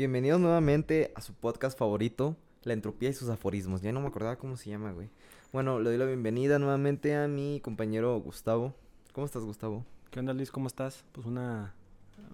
Bienvenidos 0.00 0.40
nuevamente 0.40 1.12
a 1.14 1.20
su 1.20 1.34
podcast 1.34 1.78
favorito, 1.78 2.34
La 2.62 2.72
Entropía 2.72 3.10
y 3.10 3.12
sus 3.12 3.28
aforismos. 3.28 3.82
Ya 3.82 3.92
no 3.92 4.00
me 4.00 4.06
acordaba 4.06 4.36
cómo 4.36 4.56
se 4.56 4.70
llama, 4.70 4.92
güey. 4.92 5.10
Bueno, 5.52 5.78
le 5.78 5.90
doy 5.90 5.98
la 5.98 6.06
bienvenida 6.06 6.58
nuevamente 6.58 7.14
a 7.14 7.28
mi 7.28 7.60
compañero 7.60 8.18
Gustavo. 8.18 8.74
¿Cómo 9.12 9.26
estás, 9.26 9.42
Gustavo? 9.44 9.84
¿Qué 10.10 10.18
onda, 10.18 10.32
Luis? 10.32 10.50
¿Cómo 10.50 10.68
estás? 10.68 11.04
Pues 11.12 11.26
una 11.26 11.74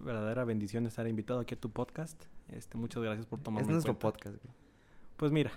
verdadera 0.01 0.45
bendición 0.45 0.87
estar 0.87 1.09
invitado 1.09 1.41
aquí 1.41 1.55
a 1.57 1.61
tu 1.61 1.69
podcast. 1.71 2.23
Este, 2.53 2.79
muchas 2.79 3.03
gracias 3.03 3.27
por 3.27 3.41
tomarme 3.41 3.63
es 3.63 3.69
en 3.69 3.73
nuestro 3.73 3.95
cuenta. 3.99 4.13
podcast, 4.17 4.45
güey. 4.45 4.55
Pues 5.17 5.33
mira, 5.33 5.51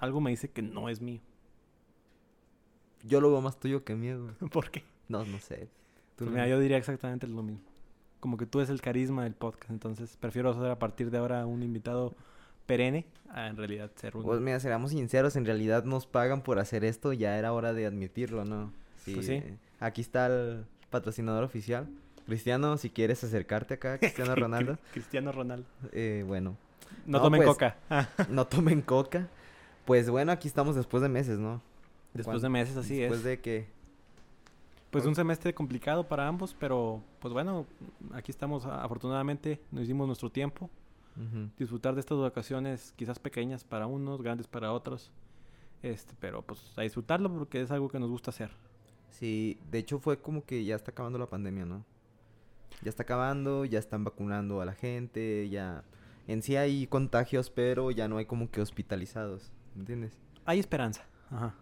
algo 0.00 0.20
me 0.20 0.32
dice 0.32 0.50
que 0.50 0.60
no 0.60 0.90
es 0.90 1.00
mío. 1.00 1.22
Yo 3.04 3.22
lo 3.22 3.30
veo 3.30 3.40
más 3.40 3.58
tuyo 3.58 3.84
que 3.84 3.94
mío, 3.94 4.22
güey. 4.22 4.50
¿Por 4.50 4.70
qué? 4.70 4.84
No, 5.08 5.24
no 5.24 5.38
sé. 5.38 5.70
Tú 6.14 6.26
Pues 6.26 6.26
no- 6.28 6.34
mira, 6.34 6.46
yo 6.46 6.60
diría 6.60 6.76
exactamente 6.76 7.26
lo 7.26 7.42
mismo. 7.42 7.71
Como 8.22 8.36
que 8.36 8.46
tú 8.46 8.60
eres 8.60 8.70
el 8.70 8.80
carisma 8.80 9.24
del 9.24 9.34
podcast, 9.34 9.70
entonces 9.70 10.16
prefiero 10.20 10.54
ser 10.54 10.70
a 10.70 10.78
partir 10.78 11.10
de 11.10 11.18
ahora 11.18 11.44
un 11.44 11.64
invitado 11.64 12.14
perenne 12.66 13.04
a 13.34 13.48
en 13.48 13.56
realidad 13.56 13.90
ser 13.96 14.16
un... 14.16 14.22
Pues 14.22 14.40
mira, 14.40 14.60
seamos 14.60 14.92
sinceros, 14.92 15.34
en 15.34 15.44
realidad 15.44 15.82
nos 15.82 16.06
pagan 16.06 16.42
por 16.42 16.60
hacer 16.60 16.84
esto, 16.84 17.12
ya 17.12 17.36
era 17.36 17.52
hora 17.52 17.72
de 17.72 17.84
admitirlo, 17.84 18.44
¿no? 18.44 18.72
Pues 19.12 19.26
sí. 19.26 19.32
eh, 19.32 19.56
Aquí 19.80 20.00
está 20.02 20.26
el 20.26 20.64
patrocinador 20.90 21.42
oficial. 21.42 21.88
Cristiano, 22.26 22.78
si 22.78 22.90
quieres 22.90 23.24
acercarte 23.24 23.74
acá, 23.74 23.98
Cristiano 23.98 24.34
Ronaldo. 24.36 24.78
Cristiano 24.92 25.32
Ronaldo. 25.32 25.66
eh, 25.90 26.22
bueno, 26.24 26.56
No, 27.04 27.18
No, 27.18 27.22
tomen 27.24 27.40
pues, 27.40 27.48
coca. 27.50 27.76
Ah, 27.90 28.08
no 28.30 28.46
tomen 28.46 28.82
coca. 28.82 29.26
Pues 29.84 30.08
bueno, 30.08 30.30
aquí 30.30 30.46
estamos 30.46 30.76
después 30.76 31.02
de 31.02 31.08
meses, 31.08 31.40
¿no? 31.40 31.60
Después 32.14 32.36
¿Cuán- 32.36 32.42
de 32.42 32.48
meses, 32.50 32.76
así 32.76 32.98
Después 33.00 33.18
es. 33.20 33.24
de 33.24 33.40
que... 33.40 33.66
Pues 34.92 35.06
un 35.06 35.14
semestre 35.14 35.54
complicado 35.54 36.06
para 36.06 36.28
ambos, 36.28 36.54
pero 36.60 37.02
pues 37.18 37.32
bueno, 37.32 37.66
aquí 38.12 38.30
estamos 38.30 38.66
afortunadamente, 38.66 39.58
nos 39.70 39.84
hicimos 39.84 40.06
nuestro 40.06 40.30
tiempo. 40.30 40.68
Ujú. 41.14 41.50
disfrutar 41.58 41.92
de 41.92 42.00
estas 42.00 42.16
vacaciones 42.18 42.94
quizás 42.96 43.18
pequeñas 43.18 43.64
para 43.64 43.86
unos, 43.86 44.22
grandes 44.22 44.46
para 44.46 44.72
otros. 44.72 45.10
Este, 45.82 46.14
pero 46.20 46.42
pues 46.42 46.60
a 46.76 46.82
disfrutarlo 46.82 47.34
porque 47.34 47.60
es 47.60 47.70
algo 47.70 47.88
que 47.88 47.98
nos 47.98 48.10
gusta 48.10 48.30
hacer. 48.30 48.50
Sí, 49.10 49.58
de 49.70 49.78
hecho 49.78 49.98
fue 49.98 50.20
como 50.20 50.44
que 50.44 50.64
ya 50.64 50.74
está 50.74 50.90
acabando 50.90 51.18
la 51.18 51.26
pandemia, 51.26 51.64
¿no? 51.64 51.84
Ya 52.82 52.90
está 52.90 53.02
acabando, 53.02 53.64
ya 53.64 53.78
están 53.78 54.04
vacunando 54.04 54.60
a 54.60 54.66
la 54.66 54.74
gente, 54.74 55.48
ya... 55.48 55.84
En 56.28 56.42
sí 56.42 56.56
hay 56.56 56.86
contagios, 56.86 57.50
pero 57.50 57.90
ya 57.90 58.08
no 58.08 58.18
hay 58.18 58.26
como 58.26 58.50
que 58.50 58.60
hospitalizados, 58.60 59.52
¿entiendes? 59.74 60.18
Hay 60.44 60.60
esperanza. 60.60 61.06
Ajá. 61.30 61.54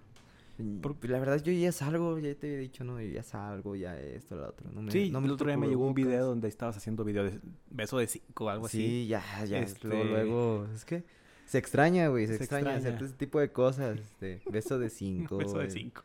Por- 0.81 0.97
Por- 0.97 1.11
La 1.11 1.19
verdad 1.19 1.43
yo 1.43 1.53
ya 1.53 1.73
salgo, 1.73 2.19
ya 2.19 2.35
te 2.35 2.55
he 2.55 2.57
dicho, 2.59 2.85
¿no? 2.85 3.01
Yo 3.01 3.09
ya 3.11 3.23
salgo, 3.23 3.77
ya 3.77 3.99
esto, 3.99 4.37
lo 4.37 4.49
otro. 4.49 4.71
No 4.73 4.83
me, 4.83 4.91
sí, 4.93 5.11
no 5.11 5.19
el 5.21 5.31
otro 5.31 5.47
día 5.47 5.57
me 5.57 5.69
llegó 5.69 5.87
un 5.87 5.95
video 5.95 6.27
donde 6.27 6.49
estabas 6.49 6.77
haciendo 6.77 7.05
video 7.05 7.25
de 7.25 7.41
beso 7.71 7.99
de 7.99 8.07
cinco 8.07 8.45
o 8.47 8.49
algo 8.49 8.67
así. 8.67 8.79
Sí, 8.79 9.07
ya, 9.09 9.23
ya. 9.47 9.59
Este- 9.61 9.89
Luego, 9.89 10.05
luego, 10.05 10.67
es 10.75 10.85
que 10.85 11.05
se 11.47 11.59
extraña, 11.59 12.09
güey, 12.09 12.27
se, 12.27 12.37
Se 12.39 12.45
extraña, 12.45 12.77
hacer 12.77 12.95
ese 13.03 13.15
tipo 13.15 13.41
de 13.41 13.51
cosas. 13.53 13.99
Este, 13.99 14.41
beso 14.51 14.79
de 14.79 14.89
cinco. 14.91 15.37
beso 15.39 15.59
de 15.59 15.71
cinco. 15.71 16.03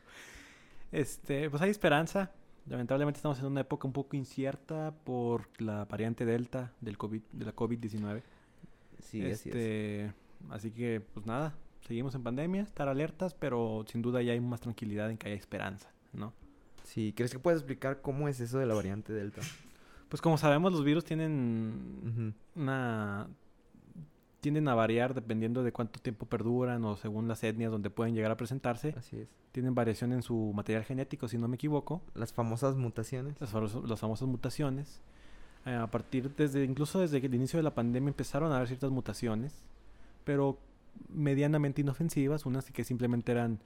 Este, 0.92 1.50
pues 1.50 1.62
hay 1.62 1.70
esperanza. 1.70 2.32
Lamentablemente 2.68 3.18
estamos 3.18 3.38
en 3.38 3.46
una 3.46 3.60
época 3.60 3.86
un 3.86 3.92
poco 3.92 4.16
incierta 4.16 4.92
por 5.04 5.48
la 5.60 5.84
variante 5.84 6.24
Delta 6.24 6.72
del 6.80 6.98
COVID, 6.98 7.22
de 7.32 7.44
la 7.44 7.54
COVID-19. 7.54 8.22
Sí, 8.98 9.20
así 9.22 9.30
es. 9.30 9.46
este, 9.46 10.12
así 10.50 10.70
que, 10.72 11.00
pues 11.14 11.26
nada, 11.26 11.54
seguimos 11.86 12.14
en 12.14 12.22
pandemia, 12.22 12.62
estar 12.62 12.88
alertas, 12.88 13.34
pero 13.34 13.84
sin 13.88 14.02
duda 14.02 14.22
ya 14.22 14.32
hay 14.32 14.40
más 14.40 14.60
tranquilidad 14.60 15.10
en 15.10 15.18
que 15.18 15.28
haya 15.28 15.36
esperanza, 15.36 15.90
¿no? 16.12 16.32
Sí, 16.82 17.12
¿crees 17.16 17.32
que 17.32 17.38
puedes 17.38 17.60
explicar 17.60 18.00
cómo 18.00 18.28
es 18.28 18.40
eso 18.40 18.58
de 18.58 18.66
la 18.66 18.74
variante 18.74 19.12
Delta? 19.12 19.40
Pues 20.08 20.22
como 20.22 20.38
sabemos, 20.38 20.72
los 20.72 20.84
virus 20.84 21.04
tienen 21.04 22.34
una 22.54 23.28
tienden 24.40 24.68
a 24.68 24.76
variar 24.76 25.12
dependiendo 25.12 25.64
de 25.64 25.72
cuánto 25.72 25.98
tiempo 25.98 26.26
perduran 26.26 26.84
o 26.84 26.96
según 26.96 27.26
las 27.26 27.42
etnias 27.42 27.72
donde 27.72 27.90
pueden 27.90 28.14
llegar 28.14 28.30
a 28.30 28.36
presentarse. 28.36 28.94
Así 28.96 29.18
es. 29.18 29.28
Tienen 29.50 29.74
variación 29.74 30.12
en 30.12 30.22
su 30.22 30.52
material 30.54 30.84
genético, 30.84 31.26
si 31.26 31.36
no 31.36 31.48
me 31.48 31.56
equivoco. 31.56 32.00
Las 32.14 32.32
famosas 32.32 32.76
mutaciones. 32.76 33.40
Las, 33.40 33.50
famosas 33.50 34.28
mutaciones. 34.28 35.00
Eh, 35.64 35.74
a 35.74 35.88
partir 35.88 36.32
desde 36.36 36.62
incluso 36.62 37.00
desde 37.00 37.18
el 37.18 37.34
inicio 37.34 37.56
de 37.56 37.64
la 37.64 37.74
pandemia 37.74 38.08
empezaron 38.08 38.52
a 38.52 38.56
haber 38.56 38.68
ciertas 38.68 38.92
mutaciones, 38.92 39.64
pero 40.22 40.58
medianamente 41.08 41.80
inofensivas, 41.82 42.46
unas 42.46 42.70
que 42.70 42.84
simplemente 42.84 43.32
eran 43.32 43.60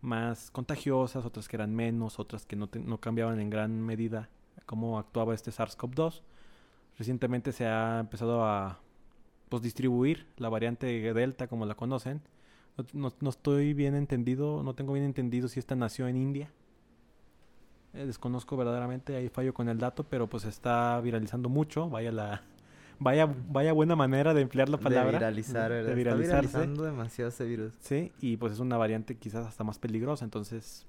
más 0.00 0.50
contagiosas, 0.50 1.24
otras 1.24 1.48
que 1.48 1.56
eran 1.56 1.74
menos, 1.74 2.18
otras 2.18 2.44
que 2.46 2.56
no, 2.56 2.68
no 2.84 2.98
cambiaban 2.98 3.40
en 3.40 3.50
gran 3.50 3.80
medida 3.82 4.28
cómo 4.66 4.98
actuaba 4.98 5.34
este 5.34 5.50
SARS-CoV-2. 5.50 6.22
Recientemente 6.98 7.52
se 7.52 7.66
ha 7.66 8.00
empezado 8.00 8.44
a 8.44 8.80
pues, 9.48 9.62
distribuir 9.62 10.26
la 10.36 10.48
variante 10.48 10.86
Delta 11.14 11.48
como 11.48 11.66
la 11.66 11.74
conocen. 11.74 12.20
No, 12.76 12.84
no- 12.92 13.12
no 13.20 13.30
estoy 13.30 13.72
bien 13.74 13.94
entendido, 13.94 14.62
no 14.62 14.74
tengo 14.74 14.92
bien 14.92 15.04
entendido 15.04 15.48
si 15.48 15.58
esta 15.60 15.74
nació 15.76 16.06
en 16.08 16.16
India. 16.16 16.50
Eh, 17.94 18.06
desconozco 18.06 18.56
verdaderamente, 18.56 19.14
ahí 19.16 19.28
fallo 19.28 19.54
con 19.54 19.68
el 19.68 19.78
dato, 19.78 20.04
pero 20.04 20.28
pues 20.28 20.44
está 20.44 21.00
viralizando 21.00 21.48
mucho. 21.48 21.88
Vaya 21.88 22.10
la 22.12 22.42
vaya 22.98 23.28
vaya 23.48 23.72
buena 23.72 23.96
manera 23.96 24.34
de 24.34 24.40
emplear 24.42 24.68
la 24.68 24.78
palabra. 24.78 25.12
De 25.12 25.18
viralizar, 25.18 25.70
de 25.70 25.76
¿verdad? 25.76 25.88
Está 25.90 25.94
viralizarse. 25.96 26.40
viralizando 26.48 26.84
demasiado 26.84 27.28
ese 27.30 27.44
virus. 27.44 27.72
Sí, 27.80 28.12
y 28.20 28.36
pues 28.36 28.52
es 28.52 28.58
una 28.60 28.76
variante 28.76 29.16
quizás 29.16 29.46
hasta 29.46 29.64
más 29.64 29.78
peligrosa, 29.78 30.24
entonces 30.24 30.86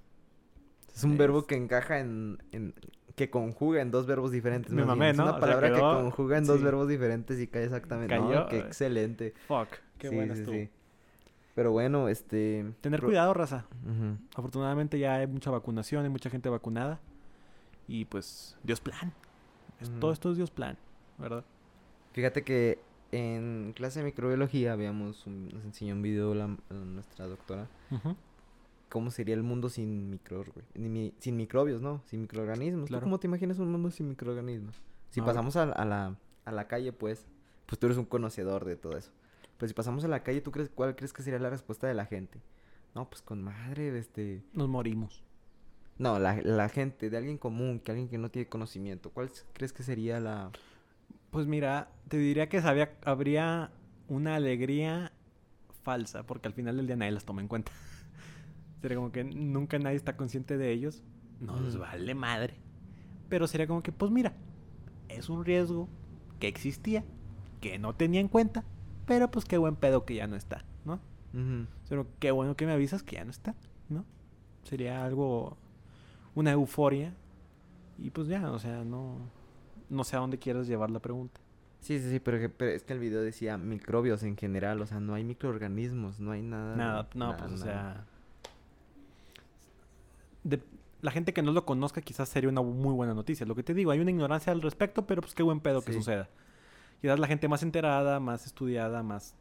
Es 0.93 1.03
un 1.03 1.11
Es- 1.13 1.17
verbo 1.17 1.45
que 1.45 1.55
encaja 1.55 1.99
en, 1.99 2.37
en- 2.53 2.73
que 3.15 3.29
conjuga 3.29 3.81
en 3.81 3.91
dos 3.91 4.05
verbos 4.05 4.31
diferentes. 4.31 4.71
Me 4.71 4.83
mamé, 4.85 5.09
Es 5.11 5.17
¿no? 5.17 5.23
una 5.23 5.31
O 5.31 5.35
sea, 5.35 5.41
palabra 5.41 5.67
quedó- 5.69 5.75
que 5.97 6.01
conjuga 6.03 6.37
en 6.37 6.45
dos 6.45 6.61
verbos 6.61 6.87
diferentes 6.87 7.39
y 7.39 7.47
cae 7.47 7.63
exactamente. 7.65 8.17
No, 8.17 8.27
Cayó, 8.29 8.47
qué 8.47 8.57
eh. 8.57 8.59
excelente. 8.61 9.33
fuck, 9.47 9.67
qué 9.97 10.09
Sí, 10.09 10.15
buena 10.15 10.35
sí. 10.35 10.69
Pero 11.53 11.71
bueno, 11.71 12.09
este... 12.09 12.65
Tener 12.81 12.99
pro- 12.99 13.07
cuidado, 13.09 13.33
raza. 13.33 13.65
Afortunadamente 14.35 14.99
ya 14.99 15.15
hay 15.15 15.27
mucha 15.27 15.49
vacunación, 15.51 16.03
hay 16.03 16.09
mucha 16.09 16.29
gente 16.29 16.49
vacunada. 16.49 16.99
Y 17.87 18.05
pues, 18.05 18.57
Dios 18.63 18.81
plan. 18.81 19.13
Es-. 19.79 19.89
Todo 19.99 20.11
esto 20.11 20.31
es 20.31 20.37
Dios 20.37 20.51
plan, 20.51 20.77
¿verdad? 21.17 21.45
Fíjate 22.15 22.43
que 22.43 22.79
en 23.11 23.73
clase 23.75 23.99
de 23.99 24.05
microbiología 24.05 24.71
habíamos 24.71 25.27
un- 25.27 25.49
nos 25.49 25.65
enseñó 25.65 25.95
un 25.95 26.01
video 26.01 26.33
la, 26.33 26.47
nuestra 26.69 27.27
doctora 27.27 27.67
cómo 28.89 29.11
sería 29.11 29.35
el 29.35 29.43
mundo 29.43 29.67
sin 29.67 30.09
micro, 30.09 30.45
güey, 30.53 31.11
sin 31.19 31.35
microbios, 31.35 31.81
¿no? 31.81 32.01
Sin 32.05 32.21
microorganismos. 32.21 32.89
¿Tú 32.89 32.93
cómo 33.03 33.19
te 33.19 33.27
imaginas 33.27 33.59
un 33.59 33.69
mundo 33.69 33.91
sin 33.91 34.07
microorganismos? 34.07 34.81
Si 35.09 35.19
pasamos 35.27 35.57
a, 35.57 35.63
a 35.63 35.83
la, 35.83 36.15
a 36.45 36.51
la 36.53 36.67
calle, 36.69 36.93
pues, 36.93 37.25
pues 37.65 37.77
tú 37.79 37.87
eres 37.87 37.97
un 37.97 38.05
conocedor 38.05 38.63
de 38.63 38.77
todo 38.77 38.95
eso. 38.97 39.11
Pues 39.57 39.71
si 39.71 39.75
pasamos 39.75 40.05
a 40.05 40.07
la 40.07 40.23
calle, 40.23 40.39
¿tú 40.39 40.51
crees 40.51 40.69
cuál 40.69 40.95
crees 40.95 41.11
que 41.11 41.21
sería 41.23 41.39
la 41.39 41.49
respuesta 41.49 41.85
de 41.87 41.93
la 41.95 42.05
gente? 42.05 42.39
No, 42.93 43.09
pues 43.09 43.21
con 43.21 43.43
madre, 43.43 43.97
este... 43.97 44.41
Nos 44.53 44.69
morimos. 44.69 45.21
No, 45.97 46.17
la, 46.19 46.41
la 46.41 46.69
gente, 46.69 47.09
de 47.09 47.17
alguien 47.17 47.37
común, 47.37 47.81
que 47.81 47.91
alguien 47.91 48.07
que 48.07 48.17
no 48.17 48.29
tiene 48.31 48.47
conocimiento. 48.47 49.09
¿Cuál 49.09 49.29
crees 49.53 49.73
que 49.73 49.83
sería 49.83 50.21
la...? 50.21 50.51
Pues 51.31 51.47
mira, 51.47 51.89
te 52.07 52.17
diría 52.17 52.49
que 52.49 52.61
sabía, 52.61 52.93
habría 53.03 53.71
una 54.07 54.35
alegría 54.35 55.11
falsa, 55.83 56.25
porque 56.25 56.47
al 56.47 56.53
final 56.53 56.77
del 56.77 56.87
día 56.87 56.95
nadie 56.95 57.11
las 57.11 57.25
toma 57.25 57.41
en 57.41 57.47
cuenta. 57.47 57.71
sería 58.81 58.97
como 58.97 59.11
que 59.11 59.23
nunca 59.23 59.79
nadie 59.79 59.97
está 59.97 60.15
consciente 60.17 60.57
de 60.57 60.71
ellos. 60.71 61.03
No 61.39 61.59
les 61.59 61.77
vale 61.77 62.15
madre. 62.15 62.55
Pero 63.29 63.47
sería 63.47 63.67
como 63.67 63.83
que, 63.83 63.91
pues 63.91 64.11
mira, 64.11 64.33
es 65.09 65.29
un 65.29 65.45
riesgo 65.45 65.89
que 66.39 66.47
existía, 66.47 67.03
que 67.61 67.79
no 67.79 67.95
tenía 67.95 68.19
en 68.19 68.27
cuenta, 68.27 68.63
pero 69.05 69.31
pues 69.31 69.45
qué 69.45 69.57
buen 69.57 69.75
pedo 69.75 70.05
que 70.05 70.15
ya 70.15 70.27
no 70.27 70.35
está, 70.35 70.65
¿no? 70.85 70.99
Pero 71.89 72.07
qué 72.19 72.31
bueno 72.31 72.55
que 72.55 72.65
me 72.65 72.71
avisas 72.71 73.03
que 73.03 73.17
ya 73.17 73.25
no 73.25 73.31
está, 73.31 73.55
¿no? 73.89 74.05
Sería 74.63 75.03
algo, 75.03 75.57
una 76.33 76.51
euforia. 76.51 77.13
Y 77.97 78.09
pues 78.09 78.27
ya, 78.27 78.51
o 78.51 78.59
sea, 78.59 78.83
no, 78.83 79.17
no 79.89 80.03
sé 80.03 80.15
a 80.15 80.19
dónde 80.19 80.37
quieres 80.39 80.67
llevar 80.67 80.89
la 80.91 80.99
pregunta. 80.99 81.39
Sí, 81.81 81.99
sí, 81.99 82.09
sí, 82.09 82.19
pero, 82.19 82.51
pero 82.57 82.71
es 82.71 82.83
que 82.83 82.93
el 82.93 82.99
video 82.99 83.21
decía 83.21 83.57
microbios 83.57 84.23
en 84.23 84.35
general, 84.37 84.81
o 84.81 84.87
sea, 84.87 84.99
no 84.99 85.13
hay 85.13 85.23
microorganismos, 85.23 86.19
no 86.19 86.31
hay 86.31 86.41
nada. 86.41 86.75
Nada, 86.75 87.07
no, 87.13 87.25
nada, 87.31 87.37
pues 87.37 87.53
o 87.53 87.57
sea. 87.57 88.05
de- 90.43 90.61
la 91.01 91.11
gente 91.11 91.33
que 91.33 91.43
no 91.43 91.51
lo 91.51 91.65
conozca 91.65 92.01
quizás 92.01 92.29
sería 92.29 92.49
una 92.49 92.61
muy 92.61 92.93
buena 92.93 93.13
noticia. 93.13 93.45
Lo 93.45 93.53
que 93.55 93.61
te 93.63 93.73
digo, 93.75 93.91
hay 93.91 93.99
una 93.99 94.09
ignorancia 94.09 94.51
al 94.51 94.61
respecto, 94.61 95.05
pero 95.05 95.21
pues 95.21 95.35
qué 95.35 95.43
buen 95.43 95.59
pedo 95.59 95.81
que 95.81 95.93
suceda. 95.93 96.29
Quizás 97.01 97.19
la 97.19 97.27
gente 97.27 97.47
más 97.47 97.61
enterada, 97.61 98.19
más 98.19 98.45
estudiada, 98.47 99.03
más 99.03 99.35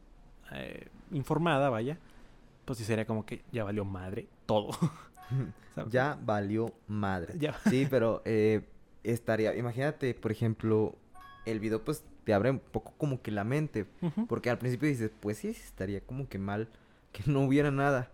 eh, 0.53 0.89
informada, 1.13 1.71
vaya, 1.71 1.99
pues 2.67 2.79
sí 2.79 2.85
sería 2.85 3.07
como 3.07 3.25
que 3.25 3.43
ya 3.53 3.65
valió 3.65 3.85
madre 3.85 4.29
todo. 4.47 4.71
Ya 5.91 6.17
valió 6.23 6.73
madre. 6.87 7.35
Ya. 7.39 7.55
Sí, 7.69 7.87
pero 7.91 8.23
eh, 8.25 8.63
estaría, 9.05 9.55
imagínate, 9.57 10.15
por 10.15 10.33
ejemplo, 10.33 10.97
el 11.47 11.61
video 11.61 11.85
pues 11.85 12.05
te 12.25 12.33
abre 12.35 12.51
un 12.51 12.59
poco 12.59 12.95
como 12.97 13.21
que 13.23 13.31
la 13.31 13.45
mente, 13.45 13.87
porque 14.29 14.51
al 14.51 14.59
principio 14.59 14.89
dices, 14.89 15.11
pues 15.21 15.39
sí, 15.39 15.49
estaría 15.49 16.01
como 16.01 16.29
que 16.29 16.39
mal 16.39 16.69
que 17.13 17.23
no 17.27 17.43
hubiera 17.43 17.71
nada. 17.71 18.11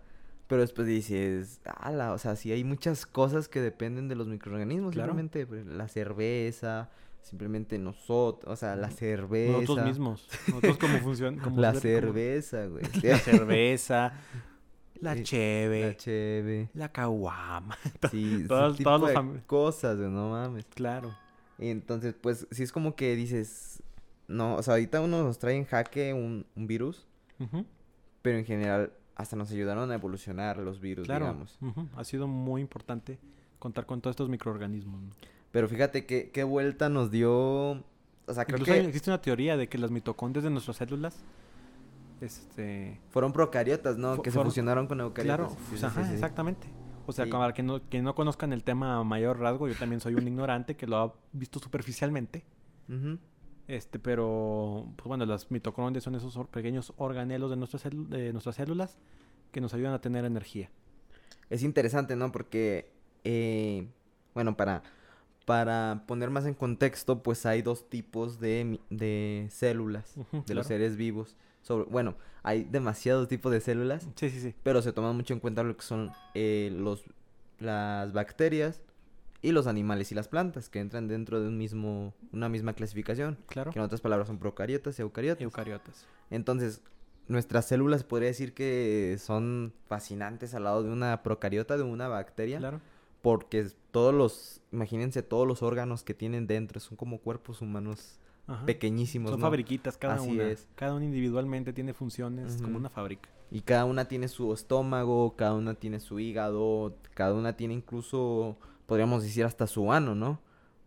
Pero 0.47 0.61
después 0.61 0.85
dices, 0.85 1.61
ala, 1.63 2.11
o 2.11 2.17
sea, 2.17 2.35
sí 2.35 2.51
hay 2.51 2.65
muchas 2.65 3.05
cosas 3.05 3.47
que 3.47 3.61
dependen 3.61 4.09
de 4.09 4.15
los 4.15 4.27
microorganismos, 4.27 4.91
Claro. 4.91 5.13
simplemente 5.13 5.45
pues, 5.47 5.65
la 5.65 5.87
cerveza, 5.87 6.89
simplemente 7.21 7.77
nosotros, 7.77 8.51
o 8.51 8.55
sea, 8.57 8.75
la 8.75 8.91
cerveza. 8.91 9.61
Nosotros 9.61 9.85
mismos. 9.87 10.27
Nosotros 10.47 10.77
como 10.77 10.97
funciona. 10.99 11.41
La 11.55 11.73
cerveza, 11.73 12.65
güey. 12.65 12.83
La 13.01 13.17
cerveza. 13.19 14.13
La 15.01 15.15
Sí, 15.15 15.23
cheve. 15.23 15.87
La 15.87 15.97
cheve. 15.97 16.69
La 16.73 16.91
caguama. 16.91 17.77
Sí, 18.11 18.45
Todas- 18.47 18.77
tipo 18.77 18.89
los 18.97 19.09
de 19.09 19.15
fam- 19.15 19.45
cosas, 19.45 19.97
no 19.97 20.29
mames. 20.29 20.65
Claro. 20.73 21.13
Y 21.59 21.69
entonces, 21.69 22.13
pues, 22.19 22.47
sí 22.51 22.63
es 22.63 22.71
como 22.71 22.95
que 22.95 23.15
dices, 23.15 23.83
no, 24.27 24.55
o 24.55 24.63
sea, 24.63 24.75
ahorita 24.75 25.01
uno 25.01 25.23
nos 25.23 25.37
trae 25.39 25.55
en 25.55 25.65
jaque 25.65 26.13
un, 26.13 26.45
un 26.55 26.67
virus, 26.67 27.05
pero 28.21 28.37
en 28.37 28.45
general 28.45 28.93
hasta 29.15 29.35
nos 29.35 29.51
ayudaron 29.51 29.91
a 29.91 29.95
evolucionar 29.95 30.57
los 30.57 30.79
virus, 30.79 31.05
Claro. 31.05 31.25
digamos. 31.25 31.57
ujú, 31.61 31.87
Ha 31.95 32.03
sido 32.03 32.27
muy 32.27 32.61
importante 32.61 33.19
contar 33.59 33.85
con 33.85 34.01
todos 34.01 34.13
estos 34.13 34.29
microorganismos. 34.29 35.01
¿no? 35.03 35.09
Pero 35.51 35.67
fíjate 35.67 36.05
qué, 36.05 36.31
qué 36.31 36.43
vuelta 36.43 36.89
nos 36.89 37.11
dio, 37.11 37.31
o 37.33 37.83
sea, 38.33 38.45
creo 38.45 38.57
Incluso 38.59 38.73
que 38.79 38.87
existe 38.87 39.09
una 39.09 39.21
teoría 39.21 39.57
de 39.57 39.67
que 39.67 39.77
las 39.77 39.91
mitocondrias 39.91 40.43
de 40.43 40.49
nuestras 40.49 40.77
células, 40.77 41.17
este, 42.21 42.99
fueron 43.09 43.33
procariotas, 43.33 43.97
¿no? 43.97 44.15
Fu- 44.15 44.21
que 44.21 44.29
se 44.31 44.35
fueron- 44.35 44.51
fusionaron 44.51 44.87
con 44.87 44.99
eucariotas. 45.01 45.37
claro, 45.47 45.49
Sí, 45.51 45.65
pues, 45.69 45.79
sí, 45.81 45.85
ajá, 45.85 46.07
sí, 46.07 46.13
exactamente. 46.13 46.67
O 47.07 47.11
sea, 47.13 47.25
para 47.27 47.53
que 47.53 47.63
no, 47.63 47.87
que 47.89 48.01
no 48.01 48.13
conozcan 48.15 48.53
el 48.53 48.63
tema 48.63 48.97
a 48.99 49.03
mayor 49.03 49.39
rasgo, 49.39 49.67
yo 49.67 49.75
también 49.75 49.99
soy 49.99 50.13
un 50.15 50.27
ignorante 50.27 50.75
que 50.77 50.85
lo 50.87 50.97
ha 50.97 51.13
visto 51.33 51.59
superficialmente. 51.59 52.43
Este, 53.67 53.99
pero, 53.99 54.85
pues 54.97 55.07
bueno, 55.07 55.25
las 55.25 55.49
mitocondrias 55.49 56.03
son 56.03 56.15
esos 56.15 56.37
pequeños 56.49 56.93
organelos 56.97 57.49
de 57.49 57.55
nuestras, 57.57 57.85
célu- 57.85 58.07
de 58.07 58.31
nuestras 58.33 58.55
células 58.55 58.97
que 59.51 59.61
nos 59.61 59.73
ayudan 59.73 59.93
a 59.93 60.01
tener 60.01 60.25
energía. 60.25 60.69
Es 61.49 61.63
interesante, 61.63 62.15
¿no? 62.15 62.31
Porque, 62.31 62.91
eh, 63.23 63.87
bueno, 64.33 64.55
para, 64.57 64.83
para 65.45 66.03
poner 66.07 66.29
más 66.29 66.45
en 66.45 66.53
contexto, 66.53 67.23
pues 67.23 67.45
hay 67.45 67.61
dos 67.61 67.89
tipos 67.89 68.39
de, 68.39 68.79
de 68.89 69.47
células 69.51 70.15
de 70.15 70.23
claro. 70.43 70.53
los 70.55 70.67
seres 70.67 70.97
vivos. 70.97 71.35
Sobre, 71.61 71.89
bueno, 71.89 72.15
hay 72.43 72.63
demasiados 72.63 73.27
tipos 73.27 73.51
de 73.51 73.61
células, 73.61 74.07
Sí, 74.15 74.29
sí, 74.29 74.39
sí. 74.41 74.55
pero 74.63 74.81
se 74.81 74.91
toma 74.93 75.13
mucho 75.13 75.33
en 75.33 75.39
cuenta 75.39 75.63
lo 75.63 75.75
que 75.75 75.83
son 75.83 76.11
eh, 76.33 76.71
los, 76.75 77.03
las 77.59 78.11
bacterias 78.13 78.81
y 79.43 79.51
los 79.51 79.67
animales 79.67 80.11
y 80.11 80.15
las 80.15 80.27
plantas, 80.27 80.69
que 80.69 80.79
entran 80.79 81.07
dentro 81.07 81.39
de 81.41 81.47
un 81.47 81.57
mismo, 81.57 82.13
una 82.31 82.49
misma 82.49 82.73
clasificación, 82.73 83.37
Claro. 83.47 83.71
que 83.71 83.79
en 83.79 83.85
otras 83.85 84.01
palabras 84.01 84.27
son 84.27 84.37
procariotas 84.39 84.97
y 84.99 85.01
eucariotas. 85.01 85.41
Eucariotas. 85.41 86.05
Entonces, 86.29 86.81
nuestras 87.27 87.65
células 87.67 88.03
podría 88.03 88.27
decir 88.29 88.53
que 88.53 89.17
son 89.19 89.73
fascinantes 89.87 90.53
al 90.53 90.63
lado 90.65 90.83
de 90.83 90.89
una 90.91 91.23
procariota, 91.23 91.77
de 91.77 91.83
una 91.83 92.07
bacteria, 92.07 92.57
Claro. 92.59 92.81
porque 93.21 93.67
todos 93.91 94.13
los, 94.13 94.61
imagínense 94.71 95.21
todos 95.23 95.47
los 95.47 95.61
órganos 95.63 96.03
que 96.03 96.13
tienen 96.13 96.45
dentro, 96.47 96.79
son 96.79 96.97
como 96.97 97.19
cuerpos 97.19 97.61
humanos 97.61 98.19
Ajá. 98.51 98.65
pequeñísimos, 98.65 99.31
Son 99.31 99.39
¿no? 99.39 99.45
fabriquitas 99.45 99.97
cada 99.97 100.15
Así 100.15 100.29
una. 100.29 100.43
es. 100.47 100.67
Cada 100.75 100.93
una 100.95 101.05
individualmente 101.05 101.73
tiene 101.73 101.93
funciones 101.93 102.55
como 102.57 102.69
Ujú. 102.69 102.77
una 102.77 102.89
fábrica. 102.89 103.29
Y 103.49 103.61
cada 103.61 103.85
una 103.85 104.05
tiene 104.05 104.27
su 104.27 104.53
estómago, 104.53 105.35
cada 105.35 105.53
una 105.55 105.73
tiene 105.73 105.99
su 105.99 106.19
hígado, 106.19 106.95
cada 107.13 107.33
una 107.33 107.57
tiene 107.57 107.73
incluso, 107.73 108.57
podríamos 108.85 109.23
decir 109.23 109.43
hasta 109.45 109.67
su 109.67 109.91
ano, 109.91 110.15
¿no? 110.15 110.39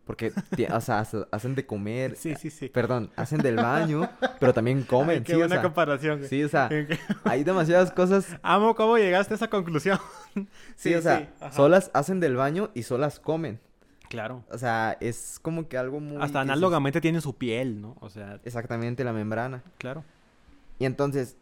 Porque, 0.06 0.32
o 0.70 0.80
sea, 0.82 0.98
hace- 1.00 1.26
hacen 1.30 1.54
de 1.54 1.64
comer, 1.66 2.14
Sí, 2.16 2.34
sí, 2.36 2.50
sí. 2.50 2.68
perdón, 2.68 3.10
hacen 3.16 3.40
del 3.40 3.56
baño, 3.56 4.08
pero 4.38 4.52
también 4.52 4.82
comen, 4.82 5.18
Ay, 5.18 5.22
qué 5.22 5.32
sí, 5.32 5.36
o 5.36 5.38
buena 5.38 5.54
sea, 5.56 5.62
comparación. 5.62 6.18
güey. 6.18 6.28
sí, 6.28 6.44
o 6.44 6.48
sea, 6.50 6.68
hay 7.24 7.42
demasiadas 7.44 7.90
cosas 7.90 8.26
Amo 8.42 8.74
cómo 8.74 8.98
llegaste 8.98 9.32
a 9.34 9.36
esa 9.36 9.48
conclusión. 9.48 9.98
Sí, 10.76 10.94
o 10.94 11.00
sea, 11.00 11.32
solas 11.52 11.90
hacen 11.94 12.18
del 12.20 12.34
baño 12.36 12.70
y 12.74 12.82
solas 12.82 13.20
comen. 13.20 13.60
Claro. 14.08 14.44
O 14.50 14.58
sea, 14.58 14.96
es 15.00 15.38
como 15.42 15.68
que 15.68 15.76
algo 15.78 15.98
muy... 16.00 16.22
Hasta 16.22 16.40
análogamente 16.40 17.00
tienen 17.00 17.20
su 17.20 17.34
piel, 17.36 17.80
¿no? 17.80 17.96
O 18.00 18.08
sea, 18.10 18.40
Exactamente, 18.44 19.02
la 19.04 19.12
membrana. 19.12 19.62
claro. 19.78 20.04
Y 20.78 20.84
entonces, 20.86 21.36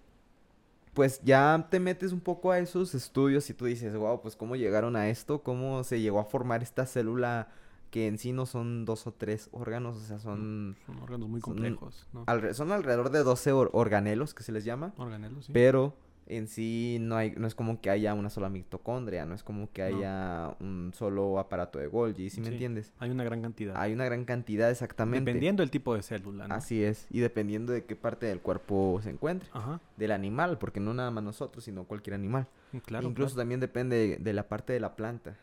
pues 0.94 1.20
ya 1.24 1.66
te 1.70 1.80
metes 1.80 2.12
un 2.12 2.20
poco 2.20 2.50
a 2.50 2.58
esos 2.58 2.94
estudios 2.94 3.48
y 3.50 3.54
tú 3.54 3.64
dices, 3.64 3.96
wow, 3.96 4.20
pues 4.20 4.36
cómo 4.36 4.56
llegaron 4.56 4.94
a 4.96 5.08
esto, 5.08 5.42
cómo 5.42 5.84
se 5.84 6.00
llegó 6.00 6.20
a 6.20 6.24
formar 6.24 6.62
esta 6.62 6.84
célula 6.86 7.48
que 7.90 8.06
en 8.06 8.16
sí 8.18 8.32
no 8.32 8.46
son 8.46 8.84
dos 8.86 9.06
o 9.06 9.12
tres 9.12 9.48
órganos, 9.52 9.96
o 9.96 10.00
sea, 10.00 10.18
son, 10.18 10.76
Son 10.86 10.98
órganos 11.00 11.28
muy 11.28 11.40
son- 11.40 11.54
complejos, 11.54 12.06
¿no? 12.14 12.24
alre- 12.26 12.54
son 12.54 12.72
alrededor 12.72 13.10
de 13.10 13.22
12 13.22 13.52
or- 13.52 13.70
organelos 13.74 14.32
que 14.34 14.42
se 14.42 14.52
les 14.52 14.64
llama, 14.64 14.94
Organelos, 14.96 15.46
sí. 15.46 15.52
pero 15.52 15.94
en 16.26 16.46
sí 16.46 16.98
no 17.00 17.16
hay, 17.16 17.32
no 17.36 17.46
es 17.46 17.54
como 17.54 17.80
que 17.80 17.90
haya 17.90 18.14
una 18.14 18.30
sola 18.30 18.48
mitocondria, 18.48 19.26
no 19.26 19.34
es 19.34 19.42
como 19.42 19.70
que 19.72 19.82
No. 19.90 19.96
haya 19.98 20.56
un 20.60 20.92
solo 20.94 21.38
aparato 21.38 21.78
de 21.78 21.86
Golgi, 21.88 22.30
¿sí 22.30 22.40
me 22.40 22.46
Sí. 22.48 22.52
entiendes? 22.54 22.92
Hay 22.98 23.10
una 23.10 23.24
gran 23.24 23.42
cantidad. 23.42 23.76
Hay 23.76 23.92
una 23.92 24.04
gran 24.04 24.24
cantidad 24.24 24.70
exactamente. 24.70 25.30
Dependiendo 25.30 25.62
del 25.62 25.70
tipo 25.70 25.94
de 25.94 26.02
célula, 26.02 26.48
¿no? 26.48 26.54
Así 26.54 26.82
es, 26.82 27.06
y 27.10 27.20
dependiendo 27.20 27.72
de 27.72 27.84
qué 27.84 27.96
parte 27.96 28.26
del 28.26 28.40
cuerpo 28.40 29.00
se 29.02 29.10
encuentre, 29.10 29.48
Ajá. 29.52 29.80
del 29.96 30.12
animal, 30.12 30.58
porque 30.58 30.80
no 30.80 30.94
nada 30.94 31.10
más 31.10 31.24
nosotros, 31.24 31.64
sino 31.64 31.84
cualquier 31.84 32.14
animal. 32.14 32.46
Claro. 32.86 33.08
Incluso 33.08 33.34
claro. 33.34 33.42
también 33.42 33.60
depende 33.60 33.96
de, 33.96 34.16
de 34.16 34.32
la 34.32 34.48
parte 34.48 34.72
de 34.72 34.80
la 34.80 34.96
planta. 34.96 35.36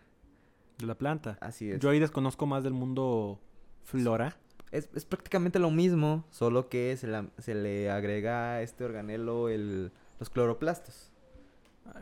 De 0.79 0.85
la 0.85 0.95
planta. 0.95 1.37
Así 1.41 1.69
es. 1.69 1.79
Yo 1.79 1.89
ahí 1.89 1.99
desconozco 1.99 2.45
más 2.45 2.63
del 2.63 2.73
mundo 2.73 3.39
flora. 3.83 4.37
Es, 4.71 4.87
es 4.93 5.03
prácticamente 5.03 5.57
lo 5.59 5.71
mismo, 5.71 6.25
solo 6.29 6.69
que 6.69 6.95
se, 6.95 7.07
la- 7.07 7.27
se 7.39 7.55
le 7.55 7.89
agrega 7.89 8.53
a 8.53 8.61
este 8.61 8.83
organelo 8.85 9.49
el, 9.49 9.91
los 10.19 10.29
cloroplastos. 10.29 11.11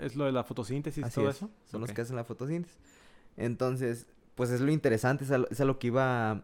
¿Es 0.01 0.15
lo 0.15 0.25
de 0.25 0.31
la 0.33 0.43
fotosíntesis 0.43 1.05
y 1.05 1.09
todo 1.09 1.29
es, 1.29 1.37
eso? 1.37 1.49
Son 1.65 1.81
los 1.81 1.91
que 1.91 2.01
hacen 2.01 2.15
la 2.15 2.23
fotosíntesis. 2.23 2.77
Entonces, 3.37 4.07
pues 4.35 4.49
es 4.49 4.61
lo 4.61 4.71
interesante, 4.71 5.23
es 5.23 5.31
a 5.31 5.37
lo, 5.37 5.47
es 5.49 5.61
a 5.61 5.65
lo 5.65 5.79
que 5.79 5.87
iba 5.87 6.43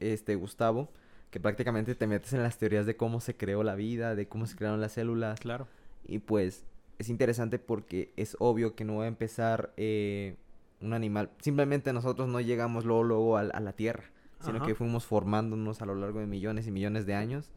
este 0.00 0.34
Gustavo, 0.34 0.90
que 1.30 1.40
prácticamente 1.40 1.94
te 1.94 2.06
metes 2.06 2.32
en 2.34 2.42
las 2.42 2.58
teorías 2.58 2.84
de 2.86 2.96
cómo 2.96 3.20
se 3.20 3.36
creó 3.36 3.62
la 3.62 3.74
vida, 3.74 4.14
de 4.14 4.28
cómo 4.28 4.46
se 4.46 4.56
crearon 4.56 4.80
las 4.80 4.92
células. 4.92 5.40
Claro. 5.40 5.66
Y 6.04 6.18
pues 6.18 6.64
es 6.98 7.08
interesante 7.08 7.58
porque 7.58 8.12
es 8.16 8.36
obvio 8.38 8.74
que 8.74 8.84
no 8.84 8.96
va 8.96 9.04
a 9.04 9.08
empezar 9.08 9.72
eh, 9.76 10.36
un 10.80 10.92
animal. 10.92 11.30
Simplemente 11.40 11.92
nosotros 11.92 12.28
no 12.28 12.40
llegamos 12.40 12.84
luego, 12.84 13.04
luego 13.04 13.36
a, 13.38 13.44
la- 13.44 13.54
a 13.54 13.60
la 13.60 13.72
Tierra, 13.72 14.04
sino 14.40 14.56
Ajá. 14.58 14.66
que 14.66 14.74
fuimos 14.74 15.06
formándonos 15.06 15.80
a 15.80 15.86
lo 15.86 15.94
largo 15.94 16.20
de 16.20 16.26
millones 16.26 16.66
y 16.66 16.70
millones 16.72 17.06
de 17.06 17.14
años. 17.14 17.50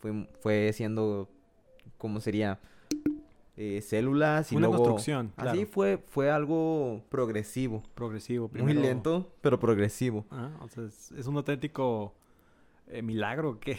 Fue, 0.00 0.28
fue 0.40 0.72
siendo, 0.74 1.30
¿cómo 1.96 2.20
sería? 2.20 2.58
Eh, 3.56 3.82
células 3.82 4.50
y 4.50 4.56
Una 4.56 4.68
luego... 4.68 4.82
construcción, 4.84 5.32
Así 5.36 5.42
claro. 5.58 5.66
fue, 5.70 5.98
fue 6.06 6.30
algo 6.30 7.04
progresivo. 7.10 7.82
Progresivo. 7.94 8.50
Muy 8.54 8.72
lento, 8.72 9.30
pero 9.42 9.58
progresivo. 9.60 10.24
Ah, 10.30 10.50
o 10.60 10.68
sea, 10.68 10.84
es, 10.84 11.12
es 11.12 11.26
un 11.26 11.36
auténtico 11.36 12.14
eh, 12.88 13.02
milagro 13.02 13.60
que... 13.60 13.78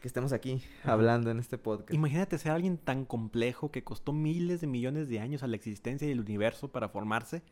Que 0.00 0.08
estemos 0.08 0.32
aquí 0.32 0.60
Ajá. 0.82 0.92
hablando 0.92 1.30
en 1.30 1.38
este 1.38 1.56
podcast. 1.58 1.94
Imagínate 1.94 2.36
ser 2.38 2.50
alguien 2.52 2.78
tan 2.78 3.04
complejo 3.04 3.70
que 3.70 3.84
costó 3.84 4.12
miles 4.12 4.60
de 4.60 4.66
millones 4.66 5.08
de 5.08 5.20
años 5.20 5.42
a 5.42 5.46
la 5.46 5.54
existencia 5.56 6.06
y 6.08 6.10
el 6.10 6.20
universo 6.20 6.68
para 6.68 6.88
formarse 6.88 7.42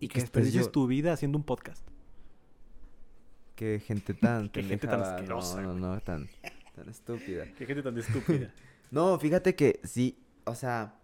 y 0.00 0.08
que 0.08 0.20
desperdicies 0.20 0.66
yo- 0.66 0.70
tu 0.72 0.86
vida 0.86 1.12
haciendo 1.12 1.36
un 1.38 1.44
podcast. 1.44 1.86
Qué 3.54 3.80
gente 3.84 4.14
tan... 4.14 4.48
Qué 4.50 4.62
gente 4.62 4.86
tan 4.86 5.00
asquerosa, 5.02 5.60
No, 5.62 5.74
no, 5.74 5.94
no, 5.94 6.00
tan, 6.00 6.28
tan 6.74 6.88
estúpida. 6.88 7.44
Qué 7.58 7.66
gente 7.66 7.82
tan 7.82 7.96
estúpida. 7.98 8.52
No, 8.90 9.18
fíjate 9.18 9.54
que 9.54 9.80
sí, 9.84 10.18
o 10.44 10.54
sea, 10.54 10.97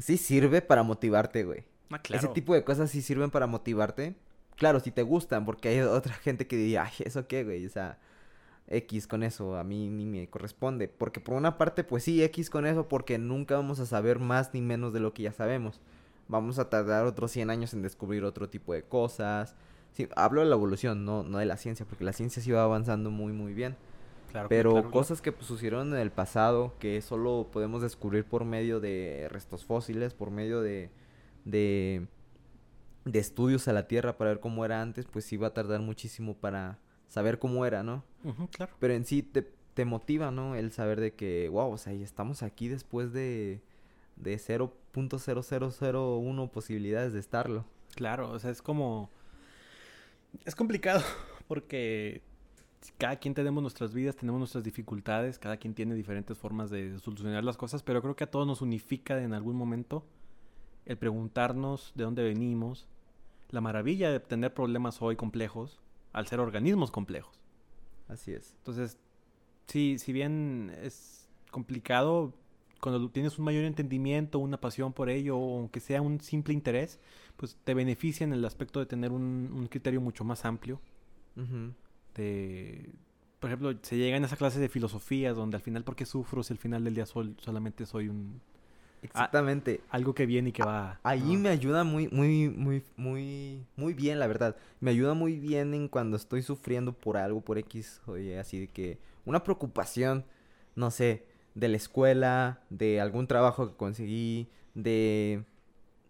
sí 0.00 0.16
sirve 0.16 0.62
para 0.62 0.82
motivarte, 0.82 1.44
güey. 1.44 1.64
ah, 1.90 2.00
Ese 2.10 2.28
tipo 2.28 2.54
de 2.54 2.64
cosas 2.64 2.90
sí 2.90 3.02
sirven 3.02 3.30
para 3.30 3.46
motivarte. 3.46 4.14
Claro, 4.56 4.80
si 4.80 4.90
te 4.90 5.02
gustan, 5.02 5.44
porque 5.46 5.68
hay 5.68 5.80
otra 5.80 6.12
gente 6.14 6.46
que 6.46 6.56
diría, 6.56 6.84
ay, 6.84 6.92
¿eso 7.04 7.26
qué, 7.26 7.44
güey? 7.44 7.64
O 7.66 7.70
sea, 7.70 7.98
X 8.68 9.06
con 9.06 9.22
eso, 9.22 9.56
a 9.56 9.64
mí 9.64 9.88
ni 9.88 10.06
me 10.06 10.28
corresponde. 10.28 10.88
Porque 10.88 11.20
por 11.20 11.34
una 11.34 11.58
parte, 11.58 11.84
pues 11.84 12.04
sí, 12.04 12.22
X 12.22 12.50
con 12.50 12.66
eso, 12.66 12.88
porque 12.88 13.18
nunca 13.18 13.56
vamos 13.56 13.80
a 13.80 13.86
saber 13.86 14.18
más 14.18 14.52
ni 14.54 14.60
menos 14.60 14.92
de 14.92 15.00
lo 15.00 15.12
que 15.14 15.22
ya 15.24 15.32
sabemos. 15.32 15.80
Vamos 16.28 16.58
a 16.58 16.70
tardar 16.70 17.06
otros 17.06 17.32
100 17.32 17.50
años 17.50 17.74
en 17.74 17.82
descubrir 17.82 18.24
otro 18.24 18.48
tipo 18.48 18.72
de 18.72 18.82
cosas. 18.84 19.56
Sí, 19.92 20.08
hablo 20.14 20.42
de 20.42 20.46
la 20.46 20.54
evolución, 20.54 21.04
no, 21.04 21.24
no 21.24 21.38
de 21.38 21.46
la 21.46 21.56
ciencia, 21.56 21.84
porque 21.86 22.04
la 22.04 22.12
ciencia 22.12 22.40
sí 22.40 22.52
va 22.52 22.62
avanzando 22.62 23.10
muy, 23.10 23.32
muy 23.32 23.54
bien. 23.54 23.76
Claro, 24.30 24.48
Pero 24.48 24.70
claro, 24.70 24.82
claro. 24.84 24.92
cosas 24.92 25.20
que 25.20 25.32
pues, 25.32 25.46
sucedieron 25.46 25.92
en 25.92 25.98
el 26.00 26.12
pasado 26.12 26.74
que 26.78 27.02
solo 27.02 27.48
podemos 27.52 27.82
descubrir 27.82 28.24
por 28.24 28.44
medio 28.44 28.78
de 28.78 29.26
restos 29.28 29.64
fósiles, 29.64 30.14
por 30.14 30.30
medio 30.30 30.60
de, 30.60 30.88
de, 31.44 32.06
de 33.04 33.18
estudios 33.18 33.66
a 33.66 33.72
la 33.72 33.88
Tierra 33.88 34.16
para 34.16 34.30
ver 34.30 34.38
cómo 34.40 34.64
era 34.64 34.80
antes, 34.82 35.06
pues 35.06 35.24
sí 35.24 35.36
va 35.36 35.48
a 35.48 35.54
tardar 35.54 35.80
muchísimo 35.80 36.34
para 36.34 36.78
saber 37.08 37.40
cómo 37.40 37.66
era, 37.66 37.82
¿no? 37.82 38.04
Claro. 38.52 38.72
Pero 38.78 38.94
en 38.94 39.04
sí 39.04 39.24
te, 39.24 39.50
te 39.74 39.84
motiva, 39.84 40.30
¿no? 40.30 40.54
El 40.54 40.70
saber 40.70 41.00
de 41.00 41.12
que, 41.14 41.48
wow, 41.48 41.72
o 41.72 41.78
sea, 41.78 41.92
y 41.92 42.04
estamos 42.04 42.44
aquí 42.44 42.68
después 42.68 43.12
de, 43.12 43.60
de 44.16 44.36
0.0001 44.36 46.50
posibilidades 46.50 47.12
de 47.12 47.18
estarlo. 47.20 47.64
Claro, 47.96 48.30
o 48.30 48.38
sea, 48.38 48.52
es 48.52 48.62
como... 48.62 49.10
Es 50.44 50.54
complicado 50.54 51.02
porque 51.48 52.22
cada 52.98 53.16
quien 53.16 53.34
tenemos 53.34 53.62
nuestras 53.62 53.92
vidas, 53.92 54.16
tenemos 54.16 54.38
nuestras 54.38 54.64
dificultades, 54.64 55.38
cada 55.38 55.56
quien 55.58 55.74
tiene 55.74 55.94
diferentes 55.94 56.36
formas 56.38 56.70
de 56.70 56.98
solucionar 56.98 57.44
las 57.44 57.56
cosas, 57.56 57.82
pero 57.82 58.00
creo 58.00 58.16
que 58.16 58.24
a 58.24 58.30
todos 58.30 58.46
nos 58.46 58.62
unifica 58.62 59.22
en 59.22 59.34
algún 59.34 59.56
momento 59.56 60.04
el 60.86 60.96
preguntarnos 60.96 61.92
de 61.94 62.04
dónde 62.04 62.22
venimos, 62.22 62.88
la 63.50 63.60
maravilla 63.60 64.10
de 64.10 64.20
tener 64.20 64.54
problemas 64.54 65.02
hoy 65.02 65.16
complejos 65.16 65.80
al 66.12 66.26
ser 66.26 66.40
organismos 66.40 66.90
complejos. 66.90 67.40
Así 68.08 68.32
es. 68.32 68.54
Entonces, 68.58 68.98
sí, 69.66 69.98
si 69.98 70.12
bien 70.12 70.72
es 70.82 71.28
complicado, 71.50 72.34
cuando 72.80 73.10
tienes 73.10 73.38
un 73.38 73.44
mayor 73.44 73.64
entendimiento, 73.64 74.38
una 74.38 74.58
pasión 74.58 74.92
por 74.92 75.10
ello, 75.10 75.36
o 75.36 75.58
aunque 75.58 75.80
sea 75.80 76.00
un 76.00 76.20
simple 76.20 76.54
interés, 76.54 76.98
pues 77.36 77.56
te 77.62 77.74
beneficia 77.74 78.24
en 78.24 78.32
el 78.32 78.44
aspecto 78.44 78.80
de 78.80 78.86
tener 78.86 79.12
un, 79.12 79.50
un 79.52 79.66
criterio 79.66 80.00
mucho 80.00 80.24
más 80.24 80.44
amplio. 80.44 80.80
De, 82.14 82.90
por 83.38 83.50
ejemplo, 83.50 83.72
se 83.82 83.96
llegan 83.96 84.22
a 84.22 84.26
esa 84.26 84.36
clase 84.36 84.60
de 84.60 84.68
filosofías 84.68 85.36
donde 85.36 85.56
al 85.56 85.62
final, 85.62 85.84
¿por 85.84 85.96
qué 85.96 86.04
sufro 86.06 86.42
si 86.42 86.52
al 86.52 86.58
final 86.58 86.84
del 86.84 86.94
día 86.94 87.06
sol- 87.06 87.36
solamente 87.40 87.86
soy 87.86 88.08
un 88.08 88.40
Exactamente. 89.02 89.80
algo 89.90 90.14
que 90.14 90.26
viene 90.26 90.50
y 90.50 90.52
que 90.52 90.62
va? 90.62 91.00
Ahí 91.02 91.20
¿no? 91.20 91.42
me 91.42 91.48
ayuda 91.48 91.84
muy, 91.84 92.08
muy, 92.08 92.48
muy, 92.50 92.82
muy, 92.96 93.64
muy 93.76 93.94
bien, 93.94 94.18
la 94.18 94.26
verdad. 94.26 94.56
Me 94.80 94.90
ayuda 94.90 95.14
muy 95.14 95.38
bien 95.38 95.72
en 95.74 95.88
cuando 95.88 96.16
estoy 96.16 96.42
sufriendo 96.42 96.92
por 96.92 97.16
algo, 97.16 97.40
por 97.40 97.56
X, 97.58 98.02
oye, 98.06 98.38
así 98.38 98.60
de 98.60 98.68
que 98.68 98.98
una 99.24 99.42
preocupación, 99.42 100.24
no 100.76 100.90
sé, 100.90 101.24
de 101.54 101.68
la 101.68 101.76
escuela, 101.76 102.60
de 102.68 103.00
algún 103.00 103.26
trabajo 103.26 103.68
que 103.70 103.76
conseguí, 103.76 104.48
de, 104.74 105.44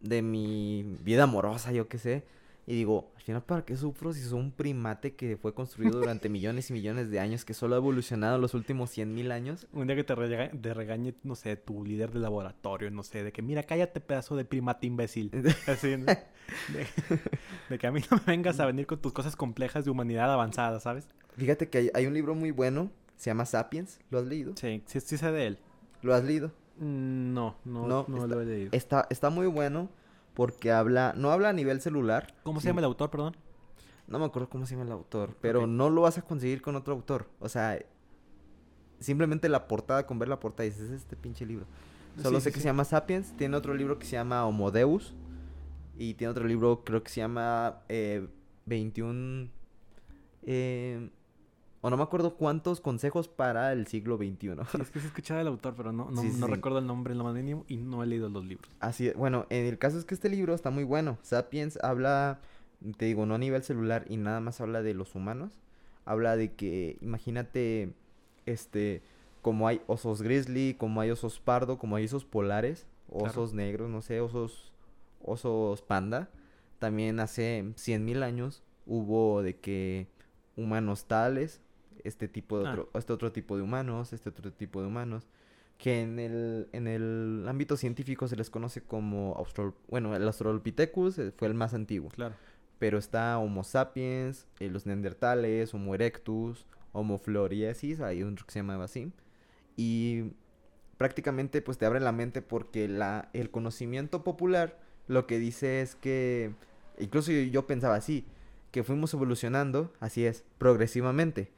de 0.00 0.23
mi 0.23 0.97
vida 1.04 1.25
amorosa, 1.25 1.73
yo 1.73 1.88
qué 1.88 1.99
sé. 1.99 2.25
Y 2.71 2.75
digo, 2.77 3.11
al 3.17 3.23
final, 3.23 3.43
¿para 3.43 3.65
qué 3.65 3.77
sufro 3.77 4.12
si 4.12 4.21
soy 4.23 4.39
un 4.39 4.53
primate 4.53 5.17
que 5.17 5.37
fue 5.37 5.53
construido 5.55 5.99
durante 5.99 6.29
millones 6.29 6.71
y 6.71 6.73
millones 6.73 7.11
de 7.11 7.19
años, 7.19 7.45
que 7.45 7.53
solo 7.53 7.75
ha 7.75 7.79
evolucionado 7.79 8.37
en 8.37 8.43
los 8.43 8.55
últimos 8.55 8.91
cien 8.91 9.12
mil 9.12 9.33
años? 9.33 9.67
Un 9.73 9.89
día 9.89 9.97
que 9.97 10.05
te, 10.05 10.15
rega- 10.15 10.50
te 10.53 10.73
regañe, 10.73 11.15
no 11.25 11.35
sé, 11.35 11.57
tu 11.57 11.85
líder 11.85 12.12
de 12.12 12.21
laboratorio, 12.21 12.89
no 12.93 13.03
sé, 13.03 13.25
de 13.25 13.33
que 13.33 13.43
mira, 13.43 13.65
cállate 13.65 13.99
pedazo 14.00 14.37
de 14.37 14.45
primate 14.45 14.87
imbécil. 14.87 15.33
Así, 15.67 15.97
¿no? 15.97 16.05
de, 16.07 16.87
de 17.69 17.79
que 17.79 17.87
a 17.89 17.91
mí 17.91 18.00
no 18.09 18.19
me 18.19 18.23
vengas 18.35 18.61
a 18.61 18.67
venir 18.67 18.87
con 18.87 19.00
tus 19.00 19.12
cosas 19.12 19.35
complejas 19.35 19.85
de 19.85 19.91
humanidad 19.91 20.33
avanzada, 20.33 20.79
¿sabes? 20.79 21.09
Fíjate 21.37 21.69
que 21.69 21.79
hay, 21.79 21.91
hay 21.93 22.07
un 22.07 22.15
libro 22.15 22.37
muy 22.37 22.53
bueno, 22.53 22.93
se 23.17 23.31
llama 23.31 23.47
Sapiens, 23.47 23.99
¿lo 24.11 24.21
has 24.21 24.27
leído? 24.27 24.53
Sí, 24.57 24.83
sí, 24.87 25.00
sí 25.00 25.19
sé 25.19 25.33
de 25.33 25.47
él. 25.49 25.59
¿Lo 26.03 26.15
has 26.15 26.23
leído? 26.23 26.53
Mm, 26.79 27.35
No, 27.35 27.57
no, 27.65 27.87
No, 27.89 28.05
no, 28.07 28.17
está- 28.25 28.27
lo 28.37 28.41
he 28.43 28.47
leído. 28.47 28.71
Está, 28.73 29.07
está 29.11 29.29
muy 29.31 29.49
bueno 29.49 29.89
porque 30.34 30.72
habla, 30.72 31.14
no 31.16 31.30
habla 31.30 31.50
a 31.50 31.52
nivel 31.52 31.80
celular. 31.80 32.34
¿Cómo 32.42 32.60
se 32.60 32.68
llama 32.68 32.80
el 32.80 32.87
autor, 32.87 33.10
perdón? 33.10 33.37
No 34.06 34.18
me 34.18 34.25
acuerdo 34.25 34.49
cómo 34.49 34.66
se 34.66 34.75
llama 34.75 34.87
el 34.87 34.92
autor, 34.92 35.37
pero 35.40 35.66
no 35.66 35.88
lo 35.90 36.02
vas 36.02 36.18
a 36.18 36.22
conseguir 36.22 36.62
con 36.62 36.75
otro 36.76 36.94
autor. 36.94 37.28
O 37.38 37.49
sea, 37.49 37.78
simplemente 38.99 39.49
la 39.49 39.68
portada, 39.68 40.06
con 40.06 40.18
ver 40.18 40.28
la 40.28 40.40
portada, 40.40 40.64
dices, 40.68 40.90
es 40.90 41.02
este 41.02 41.16
pinche 41.16 41.46
libro. 41.46 41.66
Solo 42.20 42.38
Sí, 42.40 42.44
sé 42.44 42.50
sí, 42.50 42.54
que 42.54 42.58
sí. 42.58 42.62
se 42.62 42.68
llama 42.68 42.84
Sapiens, 42.84 43.37
tiene 43.37 43.56
otro 43.56 43.72
libro 43.75 43.99
que 43.99 44.06
se 44.06 44.12
llama 44.12 44.44
Homo 44.46 44.70
Deus 44.70 45.14
y 45.96 46.14
tiene 46.14 46.30
otro 46.32 46.44
libro 46.44 46.82
creo 46.84 47.02
que 47.02 47.10
se 47.10 47.20
llama 47.20 47.82
eh, 47.88 48.26
21... 48.66 49.49
eh, 50.42 51.10
o 51.82 51.88
no 51.90 51.96
me 51.96 52.02
acuerdo 52.02 52.34
cuántos 52.37 52.80
consejos 52.80 53.28
para 53.28 53.72
el 53.72 53.87
siglo 53.87 54.16
XXI. 54.18 54.50
Sí, 54.72 54.78
es 54.82 54.90
que 54.90 55.00
sí 55.00 55.06
escuchaba 55.06 55.40
el 55.40 55.46
autor, 55.46 55.75
pero 55.76 55.92
no, 55.92 56.10
no, 56.10 56.20
Sí, 56.22 56.28
no 56.38 56.46
sí. 56.46 56.52
recuerdo 56.52 56.78
el 56.78 56.87
nombre 56.87 57.12
en 57.12 57.18
lo 57.18 57.25
más 57.25 57.34
mínimo 57.34 57.64
y 57.68 57.78
no 57.78 58.02
he 58.02 58.06
leído 58.06 58.28
los 58.28 58.44
libros. 58.44 58.70
Así 58.80 59.08
es. 59.08 59.14
Bueno, 59.16 59.46
en 59.50 59.66
el 59.66 59.78
caso 59.78 59.99
es 59.99 60.04
que 60.04 60.14
este 60.14 60.28
libro 60.28 60.54
está 60.54 60.70
muy 60.70 60.84
bueno. 60.84 61.16
Sapiens 61.22 61.78
habla, 61.82 62.40
te 62.99 63.06
digo, 63.06 63.25
no 63.26 63.34
a 63.34 63.38
nivel 63.38 63.62
celular 63.62 64.04
y 64.08 64.16
nada 64.18 64.40
más 64.40 64.60
habla 64.60 64.82
de 64.82 64.92
los 64.94 65.14
humanos. 65.14 65.58
Habla 66.04 66.37
de 66.37 66.52
que, 66.54 66.99
imagínate, 67.00 67.92
este, 68.46 69.02
como 69.42 69.66
hay 69.68 69.80
osos 69.87 70.22
grizzly, 70.22 70.75
como 70.75 71.00
hay 71.00 71.10
osos 71.10 71.40
pardo, 71.40 71.78
como 71.78 71.96
hay 71.96 72.04
osos 72.04 72.25
polares, 72.25 72.87
Claro. 73.10 73.26
osos 73.26 73.54
negros, 73.54 73.88
no 73.90 74.02
sé, 74.02 74.20
osos, 74.20 74.70
osos 75.25 75.82
panda. 75.82 76.28
También 76.78 77.20
hace 77.20 77.64
100.000 77.76 78.22
años 78.22 78.62
hubo 78.87 79.42
de 79.42 79.56
que 79.56 80.06
humanos 80.56 81.04
tales, 81.06 81.60
este 82.04 82.28
tipo 82.28 82.59
de 82.59 82.66
Ah. 82.69 82.71
otro, 82.73 82.90
este 82.95 83.12
otro 83.12 83.33
tipo 83.33 83.57
de 83.57 83.62
humanos, 83.62 84.12
este 84.12 84.28
otro 84.30 84.52
tipo 84.52 84.80
de 84.80 84.87
humanos 84.88 85.26
que 85.78 86.02
en 86.02 86.19
el, 86.19 86.69
en 86.73 86.87
el 86.87 87.47
ámbito 87.49 87.75
científico 87.76 88.28
se 88.28 88.37
les 88.37 88.50
conoce 88.50 88.83
como 88.83 89.35
Austral... 89.37 89.73
Bueno, 89.88 90.14
el 90.14 90.25
Australopithecus 90.26 91.19
eh, 91.19 91.33
fue 91.35 91.49
el 91.49 91.54
más 91.54 91.73
antiguo, 91.73 92.11
Claro. 92.11 92.35
pero 92.78 92.99
está 92.99 93.38
Homo 93.38 93.64
sapiens, 93.64 94.47
eh, 94.59 94.69
los 94.69 94.85
neandertales, 94.85 95.73
Homo 95.73 95.95
erectus, 95.95 96.66
Homo 96.92 97.16
floresiensis, 97.16 98.00
hay 98.00 98.23
otro 98.23 98.45
que 98.45 98.52
se 98.52 98.59
llama 98.59 98.83
así, 98.85 99.11
y 99.76 100.33
prácticamente 100.99 101.62
pues 101.62 101.78
te 101.78 101.87
abre 101.87 102.00
la 102.00 102.12
mente 102.12 102.42
porque 102.42 102.87
la, 102.87 103.30
el 103.33 103.50
conocimiento 103.50 104.23
popular 104.23 104.78
lo 105.09 105.26
que 105.26 105.38
dice 105.38 105.80
es 105.80 105.95
que, 105.95 106.52
incluso 106.99 107.33
yo, 107.33 107.40
yo 107.40 107.66
pensaba 107.66 107.95
así, 107.95 108.26
que 108.71 108.85
fuimos 108.85 109.12
evolucionando, 109.15 109.93
así 110.00 110.25
es, 110.25 110.45
progresivamente. 110.59 111.53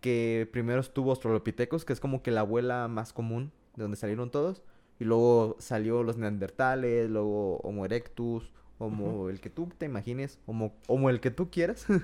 Que 0.00 0.48
primero 0.52 0.80
estuvo 0.80 1.10
Australopithecus, 1.10 1.84
que 1.84 1.92
es 1.92 2.00
como 2.00 2.22
que 2.22 2.30
la 2.30 2.40
abuela 2.40 2.88
más 2.88 3.12
común 3.12 3.52
de 3.76 3.82
donde 3.82 3.96
salieron 3.96 4.30
todos, 4.30 4.62
y 4.98 5.04
luego 5.04 5.56
salió 5.58 6.02
los 6.02 6.18
neandertales, 6.18 7.08
luego 7.08 7.58
Homo 7.58 7.84
erectus, 7.84 8.52
Homo 8.78 9.28
el 9.28 9.40
que 9.40 9.50
tú 9.50 9.68
te 9.78 9.86
imagines, 9.86 10.38
Homo, 10.46 10.74
Homo 10.88 11.08
el 11.10 11.20
que 11.20 11.30
tú 11.30 11.50
quieras. 11.50 11.86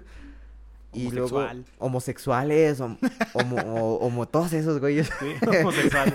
y 0.93 1.11
luego 1.11 1.37
Homosexual. 1.39 1.65
homosexuales, 1.79 2.81
hom- 2.81 2.99
homo, 3.35 3.97
homo 3.97 4.27
todos 4.27 4.53
esos 4.55 4.81
güeyes. 4.81 5.11
Sí, 5.21 5.27
homosexuales. 5.47 6.15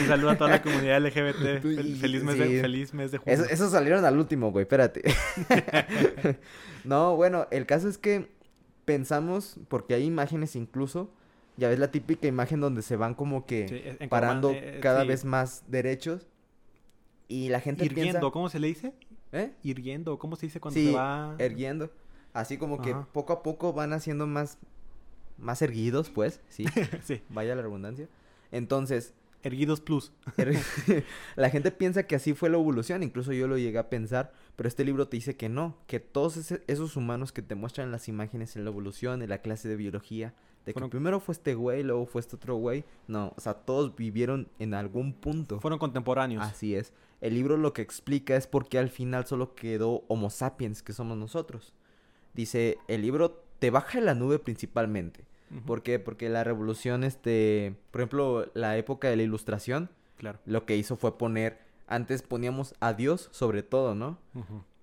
Un 0.00 0.06
saludo 0.08 0.30
a 0.30 0.36
toda 0.38 0.50
la 0.50 0.62
comunidad 0.62 1.00
LGBT. 1.00 1.62
Fel- 1.64 1.96
feliz, 1.96 2.22
mes 2.22 2.38
de, 2.38 2.60
feliz 2.60 2.94
mes 2.94 3.10
de 3.12 3.18
junio. 3.18 3.34
Eso- 3.34 3.44
esos 3.50 3.72
salieron 3.72 4.04
al 4.04 4.18
último, 4.18 4.52
güey, 4.52 4.64
espérate. 4.64 5.02
no, 6.84 7.16
bueno, 7.16 7.46
el 7.50 7.66
caso 7.66 7.88
es 7.88 7.98
que 7.98 8.28
pensamos, 8.84 9.56
porque 9.68 9.94
hay 9.94 10.04
imágenes 10.04 10.56
incluso, 10.56 11.10
ya 11.56 11.68
ves 11.68 11.78
la 11.78 11.90
típica 11.90 12.26
imagen 12.26 12.60
donde 12.60 12.82
se 12.82 12.96
van 12.96 13.14
como 13.14 13.46
que 13.46 13.96
Sí, 14.00 14.06
parando 14.08 14.50
eh, 14.52 14.78
cada 14.82 15.02
sí. 15.02 15.08
vez 15.08 15.24
más 15.24 15.64
derechos. 15.68 16.26
Y 17.28 17.48
la 17.48 17.60
gente 17.60 17.84
Irguiendo, 17.84 18.18
piensa... 18.18 18.32
¿cómo 18.32 18.48
se 18.48 18.58
le 18.58 18.66
dice? 18.66 18.92
¿Eh? 19.32 19.52
Irguiendo, 19.62 20.18
¿cómo 20.18 20.34
se 20.34 20.46
dice 20.46 20.58
cuando 20.58 20.80
se 20.80 20.90
va? 20.92 21.36
erguiendo. 21.38 21.90
Así 22.32 22.58
como 22.58 22.80
que 22.80 22.94
poco 23.12 23.32
a 23.32 23.42
poco 23.42 23.72
van 23.72 23.92
haciendo 23.92 24.26
más... 24.26 24.58
Más 25.38 25.62
erguidos, 25.62 26.10
pues, 26.10 26.40
sí. 26.50 26.66
sí, 27.04 27.22
Vaya 27.30 27.54
la 27.54 27.62
redundancia. 27.62 28.08
Entonces, 28.52 29.14
Erguidos 29.42 29.80
Plus. 29.80 30.12
Er- 30.36 30.54
la 31.36 31.48
gente 31.50 31.70
piensa 31.70 32.02
que 32.02 32.14
así 32.14 32.34
fue 32.34 32.50
la 32.50 32.58
evolución, 32.58 33.02
incluso 33.02 33.32
yo 33.32 33.48
lo 33.48 33.56
llegué 33.56 33.78
a 33.78 33.88
pensar, 33.88 34.32
pero 34.56 34.68
este 34.68 34.84
libro 34.84 35.08
te 35.08 35.16
dice 35.16 35.36
que 35.36 35.48
no, 35.48 35.76
que 35.86 35.98
todos 35.98 36.36
ese- 36.36 36.62
esos 36.66 36.96
humanos 36.96 37.32
que 37.32 37.40
te 37.40 37.54
muestran 37.54 37.90
las 37.90 38.06
imágenes 38.08 38.54
en 38.56 38.64
la 38.64 38.70
evolución, 38.70 39.22
en 39.22 39.30
la 39.30 39.38
clase 39.38 39.68
de 39.68 39.76
biología, 39.76 40.34
de 40.66 40.74
que 40.74 40.88
primero 40.88 41.20
fue 41.20 41.32
este 41.32 41.54
güey, 41.54 41.82
luego 41.82 42.04
fue 42.04 42.20
este 42.20 42.36
otro 42.36 42.56
güey, 42.56 42.84
no, 43.08 43.32
o 43.34 43.40
sea, 43.40 43.54
todos 43.54 43.96
vivieron 43.96 44.46
en 44.58 44.74
algún 44.74 45.14
punto. 45.14 45.58
Fueron 45.58 45.78
contemporáneos. 45.78 46.44
Así 46.44 46.74
es. 46.74 46.92
El 47.22 47.34
libro 47.34 47.56
lo 47.56 47.72
que 47.72 47.80
explica 47.80 48.36
es 48.36 48.46
por 48.46 48.68
qué 48.68 48.78
al 48.78 48.90
final 48.90 49.24
solo 49.26 49.54
quedó 49.54 50.04
Homo 50.08 50.28
sapiens, 50.28 50.82
que 50.82 50.92
somos 50.92 51.16
nosotros. 51.16 51.72
Dice, 52.34 52.78
el 52.88 53.02
libro 53.02 53.42
te 53.58 53.70
baja 53.70 53.98
de 53.98 54.04
la 54.04 54.14
nube 54.14 54.38
principalmente. 54.38 55.24
Ujú, 55.50 55.60
¿Por 55.62 55.82
qué? 55.82 55.98
Porque 55.98 56.28
la 56.28 56.44
revolución, 56.44 57.02
este, 57.04 57.74
por 57.90 58.00
ejemplo, 58.00 58.50
la 58.54 58.76
época 58.76 59.08
de 59.08 59.16
la 59.16 59.22
ilustración, 59.22 59.90
Claro. 60.16 60.38
lo 60.46 60.64
que 60.66 60.76
hizo 60.76 60.96
fue 60.96 61.16
poner, 61.18 61.58
antes 61.86 62.22
poníamos 62.22 62.74
a 62.80 62.92
Dios 62.92 63.28
sobre 63.32 63.62
todo, 63.62 63.94
¿no? 63.94 64.18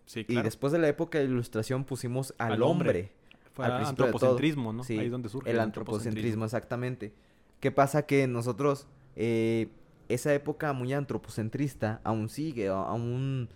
Sí, 0.06 0.22
Y 0.22 0.26
claro. 0.26 0.44
después 0.44 0.74
de 0.74 0.80
la 0.80 0.88
época 0.88 1.18
de 1.20 1.26
la 1.26 1.32
ilustración 1.32 1.84
pusimos 1.86 2.34
al, 2.38 2.54
Al 2.54 2.64
hombre. 2.64 2.90
hombre. 2.90 3.12
Fue 3.54 3.66
al 3.66 3.82
el 3.82 3.88
antropocentrismo, 3.88 4.74
¿no? 4.74 4.84
Sí, 4.84 4.98
Ahí 5.00 5.06
es 5.06 5.12
donde 5.12 5.30
surge 5.30 5.50
El 5.50 5.60
antropocentrismo, 5.60 6.46
exactamente. 6.46 7.14
¿Qué 7.60 7.72
pasa? 7.72 8.06
Que 8.06 8.28
nosotros, 8.28 8.88
eh, 9.16 9.70
esa 10.10 10.34
época 10.34 10.74
muy 10.74 10.94
antropocentrista 10.94 12.02
aún 12.04 12.30
sigue, 12.30 12.68
aún... 12.68 13.50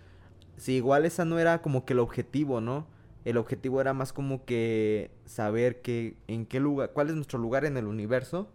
Sí, 0.58 0.74
igual 0.74 1.06
esa 1.06 1.24
no 1.26 1.40
era 1.40 1.62
como 1.62 1.86
que 1.86 1.94
el 1.94 2.00
objetivo, 2.00 2.62
¿no? 2.62 2.86
El 3.24 3.38
objetivo 3.38 3.80
era 3.82 3.94
más 3.94 4.14
como 4.14 4.46
que 4.46 5.12
saber 5.26 5.82
que 5.82 6.16
en 6.28 6.46
qué 6.46 6.60
lugar, 6.60 6.92
cuál 6.92 7.10
es 7.10 7.16
nuestro 7.16 7.38
lugar 7.38 7.66
en 7.66 7.78
el 7.78 7.86
universo. 7.86 8.50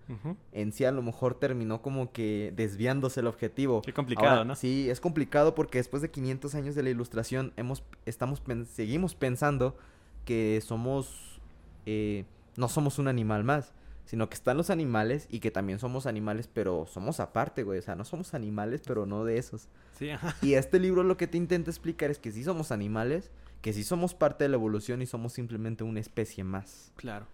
En 0.53 0.73
sí 0.73 0.85
a 0.85 0.91
lo 0.91 1.03
mejor 1.03 1.39
terminó 1.39 1.83
como 1.83 2.13
que 2.13 2.53
desviándose 2.57 3.21
el 3.21 3.29
objetivo. 3.29 3.83
Qué 3.83 3.93
complicado, 3.93 4.29
Ahora, 4.29 4.45
¿no? 4.45 4.57
Sí, 4.57 4.91
es 4.91 5.01
complicado 5.01 5.55
porque 5.55 5.79
después 5.79 6.03
de 6.03 6.11
500 6.11 6.55
años 6.57 6.75
de 6.75 6.83
la 6.83 6.91
ilustración 6.91 7.53
hemos, 7.57 7.85
estamos, 8.07 8.43
seguimos 8.69 9.15
pensando 9.15 9.77
que 10.25 10.61
somos, 10.65 11.41
eh, 11.87 12.25
no 12.57 12.69
somos 12.69 12.99
un 12.99 13.07
animal 13.07 13.45
más, 13.45 13.73
sino 14.05 14.29
que 14.29 14.35
están 14.35 14.57
los 14.57 14.71
animales 14.71 15.27
y 15.31 15.41
que 15.41 15.51
también 15.51 15.79
somos 15.79 16.07
animales, 16.07 16.49
pero 16.53 16.87
somos 16.87 17.21
aparte, 17.21 17.63
güey. 17.63 17.79
O 17.79 17.83
sea, 17.83 17.95
no 17.95 18.05
somos 18.05 18.35
animales, 18.35 18.83
pero 18.87 19.07
no 19.07 19.25
de 19.25 19.39
esos. 19.39 19.69
Sí, 19.99 20.11
ajá. 20.11 20.35
Y 20.43 20.55
este 20.55 20.79
libro 20.79 21.03
lo 21.03 21.17
que 21.17 21.27
te 21.27 21.37
intenta 21.39 21.71
explicar 21.71 22.11
es 22.11 22.19
que 22.19 22.33
sí 22.33 22.45
somos 22.45 22.73
animales, 22.73 23.31
que 23.61 23.73
sí 23.73 23.85
somos 23.85 24.15
parte 24.15 24.45
de 24.45 24.49
la 24.49 24.57
evolución 24.57 25.03
y 25.03 25.07
somos 25.07 25.33
simplemente 25.33 25.85
una 25.85 26.01
especie 26.01 26.45
más. 26.45 26.93
Claro. 26.97 27.27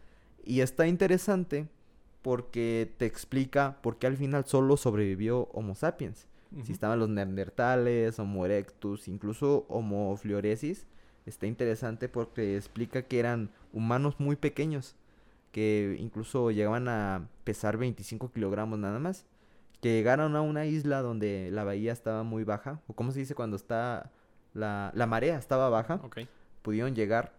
Y 0.45 0.61
está 0.61 0.87
interesante 0.87 1.69
porque 2.23 2.93
te 2.97 3.07
explica 3.07 3.79
por 3.83 3.99
qué 3.99 4.07
al 4.07 4.17
final 4.17 4.45
solo 4.47 4.77
sobrevivió 4.77 5.49
Homo 5.53 5.75
sapiens. 5.75 6.27
Si 6.65 6.73
estaban 6.73 6.99
los 6.99 7.09
neandertales, 7.09 8.19
Homo 8.19 8.45
erectus, 8.45 9.09
incluso 9.09 9.65
Homo 9.69 10.15
floresiensis, 10.19 10.87
está 11.25 11.47
interesante 11.47 12.11
porque 12.11 12.57
explica 12.57 13.03
que 13.03 13.19
eran 13.19 13.51
humanos 13.73 14.17
muy 14.19 14.37
pequeños, 14.37 14.95
que 15.51 15.97
incluso 15.99 16.51
llegaban 16.51 16.89
a 16.89 17.27
pesar 17.45 17.79
25 17.79 18.33
kilogramos 18.33 18.79
nada 18.79 18.99
más, 18.99 19.25
que 19.81 19.95
llegaron 19.95 20.37
a 20.37 20.43
una 20.43 20.67
isla 20.67 21.01
donde 21.01 21.51
la 21.51 21.65
bahía 21.65 21.93
estaba 21.93 22.23
muy 22.23 22.45
baja, 22.45 22.83
o 22.87 22.93
como 22.93 23.13
se 23.13 23.21
dice 23.21 23.35
cuando 23.35 23.57
está 23.57 24.13
la, 24.55 24.93
la 24.95 25.07
marea 25.07 25.39
estaba 25.39 25.69
baja, 25.69 26.01
pudieron 26.63 26.95
llegar. 26.95 27.33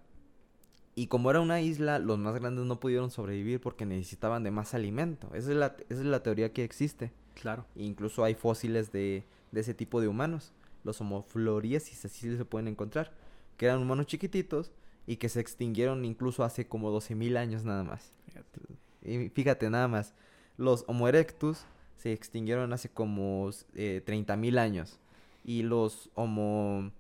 Y 0.96 1.08
como 1.08 1.32
era 1.32 1.42
una 1.42 1.62
isla, 1.62 1.98
los 1.98 2.20
más 2.20 2.36
grandes 2.36 2.66
no 2.66 2.80
pudieron 2.80 3.10
sobrevivir 3.10 3.60
porque 3.60 3.86
necesitaban 3.86 4.44
de 4.44 4.52
más 4.52 4.74
alimento. 4.74 5.28
Esa 5.34 5.52
es 5.52 5.58
la, 5.58 5.76
esa 5.90 6.02
es 6.02 6.06
la 6.06 6.22
teoría 6.22 6.54
que 6.54 6.64
existe. 6.64 7.12
Claro. 7.34 7.66
Incluso 7.76 8.24
hay 8.24 8.36
fósiles 8.36 8.92
de, 8.92 9.24
de 9.52 9.62
ese 9.62 9.74
tipo 9.74 10.02
de 10.02 10.08
humanos. 10.08 10.54
Los 10.84 11.02
homofloriesis, 11.02 12.06
así 12.06 12.38
se 12.38 12.46
pueden 12.46 12.68
encontrar. 12.68 13.12
Que 13.58 13.66
eran 13.66 13.82
humanos 13.82 14.06
chiquititos 14.06 14.72
y 15.08 15.18
que 15.18 15.30
se 15.30 15.40
extinguieron 15.40 16.06
incluso 16.06 16.44
hace 16.44 16.68
como 16.68 16.92
12.000 16.92 17.38
años 17.38 17.64
nada 17.64 17.84
más. 17.84 18.12
Fíjate. 18.26 18.62
Y 19.02 19.30
fíjate 19.30 19.70
nada 19.70 19.88
más, 19.88 20.14
los 20.58 20.86
Homo 20.88 21.08
erectus 21.08 21.66
se 21.98 22.14
extinguieron 22.14 22.72
hace 22.74 22.90
como 22.90 23.50
eh, 23.76 24.02
30.000 24.06 24.60
años. 24.60 25.00
Y 25.44 25.64
los 25.64 26.10
Homo... 26.16 26.92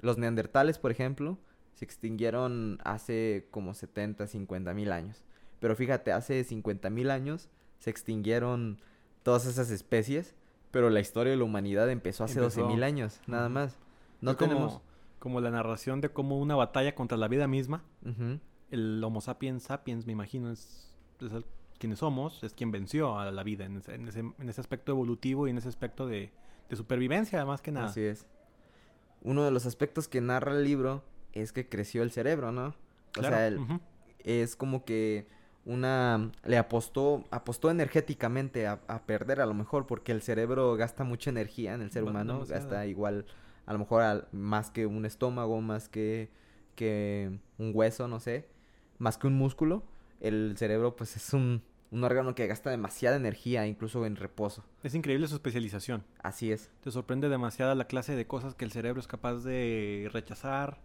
Los 0.00 0.18
neandertales, 0.18 0.78
por 0.78 0.90
ejemplo, 0.90 1.38
se 1.74 1.84
extinguieron 1.84 2.78
hace 2.84 3.48
como 3.50 3.74
70, 3.74 4.26
50 4.26 4.74
mil 4.74 4.92
años. 4.92 5.24
Pero 5.60 5.74
fíjate, 5.76 6.12
hace 6.12 6.42
50 6.44 6.90
mil 6.90 7.10
años 7.10 7.48
se 7.78 7.90
extinguieron 7.90 8.78
todas 9.22 9.46
esas 9.46 9.70
especies, 9.70 10.34
pero 10.70 10.90
la 10.90 11.00
historia 11.00 11.30
de 11.32 11.36
la 11.38 11.44
humanidad 11.44 11.90
empezó 11.90 12.24
hace 12.24 12.38
Empezó. 12.38 12.60
12 12.62 12.74
mil 12.74 12.82
años, 12.84 13.20
nada 13.26 13.48
más. 13.48 13.78
No 14.20 14.32
Fue 14.32 14.38
como- 14.38 14.50
tenemos... 14.50 14.80
Como 15.18 15.40
la 15.40 15.50
narración 15.50 16.00
de 16.00 16.10
cómo 16.10 16.38
una 16.38 16.54
batalla 16.54 16.94
contra 16.94 17.16
la 17.18 17.26
vida 17.26 17.48
misma, 17.48 17.82
el 18.70 19.02
Homo 19.02 19.20
sapiens 19.20 19.64
sapiens, 19.64 20.06
me 20.06 20.12
imagino, 20.12 20.52
es, 20.52 20.94
es 21.20 21.32
el- 21.32 21.44
quienes 21.78 21.98
somos, 21.98 22.44
es 22.44 22.52
quien 22.52 22.70
venció 22.70 23.18
a 23.18 23.30
la 23.32 23.42
vida 23.42 23.64
en 23.64 23.76
ese, 23.78 23.94
en 23.94 24.06
ese, 24.08 24.20
en 24.20 24.48
ese 24.48 24.60
aspecto 24.60 24.92
evolutivo 24.92 25.46
y 25.46 25.50
en 25.50 25.58
ese 25.58 25.68
aspecto 25.68 26.06
de, 26.06 26.30
de 26.68 26.76
supervivencia, 26.76 27.44
más 27.44 27.60
que 27.60 27.72
nada. 27.72 27.86
Así 27.86 28.02
es. 28.02 28.26
Uno 29.22 29.44
de 29.44 29.50
los 29.50 29.66
aspectos 29.66 30.08
que 30.08 30.20
narra 30.20 30.52
el 30.52 30.64
libro 30.64 31.02
es 31.32 31.52
que 31.52 31.68
creció 31.68 32.02
el 32.02 32.10
cerebro, 32.10 32.52
¿no? 32.52 32.74
O 33.18 33.22
sea, 33.22 33.50
es 34.18 34.56
como 34.56 34.84
que 34.84 35.26
una 35.64 36.30
le 36.44 36.58
apostó 36.58 37.24
apostó 37.30 37.70
energéticamente 37.70 38.66
a, 38.68 38.80
a 38.86 39.04
perder 39.04 39.40
a 39.40 39.46
lo 39.46 39.54
mejor 39.54 39.86
porque 39.86 40.12
el 40.12 40.22
cerebro 40.22 40.76
gasta 40.76 41.02
mucha 41.02 41.30
energía 41.30 41.74
en 41.74 41.82
el 41.82 41.90
ser 41.90 42.04
humano 42.04 42.44
gasta 42.46 42.86
igual 42.86 43.26
a 43.66 43.72
lo 43.72 43.80
mejor 43.80 44.28
más 44.30 44.70
que 44.70 44.86
un 44.86 45.04
estómago 45.04 45.60
más 45.60 45.88
que 45.88 46.30
que 46.76 47.36
un 47.58 47.72
hueso 47.74 48.06
no 48.06 48.20
sé 48.20 48.48
más 48.98 49.18
que 49.18 49.26
un 49.26 49.34
músculo 49.34 49.82
el 50.20 50.54
cerebro 50.56 50.94
pues 50.94 51.16
es 51.16 51.32
un 51.32 51.62
un 51.90 52.04
órgano 52.04 52.34
que 52.34 52.46
gasta 52.46 52.70
demasiada 52.70 53.16
energía 53.16 53.66
incluso 53.66 54.04
en 54.06 54.16
reposo 54.16 54.64
Es 54.82 54.94
increíble 54.94 55.28
su 55.28 55.34
especialización. 55.34 56.04
así 56.22 56.50
es 56.52 56.70
Te 56.82 56.90
sorprende 56.90 57.28
demasiado 57.28 57.74
la 57.74 57.86
clase 57.86 58.16
de 58.16 58.26
cosas 58.26 58.54
que 58.54 58.64
el 58.64 58.72
cerebro 58.72 59.00
es 59.00 59.06
capaz 59.06 59.44
de 59.44 60.08
rechazar, 60.12 60.80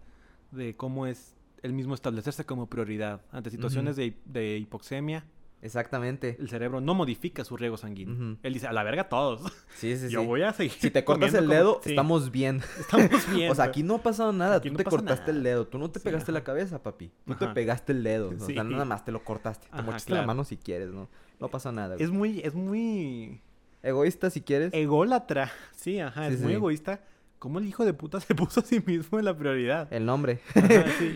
de 0.52 0.76
cómo 0.76 1.08
es 1.08 1.36
el 1.62 1.74
mismo 1.74 1.94
establecerse 1.94 2.46
como 2.46 2.68
prioridad. 2.68 3.22
Ante 3.32 3.52
situaciones 3.52 3.96
de, 3.96 4.18
de 4.26 4.58
hipoxemia, 4.58 5.26
exactamente 5.62 6.36
el 6.40 6.50
cerebro 6.50 6.82
no 6.82 6.94
modifica 6.94 7.44
su 7.44 7.56
riego 7.58 7.78
sanguíneo. 7.78 8.38
Él 8.44 8.54
dice, 8.54 8.68
a 8.68 8.74
la 8.74 8.84
verga 8.84 9.10
todos. 9.10 9.42
sí 9.76 9.96
sí 9.98 10.08
Yo 10.10 10.22
sí 10.22 10.26
voy 10.28 10.42
a 10.44 10.54
seguir. 10.54 10.72
si 10.74 10.92
te 10.92 11.04
cortas 11.04 11.34
el 11.34 11.42
como- 11.46 11.54
dedo 11.54 11.82
Sí, 11.84 11.90
estamos 11.92 12.32
bien 12.32 12.62
estamos 12.80 13.10
bien. 13.34 13.52
O 13.52 13.56
sea, 13.56 13.66
aquí 13.66 13.84
no 13.84 13.96
ha 13.96 14.04
pasado 14.04 14.32
nada. 14.34 14.58
Aquí 14.58 14.70
tú 14.70 14.74
no 14.74 14.78
te 14.78 14.84
cortaste 14.86 15.22
nada. 15.28 15.38
el 15.38 15.44
dedo. 15.44 15.68
Tú 15.68 15.78
no 15.78 15.90
te 15.92 16.00
Sí, 16.00 16.04
pegaste 16.06 16.32
la 16.32 16.44
cabeza, 16.44 16.82
papi. 16.82 17.12
Tú 17.26 17.36
te 17.36 17.48
pegaste 17.48 17.92
el 17.94 18.04
dedo. 18.04 18.30
O 18.30 18.40
sea, 18.46 18.64
nada 18.64 18.86
más 18.86 19.06
te 19.06 19.12
lo 19.12 19.24
cortaste. 19.24 19.68
Te 19.68 19.74
Ajá, 19.74 19.82
mochaste 19.84 20.14
la 20.14 20.24
mano 20.24 20.44
si 20.44 20.58
quieres, 20.58 20.90
¿no? 20.92 21.10
No 21.40 21.48
pasa 21.50 21.72
nada. 21.72 21.96
güey. 21.96 22.04
Es 22.04 22.12
muy, 22.12 22.40
es 22.42 22.54
muy 22.54 23.42
Egoísta 23.84 24.30
si 24.30 24.42
quieres. 24.42 24.72
ególatra. 24.74 25.52
Sí, 25.76 26.00
ajá, 26.00 26.28
es 26.28 26.40
muy 26.42 26.54
egoísta. 26.54 27.02
¿Cómo 27.40 27.58
el 27.58 27.66
hijo 27.68 27.84
de 27.86 27.94
puta 27.94 28.20
se 28.20 28.36
puso 28.36 28.60
a 28.60 28.64
sí 28.64 28.84
mismo 28.86 29.18
en 29.18 29.26
la 29.26 29.36
prioridad? 29.36 29.92
El 29.92 30.06
nombre. 30.06 30.40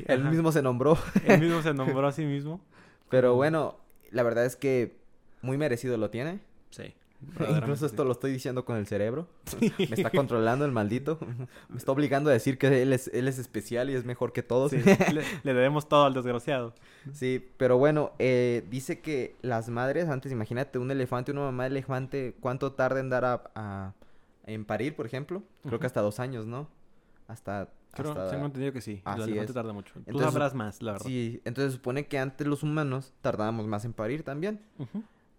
Él 0.08 0.24
mismo 0.26 0.52
se 0.52 0.64
nombró. 0.64 0.98
Él 1.28 1.40
mismo 1.40 1.62
se 1.62 1.74
nombró 1.76 2.08
a 2.08 2.12
sí 2.12 2.26
mismo. 2.26 2.60
Pero 3.10 3.36
bueno, 3.36 3.78
la 4.16 4.24
verdad 4.24 4.46
es 4.46 4.56
que 4.56 4.98
muy 5.42 5.58
merecido 5.58 5.98
lo 5.98 6.10
tiene. 6.10 6.40
Sí. 6.72 6.94
Incluso 7.50 7.86
esto 7.86 8.04
lo 8.06 8.12
estoy 8.12 8.32
diciendo 8.32 8.66
con 8.66 8.78
el 8.78 8.88
cerebro. 8.88 9.28
Sí. 9.46 9.74
Me 9.90 9.96
está 9.96 10.10
controlando 10.10 10.66
el 10.66 10.72
maldito. 10.72 11.18
Me 11.70 11.78
está 11.78 11.92
obligando 11.92 12.30
a 12.30 12.34
decir 12.34 12.58
que 12.58 12.82
él 12.82 12.94
es, 12.94 13.10
él 13.14 13.28
es 13.28 13.40
especial 13.40 13.90
y 13.90 13.94
es 13.94 14.06
mejor 14.06 14.32
que 14.34 14.44
todos. 14.44 14.72
Sí, 14.72 14.78
le, 14.84 15.24
le 15.44 15.54
debemos 15.54 15.88
todo 15.90 16.06
al 16.06 16.14
desgraciado. 16.14 16.74
Sí, 17.14 17.46
pero 17.58 17.78
bueno, 17.78 18.12
eh, 18.20 18.66
dice 18.70 19.00
que 19.00 19.36
las 19.42 19.70
madres, 19.70 20.10
antes 20.10 20.32
imagínate 20.32 20.78
un 20.80 20.92
elefante, 20.92 21.32
una 21.32 21.42
mamá 21.42 21.64
de 21.64 21.70
elefante, 21.70 22.36
¿cuánto 22.40 22.74
tarda 22.74 23.00
en 23.00 23.10
dar 23.10 23.26
a, 23.26 23.44
a- 23.56 23.94
en 24.46 24.64
parir, 24.66 24.96
por 24.96 25.06
ejemplo? 25.06 25.44
Creo 25.64 25.80
que 25.80 25.88
hasta 25.88 26.02
dos 26.02 26.20
años, 26.20 26.46
¿no? 26.46 26.68
Hasta... 27.28 27.70
Creo, 28.04 28.12
hasta- 28.12 28.30
tengo 28.32 28.46
entendido 28.46 28.72
que 28.74 28.82
sí. 28.82 29.02
Así 29.06 29.22
el 29.22 29.30
elefante 29.30 29.52
es. 29.52 29.54
tarda 29.56 29.74
mucho. 29.74 29.94
Tú 29.94 30.00
Entonces- 30.08 30.32
sabrás 30.32 30.54
más, 30.54 30.82
la 30.82 30.94
verdad. 30.94 31.06
Sí, 31.08 31.42
entonces 31.46 31.74
supone 31.74 32.08
que 32.08 32.18
antes 32.20 32.46
los 32.48 32.64
humanos 32.64 33.14
tardábamos 33.22 33.68
más 33.68 33.86
en 33.86 33.94
parir 33.94 34.24
también. 34.24 34.62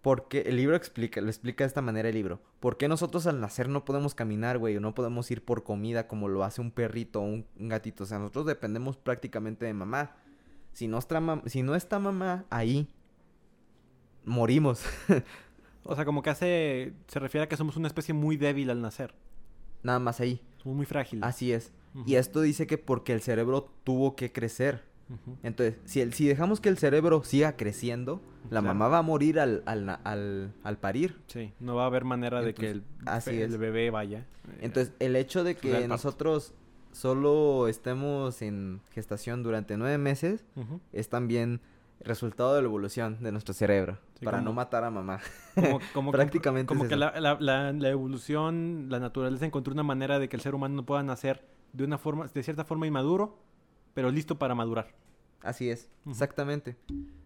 Porque 0.01 0.41
el 0.41 0.55
libro 0.55 0.75
explica, 0.75 1.19
lo 1.19 1.27
explica 1.27 1.63
de 1.63 1.67
esta 1.67 1.81
manera 1.81 2.07
el 2.07 2.15
libro. 2.15 2.39
¿Por 2.61 2.77
qué 2.77 2.87
nosotros 2.87 3.27
al 3.27 3.41
nacer 3.41 3.67
no 3.67 3.83
podemos 3.83 4.15
caminar, 4.15 4.57
güey? 4.57 4.77
O 4.77 4.79
no 4.79 4.93
podemos 4.93 5.29
ir 5.31 5.43
por 5.43 5.63
comida 5.63 6.07
como 6.07 6.29
lo 6.29 6.43
hace 6.45 6.61
un 6.61 6.71
perrito 6.71 7.19
o 7.19 7.23
un, 7.25 7.45
un 7.59 7.67
gatito. 7.67 8.03
O 8.03 8.07
sea, 8.07 8.17
nosotros 8.19 8.45
dependemos 8.45 8.95
prácticamente 8.95 9.65
de 9.65 9.73
mamá. 9.73 10.15
Mam- 10.79 11.41
si 11.47 11.63
no 11.63 11.75
está 11.75 11.99
mamá 11.99 12.45
ahí, 12.49 12.87
morimos. 14.25 14.83
O 15.89 15.95
sea, 15.95 16.03
como 16.03 16.21
que 16.21 16.29
hace... 16.29 16.93
Se 17.07 17.17
refiere 17.17 17.45
a 17.45 17.47
que 17.47 17.55
somos 17.55 17.77
una 17.77 17.87
especie 17.87 18.13
muy 18.13 18.35
débil 18.35 18.69
al 18.71 18.81
nacer. 18.81 19.13
Nada 19.83 19.99
más 19.99 20.19
ahí. 20.19 20.41
Muy 20.73 20.85
frágiles. 20.85 21.23
Así 21.23 21.51
es. 21.51 21.71
Y 22.05 22.15
esto 22.15 22.41
dice 22.41 22.67
que 22.67 22.77
porque 22.77 23.11
el 23.13 23.21
cerebro 23.21 23.69
tuvo 23.83 24.15
que 24.15 24.31
crecer. 24.31 24.83
Entonces, 25.41 25.75
si, 25.85 26.01
el, 26.01 26.13
si 26.13 26.27
dejamos 26.27 26.59
que 26.59 26.67
el 26.69 26.77
cerebro 26.77 27.23
siga 27.23 27.55
creciendo, 27.55 28.21
la 28.51 28.59
Claro. 28.61 28.65
mamá 28.67 28.87
va 28.89 28.97
a 28.97 29.01
morir 29.01 29.39
al, 29.39 29.63
al, 29.65 29.89
al, 30.03 30.53
al 30.63 30.77
parir. 30.77 31.17
Sí, 31.27 31.53
no 31.61 31.75
va 31.75 31.83
a 31.83 31.85
haber 31.87 32.03
manera 32.03 32.41
de 32.41 32.53
que 32.53 32.69
el, 32.71 32.83
así 33.05 33.41
el 33.41 33.57
bebé 33.57 33.89
vaya. 33.89 34.19
eh, 34.19 34.57
Entonces, 34.61 34.93
el 34.99 35.15
hecho 35.15 35.43
de 35.45 35.55
que 35.55 35.87
nosotros 35.87 36.53
solo 36.91 37.67
estemos 37.67 38.41
en 38.41 38.81
gestación 38.91 39.43
durante 39.43 39.77
nueve 39.77 39.97
meses 39.97 40.43
es 40.93 41.09
también 41.09 41.61
resultado 41.99 42.55
de 42.55 42.61
la 42.61 42.67
evolución 42.67 43.17
de 43.21 43.31
nuestro 43.31 43.53
cerebro. 43.53 43.97
Sí, 44.19 44.25
para 44.25 44.37
como- 44.37 44.49
no 44.49 44.53
matar 44.53 44.83
a 44.83 44.89
mamá. 44.91 45.19
Como, 45.55 45.79
como, 45.93 46.11
Prácticamente 46.11 46.67
Como 46.67 46.83
es 46.83 46.89
que 46.89 46.95
la, 46.95 47.13
la- 47.39 47.89
evolución, 47.89 48.87
la 48.89 48.99
naturaleza 48.99 49.45
encontró 49.45 49.73
una 49.73 49.83
manera 49.83 50.19
de 50.19 50.29
que 50.29 50.35
el 50.35 50.41
ser 50.41 50.55
humano 50.55 50.75
no 50.75 50.85
pueda 50.85 51.03
nacer 51.03 51.43
de 51.73 51.83
una 51.83 51.97
forma, 51.97 52.27
de 52.27 52.43
cierta 52.43 52.63
forma 52.65 52.87
inmaduro, 52.87 53.37
pero 53.93 54.09
listo 54.11 54.37
para 54.37 54.55
madurar. 54.55 54.87
Así 55.41 55.69
es, 55.69 55.89
exactamente. 56.09 56.75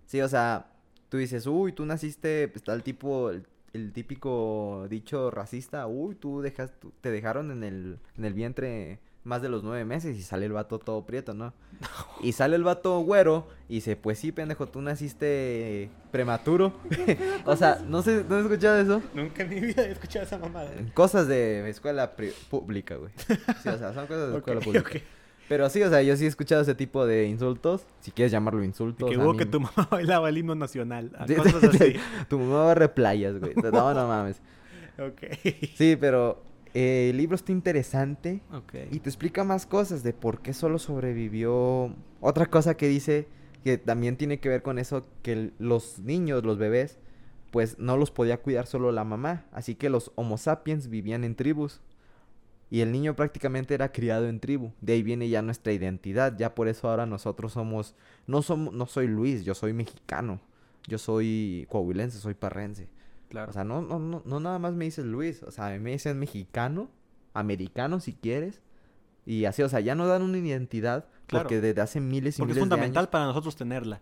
Sí, 0.06 0.20
o 0.22 0.28
sea, 0.28 0.72
tú 1.10 1.18
dices, 1.18 1.48
uy, 1.48 1.72
tú 1.74 1.86
naciste, 1.86 2.48
pues, 2.48 2.58
está 2.58 2.74
el 2.74 2.84
tipo, 2.84 3.30
el, 3.30 3.46
el 3.74 3.94
típico 3.94 4.88
dicho 4.90 5.32
racista, 5.32 5.88
uy, 5.88 6.16
tú 6.16 6.42
dejas, 6.42 6.72
tú- 6.80 6.92
te 7.02 7.12
dejaron 7.12 7.52
en 7.52 7.64
el, 7.64 8.00
en 8.18 8.26
el 8.26 8.34
vientre 8.34 9.00
más 9.24 9.42
de 9.42 9.50
los 9.50 9.64
nueve 9.64 9.86
meses 9.86 10.18
y 10.18 10.22
sale 10.24 10.48
el 10.48 10.54
vato 10.54 10.80
todo 10.80 11.06
prieto, 11.06 11.34
¿no? 11.36 11.54
Y 12.22 12.32
sale 12.34 12.56
el 12.56 12.64
vato 12.64 13.00
güero 13.00 13.48
y 13.70 13.76
dice, 13.76 13.96
pues 13.96 14.20
sí, 14.20 14.32
pendejo, 14.32 14.68
tú 14.68 14.82
naciste 14.82 15.90
prematuro. 16.12 16.74
o 17.46 17.56
sea, 17.56 17.80
no 17.88 18.02
sé, 18.02 18.26
¿no 18.28 18.36
has 18.36 18.44
escuchado 18.44 18.80
eso? 18.80 19.02
Nunca 19.14 19.44
en 19.44 19.50
mi 19.50 19.60
vida 19.60 19.84
he 19.84 19.92
escuchado 19.92 20.26
esa 20.26 20.38
mamada. 20.38 20.72
Cosas 20.94 21.28
de 21.28 21.70
escuela 21.70 22.12
pública, 22.50 22.96
güey. 22.96 23.12
Sí, 23.64 23.70
o 23.70 23.78
sea, 23.78 23.94
son 23.94 24.08
cosas 24.08 24.32
de 24.32 24.38
escuela 24.38 24.62
pública. 24.62 24.90
Pero 25.48 25.70
sí, 25.70 25.84
o 25.84 25.90
sea, 25.90 26.02
yo 26.02 26.16
sí 26.16 26.24
he 26.24 26.28
escuchado 26.28 26.62
ese 26.62 26.76
tipo 26.76 27.06
de 27.06 27.28
insultos, 27.28 27.86
si 28.00 28.12
quieres 28.12 28.32
llamarlo 28.32 28.64
insultos. 28.64 29.10
Que 29.10 29.18
hubo 29.18 29.34
mí 29.34 29.38
que 29.38 29.46
tu 29.46 29.60
mamá 29.60 29.86
bailaba 29.92 30.30
el 30.30 30.38
himno 30.38 30.56
nacional. 30.56 31.12
a 31.18 31.28
Sí, 31.28 31.36
cosas 31.36 31.64
así. 31.66 31.96
tu 32.30 32.40
mamá 32.40 32.64
barre 32.66 32.88
playas, 32.88 33.38
güey. 33.38 33.54
No, 33.56 33.94
no 33.94 34.08
mames. 34.08 34.42
ok. 34.98 35.22
Sí, 35.76 35.98
pero 36.00 36.42
eh, 36.74 37.10
el 37.10 37.18
libro 37.18 37.36
está 37.36 37.52
interesante 37.52 38.42
y 38.92 39.00
te 39.00 39.10
explica 39.10 39.44
más 39.44 39.66
cosas 39.66 40.04
de 40.04 40.14
por 40.14 40.42
qué 40.42 40.54
solo 40.54 40.80
sobrevivió. 40.80 41.94
Otra 42.20 42.46
cosa 42.46 42.76
que 42.76 42.88
dice 42.88 43.28
que 43.64 43.78
también 43.78 44.18
tiene 44.18 44.40
que 44.40 44.50
ver 44.50 44.62
con 44.62 44.80
eso, 44.80 45.06
que 45.22 45.52
los 45.60 46.00
niños, 46.00 46.44
los 46.44 46.58
bebés, 46.58 46.98
pues 47.52 47.78
no 47.78 47.98
los 47.98 48.12
podía 48.12 48.42
cuidar 48.42 48.66
solo 48.66 48.92
la 48.92 49.04
mamá. 49.04 49.46
Así 49.52 49.76
que 49.76 49.90
los 49.90 50.12
Homo 50.16 50.38
sapiens 50.38 50.88
vivían 50.88 51.24
en 51.24 51.36
tribus. 51.36 51.82
Y 52.70 52.80
el 52.80 52.94
niño 52.94 53.18
prácticamente 53.18 53.74
era 53.74 53.92
criado 53.92 54.30
en 54.30 54.40
tribu. 54.40 54.72
De 54.80 54.94
ahí 54.94 55.04
viene 55.04 55.28
ya 55.28 55.42
nuestra 55.42 55.74
identidad. 55.74 56.38
Ya 56.38 56.56
por 56.56 56.70
eso 56.70 56.90
ahora 56.90 57.06
nosotros 57.06 57.52
somos... 57.52 57.96
No, 58.28 58.42
somos, 58.42 58.74
no 58.74 58.86
soy 58.86 59.08
Luis, 59.08 59.44
yo 59.44 59.54
soy 59.54 59.74
mexicano. 59.74 60.40
Yo 60.88 60.98
soy 60.98 61.68
coahuilense, 61.70 62.20
soy 62.20 62.34
parrense. 62.34 62.88
Claro. 63.32 63.50
O 63.50 63.54
sea, 63.54 63.64
no, 63.64 63.82
no, 63.82 63.98
no, 63.98 64.22
no 64.26 64.40
nada 64.40 64.60
más 64.60 64.74
me 64.74 64.86
dices 64.86 65.06
Luis. 65.06 65.42
O 65.44 65.50
sea, 65.52 65.68
a 65.68 65.72
mí 65.72 65.80
me 65.80 65.92
dicen 65.92 66.20
mexicano, 66.20 66.90
americano 67.34 68.00
si 68.00 68.14
quieres. 68.14 68.62
Y 69.26 69.46
así, 69.46 69.64
o 69.64 69.70
sea, 69.70 69.80
ya 69.80 69.96
no 69.96 70.06
dan 70.08 70.22
una 70.22 70.38
identidad 70.38 71.06
Claro. 71.28 71.44
porque 71.46 71.62
desde 71.62 71.80
hace 71.82 72.00
miles 72.02 72.38
y 72.38 72.40
Porque 72.42 72.52
es 72.52 72.56
miles 72.56 72.56
de 72.56 72.60
fundamental 72.76 73.04
años... 73.04 73.10
para 73.10 73.26
nosotros 73.26 73.56
tenerla. 73.56 74.02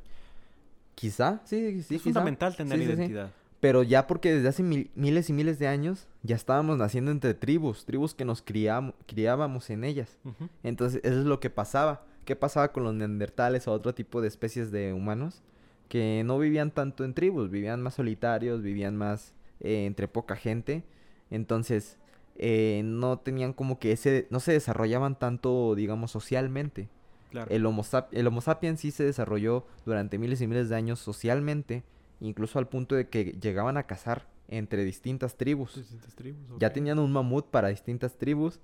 Quizá, 0.95 1.41
sí, 1.45 1.71
sí, 1.83 1.95
es 1.95 2.01
quizá. 2.01 2.03
fundamental 2.03 2.55
tener 2.55 2.77
Sí, 2.79 2.85
sí, 2.85 2.91
sí. 2.91 2.97
identidad. 2.97 3.31
Pero 3.59 3.83
ya 3.83 4.07
porque 4.07 4.33
desde 4.33 4.47
hace 4.47 4.63
mil- 4.63 4.89
miles 4.95 5.29
y 5.29 5.33
miles 5.33 5.59
de 5.59 5.67
años 5.67 6.07
ya 6.23 6.35
estábamos 6.35 6.77
naciendo 6.77 7.11
entre 7.11 7.33
tribus, 7.33 7.85
tribus 7.85 8.13
que 8.15 8.25
nos 8.25 8.43
criam- 8.43 8.93
criábamos 9.05 9.69
en 9.69 9.83
ellas. 9.83 10.17
Entonces, 10.63 11.01
eso 11.03 11.19
es 11.19 11.25
lo 11.25 11.39
que 11.39 11.49
pasaba. 11.49 12.03
¿Qué 12.25 12.35
pasaba 12.35 12.71
con 12.71 12.83
los 12.83 12.93
neandertales 12.93 13.67
o 13.67 13.73
otro 13.73 13.93
tipo 13.93 14.21
de 14.21 14.27
especies 14.29 14.71
de 14.71 14.93
humanos? 14.93 15.41
Que 15.89 16.23
no 16.25 16.39
vivían 16.39 16.71
tanto 16.71 17.04
en 17.04 17.13
tribus, 17.13 17.49
vivían 17.49 17.82
más 17.82 17.95
solitarios, 17.95 18.62
vivían 18.62 18.95
más 18.95 19.34
eh, 19.60 19.86
entre 19.86 20.08
poca 20.08 20.36
gente. 20.38 20.84
Entonces, 21.32 21.97
eh, 22.36 22.82
no 22.86 23.19
tenían 23.19 23.52
como 23.54 23.80
que 23.80 23.91
ese, 23.91 24.28
no 24.30 24.39
se 24.39 24.54
desarrollaban 24.54 25.17
tanto, 25.19 25.75
digamos, 25.75 26.12
socialmente. 26.12 26.88
Claro. 27.32 27.52
El 27.52 27.65
homo, 27.65 27.84
sap- 27.84 28.13
el 28.13 28.25
homo 28.28 28.41
sapiens 28.41 28.80
sí 28.80 28.91
se 28.91 29.04
desarrolló 29.04 29.65
durante 29.86 30.17
miles 30.17 30.41
y 30.41 30.47
miles 30.47 30.69
de 30.69 30.75
años 30.75 30.99
socialmente, 30.99 31.84
incluso 32.21 32.58
al 32.60 32.67
punto 32.67 32.95
de 32.95 33.08
que 33.10 33.36
llegaban 33.41 33.78
a 33.78 33.84
cazar 33.84 34.28
entre 34.47 34.84
distintas 34.84 35.36
tribus. 35.38 35.75
Distintas 35.75 36.15
tribus, 36.15 36.39
Ya 36.60 36.71
tenían 36.73 36.97
un 36.97 37.12
mamut 37.12 37.45
para 37.47 37.67
distintas 37.67 38.17
tribus 38.17 38.60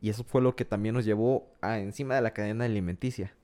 y 0.00 0.10
eso 0.10 0.22
fue 0.22 0.40
lo 0.42 0.54
que 0.54 0.64
también 0.64 0.94
nos 0.94 1.04
llevó 1.04 1.48
a 1.60 1.80
encima 1.80 2.14
de 2.14 2.20
la 2.22 2.32
cadena 2.32 2.66
alimenticia. 2.66 3.34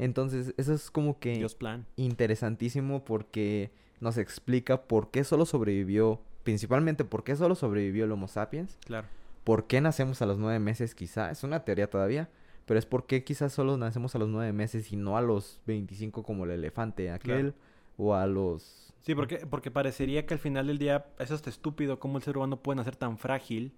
Entonces, 0.00 0.54
eso 0.56 0.72
es 0.72 0.90
como 0.90 1.18
que 1.18 1.34
Dios 1.36 1.54
plan. 1.54 1.86
interesantísimo 1.96 3.04
porque 3.04 3.70
nos 4.00 4.16
explica 4.16 4.82
por 4.82 5.10
qué 5.10 5.24
solo 5.24 5.44
sobrevivió, 5.44 6.20
principalmente 6.42 7.04
por 7.04 7.22
qué 7.22 7.36
solo 7.36 7.54
sobrevivió 7.54 8.04
el 8.06 8.12
Homo 8.12 8.26
sapiens, 8.28 8.78
Claro. 8.86 9.06
por 9.44 9.66
qué 9.66 9.80
nacemos 9.80 10.22
a 10.22 10.26
los 10.26 10.38
nueve 10.38 10.58
meses 10.58 10.94
quizá, 10.94 11.30
es 11.30 11.44
una 11.44 11.64
teoría 11.64 11.88
todavía, 11.90 12.30
pero 12.64 12.78
es 12.78 12.86
por 12.86 13.06
qué 13.06 13.24
quizás 13.24 13.52
solo 13.52 13.76
nacemos 13.76 14.14
a 14.14 14.18
los 14.18 14.28
nueve 14.28 14.52
meses 14.52 14.90
y 14.92 14.96
no 14.96 15.16
a 15.18 15.20
los 15.22 15.60
25 15.66 16.22
como 16.22 16.44
el 16.44 16.52
elefante 16.52 17.10
aquel, 17.10 17.54
o 17.98 18.14
a 18.14 18.26
los... 18.26 18.94
Sí, 19.00 19.14
porque, 19.14 19.46
porque 19.46 19.70
parecería 19.70 20.24
que 20.24 20.34
al 20.34 20.40
final 20.40 20.66
del 20.68 20.78
día 20.78 21.06
es 21.18 21.30
hasta 21.30 21.50
estúpido 21.50 21.98
cómo 21.98 22.16
el 22.18 22.22
ser 22.22 22.36
humano 22.38 22.62
puede 22.62 22.76
nacer 22.76 22.96
tan 22.96 23.18
frágil 23.18 23.72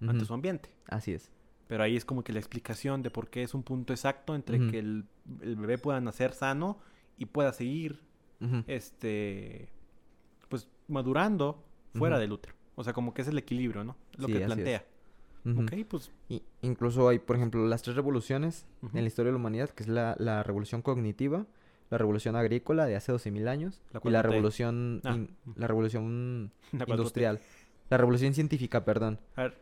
ante 0.00 0.24
su 0.24 0.32
ambiente. 0.34 0.70
Así 0.86 1.12
es. 1.12 1.30
Pero 1.66 1.82
ahí 1.82 1.96
es 1.96 2.04
como 2.04 2.22
que 2.22 2.32
la 2.32 2.38
explicación 2.40 3.02
de 3.02 3.10
por 3.10 3.28
qué 3.28 3.42
es 3.42 3.54
un 3.54 3.62
punto 3.62 3.92
exacto 3.92 4.34
entre 4.34 4.58
que 4.70 4.78
el, 4.78 5.04
el 5.42 5.56
bebé 5.56 5.78
pueda 5.78 6.00
nacer 6.00 6.32
sano 6.34 6.78
y 7.16 7.24
pueda 7.26 7.52
seguir 7.52 8.00
este 8.66 9.68
pues 10.48 10.68
madurando 10.88 11.62
fuera 11.94 12.18
del 12.18 12.32
útero. 12.32 12.54
O 12.74 12.84
sea, 12.84 12.92
como 12.92 13.14
que 13.14 13.22
es 13.22 13.28
el 13.28 13.38
equilibrio, 13.38 13.84
¿no? 13.84 13.96
Lo 14.16 14.26
Sí, 14.26 14.32
que 14.34 14.40
plantea. 14.40 14.84
Ok, 15.46 15.72
pues 15.88 16.10
Y- 16.28 16.42
incluso 16.62 17.08
hay, 17.08 17.18
por 17.18 17.36
ejemplo, 17.36 17.66
las 17.66 17.82
tres 17.82 17.96
revoluciones 17.96 18.66
en 18.94 19.02
la 19.02 19.06
historia 19.06 19.26
de 19.28 19.32
la 19.32 19.38
humanidad, 19.38 19.70
que 19.70 19.82
es 19.84 19.88
la, 19.88 20.16
la 20.18 20.42
revolución 20.42 20.80
cognitiva, 20.82 21.46
la 21.90 21.98
revolución 21.98 22.34
agrícola 22.34 22.86
de 22.86 22.96
hace 22.96 23.12
12.000 23.12 23.46
años 23.48 23.82
La 23.92 24.00
y 24.02 24.08
la 24.10 24.20
4T. 24.20 24.22
revolución, 24.30 25.00
Ah, 25.04 25.14
in- 25.14 25.30
la 25.56 25.66
revolución 25.66 26.50
la 26.72 26.86
4T. 26.86 26.90
industrial. 26.90 27.40
La 27.90 27.98
revolución 27.98 28.32
científica, 28.34 28.84
perdón, 28.86 29.20
A 29.36 29.42
ver, 29.42 29.58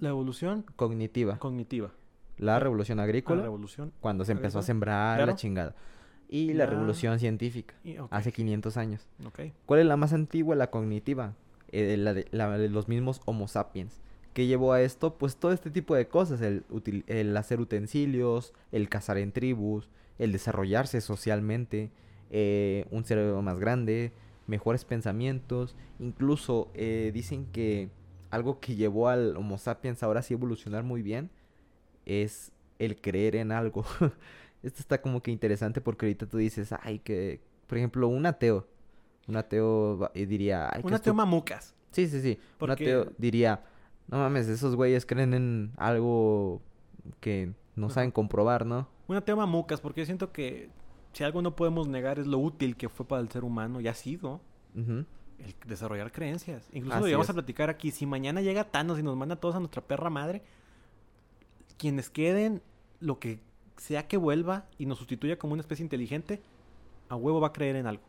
la 0.00 0.08
evolución 0.10 0.64
cognitiva. 0.76 1.38
cognitiva. 1.38 1.92
La 2.38 2.58
revolución 2.58 2.98
La 2.98 3.04
agrícola, 3.04 3.42
revolución. 3.42 3.92
cuando 4.00 4.24
se 4.24 4.32
empezó 4.32 4.58
a 4.58 4.62
sembrar 4.62 5.18
claro. 5.18 5.32
la 5.32 5.36
chingada. 5.36 5.74
Y 6.28 6.52
la 6.54 6.64
La- 6.64 6.70
revolución 6.70 7.18
científica, 7.18 7.74
y- 7.84 7.96
hace 8.10 8.32
500 8.32 8.76
años. 8.76 9.06
¿Cuál 9.66 9.80
es 9.80 9.86
la 9.86 9.96
más 9.96 10.12
antigua? 10.12 10.54
La 10.56 10.70
cognitiva. 10.70 11.34
eh, 11.72 11.96
la, 11.96 12.14
de, 12.14 12.26
la 12.32 12.58
de 12.58 12.68
los 12.68 12.88
mismos 12.88 13.20
Homo 13.26 13.46
sapiens. 13.46 14.00
¿Qué 14.34 14.46
llevó 14.48 14.72
a 14.72 14.80
esto? 14.82 15.14
Pues 15.18 15.36
todo 15.36 15.52
este 15.52 15.70
tipo 15.70 15.94
de 15.94 16.08
cosas. 16.08 16.40
El, 16.40 16.64
util- 16.68 17.04
el 17.06 17.36
hacer 17.36 17.60
utensilios, 17.60 18.52
el 18.72 18.88
cazar 18.88 19.18
en 19.18 19.30
tribus, 19.30 19.88
el 20.18 20.32
desarrollarse 20.32 21.00
socialmente, 21.00 21.90
eh, 22.30 22.86
un 22.90 23.04
cerebro 23.04 23.40
más 23.42 23.58
grande, 23.60 24.12
mejores 24.48 24.84
pensamientos. 24.84 25.76
Incluso 26.00 26.70
eh, 26.74 27.10
dicen 27.14 27.46
que 27.52 27.88
algo 28.30 28.60
que 28.60 28.76
llevó 28.76 29.08
al 29.08 29.36
Homo 29.36 29.58
sapiens 29.58 30.02
ahora 30.02 30.22
sí 30.22 30.34
evolucionar 30.34 30.84
muy 30.84 31.02
bien 31.02 31.30
es 32.06 32.52
el 32.78 33.00
creer 33.00 33.36
en 33.36 33.52
algo. 33.52 33.84
Esto 34.62 34.80
está 34.80 35.00
como 35.00 35.22
que 35.22 35.30
interesante 35.30 35.80
porque 35.80 36.06
ahorita 36.06 36.26
tú 36.26 36.38
dices, 36.38 36.72
ay, 36.82 36.98
que, 36.98 37.40
por 37.66 37.78
ejemplo, 37.78 38.08
un 38.08 38.26
ateo. 38.26 38.66
Un 39.26 39.36
ateo 39.36 40.10
y 40.14 40.26
diría, 40.26 40.70
ay, 40.72 40.82
Un 40.84 40.94
ateo 40.94 41.14
mamucas. 41.14 41.74
Sí, 41.92 42.06
sí, 42.08 42.20
sí. 42.20 42.38
Un 42.60 42.70
ateo 42.70 43.12
diría, 43.18 43.62
no 44.08 44.18
mames, 44.18 44.48
esos 44.48 44.76
güeyes 44.76 45.06
creen 45.06 45.34
en 45.34 45.72
algo 45.76 46.60
que 47.20 47.52
no 47.76 47.90
saben 47.90 48.10
comprobar, 48.10 48.66
¿no? 48.66 48.88
Un 49.08 49.16
ateo 49.16 49.36
mamucas, 49.36 49.80
porque 49.80 50.00
yo 50.00 50.06
siento 50.06 50.32
que 50.32 50.70
si 51.12 51.24
algo 51.24 51.42
no 51.42 51.56
podemos 51.56 51.88
negar 51.88 52.18
es 52.18 52.26
lo 52.26 52.38
útil 52.38 52.76
que 52.76 52.88
fue 52.88 53.06
para 53.06 53.22
el 53.22 53.28
ser 53.28 53.44
humano 53.44 53.80
y 53.80 53.88
ha 53.88 53.94
sido. 53.94 54.40
El 55.44 55.54
desarrollar 55.66 56.12
creencias. 56.12 56.68
Incluso 56.72 56.98
Así 56.98 57.10
lo 57.12 57.22
es. 57.22 57.30
a 57.30 57.32
platicar 57.34 57.70
aquí. 57.70 57.90
Si 57.90 58.06
mañana 58.06 58.40
llega 58.42 58.64
Thanos 58.64 58.98
y 58.98 59.02
nos 59.02 59.16
manda 59.16 59.34
a 59.34 59.40
todos 59.40 59.54
a 59.54 59.58
nuestra 59.58 59.82
perra 59.82 60.10
madre, 60.10 60.42
quienes 61.78 62.10
queden, 62.10 62.62
lo 63.00 63.18
que 63.18 63.40
sea 63.76 64.06
que 64.06 64.16
vuelva 64.16 64.66
y 64.78 64.86
nos 64.86 64.98
sustituya 64.98 65.38
como 65.38 65.54
una 65.54 65.60
especie 65.62 65.82
inteligente, 65.82 66.40
a 67.08 67.16
huevo 67.16 67.40
va 67.40 67.48
a 67.48 67.52
creer 67.52 67.76
en 67.76 67.86
algo. 67.86 68.02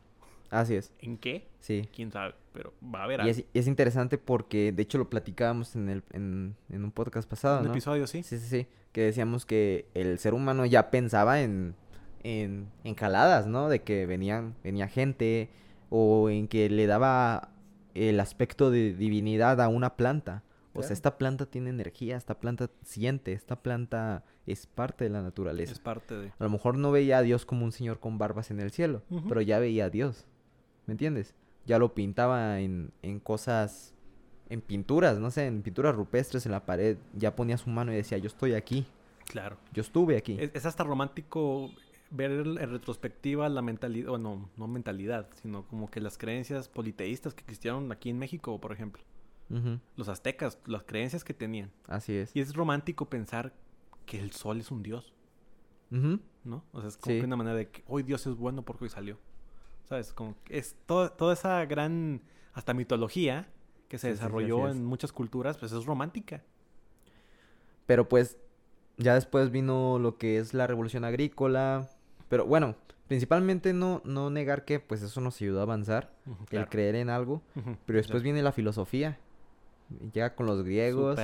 Así 0.49 0.75
es, 0.75 0.91
¿En 0.99 1.17
qué? 1.17 1.47
sí. 1.61 1.87
Quién 1.95 2.11
sabe, 2.11 2.33
pero 2.51 2.73
va 2.83 2.99
a 2.99 3.03
haber 3.05 3.19
Y 3.19 3.21
algo. 3.21 3.31
es, 3.31 3.45
y 3.53 3.59
es 3.59 3.67
interesante 3.67 4.17
porque, 4.17 4.73
de 4.73 4.81
hecho, 4.83 4.97
lo 4.97 5.09
platicábamos 5.09 5.77
en, 5.77 5.87
el, 5.87 6.03
en, 6.11 6.55
en 6.69 6.83
un 6.83 6.91
podcast 6.91 7.29
pasado, 7.29 7.59
Un 7.61 7.67
¿no? 7.67 7.71
episodio, 7.71 8.05
sí. 8.05 8.21
Sí, 8.23 8.37
sí, 8.37 8.47
sí. 8.47 8.67
Que 8.91 8.99
decíamos 9.03 9.45
que 9.45 9.85
el 9.93 10.19
ser 10.19 10.33
humano 10.33 10.65
ya 10.65 10.91
pensaba 10.91 11.39
en, 11.41 11.73
en, 12.23 12.67
en 12.83 12.95
jaladas, 12.95 13.47
¿no? 13.47 13.69
De 13.69 13.81
que 13.81 14.05
venían, 14.05 14.53
venía 14.61 14.89
gente 14.89 15.49
o 15.91 16.29
en 16.29 16.47
que 16.47 16.67
le 16.69 16.87
daba 16.87 17.49
el 17.93 18.19
aspecto 18.19 18.71
de 18.71 18.93
divinidad 18.95 19.61
a 19.61 19.67
una 19.67 19.95
planta. 19.97 20.41
O 20.69 20.75
Claro. 20.75 20.87
sea, 20.87 20.93
esta 20.93 21.17
planta 21.17 21.45
tiene 21.45 21.69
energía, 21.69 22.15
esta 22.15 22.39
planta 22.39 22.69
siente, 22.81 23.33
esta 23.33 23.57
planta 23.61 24.23
es 24.47 24.65
parte 24.67 25.03
de 25.03 25.09
la 25.09 25.21
naturaleza. 25.21 25.73
Es 25.73 25.79
parte 25.79 26.15
de... 26.15 26.27
A 26.29 26.43
lo 26.45 26.49
mejor 26.49 26.77
no 26.77 26.91
veía 26.91 27.17
a 27.17 27.21
Dios 27.21 27.45
como 27.45 27.65
un 27.65 27.73
señor 27.73 27.99
con 27.99 28.17
barbas 28.17 28.51
en 28.51 28.61
el 28.61 28.71
cielo, 28.71 29.01
pero 29.27 29.41
ya 29.41 29.59
veía 29.59 29.85
a 29.85 29.89
Dios. 29.89 30.25
¿Me 30.87 30.93
entiendes? 30.93 31.35
Ya 31.65 31.77
lo 31.77 31.93
pintaba 31.93 32.61
en, 32.61 32.93
en 33.01 33.19
cosas, 33.19 33.93
en 34.49 34.61
pinturas, 34.61 35.19
no 35.19 35.29
sé, 35.29 35.45
en 35.45 35.61
pinturas 35.61 35.93
rupestres 35.93 36.45
en 36.45 36.53
la 36.53 36.65
pared. 36.65 36.95
Ya 37.17 37.35
ponía 37.35 37.57
su 37.57 37.69
mano 37.69 37.91
y 37.91 37.97
decía, 37.97 38.17
yo 38.17 38.27
estoy 38.27 38.53
aquí, 38.53 38.85
Claro. 39.25 39.57
yo 39.73 39.81
estuve 39.81 40.15
aquí. 40.15 40.37
Es, 40.39 40.51
es 40.53 40.65
hasta 40.65 40.85
romántico 40.85 41.69
ver 42.11 42.31
en 42.31 42.55
retrospectiva 42.69 43.49
la 43.49 43.61
mentalidad, 43.61 44.09
o 44.09 44.17
no, 44.17 44.49
no 44.57 44.67
mentalidad, 44.67 45.29
sino 45.41 45.65
como 45.67 45.89
que 45.89 45.99
las 46.01 46.17
creencias 46.17 46.67
politeístas 46.69 47.33
que 47.33 47.41
existieron 47.41 47.91
aquí 47.91 48.09
en 48.09 48.19
México, 48.19 48.59
por 48.59 48.71
ejemplo. 48.71 49.01
Los 49.97 50.07
aztecas, 50.07 50.59
las 50.65 50.83
creencias 50.83 51.25
que 51.25 51.33
tenían. 51.33 51.71
Así 51.87 52.13
es. 52.15 52.33
Y 52.33 52.39
es 52.39 52.53
romántico 52.55 53.09
pensar 53.09 53.53
que 54.05 54.17
el 54.19 54.31
sol 54.31 54.61
es 54.61 54.71
un 54.71 54.81
dios, 54.81 55.13
¿no? 55.89 56.63
O 56.71 56.79
sea, 56.79 56.87
es 56.87 56.95
como 56.97 57.13
Sí. 57.15 57.19
que 57.19 57.25
una 57.25 57.35
manera 57.35 57.55
de 57.57 57.69
que 57.69 57.83
hoy 57.87 58.03
Dios 58.03 58.25
es 58.27 58.35
bueno 58.35 58.63
porque 58.63 58.85
hoy 58.85 58.89
salió. 58.89 59.17
¿Sabes? 59.83 60.13
Como 60.13 60.35
que 60.45 60.57
es 60.57 60.77
todo- 60.85 61.11
toda 61.11 61.33
esa 61.33 61.65
gran, 61.65 62.21
hasta 62.53 62.73
mitología 62.73 63.49
que 63.89 63.97
se 63.97 64.07
Sí, 64.07 64.13
sí, 64.13 64.17
sí, 64.17 64.19
desarrolló 64.23 64.69
en 64.69 64.85
muchas 64.85 65.11
culturas, 65.11 65.57
pues 65.57 65.73
es 65.73 65.83
romántica. 65.85 66.43
Pero 67.85 68.07
pues, 68.07 68.37
ya 68.97 69.15
después 69.15 69.51
vino 69.51 69.99
lo 69.99 70.17
que 70.17 70.37
es 70.37 70.53
la 70.53 70.65
revolución 70.65 71.03
agrícola. 71.03 71.89
Pero 72.31 72.45
bueno, 72.45 72.75
principalmente 73.09 73.73
no, 73.73 74.01
no 74.05 74.29
negar 74.29 74.63
que 74.63 74.79
pues 74.79 75.01
eso 75.01 75.19
nos 75.19 75.35
ayudó 75.41 75.59
a 75.59 75.63
avanzar, 75.63 76.13
el 76.25 76.45
claro. 76.45 76.69
creer 76.69 76.95
en 76.95 77.09
algo. 77.09 77.41
Pero 77.85 77.97
después 77.97 78.23
viene 78.23 78.41
la 78.41 78.53
filosofía. 78.53 79.19
Llega 80.13 80.33
con 80.33 80.45
los 80.45 80.63
griegos. 80.63 81.17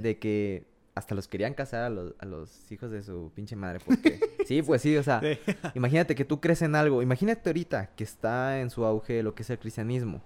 De 0.00 0.18
que 0.18 0.66
hasta 0.96 1.14
los 1.14 1.28
querían 1.28 1.54
casar 1.54 1.84
a 1.84 1.88
los, 1.88 2.14
a 2.18 2.26
los 2.26 2.72
hijos 2.72 2.90
de 2.90 3.04
su 3.04 3.30
pinche 3.32 3.54
madre. 3.54 3.78
Porque... 3.86 4.18
sí, 4.44 4.60
pues 4.60 4.82
sí, 4.82 4.96
o 4.96 5.04
sea, 5.04 5.20
Sí. 5.20 5.38
imagínate 5.76 6.16
que 6.16 6.24
tú 6.24 6.40
crees 6.40 6.62
en 6.62 6.74
algo. 6.74 7.00
Imagínate 7.00 7.48
ahorita 7.48 7.90
que 7.94 8.02
está 8.02 8.60
en 8.60 8.70
su 8.70 8.84
auge 8.84 9.22
lo 9.22 9.36
que 9.36 9.44
es 9.44 9.50
el 9.50 9.58
cristianismo. 9.60 10.20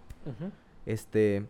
Este... 0.86 1.44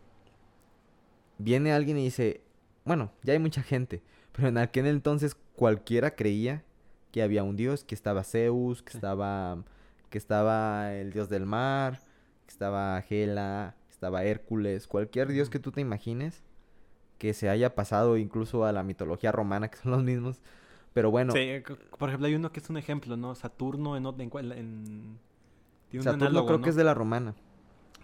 Viene 1.38 1.72
alguien 1.72 1.96
y 1.98 2.02
dice... 2.06 2.40
Bueno, 2.84 3.12
ya 3.22 3.34
hay 3.34 3.38
mucha 3.38 3.62
gente. 3.62 4.02
Pero 4.32 4.48
en 4.48 4.58
aquel 4.58 4.86
entonces 4.88 5.36
cualquiera 5.54 6.16
creía 6.16 6.64
que 7.14 7.22
había 7.22 7.44
un 7.44 7.56
dios, 7.56 7.84
que 7.84 7.94
estaba 7.96 8.24
Zeus, 8.24 8.82
que 8.82 8.92
Sí. 8.92 8.98
estaba... 8.98 9.64
Que 10.10 10.18
estaba 10.18 10.92
el 10.94 11.12
dios 11.12 11.28
del 11.30 11.46
mar, 11.46 12.00
que 12.46 12.52
estaba 12.52 13.00
Hela, 13.08 13.76
que 13.88 13.92
estaba 13.94 14.24
Hércules, 14.24 14.88
cualquier 14.88 15.28
dios 15.32 15.50
que 15.50 15.60
tú 15.60 15.72
te 15.72 15.80
imagines 15.82 16.42
que 17.18 17.34
se 17.34 17.48
haya 17.50 17.74
pasado 17.74 18.16
incluso 18.18 18.64
a 18.64 18.72
la 18.72 18.82
mitología 18.84 19.32
romana, 19.32 19.70
que 19.70 19.78
son 19.78 19.92
los 19.92 20.02
mismos. 20.04 20.40
Pero 20.94 21.10
bueno, 21.10 21.32
Sí, 21.32 21.38
eh, 21.40 21.62
por 21.98 22.08
ejemplo, 22.08 22.26
hay 22.28 22.34
uno 22.34 22.52
que 22.52 22.60
es 22.60 22.70
un 22.70 22.76
ejemplo, 22.76 23.16
¿no? 23.16 23.34
Saturno 23.34 23.96
en... 23.96 24.06
en, 24.06 24.52
en- 24.52 25.18
tiene 25.90 26.02
un 26.02 26.04
Saturno 26.04 26.26
análogo, 26.26 26.46
creo 26.46 26.58
¿no? 26.58 26.64
que 26.64 26.70
es 26.70 26.76
de 26.76 26.84
la 26.84 26.94
romana. 26.94 27.34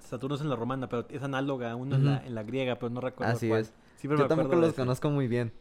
Saturno 0.01 0.35
es 0.37 0.40
en 0.42 0.49
la 0.51 0.57
romana, 0.57 0.88
pero 0.88 1.07
es 1.09 1.23
análoga 1.23 1.77
uno 1.77 1.94
en, 1.96 2.05
la, 2.05 2.25
en 2.27 2.35
la 2.35 2.42
griega, 2.42 2.77
pero 2.79 2.90
no 2.90 3.01
recuerdo 3.01 3.33
Así 3.33 3.49
cuál. 3.49 3.61
es. 3.62 3.73
Siempre 3.96 4.18
Yo 4.18 4.25
me 4.25 4.29
tampoco 4.29 4.57
los 4.57 4.70
ese. 4.70 4.81
conozco 4.81 5.11
muy 5.11 5.29
bien. 5.29 5.53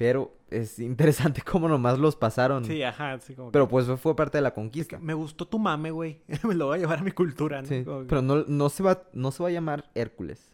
Pero 0.00 0.34
es 0.48 0.78
interesante 0.78 1.42
cómo 1.44 1.68
nomás 1.68 1.98
los 1.98 2.16
pasaron. 2.16 2.64
Sí, 2.64 2.82
ajá, 2.82 3.18
sí, 3.20 3.34
como 3.34 3.50
que- 3.50 3.52
Pero 3.52 3.68
pues 3.68 3.86
fue, 4.00 4.16
parte 4.16 4.38
de 4.38 4.42
la 4.42 4.54
conquista. 4.54 4.98
me 4.98 5.12
gustó 5.12 5.46
tu 5.46 5.58
mame, 5.58 5.90
güey. 5.90 6.22
me 6.42 6.54
lo 6.54 6.68
voy 6.68 6.78
a 6.78 6.80
llevar 6.80 7.00
a 7.00 7.02
mi 7.02 7.10
cultura, 7.10 7.60
¿no? 7.60 7.68
Sí, 7.68 7.84
que- 7.84 8.04
pero 8.08 8.22
no, 8.22 8.44
no, 8.48 8.70
se 8.70 8.82
va, 8.82 9.02
no 9.12 9.30
se 9.30 9.42
va 9.42 9.50
a 9.50 9.52
llamar 9.52 9.90
Hércules. 9.94 10.52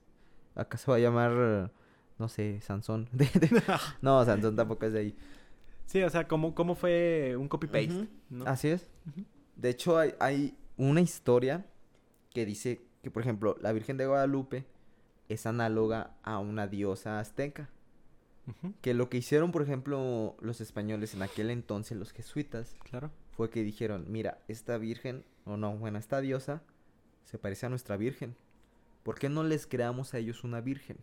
Acá 0.56 0.78
se 0.78 0.90
va 0.90 0.96
a 0.96 0.98
llamar, 1.00 1.70
no 2.18 2.28
sé, 2.28 2.60
Sansón. 2.60 3.08
No, 4.02 4.24
Sansón 4.24 4.56
tampoco 4.56 4.84
es 4.86 4.92
de 4.92 4.98
ahí. 4.98 5.16
Sí, 5.84 6.02
o 6.02 6.10
sea, 6.10 6.26
como, 6.26 6.52
como 6.52 6.74
fue 6.74 7.36
un 7.38 7.46
copy-paste. 7.46 8.08
Así 8.46 8.66
es. 8.66 8.90
De 9.54 9.68
hecho, 9.70 9.96
hay, 9.96 10.12
hay 10.18 10.58
una 10.76 11.02
historia 11.02 11.64
que 12.30 12.44
dice 12.44 12.82
que, 13.04 13.12
por 13.12 13.22
ejemplo, 13.22 13.56
la 13.60 13.70
Virgen 13.72 13.96
de 13.96 14.06
Guadalupe 14.08 14.66
es 15.28 15.46
análoga 15.46 16.16
a 16.24 16.40
una 16.40 16.66
diosa 16.66 17.20
azteca. 17.20 17.70
Que 18.80 18.94
lo 18.94 19.08
que 19.08 19.16
hicieron, 19.18 19.50
por 19.50 19.62
ejemplo, 19.62 20.36
los 20.40 20.60
españoles 20.60 21.14
en 21.14 21.22
aquel 21.22 21.50
entonces, 21.50 21.98
los 21.98 22.12
jesuitas, 22.12 22.76
Claro. 22.88 23.10
fue 23.32 23.50
que 23.50 23.62
dijeron, 23.64 24.06
mira, 24.08 24.38
esta 24.48 24.78
virgen, 24.78 25.24
o 25.44 25.56
no, 25.56 25.76
bueno, 25.76 25.98
esta 25.98 26.20
diosa 26.20 26.62
se 27.24 27.38
parece 27.38 27.66
a 27.66 27.68
nuestra 27.68 27.96
virgen. 27.96 28.36
¿Por 29.02 29.18
qué 29.18 29.28
no 29.28 29.42
les 29.44 29.66
creamos 29.66 30.14
a 30.14 30.18
ellos 30.18 30.44
una 30.44 30.60
virgen? 30.60 30.96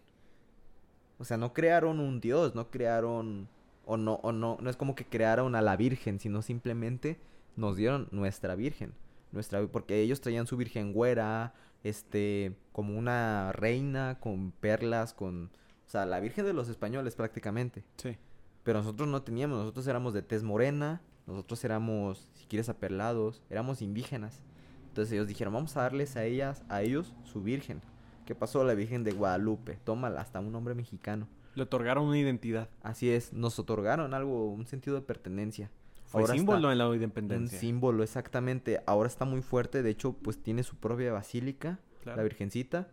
O 1.19 1.25
sea, 1.25 1.37
no 1.37 1.53
crearon 1.53 1.99
un 1.99 2.19
dios, 2.19 2.55
no 2.55 2.69
crearon, 2.69 3.47
o 3.85 3.97
no, 3.97 4.15
o 4.23 4.31
no, 4.31 4.57
no 4.61 4.69
es 4.69 4.75
como 4.77 4.95
que 4.95 5.05
crearon 5.05 5.55
a 5.55 5.61
la 5.61 5.75
virgen, 5.77 6.19
sino 6.19 6.41
simplemente 6.41 7.17
nos 7.55 7.75
dieron 7.77 8.07
nuestra 8.11 8.55
virgen. 8.55 8.93
Nuestra, 9.31 9.65
porque 9.67 9.99
ellos 10.01 10.21
traían 10.21 10.47
su 10.47 10.57
virgen 10.57 10.93
güera, 10.93 11.53
este, 11.83 12.55
como 12.71 12.97
una 12.97 13.51
reina, 13.51 14.19
con 14.19 14.51
perlas, 14.51 15.13
con... 15.13 15.49
O 15.93 15.95
sea, 15.95 16.07
la 16.07 16.19
virgen 16.19 16.43
de 16.43 16.53
los 16.53 16.69
españoles 16.69 17.13
prácticamente. 17.15 17.83
Sí. 17.97 18.17
Pero 18.63 18.79
nosotros 18.79 19.07
no 19.07 19.21
teníamos, 19.21 19.59
nosotros 19.59 19.85
éramos 19.85 20.15
de 20.15 20.23
tez 20.23 20.41
morena, 20.41 21.03
nosotros 21.27 21.63
éramos, 21.65 22.27
si 22.33 22.47
quieres, 22.47 22.67
aperlados, 22.67 23.43
éramos 23.51 23.83
indígenas. 23.83 24.41
Entonces 24.87 25.13
ellos 25.13 25.27
dijeron, 25.27 25.53
vamos 25.53 25.77
a 25.77 25.81
darles 25.81 26.15
a 26.15 26.23
ellas, 26.23 26.63
a 26.67 26.81
ellos, 26.81 27.13
su 27.23 27.43
virgen. 27.43 27.79
¿Qué 28.25 28.33
pasó? 28.33 28.63
La 28.63 28.73
Virgen 28.73 29.03
de 29.03 29.11
Guadalupe. 29.11 29.77
Tómala, 29.83 30.21
hasta 30.21 30.39
un 30.39 30.51
nombre 30.51 30.73
mexicano. 30.73 31.27
Le 31.53 31.61
otorgaron 31.61 32.07
una 32.07 32.17
identidad. 32.17 32.69
Así 32.81 33.11
es, 33.11 33.31
nos 33.31 33.59
otorgaron 33.59 34.15
algo, 34.15 34.51
un 34.51 34.65
sentido 34.65 34.95
de 34.95 35.03
pertenencia. 35.03 35.69
Fue 36.07 36.21
Ahora 36.21 36.33
símbolo 36.33 36.71
en 36.71 36.79
la 36.79 36.87
Un 36.89 36.95
independencia. 36.95 37.59
símbolo, 37.59 38.01
exactamente. 38.01 38.81
Ahora 38.87 39.07
está 39.09 39.25
muy 39.25 39.43
fuerte, 39.43 39.83
de 39.83 39.91
hecho, 39.91 40.13
pues 40.13 40.41
tiene 40.41 40.63
su 40.63 40.75
propia 40.75 41.13
basílica, 41.13 41.77
Claro. 42.01 42.17
la 42.17 42.23
Virgencita. 42.23 42.87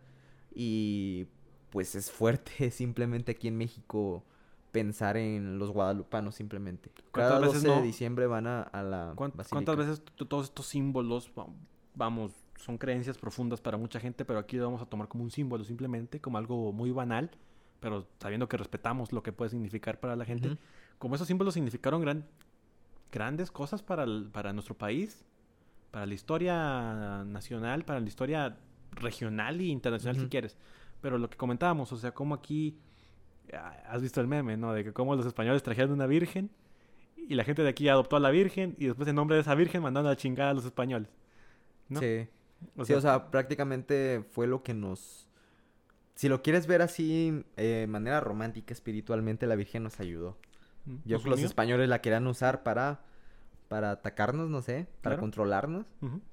Y 0.53 1.25
pues 1.71 1.95
es 1.95 2.11
fuerte 2.11 2.69
simplemente 2.71 3.31
aquí 3.31 3.47
en 3.47 3.57
México 3.57 4.23
pensar 4.71 5.17
en 5.17 5.57
los 5.59 5.71
guadalupanos 5.71 6.35
simplemente. 6.35 6.91
Cada 7.11 7.31
¿Cuántas 7.39 7.53
12 7.53 7.67
veces 7.67 7.81
de 7.81 7.87
diciembre 7.87 8.27
van 8.27 8.47
a, 8.47 8.61
a 8.61 8.83
la 8.83 9.13
¿Cuán- 9.15 9.31
basílica. 9.35 9.55
¿Cuántas 9.55 9.75
veces 9.77 10.03
todos 10.27 10.45
estos 10.45 10.65
símbolos, 10.67 11.29
va- 11.37 11.47
vamos, 11.95 12.31
son 12.55 12.77
creencias 12.77 13.17
profundas 13.17 13.59
para 13.59 13.77
mucha 13.77 13.99
gente, 13.99 14.23
pero 14.23 14.39
aquí 14.39 14.55
lo 14.55 14.63
vamos 14.65 14.81
a 14.81 14.85
tomar 14.85 15.07
como 15.09 15.23
un 15.23 15.31
símbolo 15.31 15.63
simplemente, 15.65 16.21
como 16.21 16.37
algo 16.37 16.71
muy 16.71 16.91
banal, 16.91 17.31
pero 17.81 18.07
sabiendo 18.21 18.47
que 18.47 18.55
respetamos 18.55 19.11
lo 19.11 19.23
que 19.23 19.33
puede 19.33 19.49
significar 19.49 19.99
para 19.99 20.15
la 20.15 20.23
gente? 20.23 20.57
Como 20.99 21.15
esos 21.15 21.27
símbolos 21.27 21.53
significaron 21.55 21.99
gran- 22.01 22.25
grandes 23.11 23.51
cosas 23.51 23.81
para, 23.83 24.03
el- 24.03 24.29
para 24.31 24.53
nuestro 24.53 24.75
país, 24.77 25.25
para 25.89 26.05
la 26.05 26.13
historia 26.13 27.23
nacional, 27.25 27.83
para 27.83 27.99
la 27.99 28.07
historia 28.07 28.57
regional 28.91 29.59
e 29.59 29.65
internacional 29.65 30.15
si 30.17 30.27
quieres. 30.27 30.55
Pero 31.01 31.17
lo 31.17 31.29
que 31.29 31.37
comentábamos, 31.37 31.91
o 31.91 31.97
sea, 31.97 32.13
como 32.13 32.35
aquí, 32.35 32.77
ah, 33.53 33.75
has 33.89 34.01
visto 34.01 34.21
el 34.21 34.27
meme, 34.27 34.57
¿no? 34.57 34.73
De 34.73 34.83
que 34.83 34.93
como 34.93 35.15
los 35.15 35.25
españoles 35.25 35.63
trajeron 35.63 35.91
una 35.91 36.07
virgen 36.07 36.51
y 37.17 37.35
la 37.35 37.43
gente 37.43 37.63
de 37.63 37.69
aquí 37.69 37.87
adoptó 37.89 38.15
a 38.17 38.19
la 38.19 38.29
virgen 38.29 38.75
y 38.77 38.85
después 38.87 39.07
en 39.07 39.15
nombre 39.15 39.35
de 39.35 39.41
esa 39.41 39.55
virgen 39.55 39.81
mandaron 39.81 40.09
a 40.09 40.15
chingar 40.15 40.47
a 40.49 40.53
los 40.53 40.65
españoles. 40.65 41.09
¿no? 41.89 41.99
Sí. 41.99 42.27
O 42.77 42.85
sí, 42.85 42.89
sea, 42.89 42.97
o 42.97 43.01
sea, 43.01 43.31
prácticamente 43.31 44.23
fue 44.31 44.47
lo 44.47 44.63
que 44.63 44.73
nos... 44.73 45.27
Si 46.15 46.29
lo 46.29 46.41
quieres 46.43 46.67
ver 46.67 46.81
así, 46.81 47.43
eh, 47.57 47.63
de 47.63 47.87
manera 47.87 48.19
romántica, 48.19 48.73
espiritualmente, 48.73 49.47
la 49.47 49.55
Virgen 49.55 49.83
nos 49.83 49.99
ayudó. 49.99 50.37
mm, 50.85 50.95
Yo 51.05 51.15
nos 51.15 51.21
creo 51.23 51.35
que 51.35 51.41
los 51.41 51.43
españoles 51.43 51.89
la 51.89 52.01
querían 52.01 52.27
usar 52.27 52.63
para, 52.63 53.03
para 53.71 53.91
atacarnos, 53.91 54.49
no 54.49 54.61
sé, 54.61 54.85
para 55.01 55.15
Claro. 55.15 55.21
controlarnos, 55.21 55.85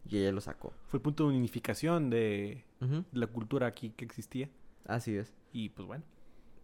y 0.09 0.19
ella 0.19 0.33
lo 0.33 0.41
sacó. 0.41 0.73
Fue 0.89 0.99
el 0.99 1.03
punto 1.03 1.23
de 1.31 1.37
unificación 1.37 2.11
de 2.11 2.65
la 3.13 3.29
cultura 3.29 3.69
aquí 3.69 3.91
que 3.91 4.05
existía. 4.05 4.51
Así 4.87 5.15
es. 5.17 5.33
Y 5.53 5.69
pues 5.69 5.87
bueno, 5.87 6.03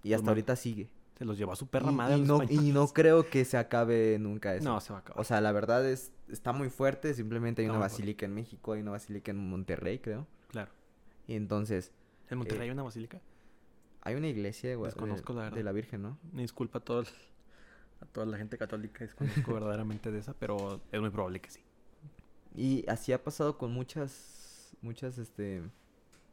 Y 0.03 0.13
hasta 0.15 0.25
Pues, 0.25 0.29
ahorita 0.31 0.57
sigue. 0.57 0.91
se 1.17 1.25
los 1.25 1.39
llevó 1.39 1.53
a 1.53 1.57
su 1.57 1.69
perra 1.69 1.93
y, 1.93 1.95
madre. 1.95 2.15
a 2.15 2.17
y 2.19 2.27
los 2.27 2.29
no, 2.29 2.43
y 2.51 2.73
no 2.73 2.89
creo 2.89 3.31
que 3.31 3.45
se 3.45 3.57
acabe 3.57 4.19
nunca 4.19 4.53
eso. 4.57 4.65
No, 4.69 4.81
se 4.81 4.93
va 4.93 4.99
a 4.99 5.03
acabar. 5.03 5.21
O 5.21 5.25
sea, 5.25 5.41
la 5.41 5.53
verdad 5.53 5.89
es, 5.89 6.13
está 6.29 6.53
muy 6.53 6.69
fuerte. 6.71 7.15
Simplemente 7.15 7.63
hay 7.63 7.69
una 7.69 7.79
basílica 7.79 8.27
en 8.27 8.35
México, 8.35 8.73
hay 8.73 8.81
una 8.83 8.91
basílica 8.91 9.31
en 9.31 9.39
Monterrey, 9.49 10.01
creo. 10.01 10.27
claro. 10.49 10.73
Y 11.29 11.37
entonces, 11.37 11.93
¿En 12.31 12.37
Monterrey 12.39 12.63
eh, 12.63 12.65
hay 12.65 12.71
una 12.71 12.83
basílica? 12.83 13.21
hay 14.03 14.17
una 14.17 14.27
iglesia 14.27 14.69
de, 14.71 14.77
de- 14.77 14.83
la 14.83 15.15
verdad. 15.35 15.53
de 15.53 15.63
la 15.63 15.73
Virgen, 15.73 16.03
¿no? 16.03 16.19
Me 16.33 16.43
disculpa 16.43 16.81
a, 16.81 16.83
todo 16.85 17.01
el- 17.01 17.07
a 18.05 18.13
toda 18.13 18.27
la 18.27 18.37
gente 18.39 18.57
católica, 18.59 19.05
desconozco 19.05 19.53
verdaderamente 19.55 20.11
de 20.13 20.19
esa, 20.21 20.35
pero 20.35 20.81
es 20.93 21.01
muy 21.01 21.11
probable 21.11 21.41
que 21.41 21.51
sí. 21.51 21.61
Y 22.57 22.85
así 22.89 23.13
ha 23.13 23.23
pasado 23.23 23.59
con 23.59 23.73
muchas, 23.73 24.77
muchas, 24.83 25.19
este, 25.19 25.63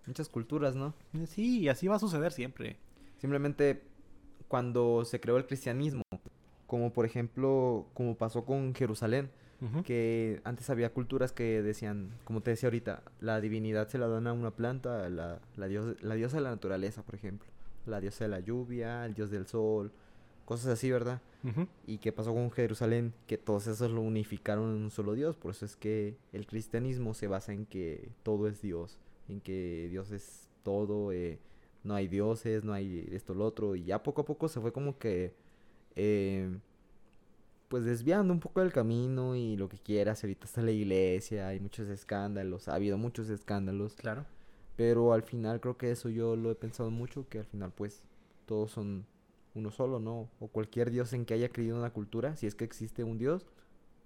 muchas 0.06 0.30
culturas, 0.30 0.76
¿no? 0.76 0.94
Eh, 1.14 1.26
Sí, 1.28 1.62
y 1.62 1.70
así 1.70 1.88
va 1.88 1.96
a 1.96 2.00
suceder 2.00 2.32
siempre. 2.32 2.78
Simplemente 3.20 3.82
cuando 4.48 5.06
se 5.06 5.20
creó 5.20 5.38
el 5.38 5.46
cristianismo, 5.48 6.04
como 6.68 6.92
por 6.94 7.06
ejemplo, 7.06 7.88
como 7.94 8.16
pasó 8.16 8.46
con 8.46 8.74
Jerusalén, 8.76 9.30
que 9.84 10.42
antes 10.44 10.72
había 10.72 10.92
culturas 10.92 11.32
que 11.32 11.62
decían, 11.62 12.10
como 12.24 12.42
te 12.42 12.50
decía 12.50 12.66
ahorita, 12.68 13.04
la 13.20 13.40
divinidad 13.42 13.88
se 13.90 14.00
la 14.00 14.08
dan 14.08 14.26
a 14.26 14.34
una 14.34 14.50
planta, 14.50 15.08
la, 15.10 15.40
la, 15.56 15.68
dios- 15.68 16.02
la 16.02 16.16
diosa 16.16 16.38
de 16.38 16.42
la 16.44 16.50
naturaleza, 16.50 17.04
por 17.04 17.14
ejemplo, 17.14 17.48
la 17.86 18.00
diosa 18.02 18.24
de 18.24 18.30
la 18.32 18.40
lluvia, 18.40 19.06
el 19.06 19.14
dios 19.14 19.30
del 19.30 19.46
sol, 19.46 19.92
cosas 20.52 20.74
así, 20.74 20.92
¿verdad? 20.92 21.22
¿Y 21.88 22.00
qué 22.00 22.12
pasó 22.12 22.34
con 22.34 22.52
Jerusalén? 22.52 23.14
Que 23.26 23.38
todos 23.38 23.68
esos 23.68 23.90
lo 23.90 24.02
unificaron 24.02 24.76
en 24.76 24.84
un 24.84 24.92
solo 24.92 25.14
Dios. 25.14 25.38
Por 25.38 25.52
eso 25.52 25.66
es 25.66 25.78
que 25.78 26.18
el 26.34 26.46
cristianismo 26.46 27.14
se 27.14 27.28
basa 27.28 27.54
en 27.54 27.66
que 27.66 28.10
todo 28.22 28.50
es 28.50 28.62
Dios. 28.62 28.98
En 29.30 29.40
que 29.40 29.88
Dios 29.90 30.12
es 30.12 30.50
todo. 30.64 31.14
eh, 31.14 31.40
no 31.86 31.96
hay 31.96 32.10
dioses, 32.10 32.66
no 32.66 32.74
hay 32.74 33.08
esto, 33.14 33.34
lo 33.34 33.46
otro. 33.46 33.76
Y 33.78 33.86
ya 33.86 34.04
poco 34.04 34.22
a 34.22 34.26
poco 34.26 34.50
se 34.50 34.60
fue 34.60 34.74
como 34.74 34.98
que... 35.00 35.34
eh, 35.96 36.50
pues 37.70 37.86
desviando 37.86 38.34
un 38.34 38.42
poco 38.42 38.60
del 38.60 38.74
camino 38.74 39.38
y 39.38 39.56
lo 39.56 39.70
que 39.70 39.78
quieras. 39.78 40.22
Ahorita 40.24 40.46
está 40.46 40.62
la 40.62 40.72
iglesia, 40.72 41.48
hay 41.48 41.62
muchos 41.62 41.88
escándalos. 41.88 42.68
Ha 42.68 42.76
habido 42.76 42.98
muchos 42.98 43.30
escándalos. 43.30 43.96
Claro. 43.96 44.26
Pero 44.76 45.14
al 45.14 45.24
final 45.24 45.62
creo 45.62 45.78
que 45.78 45.92
eso 45.92 46.10
yo 46.10 46.36
lo 46.36 46.52
he 46.52 46.56
pensado 46.56 46.92
mucho. 46.92 47.26
Que 47.30 47.40
al 47.40 47.46
final 47.46 47.72
pues 47.74 48.04
todos 48.46 48.72
son 48.72 49.06
uno 49.56 49.72
solo, 49.72 50.00
¿no? 50.00 50.30
O 50.40 50.48
cualquier 50.48 50.92
dios 50.92 51.14
en 51.14 51.26
que 51.26 51.34
haya 51.34 51.50
creído 51.50 51.78
una 51.78 51.92
cultura, 51.92 52.36
si 52.36 52.48
es 52.48 52.56
que 52.56 52.64
existe 52.64 53.04
un 53.04 53.18
dios, 53.18 53.46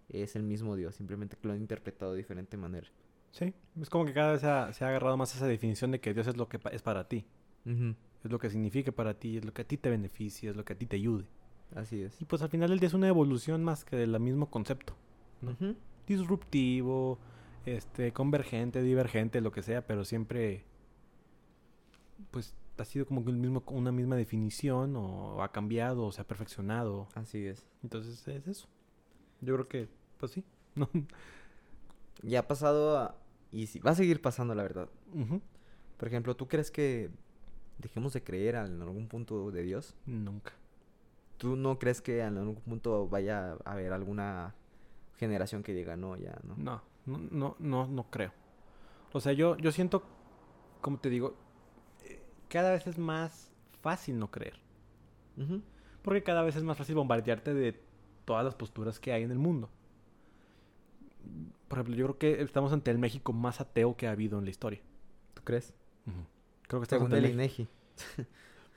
es 0.10 0.36
el 0.36 0.44
mismo 0.44 0.76
dios, 0.76 0.96
simplemente 0.96 1.38
que 1.38 1.48
lo 1.48 1.54
han 1.54 1.60
interpretado 1.62 2.12
de 2.12 2.18
diferente 2.20 2.58
manera. 2.58 2.88
Sí, 3.32 3.54
es 3.82 3.90
como 3.90 4.06
que 4.06 4.14
cada 4.14 4.32
vez 4.34 4.42
se 4.42 4.48
ha, 4.48 4.72
se 4.74 4.86
ha 4.86 4.90
agarrado 4.90 5.18
más 5.18 5.36
esa 5.36 5.48
definición 5.48 5.92
de 5.92 6.00
que 6.00 6.14
Dios 6.14 6.28
es 6.28 6.38
lo 6.38 6.48
que 6.48 6.58
pa- 6.60 6.70
es 6.70 6.82
para 6.82 7.08
ti. 7.08 7.26
Es 7.66 8.32
lo 8.32 8.40
que 8.40 8.50
significa 8.50 8.92
para 8.92 9.16
ti, 9.16 9.38
es 9.38 9.46
lo 9.46 9.54
que 9.54 9.64
a 9.64 9.68
ti 9.68 9.78
te 9.78 9.90
beneficia, 9.90 10.50
es 10.52 10.56
lo 10.56 10.64
que 10.64 10.74
a 10.74 10.78
ti 10.78 10.86
te 10.86 10.96
ayude. 10.96 11.26
Así 11.76 12.02
es. 12.02 12.22
Y 12.22 12.26
pues 12.26 12.42
al 12.42 12.50
final 12.50 12.70
del 12.70 12.80
día 12.80 12.88
es 12.88 12.94
una 12.94 13.08
evolución 13.08 13.64
más 13.64 13.84
que 13.84 13.96
del 13.98 14.18
mismo 14.20 14.50
concepto. 14.50 14.96
Disruptivo, 16.08 17.18
este, 17.66 18.14
convergente, 18.14 18.82
divergente, 18.82 19.42
lo 19.42 19.52
que 19.52 19.64
sea, 19.64 19.86
pero 19.86 20.06
siempre 20.06 20.64
pues 22.32 22.56
ha 22.78 22.86
sido 22.86 23.06
como 23.06 23.24
que 23.24 23.32
el 23.32 23.38
mismo, 23.38 23.64
una 23.68 23.92
misma 23.92 24.16
definición 24.16 24.96
o 24.96 25.42
ha 25.44 25.52
cambiado 25.52 26.06
o 26.06 26.12
se 26.12 26.22
ha 26.22 26.28
perfeccionado. 26.28 27.08
Así 27.16 27.46
es. 27.46 27.66
Entonces 27.84 28.28
es 28.28 28.48
eso. 28.48 28.68
Yo 29.42 29.54
creo 29.56 29.68
que, 29.68 29.90
pues 30.20 30.32
sí. 30.34 30.44
No. 30.76 30.90
Ya 32.24 32.40
ha 32.40 32.48
pasado 32.48 32.98
a- 32.98 33.16
y 33.52 33.68
sí, 33.68 33.80
va 33.80 33.92
a 33.92 33.96
seguir 33.96 34.22
pasando, 34.22 34.56
la 34.56 34.64
verdad. 34.64 34.90
Por 35.98 36.08
ejemplo, 36.08 36.36
¿tú 36.36 36.48
crees 36.48 36.72
que 36.72 37.10
dejemos 37.78 38.14
de 38.14 38.24
creer 38.24 38.56
en 38.56 38.82
algún 38.82 39.08
punto 39.08 39.52
de 39.52 39.64
Dios? 39.64 39.96
Nunca. 40.06 40.54
¿Tú 41.38 41.56
no 41.56 41.78
crees 41.80 42.02
que 42.02 42.22
en 42.22 42.38
algún 42.38 42.56
punto 42.56 43.08
vaya 43.08 43.54
a 43.64 43.72
haber 43.72 43.94
alguna 43.94 44.56
generación 45.18 45.64
que 45.64 45.74
diga 45.74 45.96
no, 45.96 46.18
ya, 46.18 46.38
no? 46.44 46.56
No, 46.58 46.82
no, 47.06 47.18
no, 47.32 47.56
no, 47.60 47.88
no 47.88 48.10
creo. 48.10 48.32
O 49.14 49.20
sea, 49.22 49.32
yo, 49.34 49.56
yo 49.58 49.72
siento, 49.72 50.04
como 50.82 50.98
te 51.00 51.10
digo, 51.10 51.36
cada 52.50 52.72
vez 52.72 52.88
es 52.88 52.98
más 52.98 53.52
fácil 53.82 54.18
no 54.20 54.32
creer. 54.32 54.60
Porque 56.02 56.24
cada 56.24 56.44
vez 56.44 56.56
es 56.56 56.64
más 56.64 56.78
fácil 56.78 56.96
bombardearte 56.96 57.54
de 57.54 57.82
todas 58.26 58.44
las 58.46 58.56
posturas 58.56 59.00
que 59.00 59.12
hay 59.12 59.24
en 59.24 59.32
el 59.32 59.38
mundo. 59.40 59.70
Por 61.68 61.80
ejemplo, 61.80 61.96
yo 61.96 62.06
creo 62.06 62.18
que 62.18 62.42
estamos 62.44 62.72
ante 62.74 62.92
el 62.92 62.98
México 63.00 63.34
más 63.34 63.60
ateo 63.60 63.96
que 63.98 64.08
ha 64.08 64.12
habido 64.12 64.38
en 64.40 64.46
la 64.46 64.52
historia. 64.52 64.82
¿Tú 65.34 65.42
crees? 65.44 65.74
Creo 66.68 66.80
que 66.82 66.84
estamos 66.84 67.10
Según 67.10 67.14
ante 67.14 67.18
el. 67.28 67.34
INEGI. 67.34 67.68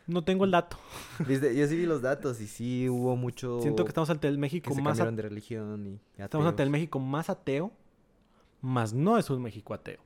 No 0.07 0.25
tengo 0.25 0.47
el 0.47 0.51
dato. 0.51 0.79
¿Viste? 1.29 1.55
Yo 1.55 1.67
sí 1.67 1.77
vi 1.77 1.85
los 1.85 2.01
datos 2.01 2.41
y 2.41 2.47
sí 2.47 2.89
hubo 2.89 3.15
mucho... 3.17 3.61
Siento 3.61 3.85
que 3.85 3.89
estamos 3.91 4.09
ante 4.09 4.27
el 4.29 4.35
que 4.35 4.41
México 4.41 4.75
se 4.75 4.81
más 4.81 4.93
cambiaron 4.97 5.15
a- 5.15 5.17
de 5.17 5.23
religión 5.23 5.87
y 5.87 6.01
estamos 6.23 6.47
ante 6.47 6.63
el. 6.63 6.71
México 6.71 6.99
más 6.99 7.29
ateo, 7.29 7.73
más 8.63 8.95
no 8.95 9.19
es 9.19 9.29
un 9.29 9.43
México 9.43 9.75
ateo. 9.75 10.01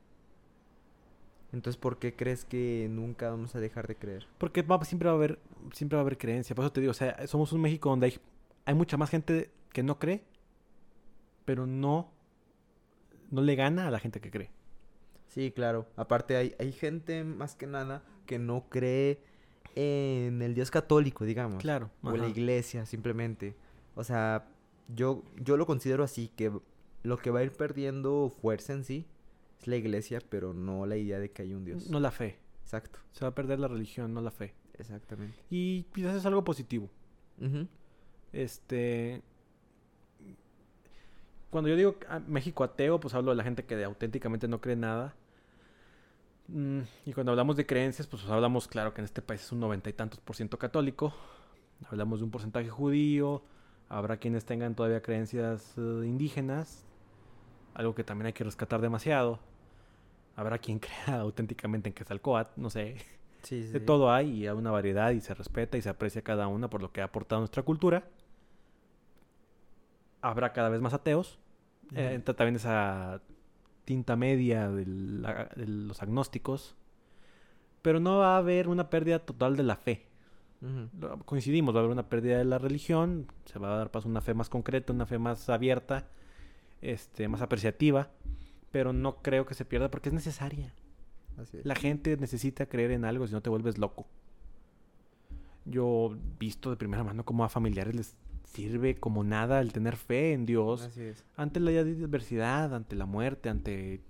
Entonces, 1.53 1.79
¿por 1.79 1.99
qué 1.99 2.15
crees 2.15 2.45
que 2.45 2.89
nunca 2.91 3.31
vamos 3.31 3.55
a 3.55 3.61
dejar 3.61 3.87
de 3.87 3.97
creer? 3.97 4.27
Porque 4.39 4.63
va- 4.63 4.83
siempre 4.85 5.07
va 5.09 5.13
a 5.13 5.17
haber 5.17 5.39
siempre 5.73 5.97
va 5.97 6.01
a 6.01 6.05
haber 6.05 6.17
creencia. 6.19 6.55
Por 6.57 6.65
eso 6.65 6.73
te 6.73 6.81
digo, 6.81 6.91
o 6.93 6.95
sea, 6.95 7.27
somos 7.27 7.53
un 7.53 7.61
México 7.61 7.91
donde 7.91 8.07
hay, 8.07 8.19
hay 8.65 8.75
mucha 8.75 8.97
más 8.97 9.11
gente 9.11 9.51
que 9.73 9.83
no 9.83 9.99
cree, 9.99 10.23
pero 11.45 11.67
no 11.67 12.11
no 13.31 13.41
le 13.43 13.55
gana 13.55 13.89
a 13.89 13.91
la 13.91 13.99
gente 13.99 14.21
que 14.21 14.31
cree. 14.31 14.51
Sí, 15.29 15.51
claro. 15.51 15.87
Aparte 15.97 16.37
hay, 16.37 16.55
hay 16.59 16.73
gente 16.73 17.25
más 17.25 17.55
que 17.55 17.67
nada 17.67 18.03
que 18.27 18.39
no 18.39 18.67
cree 18.69 19.19
en 19.75 20.43
el 20.43 20.55
Dios 20.55 20.71
católico, 20.71 21.25
digamos. 21.25 21.63
Claro. 21.63 21.91
O 22.03 22.11
en 22.11 22.19
la 22.19 22.23
ajá. 22.25 22.31
iglesia, 22.31 22.85
simplemente. 22.85 23.55
O 23.95 24.05
sea, 24.05 24.47
yo, 24.95 25.23
yo 25.37 25.57
lo 25.57 25.65
considero 25.65 26.05
así, 26.05 26.29
que 26.37 26.53
lo 27.03 27.17
que 27.19 27.31
va 27.31 27.41
a 27.41 27.45
ir 27.45 27.53
perdiendo 27.53 28.31
fuerza 28.43 28.75
en 28.75 28.85
sí 28.85 29.07
es 29.63 29.69
la 29.69 29.77
iglesia, 29.77 30.21
pero 30.29 30.53
no 30.53 30.85
la 30.87 30.97
idea 30.97 31.19
de 31.19 31.31
que 31.31 31.43
hay 31.43 31.55
un 31.55 31.65
Dios. 31.65 31.89
No 31.89 32.01
la 32.01 32.11
fe. 32.11 32.39
Exacto, 32.63 33.01
Se 33.13 33.25
va 33.25 33.29
a 33.31 33.35
perder 33.35 33.59
la 33.59 33.69
religión, 33.69 34.15
no 34.15 34.21
la 34.21 34.31
fe. 34.31 34.55
exactamente. 34.79 35.37
Y 35.51 35.85
quizás 35.95 36.17
es 36.17 36.27
algo 36.27 36.43
positivo. 36.45 36.91
Este. 38.33 39.23
Cuando 41.51 41.69
yo 41.69 41.77
digo 41.77 41.97
ah, 42.09 42.21
México 42.27 42.65
ateo, 42.65 42.99
pues 42.99 43.15
hablo 43.15 43.31
de 43.33 43.37
la 43.37 43.45
gente 43.45 43.65
que 43.65 43.83
auténticamente 43.85 44.49
no 44.49 44.61
cree 44.61 44.77
nada. 44.77 45.15
Mm, 46.49 46.81
y 47.05 47.13
cuando 47.13 47.33
hablamos 47.33 47.57
de 47.57 47.67
creencias, 47.67 48.07
pues 48.07 48.25
hablamos, 48.27 48.69
claro, 48.69 48.95
que 48.95 49.01
en 49.01 49.05
este 49.05 49.23
país 49.23 49.43
es 49.43 49.53
un 49.53 49.61
noventa 49.61 49.91
y 49.91 49.93
tantos 49.93 50.21
por 50.21 50.35
ciento 50.37 50.59
católico. 50.59 51.13
Hablamos 51.91 52.21
de 52.21 52.25
un 52.25 52.31
porcentaje 52.31 52.71
judío. 52.71 53.43
Habrá 53.89 54.17
quienes 54.17 54.45
tengan 54.47 54.75
todavía 54.75 55.03
creencias 55.03 55.75
eh, 55.77 55.81
indígenas. 56.07 56.87
Algo 57.75 57.95
que 57.95 58.05
también 58.05 58.27
hay 58.29 58.33
que 58.33 58.45
rescatar 58.45 58.81
demasiado. 58.81 59.41
Habrá 60.37 60.59
quien 60.59 60.79
crea 60.81 61.21
auténticamente 61.21 61.89
en 61.89 61.95
Quetzalcóatl, 61.95 62.61
no 62.61 62.71
sé. 62.71 62.97
Sí, 63.43 63.63
sí, 63.65 63.73
De 63.73 63.81
todo 63.81 64.13
hay 64.13 64.31
y 64.31 64.47
hay 64.47 64.55
una 64.55 64.71
variedad 64.71 65.11
y 65.11 65.21
se 65.21 65.35
respeta 65.35 65.77
y 65.77 65.83
se 65.83 65.89
aprecia 65.89 66.23
cada 66.23 66.47
una 66.47 66.71
por 66.71 66.81
lo 66.81 66.93
que 66.93 67.01
ha 67.01 67.05
aportado 67.05 67.39
a 67.39 67.43
nuestra 67.43 67.63
cultura. 67.65 68.05
Habrá 70.21 70.53
cada 70.53 70.69
vez 70.69 70.81
más 70.81 70.95
ateos. 70.95 71.39
Eh, 71.95 72.15
entra 72.15 72.35
también 72.35 72.57
esa 72.57 73.21
tinta 73.85 74.17
media 74.17 74.71
del- 74.71 75.23
de 75.57 75.67
los 75.67 76.01
agnósticos. 76.03 76.77
Pero 77.83 77.99
no 77.99 78.19
va 78.19 78.37
a 78.37 78.39
haber 78.39 78.69
una 78.69 78.89
pérdida 78.91 79.19
total 79.19 79.57
de 79.57 79.65
la 79.65 79.77
fe. 79.77 80.07
Coincidimos, 81.25 81.75
va 81.75 81.81
a 81.81 81.83
haber 81.83 81.93
una 81.93 82.09
pérdida 82.09 82.39
de 82.39 82.45
la 82.45 82.59
religión. 82.59 83.27
Se 83.47 83.59
va 83.59 83.75
a 83.75 83.77
dar 83.79 83.91
paso 83.91 84.07
a 84.07 84.11
una 84.13 84.21
fe 84.21 84.33
más 84.35 84.49
concreta, 84.49 84.93
una 84.93 85.07
fe 85.07 85.19
más 85.19 85.49
abierta, 85.51 86.07
este, 86.81 87.27
más 87.27 87.43
apreciativa. 87.43 88.09
Pero 88.73 88.93
no 88.93 89.23
creo 89.23 89.47
que 89.47 89.55
se 89.55 89.65
pierda 89.65 89.91
porque 89.91 90.09
es 90.09 90.15
necesaria. 90.15 90.75
Así 91.37 91.59
es. 91.59 91.65
La 91.65 91.75
gente 91.75 92.17
necesita 92.17 92.67
creer 92.67 92.91
en 92.91 93.05
algo, 93.05 93.27
si 93.27 93.33
no 93.33 93.41
te 93.43 93.51
vuelves 93.51 93.79
loco. 93.79 94.07
Yo 95.65 96.17
visto 96.39 96.71
de 96.71 96.77
primera 96.77 97.05
mano 97.05 97.25
cómo 97.25 97.45
a 97.45 97.49
familiares 97.49 97.95
les 97.95 98.17
sirve 98.45 98.97
como 98.97 99.23
nada 99.25 99.61
el 99.61 99.73
tener 99.73 99.97
fe 99.97 100.33
en 100.33 100.45
Dios 100.45 100.83
Así 100.83 101.01
es. 101.03 101.25
ante 101.37 101.61
la 101.61 101.71
adversidad, 101.71 102.75
ante 102.75 102.97
la 102.97 103.07
muerte, 103.07 103.49
ante 103.49 104.01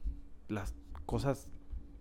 las 0.49 0.75
cosas 1.07 1.49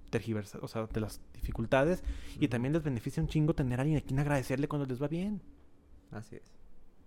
tergiversadas, 0.10 0.63
o 0.63 0.67
sea, 0.67 0.84
ante 0.84 1.00
las 1.00 1.21
dificultades. 1.34 2.04
Y 2.39 2.47
también 2.47 2.74
les 2.74 2.84
beneficia 2.84 3.21
un 3.21 3.30
chingo 3.30 3.54
tener 3.54 3.80
a 3.80 3.82
alguien 3.82 3.97
a 3.97 4.02
quien 4.02 4.19
agradecerle 4.19 4.67
cuando 4.67 4.86
les 4.88 5.02
va 5.02 5.08
bien. 5.08 5.41
Así 6.12 6.38
es. 6.38 6.52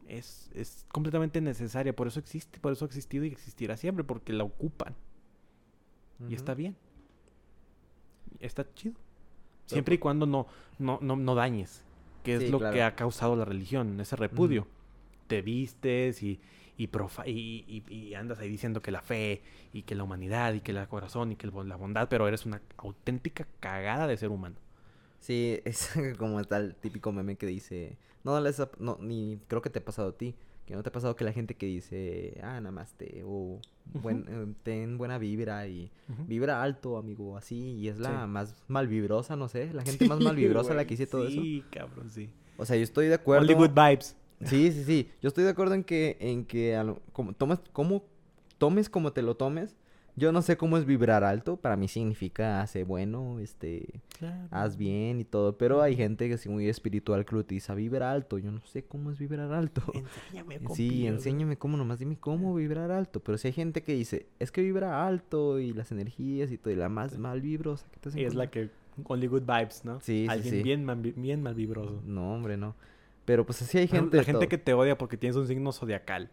Es, 0.07 0.51
es 0.55 0.87
completamente 0.93 1.41
necesaria, 1.41 1.97
por 1.97 2.07
eso 2.07 2.21
existe, 2.21 2.61
por 2.61 2.73
eso 2.73 2.85
ha 2.85 2.89
existido 2.89 3.25
y 3.25 3.29
existirá 3.29 3.77
siempre, 3.77 4.05
porque 4.05 4.33
la 4.33 4.45
ocupan. 4.45 4.95
Y 6.29 6.35
está 6.35 6.55
bien. 6.55 6.77
Está 8.41 8.67
chido. 8.75 8.95
Pero 8.95 9.05
Siempre 9.67 9.95
y 9.95 9.99
cuando 9.99 10.27
no, 10.27 10.47
no, 10.79 10.99
no, 11.01 11.17
no 11.17 11.35
dañes. 11.35 11.83
Que 12.23 12.37
es 12.37 12.51
lo 12.51 12.59
claro. 12.59 12.75
que 12.75 12.83
ha 12.83 12.95
causado 12.97 13.37
la 13.37 13.45
religión, 13.45 14.01
ese 14.01 14.17
repudio. 14.17 14.67
Te 15.27 15.43
vistes 15.43 16.23
y, 16.23 16.41
y, 16.77 16.89
profa- 16.89 17.27
y, 17.27 17.65
y- 17.67 17.95
y 17.95 18.15
andas 18.15 18.39
ahí 18.39 18.49
diciendo 18.49 18.81
que 18.83 18.91
la 18.91 19.03
fe 19.03 19.43
y 19.73 19.83
que 19.83 19.95
la 19.95 20.05
humanidad 20.05 20.55
y 20.55 20.61
que 20.61 20.73
el 20.73 20.89
corazón 20.89 21.33
y 21.33 21.37
que 21.37 21.47
el 21.47 21.69
la 21.69 21.77
bondad, 21.77 22.09
pero 22.09 22.27
eres 22.29 22.47
una 22.47 22.61
auténtica 22.79 23.47
cagada 23.61 24.07
de 24.07 24.17
ser 24.17 24.31
humano. 24.31 24.57
Sí, 25.21 25.61
es 25.65 25.93
como 26.19 26.43
tal 26.45 26.77
típico 26.77 27.13
meme 27.13 27.37
que 27.37 27.47
dice, 27.47 27.99
no, 28.23 28.37
ha- 28.61 28.71
no, 28.79 28.99
ni 29.01 29.39
creo 29.49 29.63
que 29.63 29.71
te 29.71 29.79
ha 29.81 29.85
pasado 29.85 30.11
a 30.11 30.17
ti, 30.17 30.35
que 30.67 30.75
no 30.75 30.83
te 30.83 30.89
ha 30.89 30.93
pasado 30.93 31.15
que 31.17 31.25
la 31.25 31.33
gente 31.33 31.55
que 31.57 31.67
dice, 31.67 32.39
ah, 32.43 32.61
namaste, 32.61 33.23
o 33.25 33.61
buen, 33.93 34.25
eh, 34.29 34.55
ten 34.63 34.97
buena 34.99 35.19
vibra 35.19 35.67
y 35.69 35.91
vibra 36.27 36.63
alto, 36.63 36.97
amigo, 36.97 37.37
así, 37.37 37.73
y 37.75 37.89
es 37.89 37.99
la 37.99 38.23
Sí. 38.23 38.29
más 38.31 38.55
malvibrosa, 38.69 39.37
no 39.37 39.49
sé, 39.49 39.73
la 39.73 39.83
gente 39.85 40.09
más 40.09 40.21
malvibrosa 40.21 40.75
la 40.75 40.85
que 40.85 40.91
dice 40.91 41.07
todo 41.07 41.27
eso. 41.29 41.41
Sí, 41.41 41.65
cabrón, 41.71 42.11
sí. 42.11 42.31
O 42.57 42.65
sea, 42.65 42.77
yo 42.77 42.83
estoy 42.83 43.09
de 43.09 43.15
acuerdo. 43.15 43.43
Only 43.43 43.55
good 43.55 43.71
vibes. 43.75 44.17
Sí, 44.45 44.73
sí, 44.73 44.85
sí. 44.87 45.09
Yo 45.23 45.29
estoy 45.29 45.45
de 45.45 45.51
acuerdo 45.51 45.75
en 45.75 45.85
que, 45.85 46.17
en 46.21 46.45
que 46.45 46.81
lo- 46.85 47.01
como, 47.13 47.33
tomes, 47.35 47.59
como, 47.73 48.05
tomes 48.59 48.89
como 48.89 49.13
te 49.13 49.23
lo 49.23 49.37
tomes. 49.37 49.77
Yo 50.17 50.31
no 50.31 50.43
sé 50.43 50.57
cómo 50.57 50.77
es 50.79 50.85
vibrar 50.85 51.25
alto. 51.25 51.57
Para 51.57 51.77
mí 51.77 51.89
significa 51.89 52.61
hace 52.63 52.85
bueno, 52.85 53.41
este, 53.41 54.01
Claro. 54.19 54.47
haz 54.53 54.77
bien 54.77 55.19
y 55.21 55.25
todo. 55.25 55.59
Pero 55.59 55.83
hay 55.83 55.97
gente 55.97 56.29
que 56.29 56.35
es 56.35 56.47
muy 56.47 56.69
espiritual 56.69 57.25
que 57.25 57.35
lo 57.35 57.41
utiliza 57.41 57.75
vibra 57.75 58.13
alto. 58.13 58.39
Yo 58.39 58.53
no 58.53 58.61
sé 58.65 58.85
cómo 58.85 59.11
es 59.11 59.19
vibrar 59.19 59.53
alto. 59.53 59.83
Enséñame, 59.95 60.59
Sí, 60.61 60.65
compillo, 60.65 61.09
enséñame 61.09 61.57
cómo, 61.59 61.77
nomás 61.77 61.99
dime 61.99 62.17
cómo 62.17 62.55
vibrar 62.55 62.93
alto. 62.93 63.21
Pero 63.21 63.39
si 63.39 63.49
hay 63.49 63.53
gente 63.55 63.83
que 63.83 63.93
dice, 63.95 64.27
es 64.39 64.53
que 64.53 64.63
vibra 64.63 65.07
alto 65.07 65.59
y 65.59 65.73
las 65.73 65.91
energías 65.91 66.51
y 66.53 66.59
todo, 66.59 66.73
y 66.73 66.77
la 66.77 66.89
más 66.89 67.13
Sí. 67.13 67.19
mal 67.19 67.41
vibrosa 67.41 67.87
que 67.91 67.99
te 67.99 68.09
hacen 68.11 68.21
Y 68.21 68.25
es 68.25 68.35
la 68.35 68.49
que 68.51 68.71
only 69.07 69.27
good 69.27 69.43
vibes, 69.43 69.85
¿no? 69.85 69.99
Sí, 70.01 70.25
sí, 70.25 70.27
Alguien 70.29 70.55
sí. 70.55 70.63
bien, 70.63 70.85
mal, 70.85 70.97
bien 71.01 71.43
mal 71.43 71.55
vibroso. 71.57 72.01
No, 72.07 72.35
hombre, 72.35 72.57
no. 72.57 72.77
Pero 73.25 73.47
pues 73.47 73.63
así 73.63 73.79
hay 73.79 73.89
gente. 73.89 74.17
la 74.17 74.21
de 74.23 74.27
gente 74.27 74.41
todo. 74.41 74.49
que 74.49 74.59
te 74.59 74.75
odia 74.75 74.99
porque 74.99 75.17
tienes 75.17 75.37
un 75.37 75.47
signo 75.47 75.73
zodiacal. 75.73 76.31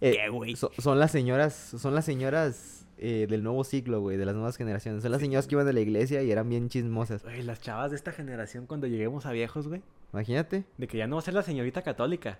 Eh, 0.00 0.16
¿Qué, 0.24 0.28
güey? 0.30 0.56
So- 0.56 0.72
son 0.78 0.98
las 0.98 1.10
señoras, 1.12 1.54
son 1.54 1.94
las 1.94 2.04
señoras 2.04 2.86
eh, 2.98 3.26
del 3.28 3.42
nuevo 3.44 3.62
ciclo, 3.64 4.00
güey, 4.00 4.16
de 4.16 4.24
las 4.26 4.34
nuevas 4.34 4.56
generaciones. 4.56 5.02
Son 5.02 5.12
las 5.12 5.20
señoras 5.20 5.46
que 5.46 5.54
iban 5.54 5.66
de 5.66 5.72
la 5.72 5.80
iglesia 5.80 6.22
y 6.22 6.30
eran 6.32 6.48
bien 6.48 6.68
chismosas. 6.68 7.22
Güey, 7.22 7.42
las 7.42 7.60
chavas 7.60 7.90
de 7.92 7.96
esta 7.96 8.10
generación 8.12 8.66
cuando 8.66 8.86
lleguemos 8.88 9.26
a 9.26 9.32
viejos, 9.32 9.68
güey. 9.68 9.82
Imagínate. 10.12 10.64
De 10.78 10.86
que 10.88 10.98
ya 10.98 11.06
no 11.06 11.16
va 11.16 11.20
a 11.22 11.24
ser 11.24 11.34
la 11.34 11.42
señorita 11.42 11.82
católica. 11.82 12.38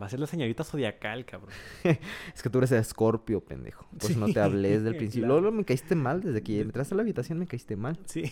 Va 0.00 0.06
a 0.06 0.08
ser 0.10 0.20
la 0.20 0.26
señorita 0.26 0.62
zodiacal, 0.62 1.24
cabrón. 1.24 1.50
Es 2.34 2.42
que 2.42 2.50
tú 2.50 2.58
eres 2.58 2.72
escorpio, 2.72 3.40
pendejo. 3.40 3.86
Por 3.98 4.10
eso 4.10 4.18
no 4.20 4.26
te 4.26 4.40
hablé 4.40 4.70
desde 4.78 4.88
el 4.90 4.96
principio. 4.98 5.26
claro. 5.26 5.40
Luego 5.40 5.56
me 5.56 5.64
caíste 5.64 5.94
mal, 5.94 6.20
desde 6.20 6.42
que 6.42 6.60
entraste 6.60 6.94
a 6.94 6.96
la 6.96 7.02
habitación 7.02 7.38
me 7.38 7.46
caíste 7.46 7.76
mal. 7.76 7.98
Sí. 8.04 8.24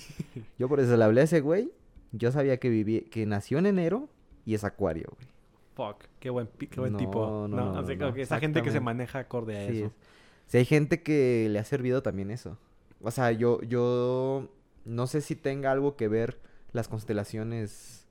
Yo 0.59 0.68
por 0.68 0.81
eso 0.81 0.96
le 0.96 1.05
hablé 1.05 1.22
a 1.22 1.24
ese 1.24 1.40
güey. 1.40 1.70
Yo 2.12 2.31
sabía 2.33 2.59
que 2.59 2.68
vivía, 2.68 3.00
que 3.11 3.24
nació 3.27 3.59
en 3.59 3.66
enero 3.66 4.09
y 4.44 4.54
es 4.54 4.64
acuario, 4.64 5.07
güey. 5.16 5.28
Fuck. 5.74 6.04
Qué 6.20 6.30
buen, 6.30 6.48
qué 6.70 6.80
buen 6.80 6.92
No, 6.92 6.98
tipo. 6.98 7.48
no, 7.48 7.48
No, 7.48 7.72
no, 7.72 7.78
así 7.80 7.92
no, 7.94 7.98
como 7.98 8.11
no, 8.11 8.14
que 8.14 8.22
esa 8.22 8.38
gente 8.38 8.62
que 8.62 8.70
se 8.70 8.80
maneja 8.80 9.18
acorde 9.20 9.59
a 9.59 9.66
Sí, 9.68 9.78
eso. 9.78 9.87
es. 9.87 9.92
Sí, 10.46 10.59
hay 10.59 10.64
gente 10.64 11.02
que 11.02 11.48
le 11.50 11.59
ha 11.59 11.64
servido 11.64 12.02
también 12.02 12.30
eso. 12.30 12.59
O 13.02 13.11
sea, 13.11 13.33
yo, 13.33 13.61
yo 13.62 14.48
no 14.85 15.07
sé 15.07 15.20
si 15.20 15.35
tenga 15.37 15.72
algo 15.72 15.96
que 15.96 16.09
ver 16.09 16.38
las 16.72 16.88
constelaciones 16.88 18.07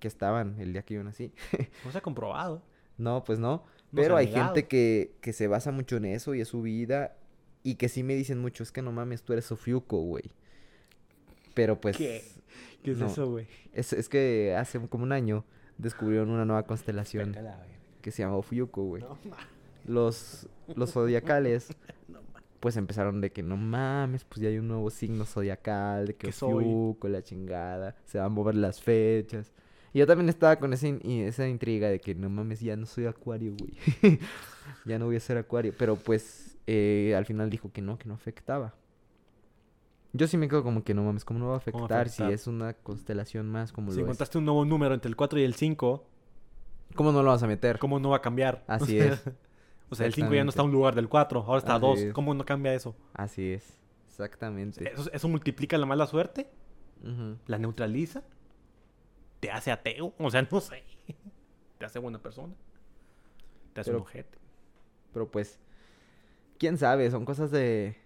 que 0.00 0.08
estaban 0.08 0.58
el 0.60 0.72
día 0.72 0.82
que 0.82 0.94
yo 0.94 1.04
nací. 1.04 1.32
No 1.84 1.92
se 1.92 1.98
ha 1.98 2.00
comprobado. 2.02 2.62
No, 2.98 3.24
pues 3.24 3.38
no. 3.38 3.64
Pero 3.94 4.16
ha 4.16 4.20
hay 4.20 4.26
negado. 4.26 4.46
gente 4.46 4.66
que, 4.68 5.14
que 5.20 5.32
se 5.32 5.46
basa 5.48 5.70
mucho 5.70 5.96
en 5.96 6.06
eso 6.06 6.34
y 6.34 6.40
es 6.40 6.48
su 6.48 6.62
vida. 6.62 7.16
Y 7.62 7.76
que 7.76 7.88
sí 7.88 8.02
me 8.02 8.14
dicen 8.14 8.38
mucho, 8.38 8.62
es 8.62 8.72
que 8.72 8.82
no 8.82 8.92
mames, 8.92 9.22
tú 9.22 9.32
eres 9.32 9.44
Sofiuco, 9.46 9.98
güey. 9.98 10.32
Pero 11.54 11.80
pues... 11.80 11.96
¿Qué? 11.96 12.24
¿Qué 12.82 12.92
es 12.92 12.98
no. 12.98 13.06
eso, 13.06 13.30
güey? 13.30 13.46
Es, 13.72 13.92
es 13.92 14.08
que 14.08 14.54
hace 14.56 14.78
como 14.88 15.04
un 15.04 15.12
año 15.12 15.44
descubrieron 15.78 16.30
una 16.30 16.44
nueva 16.44 16.64
constelación 16.64 17.34
que 18.02 18.10
se 18.10 18.22
llama 18.22 18.36
Ofiuco, 18.36 18.82
güey. 18.84 19.02
No, 19.02 19.18
Los, 19.86 20.48
los 20.74 20.92
zodiacales, 20.92 21.68
no 22.08 22.20
pues 22.60 22.76
empezaron 22.76 23.20
de 23.20 23.30
que 23.30 23.42
no 23.42 23.56
mames, 23.56 24.24
pues 24.24 24.40
ya 24.40 24.48
hay 24.48 24.58
un 24.58 24.68
nuevo 24.68 24.90
signo 24.90 25.24
zodiacal, 25.24 26.06
de 26.06 26.14
que. 26.14 26.28
Ofiuco, 26.28 27.08
la 27.08 27.22
chingada, 27.22 27.94
se 28.04 28.18
van 28.18 28.26
a 28.26 28.30
mover 28.30 28.54
las 28.56 28.80
fechas. 28.80 29.52
Y 29.92 29.98
yo 30.00 30.06
también 30.06 30.28
estaba 30.28 30.56
con 30.56 30.72
in- 30.82 31.00
y 31.04 31.22
esa 31.22 31.48
intriga 31.48 31.88
de 31.88 32.00
que 32.00 32.14
no 32.14 32.28
mames, 32.28 32.60
ya 32.60 32.76
no 32.76 32.86
soy 32.86 33.06
acuario, 33.06 33.54
güey. 33.58 34.18
ya 34.84 34.98
no 34.98 35.06
voy 35.06 35.16
a 35.16 35.20
ser 35.20 35.38
acuario. 35.38 35.72
Pero 35.78 35.96
pues 35.96 36.56
eh, 36.66 37.14
al 37.16 37.24
final 37.24 37.48
dijo 37.50 37.70
que 37.72 37.80
no, 37.82 37.98
que 37.98 38.06
no 38.08 38.14
afectaba. 38.14 38.74
Yo 40.16 40.26
sí 40.26 40.36
me 40.36 40.48
quedo 40.48 40.62
como 40.62 40.82
que 40.84 40.94
no 40.94 41.02
mames, 41.04 41.24
¿cómo 41.24 41.38
no 41.40 41.48
va 41.48 41.56
a 41.56 41.60
¿Cómo 41.60 41.78
afectar 41.84 42.08
si 42.08 42.22
es 42.24 42.46
una 42.46 42.74
constelación 42.74 43.48
más 43.48 43.72
como 43.72 43.90
Si 43.90 43.96
lo 43.96 44.02
es? 44.02 44.06
encontraste 44.06 44.38
un 44.38 44.44
nuevo 44.44 44.64
número 44.64 44.94
entre 44.94 45.08
el 45.08 45.16
4 45.16 45.38
y 45.40 45.44
el 45.44 45.54
5, 45.54 46.06
¿Cómo 46.94 47.12
no 47.12 47.22
lo 47.22 47.30
vas 47.30 47.42
a 47.42 47.46
meter? 47.46 47.78
¿cómo 47.78 47.98
no 47.98 48.10
va 48.10 48.16
a 48.18 48.22
cambiar? 48.22 48.64
Así 48.66 48.98
es. 48.98 49.22
o 49.90 49.94
sea, 49.94 50.06
el 50.06 50.14
5 50.14 50.32
ya 50.34 50.44
no 50.44 50.50
está 50.50 50.62
en 50.62 50.68
un 50.68 50.72
lugar 50.72 50.94
del 50.94 51.08
4, 51.08 51.40
ahora 51.42 51.58
está 51.58 51.72
a 51.72 51.76
Así 51.76 51.86
2. 51.86 51.98
es. 52.00 52.12
¿Cómo 52.14 52.32
no 52.34 52.44
cambia 52.44 52.72
eso? 52.74 52.96
Así 53.14 53.52
es. 53.52 53.78
Exactamente. 54.08 54.92
¿Eso, 54.92 55.10
eso 55.12 55.28
multiplica 55.28 55.76
la 55.78 55.86
mala 55.86 56.06
suerte? 56.06 56.48
¿La 57.46 57.58
neutraliza? 57.58 58.22
te 59.40 59.50
hace 59.50 59.70
ateo. 59.70 60.14
O 60.18 60.30
sea, 60.30 60.46
no 60.50 60.60
sé. 60.60 60.82
Te 61.78 61.84
hace 61.84 61.98
buena 61.98 62.18
persona. 62.18 62.54
Te 63.74 63.82
hace 63.82 63.90
Pero- 63.90 63.98
un 63.98 64.02
ojete. 64.04 64.38
Pero 65.12 65.30
pues, 65.30 65.60
quién 66.58 66.78
sabe, 66.78 67.10
son 67.10 67.26
cosas 67.26 67.50
de... 67.50 67.96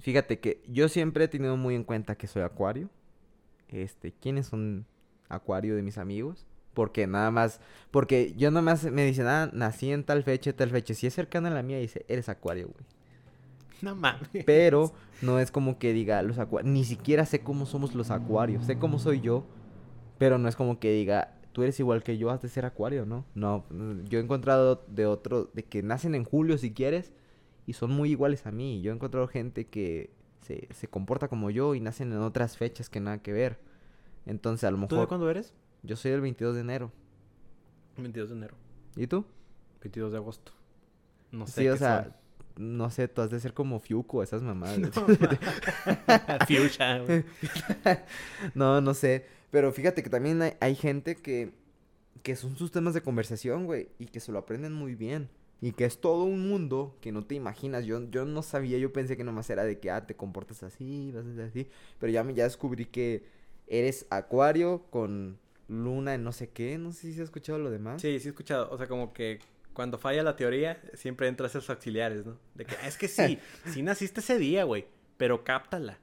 Fíjate 0.00 0.40
que 0.40 0.62
yo 0.68 0.88
siempre 0.88 1.24
he 1.24 1.28
tenido 1.28 1.56
muy 1.56 1.74
en 1.74 1.84
cuenta 1.84 2.16
que 2.16 2.26
soy 2.26 2.42
acuario. 2.42 2.88
Este, 3.68 4.12
¿quiénes 4.12 4.46
son 4.46 4.86
acuario 5.28 5.76
de 5.76 5.82
mis 5.82 5.98
amigos? 5.98 6.46
Porque 6.74 7.06
nada 7.06 7.30
más, 7.30 7.60
porque 7.90 8.34
yo 8.36 8.50
nada 8.50 8.62
más 8.62 8.84
me 8.84 9.04
dicen, 9.04 9.26
ah, 9.26 9.50
nací 9.52 9.92
en 9.92 10.04
tal 10.04 10.22
fecha, 10.22 10.52
tal 10.52 10.70
fecha. 10.70 10.94
Si 10.94 11.06
es 11.06 11.14
cercana 11.14 11.48
a 11.48 11.52
la 11.52 11.62
mía, 11.62 11.78
dice, 11.78 12.04
eres 12.08 12.28
acuario, 12.28 12.68
güey. 12.68 12.86
No 13.82 13.94
mames. 13.94 14.28
Pero 14.46 14.92
no 15.22 15.38
es 15.38 15.50
como 15.50 15.78
que 15.78 15.92
diga 15.92 16.22
los 16.22 16.38
acuarios. 16.38 16.72
Ni 16.72 16.84
siquiera 16.84 17.24
sé 17.26 17.40
cómo 17.40 17.66
somos 17.66 17.94
los 17.94 18.10
acuarios. 18.10 18.66
Sé 18.66 18.78
cómo 18.78 18.98
soy 18.98 19.20
yo. 19.20 19.46
Pero 20.18 20.38
no 20.38 20.48
es 20.48 20.56
como 20.56 20.78
que 20.78 20.92
diga, 20.92 21.34
tú 21.52 21.62
eres 21.62 21.80
igual 21.80 22.02
que 22.02 22.18
yo, 22.18 22.30
has 22.30 22.42
de 22.42 22.48
ser 22.48 22.66
acuario, 22.66 23.06
¿no? 23.06 23.24
No, 23.34 23.64
yo 24.08 24.18
he 24.18 24.22
encontrado 24.22 24.84
de 24.88 25.06
otro, 25.06 25.50
de 25.54 25.64
que 25.64 25.82
nacen 25.82 26.14
en 26.14 26.24
julio 26.24 26.58
si 26.58 26.72
quieres. 26.72 27.12
Y 27.70 27.72
son 27.72 27.92
muy 27.92 28.10
iguales 28.10 28.46
a 28.46 28.50
mí. 28.50 28.82
Yo 28.82 28.90
he 28.90 28.94
encontrado 28.96 29.28
gente 29.28 29.68
que 29.68 30.10
se, 30.40 30.66
se 30.74 30.88
comporta 30.88 31.28
como 31.28 31.50
yo 31.50 31.76
y 31.76 31.80
nacen 31.80 32.10
en 32.10 32.18
otras 32.18 32.56
fechas 32.56 32.90
que 32.90 32.98
nada 32.98 33.22
que 33.22 33.32
ver. 33.32 33.60
Entonces 34.26 34.64
a 34.64 34.72
lo 34.72 34.76
¿Tú 34.88 34.96
de 34.96 35.02
mejor 35.02 35.06
cuándo 35.06 35.30
eres? 35.30 35.54
yo 35.84 35.94
soy 35.94 36.10
el 36.10 36.20
22 36.20 36.56
de 36.56 36.62
enero. 36.62 36.90
22 37.96 38.30
de 38.30 38.34
enero. 38.34 38.56
¿Y 38.96 39.06
tú? 39.06 39.24
22 39.82 40.10
de 40.10 40.18
agosto. 40.18 40.50
No 41.30 41.46
sé 41.46 41.60
sí, 41.62 41.68
o 41.68 41.76
sea, 41.76 42.18
no 42.56 42.90
sé, 42.90 43.06
tú 43.06 43.22
has 43.22 43.30
de 43.30 43.38
ser 43.38 43.54
como 43.54 43.78
Fiuco, 43.78 44.24
esas 44.24 44.42
mamadas. 44.42 44.80
güey. 47.06 47.24
No, 48.56 48.80
no 48.80 48.94
sé. 48.94 49.26
Pero 49.52 49.70
fíjate 49.70 50.02
que 50.02 50.10
también 50.10 50.42
hay, 50.42 50.54
hay 50.58 50.74
gente 50.74 51.14
que, 51.14 51.52
que 52.24 52.34
son 52.34 52.56
sus 52.56 52.72
temas 52.72 52.94
de 52.94 53.02
conversación, 53.02 53.66
güey, 53.66 53.90
y 54.00 54.06
que 54.06 54.18
se 54.18 54.32
lo 54.32 54.40
aprenden 54.40 54.72
muy 54.72 54.96
bien. 54.96 55.28
Y 55.62 55.72
que 55.72 55.84
es 55.84 56.00
todo 56.00 56.24
un 56.24 56.48
mundo 56.48 56.96
que 57.00 57.12
no 57.12 57.24
te 57.24 57.34
imaginas. 57.34 57.84
Yo, 57.84 58.08
yo 58.10 58.24
no 58.24 58.42
sabía, 58.42 58.78
yo 58.78 58.92
pensé 58.92 59.16
que 59.16 59.24
nomás 59.24 59.50
era 59.50 59.64
de 59.64 59.78
que, 59.78 59.90
ah, 59.90 60.06
te 60.06 60.16
comportas 60.16 60.62
así, 60.62 61.12
vas 61.12 61.26
a 61.26 61.34
ser 61.34 61.44
así. 61.44 61.68
Pero 61.98 62.10
ya, 62.12 62.24
me- 62.24 62.32
ya 62.34 62.44
descubrí 62.44 62.86
que 62.86 63.24
eres 63.66 64.06
acuario 64.10 64.84
con 64.90 65.38
luna 65.68 66.14
en 66.14 66.24
no 66.24 66.32
sé 66.32 66.48
qué. 66.48 66.78
No 66.78 66.92
sé 66.92 67.00
si 67.08 67.12
se 67.14 67.20
ha 67.20 67.24
escuchado 67.24 67.58
lo 67.58 67.70
demás. 67.70 68.00
Sí, 68.00 68.18
sí 68.20 68.28
he 68.28 68.30
escuchado. 68.30 68.70
O 68.70 68.78
sea, 68.78 68.86
como 68.88 69.12
que 69.12 69.38
cuando 69.74 69.98
falla 69.98 70.22
la 70.22 70.34
teoría, 70.34 70.80
siempre 70.94 71.28
entra 71.28 71.46
esos 71.46 71.68
auxiliares, 71.70 72.24
¿no? 72.26 72.38
De 72.54 72.64
que, 72.64 72.74
"Ah, 72.82 72.88
es 72.88 72.96
que 72.96 73.06
sí, 73.08 73.38
sí 73.66 73.82
naciste 73.82 74.20
ese 74.20 74.38
día, 74.38 74.64
güey, 74.64 74.86
pero 75.18 75.44
cáptala. 75.44 75.98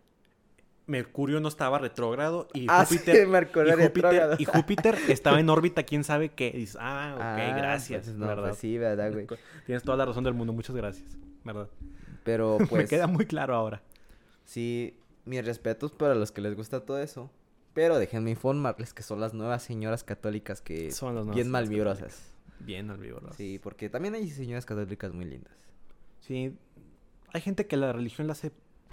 Mercurio 0.87 1.39
no 1.39 1.47
estaba 1.49 1.77
retrógrado 1.79 2.47
y 2.53 2.65
Ah, 2.69 2.85
Júpiter, 2.85 3.15
y, 3.15 3.25
Júpiter 3.25 3.77
retrógrado. 3.77 4.35
y 4.39 4.45
Júpiter 4.45 4.97
estaba 5.09 5.39
en 5.39 5.49
órbita, 5.49 5.83
quién 5.83 6.03
sabe 6.03 6.29
qué. 6.29 6.51
Y 6.53 6.59
dices, 6.59 6.77
ah, 6.79 7.13
ok, 7.15 7.21
Ah, 7.21 7.53
gracias, 7.57 8.07
no, 8.07 8.25
¿verdad? 8.27 8.49
pues 8.49 8.57
sí, 8.57 8.77
¿verdad, 8.77 9.11
güey? 9.11 9.27
Tienes 9.65 9.83
toda 9.83 9.97
la 9.97 10.05
razón 10.05 10.23
del 10.23 10.33
mundo, 10.33 10.53
muchas 10.53 10.75
gracias, 10.75 11.17
¿verdad? 11.43 11.69
Pero 12.23 12.57
Me 12.59 12.67
pues... 12.67 12.89
queda 12.89 13.05
muy 13.07 13.25
claro 13.25 13.53
ahora. 13.53 13.81
Sí, 14.45 14.97
mis 15.25 15.45
respetos 15.45 15.91
para 15.91 16.15
los 16.15 16.31
que 16.31 16.41
les 16.41 16.55
gusta 16.55 16.79
todo 16.85 16.99
eso. 16.99 17.29
Pero 17.73 17.99
déjenme 17.99 18.31
informarles 18.31 18.93
que 18.93 19.03
son 19.03 19.19
las 19.19 19.33
nuevas 19.33 19.61
señoras 19.61 20.03
católicas 20.03 20.61
que 20.61 20.91
Son 20.91 21.13
las 21.15 21.29
bien 21.29 21.51
malvibrosas. 21.51 22.31
Bien 22.59 22.89
albívoros. 22.89 23.35
Sí, 23.35 23.59
porque 23.61 23.87
también 23.89 24.15
hay 24.15 24.29
señoras 24.31 24.65
católicas 24.65 25.13
muy 25.13 25.25
lindas. 25.25 25.53
Sí, 26.21 26.57
hay 27.33 27.41
gente 27.41 27.67
que 27.67 27.77
la 27.77 27.93
religión 27.93 28.25
la 28.25 28.33
hace, 28.33 28.51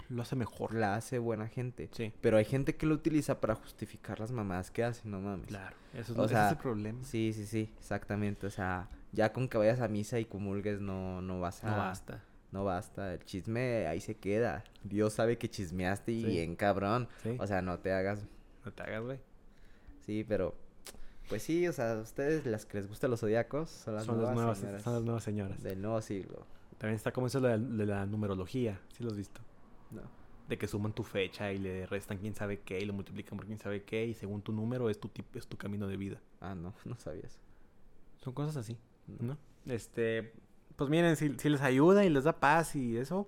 lo 0.09 0.21
hace 0.21 0.35
mejor. 0.35 0.73
La 0.73 0.95
hace 0.95 1.19
buena 1.19 1.47
gente. 1.47 1.89
Sí, 1.93 2.11
Pero 2.21 2.37
hay 2.37 2.45
gente 2.45 2.75
que 2.75 2.85
lo 2.85 2.95
utiliza 2.95 3.39
para 3.41 3.55
justificar 3.55 4.19
las 4.19 4.31
mamadas 4.31 4.71
que 4.71 4.83
hacen, 4.83 5.11
no 5.11 5.19
mames. 5.21 5.47
claro. 5.47 5.75
Eso 5.93 6.11
es, 6.13 6.19
O 6.19 6.25
ese 6.25 6.33
sea, 6.33 6.45
es 6.47 6.51
el 6.53 6.57
problema. 6.57 7.03
Sí, 7.03 7.31
sí, 7.33 7.45
sí, 7.45 7.69
exactamente. 7.79 8.45
O 8.47 8.49
sea, 8.49 8.89
ya 9.13 9.31
con 9.31 9.47
que 9.47 9.57
vayas 9.57 9.79
a 9.81 9.87
misa 9.87 10.19
y 10.19 10.25
comulgues 10.25 10.81
no, 10.81 11.21
no 11.21 11.39
vas 11.39 11.63
a... 11.63 11.71
No 11.71 11.77
basta. 11.77 12.23
No 12.51 12.63
basta. 12.65 13.13
El 13.13 13.23
chisme 13.25 13.87
ahí 13.87 14.01
se 14.01 14.15
queda. 14.15 14.63
Dios 14.83 15.13
sabe 15.13 15.37
que 15.37 15.49
chismeaste 15.49 16.11
y 16.11 16.21
Sí. 16.21 16.27
bien 16.27 16.55
cabrón. 16.55 17.07
Sí, 17.23 17.35
O 17.39 17.47
sea, 17.47 17.61
no 17.61 17.79
te 17.79 17.91
hagas 17.93 18.25
no 18.65 18.71
te 18.73 18.83
hagas, 18.83 19.03
güey. 19.03 19.19
Sí, 20.05 20.25
pero 20.27 20.55
pues 21.29 21.41
sí, 21.43 21.67
o 21.67 21.73
sea, 21.73 21.95
ustedes 21.97 22.45
las 22.45 22.65
que 22.65 22.77
les 22.77 22.87
gustan 22.87 23.09
los 23.11 23.19
zodiacos 23.19 23.69
son 23.69 23.95
las 23.95 24.05
Son 24.05 24.17
nuevas 24.17 24.57
señoras 24.59 24.81
son 24.83 24.93
las 24.93 25.03
nuevas 25.03 25.23
señoras. 25.23 25.63
del 25.63 25.81
nuevo 25.81 26.01
siglo. 26.01 26.45
También 26.77 26.95
está 26.95 27.11
como 27.11 27.27
eso 27.27 27.39
de 27.41 27.49
la, 27.49 27.57
de 27.57 27.85
la 27.85 28.05
numerología, 28.05 28.79
¿sí 28.95 29.03
lo 29.03 29.11
has 29.11 29.17
visto? 29.17 29.39
No. 29.91 30.01
De 30.47 30.57
que 30.57 30.67
suman 30.67 30.93
tu 30.93 31.03
fecha 31.03 31.51
y 31.51 31.57
le 31.57 31.85
restan 31.87 32.17
quién 32.19 32.35
sabe 32.35 32.59
qué 32.61 32.79
y 32.79 32.85
lo 32.85 32.93
multiplican 32.93 33.37
por 33.37 33.47
quién 33.47 33.57
sabe 33.57 33.83
qué 33.83 34.05
y 34.05 34.13
según 34.13 34.41
tu 34.43 34.51
número 34.51 34.89
es 34.89 34.99
tu 34.99 35.07
tip- 35.09 35.35
es 35.35 35.47
tu 35.47 35.57
camino 35.57 35.87
de 35.87 35.97
vida. 35.97 36.21
Ah, 36.39 36.53
no, 36.55 36.73
no 36.85 36.95
sabía 36.97 37.23
eso. 37.25 37.39
Son 38.17 38.33
cosas 38.33 38.55
así, 38.57 38.77
No. 39.07 39.33
¿no? 39.33 39.37
Este, 39.73 40.33
pues 40.75 40.89
miren, 40.89 41.15
si, 41.15 41.33
si 41.39 41.49
les 41.49 41.61
ayuda 41.61 42.05
y 42.05 42.09
les 42.09 42.23
da 42.25 42.39
paz 42.39 42.75
y 42.75 42.97
eso, 42.97 43.27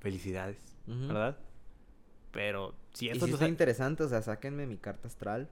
felicidades. 0.00 0.58
¿verdad? 0.86 1.38
Pero 2.30 2.74
si 2.92 3.06
Y 3.06 3.10
esto 3.10 3.26
si 3.26 3.32
está 3.32 3.44
ha- 3.46 3.48
interesante, 3.48 4.02
o 4.02 4.08
sea, 4.08 4.20
sáquenme 4.22 4.66
mi 4.66 4.76
carta 4.76 5.08
astral. 5.08 5.48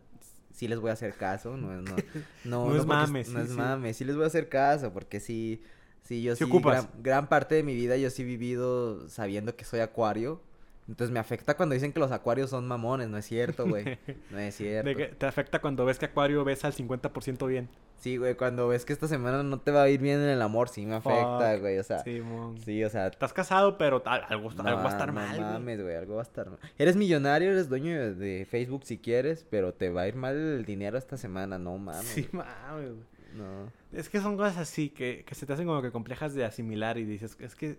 Sí 0.53 0.69
les 0.69 0.79
voy 0.79 0.91
a 0.91 0.93
hacer 0.93 1.15
caso, 1.15 1.57
no 1.57 1.73
es 1.73 1.81
no, 1.91 1.97
no, 2.45 2.67
No 2.67 2.77
es 2.77 2.85
porque 2.85 2.87
mame, 2.87 3.21
no 3.21 3.25
sí, 3.25 3.37
es 3.39 3.49
sí. 3.51 3.57
mame, 3.57 3.95
sí 3.95 4.05
les 4.05 4.15
voy 4.17 4.25
a 4.25 4.27
hacer 4.27 4.49
caso 4.51 4.93
porque 4.93 5.21
sí 5.21 5.63
sí 6.03 6.23
yo 6.23 6.37
Sí 6.37 6.45
ocupas. 6.45 6.89
gran, 6.91 7.03
gran 7.03 7.29
parte 7.29 7.55
de 7.55 7.63
mi 7.63 7.75
vida 7.75 7.97
yo 7.97 8.11
sí 8.11 8.23
he 8.23 8.25
vivido 8.25 9.09
sabiendo 9.09 9.55
que 9.57 9.65
soy 9.65 9.81
acuario. 9.81 10.41
Entonces 10.89 11.13
me 11.13 11.21
afecta 11.21 11.57
cuando 11.57 11.75
dicen 11.75 11.93
que 11.93 12.01
los 12.01 12.11
acuarios 12.11 12.51
son 12.51 12.67
mamones, 12.67 13.09
no 13.09 13.17
es 13.17 13.25
cierto, 13.25 13.67
güey. 13.69 13.85
No 14.31 14.39
es 14.41 14.57
cierto. 14.57 14.89
de 14.89 14.97
que 14.97 15.07
te 15.07 15.27
afecta 15.27 15.61
cuando 15.61 15.85
ves 15.85 15.99
que 15.99 16.07
Acuario 16.07 16.43
ves 16.45 16.65
al 16.65 16.75
50% 16.75 17.47
bien. 17.47 17.69
Sí, 18.01 18.17
güey, 18.17 18.35
cuando 18.35 18.67
ves 18.67 18.85
que 18.85 18.93
esta 18.93 19.07
semana 19.07 19.45
no 19.45 19.61
te 19.61 19.71
va 19.71 19.85
a 19.85 19.89
ir 19.89 20.01
bien 20.01 20.19
en 20.21 20.29
el 20.29 20.43
amor, 20.43 20.69
sí 20.69 20.85
me 20.85 20.97
afecta, 20.97 21.53
Fuck. 21.53 21.61
güey, 21.61 21.79
o 21.79 21.85
sea, 21.85 22.01
Sí, 22.01 22.21
mon. 22.21 22.59
sí, 22.61 22.83
o 22.83 22.91
sea, 22.91 23.07
Estás 23.07 23.33
casado, 23.33 23.79
pero 23.79 24.03
tal- 24.03 24.25
algo, 24.29 24.51
algo 24.51 24.65
va 24.83 24.87
a 24.87 24.89
estar 24.89 25.07
no 25.07 25.13
mal, 25.15 25.29
güey. 25.37 25.41
mames, 25.41 25.83
güey, 25.83 25.95
algo 25.95 26.15
va 26.17 26.23
a 26.23 26.25
estar 26.25 26.51
mal. 26.51 26.59
Eres 26.79 26.97
millonario, 26.97 27.53
eres 27.53 27.69
dueño 27.69 27.93
de, 28.01 28.15
de 28.17 28.45
Facebook 28.45 28.83
si 28.85 28.99
quieres, 28.99 29.47
pero 29.49 29.73
te 29.73 29.89
va 29.89 30.03
a 30.03 30.09
ir 30.09 30.17
mal 30.17 30.35
el 30.37 30.65
dinero 30.65 30.99
esta 30.99 31.17
semana, 31.17 31.61
no 31.61 31.79
mames. 31.79 32.07
Sí, 32.07 32.29
mames, 32.33 32.91
güey. 32.91 33.12
No. 33.37 33.71
Es 33.93 34.09
que 34.09 34.21
son 34.21 34.37
cosas 34.37 34.59
así 34.59 34.91
que, 34.91 35.25
que 35.27 35.35
se 35.35 35.47
te 35.47 35.53
hacen 35.53 35.67
como 35.67 35.81
que 35.83 35.91
complejas 35.93 36.35
de 36.35 36.45
asimilar 36.45 36.99
y 36.99 37.05
dices, 37.05 37.37
es 37.41 37.55
que 37.55 37.79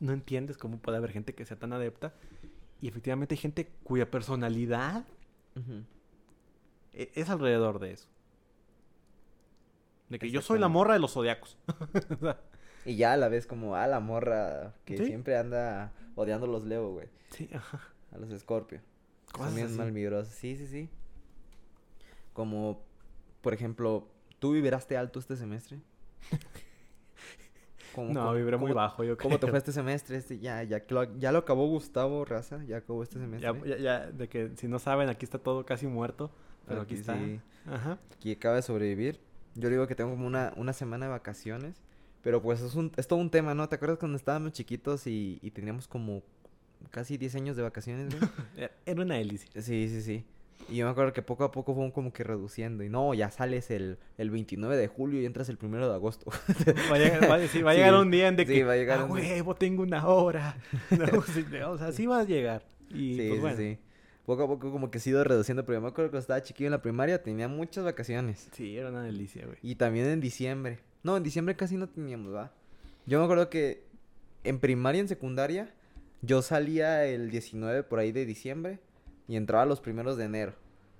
no 0.00 0.12
entiendes 0.12 0.56
cómo 0.58 0.78
puede 0.78 0.98
haber 0.98 1.10
gente 1.12 1.34
que 1.34 1.44
sea 1.44 1.58
tan 1.58 1.72
adepta. 1.72 2.14
Y 2.80 2.88
efectivamente 2.88 3.34
hay 3.34 3.38
gente 3.38 3.68
cuya 3.84 4.10
personalidad 4.10 5.04
e- 6.92 7.10
es 7.14 7.28
alrededor 7.30 7.78
de 7.78 7.92
eso. 7.92 8.08
De 10.08 10.18
que 10.18 10.30
yo 10.30 10.40
soy 10.42 10.58
la 10.58 10.68
morra 10.68 10.94
de 10.94 11.00
los 11.00 11.12
zodiacos. 11.12 11.56
O 12.10 12.16
sea, 12.20 12.40
Y 12.84 12.96
ya 12.96 13.12
a 13.14 13.16
la 13.16 13.28
vez 13.28 13.46
como 13.46 13.74
a 13.76 13.86
la 13.86 13.98
morra 14.00 14.74
que 14.84 14.96
Sí. 14.96 15.06
siempre 15.06 15.36
anda 15.36 15.92
odiando 16.14 16.46
a 16.46 16.48
los 16.48 16.64
Leo, 16.64 16.90
güey, 16.92 17.08
sí, 17.30 17.48
ajá. 17.52 17.80
a 18.12 18.18
los 18.18 18.38
Scorpio. 18.40 18.80
Cosas 19.32 19.70
malvibrosos. 19.72 20.32
Sí, 20.32 20.56
sí, 20.56 20.66
sí. 20.68 20.88
Como, 22.32 22.82
por 23.40 23.52
ejemplo, 23.54 24.08
¿tú 24.46 24.52
vibraste 24.52 24.96
alto 24.96 25.18
este 25.18 25.36
semestre? 25.36 25.78
¿Cómo- 27.94 28.12
No, 28.12 28.20
cómo- 28.20 28.32
vibré 28.34 28.56
muy 28.56 28.72
bajo. 28.72 29.04
Yo 29.04 29.16
¿Cómo 29.16 29.36
te 29.36 29.40
creo. 29.40 29.50
fue 29.52 29.58
este 29.58 29.72
semestre? 29.72 30.16
Este, 30.18 30.38
ya, 30.38 30.62
ya, 30.64 30.82
lo, 30.88 31.16
ya 31.18 31.32
lo 31.32 31.38
acabó 31.38 31.66
Gustavo 31.68 32.24
Raza, 32.24 32.62
ya 32.64 32.78
acabó 32.78 33.02
este 33.02 33.18
semestre. 33.18 33.50
Ya, 33.64 33.66
ya, 33.66 33.76
ya, 33.78 34.10
de 34.10 34.28
que 34.28 34.50
si 34.56 34.68
no 34.68 34.78
saben, 34.78 35.08
aquí 35.08 35.24
está 35.24 35.38
todo 35.38 35.64
casi 35.64 35.86
muerto. 35.86 36.30
Pero 36.68 36.82
aquí, 36.82 36.94
Aquí 36.94 37.00
está. 37.00 37.14
sí. 37.16 37.40
Ajá. 37.66 37.98
Aquí 38.14 38.32
acaba 38.32 38.56
de 38.56 38.62
sobrevivir. 38.62 39.20
Yo 39.54 39.70
digo 39.70 39.86
que 39.86 39.94
tengo 39.94 40.10
como 40.10 40.26
una, 40.26 40.52
una 40.56 40.72
semana 40.72 41.06
de 41.06 41.12
vacaciones. 41.12 41.80
Pero 42.22 42.42
pues 42.42 42.60
es, 42.60 42.74
un, 42.74 42.90
es 42.96 43.06
todo 43.06 43.20
un 43.20 43.30
tema, 43.30 43.54
¿no? 43.54 43.68
¿Te 43.68 43.76
acuerdas 43.76 43.98
cuando 43.98 44.16
estábamos 44.16 44.52
chiquitos 44.52 45.06
y, 45.06 45.38
y 45.42 45.52
teníamos 45.52 45.86
como 45.86 46.22
casi 46.90 47.16
10 47.16 47.36
años 47.36 47.56
de 47.56 47.62
vacaciones, 47.62 48.08
güey? 48.18 48.30
Era- 48.84 49.02
una 49.02 49.14
delicia. 49.14 49.48
Sí, 49.62 49.88
sí, 49.88 50.02
sí. 50.02 50.24
Y 50.68 50.76
yo 50.76 50.84
me 50.86 50.90
acuerdo 50.90 51.12
que 51.12 51.22
poco 51.22 51.44
a 51.44 51.52
poco 51.52 51.74
fueron 51.74 51.92
como 51.92 52.12
que 52.12 52.24
reduciendo. 52.24 52.82
Y 52.82 52.88
no, 52.88 53.14
ya 53.14 53.30
sales 53.30 53.70
el, 53.70 53.98
el 54.18 54.30
29 54.30 54.76
de 54.76 54.88
julio 54.88 55.20
y 55.20 55.26
entras 55.26 55.48
el 55.48 55.58
1 55.60 55.88
de 55.88 55.94
agosto. 55.94 56.30
Va 56.90 56.96
a 56.96 56.98
llegar, 56.98 57.30
va 57.30 57.34
a- 57.36 57.46
sí, 57.46 57.62
va 57.62 57.70
a 57.70 57.74
Sí, 57.74 57.78
llegar 57.80 57.94
un 57.94 58.10
día 58.10 58.28
en 58.28 58.36
de 58.36 58.46
sí, 58.46 58.52
que, 58.54 58.64
va 58.64 58.72
a 58.72 58.76
llegar 58.76 58.98
"Ah, 59.00 59.04
un 59.04 59.20
día". 59.20 59.34
huevo, 59.34 59.54
tengo 59.54 59.82
una 59.82 60.06
hora. 60.08 60.56
No, 60.90 61.70
o 61.70 61.78
sea, 61.78 61.92
sí 61.92 62.06
va 62.06 62.20
a 62.20 62.24
llegar. 62.24 62.64
Y 62.90 63.16
sí, 63.16 63.24
pues 63.28 63.34
sí, 63.34 63.38
bueno. 63.40 63.56
sí. 63.58 63.78
Poco 64.24 64.42
a 64.42 64.46
poco 64.48 64.72
como 64.72 64.90
que 64.90 64.98
se 64.98 65.10
ido 65.10 65.22
reduciendo. 65.22 65.64
Pero 65.64 65.78
yo 65.78 65.82
me 65.82 65.88
acuerdo 65.88 66.08
que 66.08 66.12
cuando 66.14 66.20
estaba 66.22 66.42
chiquillo 66.42 66.66
en 66.66 66.72
la 66.72 66.82
primaria 66.82 67.22
tenía 67.22 67.46
muchas 67.46 67.84
vacaciones. 67.84 68.48
Sí, 68.52 68.76
era 68.76 68.88
una 68.90 69.04
delicia, 69.04 69.46
güey. 69.46 69.58
Y 69.62 69.76
también 69.76 70.06
en 70.06 70.20
diciembre. 70.20 70.80
No, 71.04 71.16
en 71.16 71.22
diciembre 71.22 71.54
casi 71.54 71.76
no 71.76 71.88
teníamos, 71.88 72.34
¿va? 72.34 72.50
Yo 73.06 73.20
me 73.20 73.24
acuerdo 73.24 73.48
que 73.50 73.84
en 74.42 74.58
primaria 74.58 74.98
y 74.98 75.02
en 75.02 75.08
secundaria 75.08 75.72
yo 76.22 76.42
salía 76.42 77.04
el 77.04 77.30
19 77.30 77.84
por 77.84 78.00
ahí 78.00 78.10
de 78.10 78.26
diciembre 78.26 78.80
y 79.28 79.36
entraba 79.36 79.64
los 79.66 79.80
primeros 79.80 80.16
de 80.16 80.24
enero. 80.24 80.54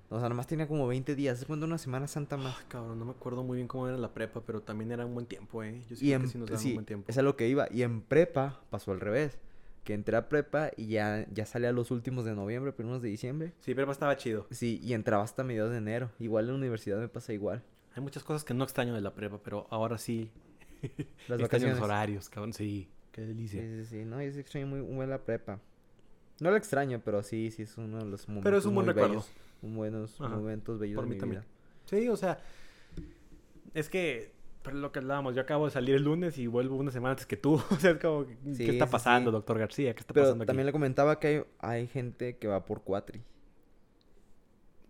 O 0.09 0.21
sea, 0.21 0.29
nomás 0.29 0.47
tenía 0.47 0.69
como 0.69 0.87
20 0.87 1.15
días. 1.17 1.41
Es 1.41 1.45
cuando 1.47 1.67
una 1.67 1.79
Semana 1.79 2.07
Santa 2.07 2.37
más. 2.37 2.57
Ay, 2.59 2.65
cabrón, 2.69 2.99
no 2.99 3.05
me 3.05 3.11
acuerdo 3.13 3.43
muy 3.43 3.57
bien 3.57 3.67
cómo 3.69 3.89
era 3.89 3.97
la 3.97 4.15
prepa, 4.15 4.41
pero 4.47 4.63
también 4.63 4.93
era 4.93 5.05
un 5.05 5.15
buen 5.15 5.27
tiempo, 5.27 5.63
¿eh? 5.65 5.85
Yo 5.89 5.97
sí 5.97 6.07
Y 6.07 6.11
creo 6.11 6.17
en, 6.17 6.23
que 6.23 6.29
sí 6.29 6.39
nos 6.39 6.51
daban 6.51 6.67
un 6.67 6.71
sí, 6.71 6.75
buen 6.75 6.87
tiempo. 6.87 7.07
es 7.09 7.19
a 7.19 7.23
lo 7.23 7.37
que 7.37 7.49
iba. 7.49 7.67
Y 7.71 7.83
en 7.83 8.03
prepa 8.03 8.61
pasó 8.71 8.93
al 8.93 9.01
revés. 9.01 9.39
que 9.85 9.95
entré 9.95 10.17
a 10.17 10.29
prepa 10.29 10.71
y 10.77 10.89
ya, 10.89 11.27
ya 11.33 11.47
salía 11.47 11.73
los 11.73 11.91
últimos 11.93 12.25
de 12.25 12.35
noviembre, 12.35 12.73
primeros 12.73 13.03
de 13.03 13.09
diciembre. 13.09 13.53
Sí, 13.61 13.75
prepa 13.75 13.93
estaba 13.93 14.17
chido. 14.17 14.47
Sí, 14.51 14.81
y 14.83 14.95
entraba 14.95 15.23
hasta 15.25 15.45
mediados 15.45 15.71
de 15.73 15.79
enero. 15.79 16.11
Igual 16.19 16.47
en 16.47 16.53
la 16.53 16.57
universidad 16.59 16.99
me 16.99 17.09
pasa 17.09 17.33
igual. 17.33 17.63
Hay 17.95 18.03
muchas 18.03 18.25
cosas 18.25 18.45
que 18.45 18.55
no 18.55 18.65
extraño 18.65 18.95
de 18.95 19.01
la 19.01 19.15
prepa, 19.15 19.39
pero 19.43 19.67
ahora 19.71 19.99
sí. 19.99 20.31
Las 21.29 21.41
vacaciones. 21.43 21.79
los 21.79 21.85
horarios, 21.85 22.29
cabrón. 22.29 22.53
Sí, 22.53 22.89
qué 23.13 23.23
delicia. 23.23 23.63
Sí, 23.63 23.69
sí, 23.85 23.85
sí. 23.87 24.05
No, 24.05 24.21
yo 24.23 24.31
sí 24.33 24.41
extraño 24.41 24.67
muy, 24.67 24.81
muy 24.83 25.07
la 25.07 25.19
prepa. 25.25 25.61
No 26.41 26.51
la 26.51 26.57
extraño, 26.59 27.01
pero 27.05 27.23
sí, 27.23 27.51
sí 27.51 27.63
es 27.63 27.77
uno 27.79 27.99
de 27.99 28.05
los 28.07 28.29
momentos 28.29 28.45
Pero 28.45 28.59
es 28.59 28.67
un 28.67 28.75
buen 28.75 28.87
muy 28.87 28.93
recuerdo. 28.95 29.15
bellos, 29.15 29.31
un 29.63 29.75
buenos 29.77 30.21
Ajá, 30.21 30.37
momentos 30.37 30.79
bellos 30.79 30.97
por 30.97 31.05
de 31.05 31.09
mí 31.11 31.15
mi 31.15 31.21
también. 31.21 31.43
vida. 31.43 31.51
Sí, 31.87 32.09
o 32.09 32.17
sea, 32.17 32.39
es 33.75 33.89
que, 33.89 34.33
pero 34.63 34.77
lo 34.79 34.93
que 34.93 34.99
hablábamos, 34.99 35.35
yo 35.35 35.43
acabo 35.43 35.65
de 35.67 35.71
salir 35.71 35.95
el 35.97 36.03
lunes 36.05 36.39
y 36.39 36.47
vuelvo 36.47 36.77
una 36.77 36.91
semana 36.91 37.13
antes 37.13 37.27
que 37.27 37.37
tú. 37.37 37.55
O 37.71 37.77
sea, 37.77 37.93
es 37.93 37.99
como, 37.99 38.27
¿qué 38.27 38.35
Sí, 38.55 38.69
está 38.71 38.87
pasando, 38.91 39.31
sí. 39.31 39.35
doctor 39.35 39.59
García? 39.59 39.95
¿Qué 39.95 40.01
está 40.01 40.13
Pero 40.15 40.27
pasando 40.27 40.43
aquí? 40.45 40.49
también 40.49 40.67
le 40.67 40.73
comentaba 40.73 41.19
que 41.21 41.29
hay, 41.29 41.45
hay 41.81 41.87
gente 41.87 42.37
que 42.37 42.49
va 42.49 42.65
por 42.65 42.83
cuatri. 42.83 43.23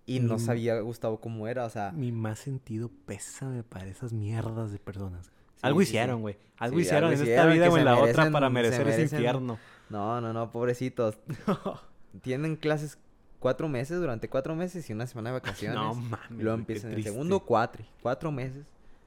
Y 0.09 0.21
no 0.21 0.37
Mm. 0.37 0.39
sabía 0.39 0.81
Gustavo 0.81 1.21
cómo 1.21 1.49
era, 1.49 1.65
o 1.65 1.71
sea... 1.71 1.91
Mi 1.93 2.13
más 2.13 2.39
sentido 2.39 2.91
pésame 3.07 3.65
para 3.65 3.87
esas 3.89 4.13
mierdas 4.13 4.71
de 4.71 4.79
personas. 4.79 5.33
Algo 5.63 5.83
hicieron, 5.83 6.21
güey. 6.21 6.37
Algo 6.59 6.81
hicieron 6.81 7.13
en 7.13 7.21
esta 7.21 7.47
vida 7.47 7.69
o 7.71 7.77
en 7.79 7.85
la 7.85 7.99
otra 7.99 8.31
para 8.31 8.49
merecer 8.51 8.87
ese 8.89 9.03
infierno. 9.03 9.59
No, 9.91 10.21
no, 10.21 10.33
no, 10.33 10.51
pobrecitos. 10.51 11.17
Tienen 12.23 12.57
clases 12.57 12.99
cuatro 13.39 13.69
meses, 13.69 14.01
durante 14.01 14.29
cuatro 14.29 14.55
meses 14.55 14.89
y 14.89 14.93
una 14.93 15.07
semana 15.07 15.31
de 15.31 15.35
vacaciones. 15.41 15.79
no 15.79 15.95
mames. 15.95 16.21
qué 16.45 16.49
empiezan 16.51 16.91
el 16.91 16.95
triste. 16.97 17.11
segundo 17.13 17.41
cuatri. 17.41 17.85
Cuatro 18.03 18.33
meses, 18.33 18.67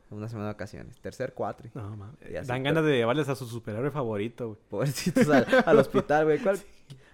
una 0.10 0.28
semana 0.30 0.48
de 0.48 0.54
vacaciones. 0.54 0.98
Tercer 1.00 1.34
cuatri. 1.34 1.70
No 1.74 1.96
mames. 1.98 2.48
Dan 2.48 2.64
ganas 2.64 2.84
de 2.86 2.98
llevarles 2.98 3.28
a 3.30 3.36
su 3.36 3.46
superhéroe 3.48 3.92
favorito, 3.92 4.48
güey. 4.48 4.60
Pobrecitos 4.70 5.28
al, 5.30 5.46
al 5.66 5.78
hospital, 5.80 6.26
güey. 6.26 6.40
¿Cuál- 6.40 6.60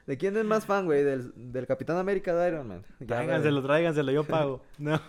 ¿De 0.05 0.17
quién 0.19 0.37
es 0.37 0.45
más 0.45 0.65
fan, 0.67 0.85
güey? 0.85 1.03
¿Del, 1.03 1.33
del 1.35 1.65
Capitán 1.65 1.97
América 1.97 2.35
de 2.35 2.47
Iron 2.49 2.67
Man? 2.67 2.83
Ya, 2.99 3.07
Tráiganselo, 3.07 3.63
tráiganselo, 3.63 4.11
yo 4.11 4.23
pago. 4.23 4.61
No. 4.77 5.01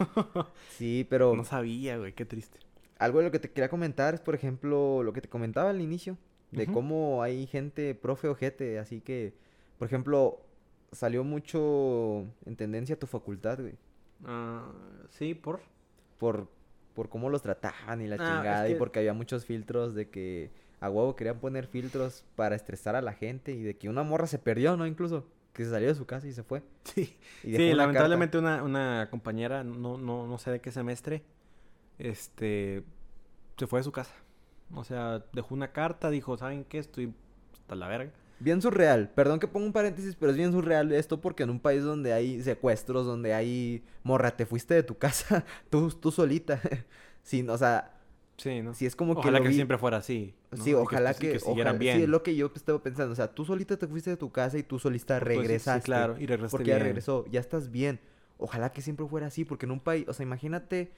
Sí, 0.71 1.07
pero 1.11 1.37
No 1.37 1.45
sabía, 1.45 1.99
güey, 1.99 2.15
qué 2.15 2.25
triste. 2.25 2.61
Algo 2.99 3.19
de 3.19 3.25
lo 3.27 3.31
que 3.31 3.39
te 3.39 3.51
quería 3.51 3.69
comentar 3.69 4.15
es, 4.15 4.21
por 4.21 4.35
ejemplo, 4.35 5.03
lo 5.03 5.13
que 5.13 5.21
te 5.21 5.29
comentaba 5.29 5.71
al 5.71 5.81
inicio. 5.81 6.17
De 6.53 6.67
cómo 6.67 7.23
hay 7.23 7.47
gente 7.47 7.95
profe 7.95 8.29
ojete. 8.29 8.79
Así 8.79 9.01
que, 9.01 9.35
por 9.79 9.87
ejemplo, 9.89 10.41
salió 10.93 11.23
mucho 11.25 12.21
en 12.47 12.57
tendencia 12.57 12.99
tu 12.99 13.07
facultad, 13.07 13.61
güey. 13.61 13.75
Ah, 14.25 14.71
sí, 15.11 15.35
por. 15.35 15.61
por, 16.19 16.49
por 16.95 17.09
cómo 17.11 17.29
los 17.29 17.43
trataban 17.43 18.01
y 18.01 18.07
la 18.07 18.17
Ah, 18.19 18.23
es 18.23 18.27
chingada 18.31 18.69
y 18.69 18.73
que- 18.73 18.79
porque 18.79 18.99
había 19.01 19.13
muchos 19.13 19.45
filtros 19.45 19.95
de 19.95 20.09
que 20.09 20.51
a 20.81 20.89
huevo 20.89 21.15
querían 21.17 21.41
poner 21.41 21.67
filtros 21.67 22.25
para 22.37 22.55
estresar 22.57 22.97
a 22.97 23.03
la 23.03 23.13
gente 23.13 23.53
y 23.53 23.63
de 23.63 23.77
que 23.77 23.89
una 23.91 24.03
morra 24.03 24.27
se 24.27 24.39
perdió, 24.39 24.77
¿no? 24.79 24.87
Incluso 24.87 25.27
que 25.53 25.65
se 25.65 25.71
salió 25.71 25.89
de 25.89 25.95
su 25.95 26.07
casa 26.07 26.27
y 26.27 26.33
se 26.33 26.43
fue. 26.43 26.63
Sí. 26.85 27.17
Y 27.45 27.57
Sí, 27.57 27.75
lamentablemente 27.75 28.39
una, 28.39 28.63
una 28.63 29.09
compañera, 29.11 29.63
no, 29.65 29.99
no, 29.99 30.27
no 30.27 30.39
sé 30.39 30.51
de 30.53 30.61
qué 30.61 30.71
semestre, 30.73 31.23
este, 31.99 32.85
se 33.57 33.67
fue 33.67 33.81
de 33.81 33.85
su 33.85 33.93
casa. 33.93 34.13
O 34.75 34.85
sea, 34.85 35.25
dejó 35.33 35.55
una 35.55 35.73
carta, 35.73 36.11
dijo, 36.11 36.37
¿saben 36.37 36.65
qué? 36.65 36.79
Estoy 36.79 37.13
hasta 37.53 37.75
la 37.75 37.89
verga. 37.89 38.13
Bien 38.39 38.61
surreal. 38.61 39.11
Perdón 39.15 39.39
que 39.41 39.49
ponga 39.49 39.67
un 39.67 39.73
paréntesis, 39.73 40.15
pero 40.17 40.31
es 40.31 40.37
bien 40.37 40.53
surreal 40.53 40.93
esto 40.93 41.21
porque 41.21 41.45
en 41.45 41.51
un 41.51 41.61
país 41.61 41.83
donde 41.83 42.13
hay 42.13 42.43
secuestros, 42.43 43.07
donde 43.07 43.33
hay 43.33 43.83
morra, 44.03 44.37
te 44.37 44.45
fuiste 44.45 44.75
de 44.75 44.83
tu 44.83 44.99
casa 44.99 45.45
tú, 45.71 45.89
tú 45.91 46.11
solita. 46.11 46.61
sí, 47.23 47.47
o 47.49 47.57
sea, 47.59 47.93
Sí, 48.39 48.61
¿no? 48.61 48.75
sí 48.75 48.85
es 48.85 48.95
como 48.95 49.15
que 49.15 49.21
Ojalá 49.21 49.41
que 49.41 49.49
vi- 49.49 49.55
siempre 49.55 49.79
fuera 49.79 49.97
así. 49.97 50.35
¿no? 50.55 50.63
Sí, 50.63 50.75
ojalá 50.75 51.15
que, 51.15 51.21
que, 51.29 51.33
que 51.35 51.41
siguieran 51.41 51.77
ojalá- 51.77 51.79
bien. 51.79 51.97
Sí, 51.97 52.03
es 52.03 52.09
lo 52.11 52.23
que 52.23 52.37
yo 52.37 52.53
estaba 52.55 52.83
pensando. 52.83 53.13
O 53.13 53.17
sea, 53.17 53.33
tú 53.35 53.47
solita 53.47 53.79
te 53.79 53.87
fuiste 53.87 54.11
de 54.11 54.19
tu 54.19 54.31
casa 54.31 54.59
y 54.59 54.63
tú 54.63 54.79
solita 54.79 55.19
Pues, 55.19 55.33
sí, 55.33 55.39
regresaste. 55.39 55.87
claro, 55.87 56.17
y 56.19 56.27
regresaste 56.27 56.51
Porque 56.59 56.71
ya 56.73 56.79
regresó, 56.79 57.25
ya 57.31 57.41
estás 57.41 57.71
bien. 57.71 57.99
Ojalá 58.37 58.73
que 58.73 58.83
siempre 58.83 59.07
fuera 59.07 59.29
así, 59.29 59.47
porque 59.47 59.65
en 59.65 59.73
un 59.73 59.81
país, 59.81 60.07
o 60.09 60.13
sea, 60.13 60.25
imagínate, 60.25 60.93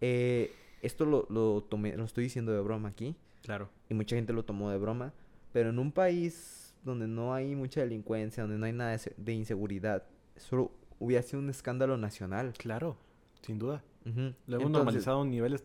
eh, 0.00 0.52
esto 0.82 1.04
lo, 1.04 1.26
lo 1.30 1.62
tomé, 1.62 1.96
lo 1.96 2.04
estoy 2.04 2.24
diciendo 2.24 2.52
de 2.52 2.60
broma 2.60 2.88
aquí, 2.90 3.14
Claro. 3.42 3.68
y 3.88 3.94
mucha 3.94 4.16
gente 4.16 4.32
lo 4.32 4.44
tomó 4.44 4.70
de 4.70 4.78
broma, 4.78 5.12
pero 5.52 5.70
en 5.70 5.78
un 5.78 5.92
país 5.92 6.74
donde 6.84 7.06
no 7.08 7.34
hay 7.34 7.54
mucha 7.54 7.80
delincuencia, 7.80 8.42
donde 8.42 8.58
no 8.58 8.66
hay 8.66 8.72
nada 8.72 8.90
de, 8.92 8.98
se- 8.98 9.14
de 9.16 9.32
inseguridad, 9.32 10.04
solo 10.36 10.70
hubiera 10.98 11.22
sido 11.22 11.40
un 11.40 11.50
escándalo 11.50 11.96
nacional. 11.96 12.52
Claro, 12.58 12.96
sin 13.42 13.58
duda. 13.58 13.82
Ujú. 14.04 14.18
Lo 14.20 14.22
hemos 14.26 14.36
Entonces, 14.48 14.70
normalizado 14.70 15.22
a 15.22 15.24
niveles 15.24 15.64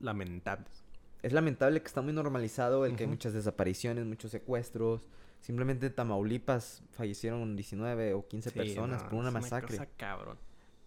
lamentables. 0.00 0.82
Es 1.22 1.32
lamentable 1.32 1.80
que 1.80 1.86
está 1.86 2.00
muy 2.02 2.12
normalizado 2.12 2.84
el 2.86 2.96
que 2.96 3.04
hay 3.04 3.08
muchas 3.10 3.32
desapariciones, 3.32 4.04
muchos 4.06 4.30
secuestros. 4.30 5.08
Simplemente 5.40 5.86
en 5.86 5.94
Tamaulipas 5.94 6.82
fallecieron 6.92 7.54
19 7.56 8.14
o 8.14 8.26
15 8.26 8.50
Sí, 8.50 8.56
personas 8.58 9.02
no, 9.04 9.08
por 9.08 9.18
una 9.18 9.28
es 9.28 9.34
masacre. 9.34 9.76
cosa 9.76 9.86
cabrón. 9.96 10.38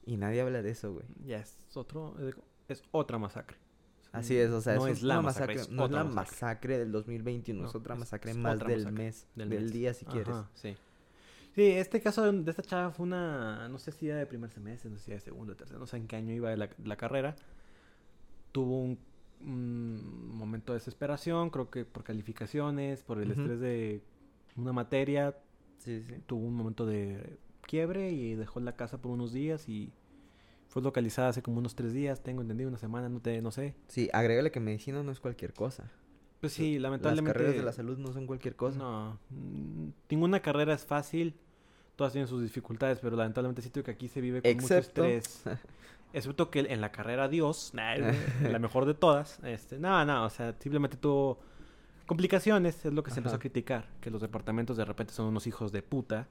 Y 0.06 0.18
nadie 0.18 0.42
habla 0.42 0.62
de 0.62 0.72
eso, 0.72 0.94
güey. 0.94 1.06
Ya 1.26 1.40
es 1.40 1.56
otro, 1.76 2.16
es- 2.68 2.84
otra 2.92 3.18
masacre. 3.18 3.58
Así 4.12 4.38
es, 4.38 4.50
o 4.52 4.62
sea, 4.62 4.76
no 4.76 4.88
es, 4.88 5.04
la 5.04 5.22
masacre, 5.22 5.56
no 5.72 5.86
es 5.86 5.92
la 5.92 6.06
masacre. 6.06 6.78
del 6.80 6.92
2021, 6.94 7.68
es 7.68 7.76
otra 7.76 7.96
masacre 7.96 8.32
es 8.32 8.38
más 8.38 8.56
otra 8.56 8.70
del 8.70 8.84
masacre 8.86 9.04
mes, 9.04 9.28
del 9.36 9.72
día 9.72 9.94
si 9.94 10.06
quieres. 10.06 10.36
Sí. 10.54 10.76
Sí, 11.54 11.64
este 11.72 12.02
caso 12.02 12.32
de 12.32 12.50
esta 12.52 12.64
chava 12.64 12.92
fue 12.92 13.06
una, 13.06 13.68
no 13.68 13.78
sé 13.78 13.92
si 13.92 14.08
era 14.10 14.18
de 14.18 14.26
primer 14.26 14.50
semestre, 14.52 14.90
no 14.90 14.98
sé 14.98 15.04
si 15.06 15.12
era 15.12 15.20
de 15.20 15.26
segundo, 15.26 15.56
tercero, 15.56 15.80
no 15.80 15.88
sé 15.88 15.98
en 15.98 16.08
qué 16.08 16.16
año 16.16 16.34
iba 16.34 16.50
de 16.50 16.58
la, 16.58 16.70
la 16.84 16.96
carrera. 16.96 17.36
Tuvo 18.52 18.80
un, 18.82 19.00
un 19.42 20.36
momento 20.38 20.72
de 20.74 20.80
desesperación, 20.80 21.50
creo 21.50 21.70
que 21.70 21.84
por 21.86 22.04
calificaciones, 22.04 23.04
por 23.04 23.22
el 23.22 23.32
estrés 23.32 23.60
de 23.60 24.02
una 24.56 24.72
materia, 24.74 25.36
Sí, 25.80 26.02
sí. 26.04 26.16
tuvo 26.26 26.46
un 26.46 26.56
momento 26.56 26.86
de 26.86 27.38
quiebre 27.62 28.12
y 28.12 28.36
dejó 28.36 28.60
la 28.62 28.76
casa 28.78 29.02
por 29.02 29.12
unos 29.12 29.34
días 29.34 29.68
y 29.68 29.92
fue 30.76 30.82
localizada 30.82 31.30
hace 31.30 31.42
como 31.42 31.60
unos 31.60 31.74
tres 31.74 31.94
días, 31.94 32.22
tengo 32.22 32.42
entendido, 32.42 32.68
una 32.68 32.78
semana, 32.78 33.08
no, 33.08 33.22
te, 33.22 33.42
no 33.42 33.50
sé. 33.50 33.76
Sí, 33.88 34.10
agrégale 34.12 34.52
que 34.52 34.60
medicina 34.60 35.02
no 35.04 35.12
es 35.14 35.22
cualquier 35.22 35.54
cosa. 35.54 35.90
Pues 36.42 36.52
sí, 36.52 36.74
Las 36.74 36.82
lamentablemente... 36.82 37.32
carreras 37.32 37.56
de 37.56 37.64
la 37.64 37.72
salud 37.72 37.98
no 37.98 38.12
son 38.12 38.28
cualquier 38.28 38.58
cosa. 38.58 38.78
No, 38.78 39.18
mm, 39.30 39.88
ninguna 40.10 40.42
carrera 40.42 40.74
es 40.74 40.84
fácil. 40.84 41.34
Todas 41.96 42.12
tienen 42.12 42.28
sus 42.28 42.42
dificultades, 42.42 43.00
pero 43.00 43.16
lamentablemente 43.16 43.62
siento 43.62 43.86
que 43.86 43.92
aquí 43.92 44.10
se 44.10 44.20
vive 44.20 44.42
con 44.42 44.52
Excepto- 44.52 45.04
mucho 45.04 45.16
estrés. 45.16 45.44
Excepto 46.14 46.50
que 46.52 46.60
en 46.60 46.82
la 46.82 46.92
carrera 46.92 47.30
Dios, 47.30 47.72
nah, 47.74 47.96
la 48.42 48.60
mejor 48.60 48.84
de 48.86 48.96
todas, 48.96 49.40
este, 49.46 49.80
no, 49.80 50.04
no, 50.04 50.26
o 50.26 50.30
sea, 50.30 50.56
simplemente 50.60 50.98
tuvo 50.98 51.40
complicaciones, 52.06 52.84
es 52.86 52.92
lo 52.92 53.02
que 53.02 53.12
se 53.12 53.20
empezó 53.20 53.38
a 53.38 53.40
criticar, 53.40 53.88
que 54.02 54.12
los 54.12 54.22
departamentos 54.22 54.76
de 54.76 54.84
repente 54.84 55.14
son 55.14 55.28
unos 55.28 55.48
hijos 55.48 55.72
de 55.72 55.82
puta 55.82 56.28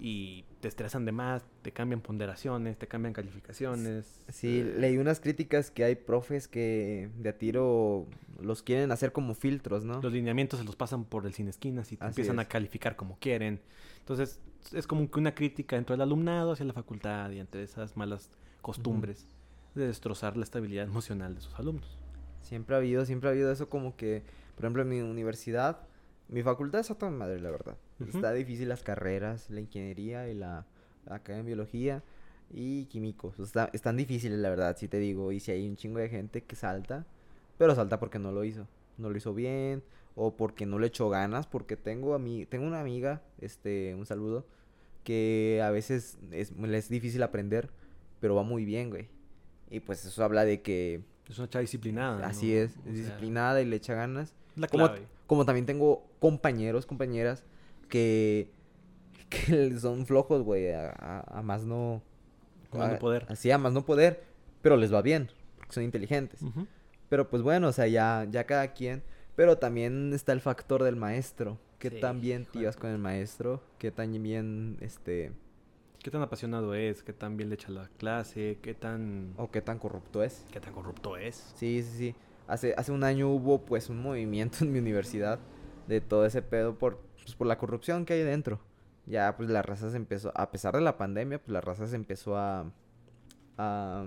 y 0.00 0.46
te 0.60 0.68
estresan 0.68 1.04
de 1.04 1.12
más, 1.12 1.44
te 1.60 1.72
cambian 1.72 2.00
ponderaciones, 2.00 2.78
te 2.78 2.88
cambian 2.88 3.12
calificaciones. 3.12 4.24
Sí, 4.28 4.60
eh, 4.60 4.74
leí 4.78 4.96
unas 4.96 5.20
críticas 5.20 5.70
que 5.70 5.84
hay 5.84 5.94
profes 5.94 6.48
que 6.48 7.10
de 7.18 7.28
a 7.28 7.36
tiro 7.36 8.06
los 8.40 8.62
quieren 8.62 8.92
hacer 8.92 9.12
como 9.12 9.34
filtros, 9.34 9.84
¿no? 9.84 10.00
Los 10.00 10.12
lineamientos 10.12 10.58
se 10.58 10.64
los 10.64 10.74
pasan 10.74 11.04
por 11.04 11.26
el 11.26 11.34
sin 11.34 11.48
esquinas 11.48 11.92
y 11.92 11.98
te 11.98 12.04
Así 12.04 12.12
empiezan 12.12 12.40
a 12.40 12.46
calificar 12.46 12.96
como 12.96 13.18
quieren. 13.18 13.60
Entonces, 13.98 14.40
es 14.72 14.86
como 14.86 15.10
que 15.10 15.18
una 15.18 15.34
crítica 15.34 15.76
dentro 15.76 15.92
del 15.92 16.00
alumnado 16.00 16.52
hacia 16.52 16.64
la 16.64 16.72
facultad 16.72 17.30
y 17.30 17.40
ante 17.40 17.62
esas 17.62 17.96
malas 17.96 18.30
costumbres 18.62 19.28
de 19.74 19.86
destrozar 19.86 20.36
la 20.36 20.44
estabilidad 20.44 20.86
emocional 20.86 21.34
de 21.34 21.42
sus 21.42 21.54
alumnos. 21.56 21.98
Siempre 22.40 22.74
ha 22.74 22.78
habido, 22.78 23.04
siempre 23.04 23.28
ha 23.28 23.32
habido 23.32 23.52
eso 23.52 23.68
como 23.68 23.96
que, 23.96 24.22
por 24.56 24.64
ejemplo, 24.64 24.82
en 24.82 24.88
mi 24.88 25.00
universidad, 25.00 25.80
mi 26.28 26.42
facultad 26.42 26.80
es 26.80 26.90
otra 26.90 27.10
madre, 27.10 27.38
la 27.40 27.50
verdad. 27.50 27.76
Ujú. 28.00 28.10
Está 28.16 28.32
difícil 28.32 28.68
las 28.68 28.82
carreras, 28.82 29.50
la 29.50 29.60
ingeniería 29.60 30.28
y 30.28 30.34
la, 30.34 30.66
acá 31.06 31.36
en 31.36 31.46
biología 31.46 32.02
y 32.52 32.86
químicos. 32.86 33.38
Está, 33.38 33.70
están 33.72 33.96
difíciles, 33.96 34.38
la 34.38 34.50
verdad, 34.50 34.76
si 34.76 34.88
te 34.88 34.98
digo. 34.98 35.32
Y 35.32 35.40
si 35.40 35.52
hay 35.52 35.68
un 35.68 35.76
chingo 35.76 35.98
de 35.98 36.08
gente 36.08 36.42
que 36.42 36.56
salta, 36.56 37.06
pero 37.58 37.74
salta 37.74 37.98
porque 38.00 38.18
no 38.18 38.32
lo 38.32 38.44
hizo. 38.44 38.66
No 38.98 39.10
lo 39.10 39.16
hizo 39.16 39.34
bien 39.34 39.82
o 40.16 40.36
porque 40.36 40.66
no 40.66 40.78
le 40.78 40.88
echó 40.88 41.08
ganas, 41.08 41.46
porque 41.46 41.76
tengo 41.76 42.14
a 42.14 42.18
mí, 42.18 42.44
tengo 42.46 42.66
una 42.66 42.80
amiga, 42.80 43.22
este, 43.40 43.94
un 43.94 44.04
saludo, 44.06 44.44
que 45.04 45.62
a 45.64 45.70
veces 45.70 46.18
es, 46.32 46.50
le 46.56 46.76
es 46.76 46.88
difícil 46.88 47.22
aprender, 47.22 47.70
pero 48.20 48.34
va 48.34 48.42
muy 48.42 48.64
bien, 48.64 48.90
güey. 48.90 49.08
Y 49.70 49.80
pues 49.80 50.04
eso 50.04 50.24
habla 50.24 50.44
de 50.44 50.60
que 50.62 51.02
Es 51.28 51.38
una 51.38 51.48
chava 51.48 51.60
disciplinada. 51.60 52.26
Así 52.26 52.50
¿no? 52.52 52.58
es, 52.58 52.76
O 52.76 52.80
es 52.80 52.84
sea, 52.84 52.92
disciplinada 52.92 53.62
y 53.62 53.66
le 53.66 53.76
echa 53.76 53.94
ganas. 53.94 54.34
La 54.56 54.66
Como, 54.66 54.86
clave. 54.88 55.06
como 55.26 55.44
también 55.46 55.64
tengo 55.64 56.04
compañeros, 56.18 56.86
compañeras 56.86 57.44
que, 57.90 58.50
que 59.28 59.78
son 59.78 60.06
flojos, 60.06 60.42
güey, 60.42 60.72
a, 60.72 60.90
a- 60.90 61.38
a 61.38 61.42
más 61.42 61.64
no... 61.64 62.02
A 62.72 62.78
más 62.78 62.92
no 62.92 62.98
poder. 62.98 63.26
Así, 63.28 63.50
a 63.50 63.58
más 63.58 63.72
no 63.72 63.84
poder, 63.84 64.22
pero 64.62 64.76
les 64.76 64.92
va 64.94 65.02
bien, 65.02 65.28
porque 65.58 65.72
son 65.74 65.82
inteligentes. 65.82 66.40
Pero 67.08 67.28
pues 67.28 67.42
bueno, 67.42 67.68
o 67.68 67.72
sea, 67.72 67.86
ya, 67.88 68.26
ya 68.30 68.44
cada 68.44 68.72
quien... 68.72 69.02
Pero 69.36 69.56
también 69.58 70.12
está 70.12 70.32
el 70.32 70.40
factor 70.40 70.82
del 70.82 70.96
maestro. 70.96 71.58
¿Qué 71.78 71.88
Sí, 71.90 72.00
tan 72.00 72.20
bien 72.20 72.44
te 72.44 72.70
con 72.74 72.90
el 72.90 72.98
maestro? 72.98 73.62
¿Qué 73.78 73.90
tan 73.90 74.12
bien, 74.22 74.76
este... 74.80 75.32
¿Qué 76.02 76.10
tan 76.10 76.22
apasionado 76.22 76.74
es? 76.74 77.02
¿Qué 77.02 77.12
tan 77.12 77.36
bien 77.36 77.48
le 77.48 77.54
echa 77.56 77.70
la 77.70 77.88
clase? 77.98 78.58
¿Qué 78.62 78.74
tan, 78.74 79.34
o 79.36 79.50
qué 79.50 79.60
tan 79.62 79.78
corrupto 79.78 80.22
es? 80.22 80.44
¿Qué 80.50 80.60
tan 80.60 80.72
corrupto 80.72 81.16
es? 81.16 81.52
Sí, 81.56 81.82
sí, 81.82 81.96
sí. 81.98 82.14
Hace, 82.46 82.74
hace 82.76 82.90
un 82.92 83.04
año 83.04 83.28
hubo 83.30 83.60
pues 83.62 83.88
un 83.90 84.00
movimiento 84.02 84.58
en 84.64 84.72
mi 84.72 84.78
universidad 84.78 85.38
de 85.88 86.00
todo 86.00 86.24
ese 86.26 86.42
pedo 86.42 86.74
por 86.74 87.00
pues 87.22 87.34
por 87.34 87.46
la 87.46 87.58
corrupción 87.58 88.04
que 88.04 88.14
hay 88.14 88.22
dentro. 88.22 88.60
Ya 89.06 89.36
pues 89.36 89.48
la 89.50 89.62
raza 89.62 89.90
se 89.90 89.96
empezó, 89.96 90.32
a 90.34 90.50
pesar 90.50 90.74
de 90.74 90.80
la 90.82 90.96
pandemia, 90.96 91.38
pues 91.38 91.50
la 91.52 91.60
raza 91.60 91.86
se 91.86 91.96
empezó 91.96 92.36
a, 92.36 92.70
a, 93.58 94.06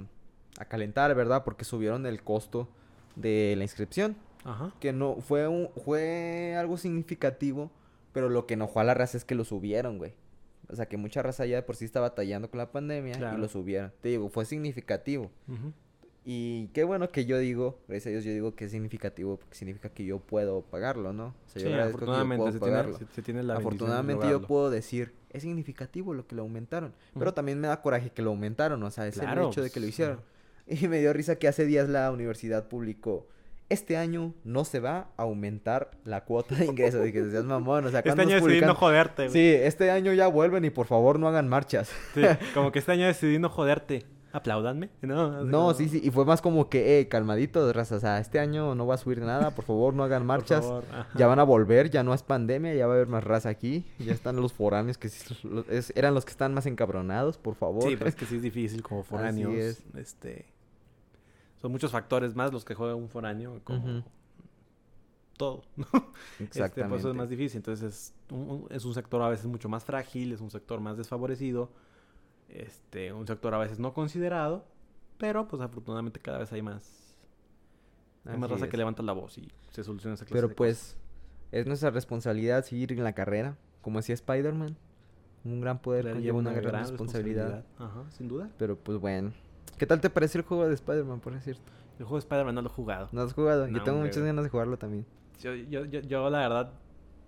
a 0.59 0.66
calentar, 0.66 1.14
¿verdad? 1.16 1.43
Porque 1.43 1.66
subieron 1.66 2.05
el 2.05 2.24
costo 2.24 2.70
de 3.16 3.55
la 3.57 3.64
inscripción. 3.64 4.16
Ajá. 4.45 4.74
Que 4.80 4.93
no, 4.93 5.16
fue 5.22 5.47
un, 5.47 5.70
fue 5.84 6.55
algo 6.57 6.78
significativo, 6.78 7.72
pero 8.11 8.30
lo 8.30 8.45
que 8.45 8.53
enojó 8.55 8.80
a 8.80 8.84
la 8.84 8.93
raza 8.93 9.18
es 9.18 9.26
que 9.26 9.36
lo 9.36 9.45
subieron, 9.45 9.97
güey. 9.97 10.14
O 10.70 10.76
sea, 10.76 10.86
que 10.88 10.97
mucha 10.97 11.22
raza 11.22 11.45
ya 11.45 11.57
de 11.57 11.64
por 11.64 11.76
sí 11.76 11.86
está 11.86 11.99
batallando 11.99 12.49
con 12.49 12.57
la 12.57 12.72
pandemia 12.72 13.16
Claro. 13.18 13.38
y 13.38 13.41
lo 13.41 13.47
subieron. 13.49 13.91
Te 14.01 14.09
digo, 14.09 14.30
fue 14.30 14.45
significativo. 14.45 15.30
Ujú. 15.47 15.74
Y 16.26 16.67
qué 16.67 16.84
bueno 16.86 17.09
que 17.09 17.26
yo 17.26 17.38
digo, 17.38 17.80
gracias 17.88 18.07
a 18.07 18.09
Dios 18.11 18.24
yo 18.24 18.32
digo 18.32 18.55
que 18.55 18.65
es 18.65 18.71
significativo 18.71 19.38
porque 19.38 19.55
significa 19.55 19.89
que 19.89 20.05
yo 20.05 20.19
puedo 20.19 20.61
pagarlo, 20.61 21.11
¿no? 21.11 21.28
O 21.28 21.49
sea, 21.49 21.61
yo 21.61 21.67
Sí, 21.67 21.74
agradezco 21.74 21.99
que 21.99 22.05
yo 22.05 22.11
afortunadamente 22.11 22.38
puedo 22.38 22.51
se 22.53 22.59
tiene, 22.59 22.97
se, 22.97 23.15
se 23.15 23.21
tiene 23.21 23.43
la 23.43 23.57
Afortunadamente 23.57 24.30
yo 24.30 24.41
puedo 24.41 24.69
decir, 24.69 25.13
es 25.32 25.43
significativo 25.43 26.13
lo 26.13 26.26
que 26.26 26.36
lo 26.36 26.43
aumentaron. 26.43 26.93
Pero 27.17 27.34
también 27.34 27.59
me 27.59 27.67
da 27.67 27.82
coraje 27.82 28.11
que 28.11 28.21
lo 28.21 28.30
aumentaron, 28.30 28.82
o 28.82 28.91
sea, 28.91 29.07
es 29.07 29.17
el 29.17 29.26
hecho 29.38 29.61
de 29.61 29.69
que 29.69 29.80
lo 29.80 29.86
pues, 29.86 29.93
hicieron. 29.93 30.21
Y 30.65 30.88
me 30.88 31.01
dio 31.01 31.11
risa 31.11 31.36
que 31.36 31.49
hace 31.49 31.65
días 31.65 31.89
la 31.89 32.09
universidad 32.09 32.69
publicó, 32.69 33.28
este 33.67 33.97
año 33.97 34.34
no 34.43 34.63
se 34.65 34.80
va 34.80 35.09
a 35.17 35.24
aumentar 35.24 35.91
la 36.05 36.24
cuota 36.24 36.55
de 36.55 36.65
ingreso. 36.65 37.01
Dije, 37.01 37.30
seas 37.30 37.43
mamón, 37.43 37.86
o 37.86 37.89
sea, 37.89 37.99
Este 37.99 38.09
¿cuándo 38.09 38.24
año 38.24 38.41
decidí 38.41 38.61
no 38.61 38.76
joderte, 38.76 39.28
güey. 39.28 39.34
Sí, 39.34 39.61
este 39.61 39.91
año 39.91 40.13
ya 40.13 40.28
vuelven 40.28 40.63
y 40.63 40.69
por 40.69 40.86
favor 40.86 41.19
no 41.19 41.28
hagan 41.28 41.49
marchas. 41.49 41.91
Sí, 42.13 42.21
como 42.53 42.71
que 42.71 42.80
este 42.80 42.93
año 42.93 43.07
decidí 43.07 43.39
no 43.39 43.49
joderte. 43.49 44.05
Apláudanme. 44.34 44.90
No, 45.04 45.44
No, 45.46 45.74
sí, 45.74 45.88
sí, 45.88 46.02
y 46.04 46.10
fue 46.12 46.26
más 46.26 46.42
como 46.42 46.68
que, 46.68 47.00
eh, 47.00 47.08
calmadito, 47.08 47.72
raza, 47.72 47.96
o 47.96 48.00
sea, 48.00 48.18
este 48.20 48.40
año 48.40 48.74
no 48.76 48.86
va 48.88 48.96
a 48.96 48.98
subir 48.98 49.20
nada, 49.22 49.52
por 49.52 49.64
favor 49.64 49.94
no 49.94 50.04
hagan 50.04 50.22
por 50.24 50.28
marchas. 50.28 50.66
favor. 50.66 50.84
Ya 51.16 51.28
van 51.28 51.40
a 51.40 51.44
volver, 51.44 51.90
ya 51.92 52.04
no 52.04 52.14
es 52.14 52.24
pandemia, 52.24 52.74
ya 52.74 52.88
va 52.88 52.94
a 52.94 52.96
haber 52.96 53.08
más 53.08 53.24
raza 53.24 53.50
aquí. 53.50 53.86
Ya 54.00 54.12
están 54.12 54.36
los 54.38 54.52
foráneos 54.52 54.98
que 54.98 55.08
es- 55.08 55.94
eran 55.96 56.14
los 56.16 56.26
que 56.26 56.32
están 56.32 56.54
más 56.54 56.66
encabronados, 56.66 57.38
por 57.38 57.56
favor. 57.56 57.84
Sí, 57.84 57.96
pero 57.96 58.10
es 58.10 58.16
que 58.16 58.26
sí 58.26 58.36
es 58.38 58.42
difícil 58.42 58.82
como 58.84 59.04
foráneos. 59.04 59.54
es. 59.54 59.84
Este, 59.96 60.46
son 61.62 61.72
muchos 61.72 61.92
factores 61.92 62.36
más 62.36 62.52
los 62.52 62.66
que 62.66 62.74
juega 62.74 62.96
un 62.96 63.08
foráneo, 63.10 63.62
como 63.64 64.04
todo. 65.38 65.64
Este, 65.78 66.44
Exactamente. 66.44 66.90
por 66.90 67.00
eso 67.00 67.10
es 67.12 67.16
más 67.16 67.30
difícil. 67.30 67.58
Entonces 67.58 67.94
es 67.94 68.14
un- 68.32 68.68
es 68.70 68.84
un 68.86 68.94
sector 68.94 69.22
a 69.22 69.30
veces 69.30 69.46
mucho 69.46 69.70
más 69.70 69.84
frágil, 69.86 70.32
es 70.32 70.42
un 70.42 70.50
sector 70.52 70.80
más 70.80 70.98
desfavorecido, 70.98 71.70
este, 72.54 73.12
un 73.14 73.28
sector 73.28 73.54
a 73.54 73.58
veces 73.58 73.80
no 73.80 73.93
considerado, 73.93 74.66
pero 75.18 75.47
pues 75.47 75.62
afortunadamente 75.62 76.20
cada 76.20 76.39
vez 76.39 76.51
hay 76.54 76.62
más, 76.62 77.18
hay 78.26 78.38
más 78.38 78.49
raza 78.49 78.66
es. 78.66 78.72
que 78.72 78.78
levanta 78.78 79.04
la 79.04 79.14
voz 79.14 79.38
y 79.38 79.51
se 79.72 79.84
soluciona 79.84 80.14
esa 80.16 80.26
clase 80.26 80.36
Pero 80.36 80.47
de 80.49 80.56
pues, 80.56 80.97
es 81.51 81.66
nuestra 81.68 81.89
responsabilidad 81.91 82.64
seguir 82.64 82.91
en 82.93 83.04
la 83.04 83.14
carrera, 83.14 83.58
como 83.82 83.99
decía 83.99 84.16
Spider-Man. 84.16 84.76
Un 85.45 85.60
gran 85.60 85.80
poder 85.82 86.04
cosas. 86.06 86.16
conlleva 86.16 86.38
una 86.38 86.54
gran 86.54 86.82
responsabilidad. 86.88 87.66
Ajá, 87.78 88.06
sin 88.12 88.30
duda. 88.30 88.49
Pero 88.58 88.78
pues 88.78 88.97
bueno. 88.97 89.34
¿Qué 89.78 89.86
tal 89.86 89.99
te 89.99 90.10
parece 90.10 90.38
el 90.38 90.45
juego 90.45 90.68
de 90.68 90.74
Spider-Man, 90.74 91.20
por 91.20 91.34
decir? 91.34 91.58
El 91.99 92.06
juego 92.06 92.16
de 92.16 92.20
Spider-Man 92.20 92.56
no 92.56 92.62
lo 92.62 92.70
he 92.70 92.72
jugado. 92.72 93.10
¿No 93.12 93.22
has 93.22 93.34
jugado? 93.34 93.68
Yo 93.68 93.74
No, 93.74 93.84
tengo 93.84 93.97
hombre, 93.97 94.10
muchas 94.10 94.24
ganas 94.24 94.43
de 94.45 94.49
jugarlo 94.49 94.78
también. 94.78 95.06
Yo, 95.41 95.54
yo, 95.54 95.84
yo, 95.86 95.99
yo, 95.99 96.30
la 96.30 96.39
verdad 96.39 96.72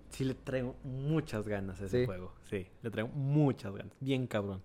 sí 0.08 0.24
le 0.24 0.34
traigo 0.34 0.76
muchas 0.82 1.46
ganas 1.46 1.80
a 1.82 1.84
ese 1.86 2.00
Sí. 2.00 2.06
juego. 2.06 2.32
Sí, 2.44 2.66
le 2.82 2.90
traigo 2.90 3.10
muchas 3.10 3.74
ganas. 3.74 3.92
Bien 4.00 4.26
cabrón. 4.26 4.62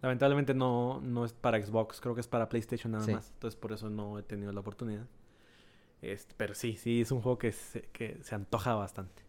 Lamentablemente 0.00 0.54
no, 0.54 1.00
no 1.00 1.24
es 1.24 1.32
para 1.32 1.60
Xbox, 1.60 2.00
creo 2.00 2.14
que 2.14 2.20
es 2.20 2.28
para 2.28 2.48
PlayStation 2.48 2.92
nada 2.92 3.04
Sí. 3.04 3.12
más. 3.12 3.30
Entonces 3.34 3.58
por 3.58 3.72
eso 3.72 3.90
no 3.90 4.18
he 4.18 4.22
tenido 4.22 4.52
la 4.52 4.60
oportunidad. 4.60 5.06
Este, 6.02 6.34
pero 6.36 6.54
sí, 6.54 6.76
sí, 6.76 7.00
es 7.00 7.10
un 7.10 7.20
juego 7.20 7.38
que 7.38 7.50
se, 7.52 7.82
que 7.92 8.18
se 8.22 8.34
antoja 8.36 8.74
bastante. 8.74 9.22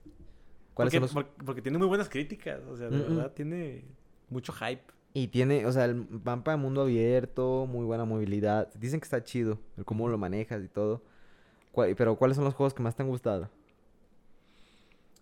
¿Cuáles 0.75 0.93
porque, 0.93 1.07
son 1.07 1.23
los...? 1.23 1.33
por- 1.33 1.45
porque 1.45 1.61
tiene 1.63 1.77
muy 1.79 1.87
buenas 1.87 2.07
críticas. 2.09 2.61
O 2.69 2.77
sea, 2.77 2.89
de 2.89 2.97
Mm, 2.97 2.99
mm. 3.01 3.15
verdad 3.15 3.31
tiene 3.33 3.85
mucho 4.29 4.53
hype. 4.53 4.83
Y 5.15 5.29
tiene, 5.29 5.65
o 5.65 5.71
sea, 5.71 5.85
el 5.85 5.95
mapa 6.23 6.51
de 6.51 6.57
mundo 6.57 6.81
abierto, 6.83 7.65
muy 7.67 7.83
buena 7.83 8.05
movilidad. 8.05 8.71
Dicen 8.75 8.99
que 8.99 9.05
está 9.05 9.23
chido, 9.23 9.59
el 9.75 9.85
cómo 9.85 10.07
lo 10.07 10.19
manejas 10.19 10.63
y 10.63 10.67
todo. 10.67 11.01
¿Cuál- 11.71 11.95
pero 11.95 12.15
¿cuáles 12.15 12.35
son 12.35 12.45
los 12.45 12.53
juegos 12.53 12.75
que 12.75 12.83
más 12.83 12.95
te 12.95 13.01
han 13.01 13.09
gustado? 13.09 13.49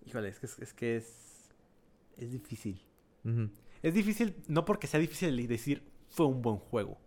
Híjole, 0.06 0.30
es 0.30 0.40
que 0.40 0.46
es, 0.46 0.60
es 0.60 0.74
que 0.74 0.96
es, 0.98 1.50
es 2.18 2.32
difícil. 2.32 2.82
Ujú. 3.24 3.50
Es 3.88 3.94
difícil, 3.94 4.36
no 4.48 4.66
porque 4.66 4.88
sea 4.88 5.00
difícil 5.00 5.48
decir 5.48 5.84
fue 6.10 6.26
un 6.26 6.42
buen 6.42 6.58
juego, 6.58 6.98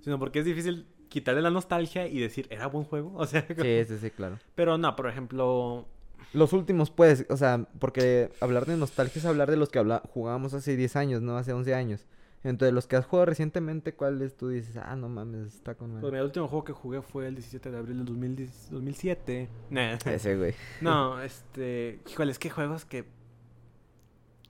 sino 0.00 0.18
porque 0.18 0.38
es 0.40 0.44
difícil 0.44 0.86
quitarle 1.08 1.42
la 1.42 1.50
nostalgia 1.50 2.06
y 2.06 2.18
decir 2.18 2.46
era 2.50 2.66
buen 2.66 2.84
juego. 2.84 3.12
O 3.16 3.26
sea, 3.26 3.46
como- 3.46 3.62
Sí, 3.62 3.84
sí, 3.86 3.98
sí, 3.98 4.10
claro. 4.10 4.38
pero 4.54 4.78
no, 4.78 4.94
por 4.96 5.08
ejemplo, 5.08 5.86
Los 6.32 6.52
últimos, 6.52 6.90
pues, 6.90 7.26
o 7.28 7.36
sea, 7.36 7.66
porque 7.78 8.30
hablar 8.40 8.64
de 8.66 8.76
nostalgia 8.76 9.18
es 9.18 9.24
hablar 9.26 9.50
de 9.50 9.56
los 9.56 9.68
que 9.68 9.78
habla 9.80 10.02
jugábamos 10.14 10.54
hace 10.54 10.76
10 10.76 10.94
años, 10.96 11.22
¿no? 11.22 11.36
Hace 11.36 11.52
11 11.52 11.74
años. 11.74 12.06
Entonces, 12.42 12.72
los 12.72 12.86
que 12.86 12.96
has 12.96 13.04
jugado 13.04 13.26
recientemente, 13.26 13.92
¿cuáles 13.94 14.34
tú 14.36 14.48
dices? 14.48 14.74
Ah, 14.78 14.96
no 14.96 15.08
mames, 15.10 15.54
está 15.56 15.74
con 15.74 15.88
pues, 15.90 15.94
madre"? 16.02 16.06
mira, 16.12 16.20
el 16.20 16.26
último 16.26 16.48
juego 16.48 16.64
que 16.64 16.72
jugué 16.72 17.02
fue 17.02 17.26
el 17.26 17.34
17 17.34 17.70
de 17.70 17.76
abril 17.76 17.96
del 17.98 18.06
2010 18.06 18.70
2007. 18.70 19.48
Nah. 19.68 19.98
Ese, 20.06 20.36
güey. 20.38 20.54
No, 20.80 21.20
este, 21.20 22.00
híjole, 22.10 22.32
es 22.32 22.38
que 22.38 22.48
juegos 22.48 22.84
que 22.86 23.04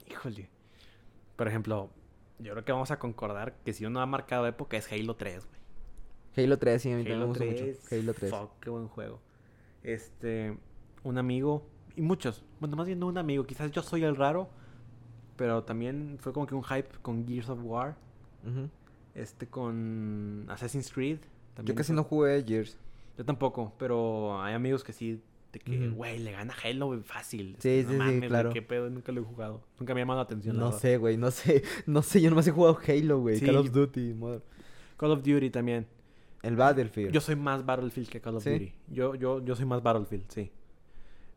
híjole. 0.09 0.49
Por 1.41 1.49
ejemplo, 1.49 1.89
yo 2.39 2.53
creo 2.53 2.65
que 2.67 2.73
vamos 2.73 2.91
a 2.91 2.99
concordar 2.99 3.55
que 3.65 3.73
si 3.73 3.87
uno 3.87 4.03
ha 4.03 4.05
marcado 4.05 4.47
época 4.47 4.77
es 4.77 4.93
Halo 4.93 5.17
3, 5.17 5.47
güey. 5.47 6.45
Halo 6.47 6.59
3, 6.59 6.83
sí, 6.83 6.93
a 6.93 6.97
mí 6.97 7.03
también 7.03 7.21
me 7.21 7.25
gusta 7.25 7.45
3. 7.47 7.81
mucho. 7.81 7.95
Halo 7.97 8.13
3. 8.13 8.31
Fuck, 8.31 8.51
qué 8.61 8.69
buen 8.69 8.89
juego. 8.89 9.21
Este, 9.83 10.59
un 11.03 11.17
amigo, 11.17 11.67
y 11.97 12.03
muchos, 12.03 12.45
bueno, 12.61 12.77
más 12.77 12.85
bien 12.87 12.99
no 12.99 13.07
un 13.07 13.17
amigo, 13.17 13.47
quizás 13.47 13.71
yo 13.71 13.81
soy 13.83 14.05
el 14.05 14.17
raro, 14.17 14.51
pero 15.37 15.65
también 15.65 16.19
fue 16.21 16.35
como 16.35 16.47
que 16.47 16.55
un 16.55 16.63
hype 16.63 16.91
con 17.01 17.27
Gears 17.27 17.49
of 17.49 17.61
War, 17.63 17.97
este 19.15 19.47
con 19.47 20.45
Assassin's 20.51 20.93
Creed. 20.93 21.21
Yo 21.65 21.75
casi 21.75 21.87
fue- 21.95 21.97
no 21.97 22.05
jugué 22.05 22.45
Gears. 22.47 22.77
Yo 23.17 23.25
tampoco, 23.25 23.73
pero 23.79 24.43
hay 24.43 24.53
amigos 24.53 24.85
que 24.85 24.93
sí, 24.93 25.23
de 25.53 25.59
que, 25.61 25.89
güey, 25.89 26.19
le 26.19 26.33
gana 26.33 26.55
Halo, 26.65 26.87
güey, 26.87 27.01
fácil. 27.01 27.57
Sí, 27.59 27.83
no 27.85 27.91
sí, 27.91 27.97
mames, 27.97 28.29
claro. 28.29 28.51
qué 28.53 28.63
pedo, 28.63 28.89
nunca 28.91 29.11
lo 29.13 29.21
he 29.21 29.25
jugado. 29.25 29.63
Nunca 29.79 29.95
me 29.95 30.01
ha 30.01 30.03
llamado 30.03 30.19
la 30.21 30.25
atención. 30.25 30.57
No 30.57 30.71
sé, 30.73 30.97
güey, 30.97 31.17
no 31.17 31.31
sé. 31.31 31.63
No 31.87 32.03
sé, 32.03 32.21
yo 32.21 32.31
nomás 32.31 32.47
he 32.47 32.53
jugado 32.53 32.79
Halo, 32.87 33.21
güey. 33.21 33.37
Sí, 33.39 33.47
Call 33.47 33.57
of 33.57 33.71
Duty, 33.73 34.15
mod- 34.15 34.43
Call 34.97 35.11
of 35.13 35.23
Duty 35.23 35.51
también. 35.51 35.87
El 36.43 36.57
Battlefield. 36.57 37.13
Yo 37.13 37.21
soy 37.21 37.37
más 37.37 37.67
Battlefield 37.67 38.09
que 38.09 38.21
Call 38.21 38.37
of 38.37 38.45
¿Sí? 38.45 38.51
Duty. 38.51 38.73
Yo, 38.89 39.15
yo, 39.15 39.45
yo 39.45 39.57
soy 39.57 39.67
más 39.67 39.83
Battlefield, 39.83 40.25
sí. 40.29 40.51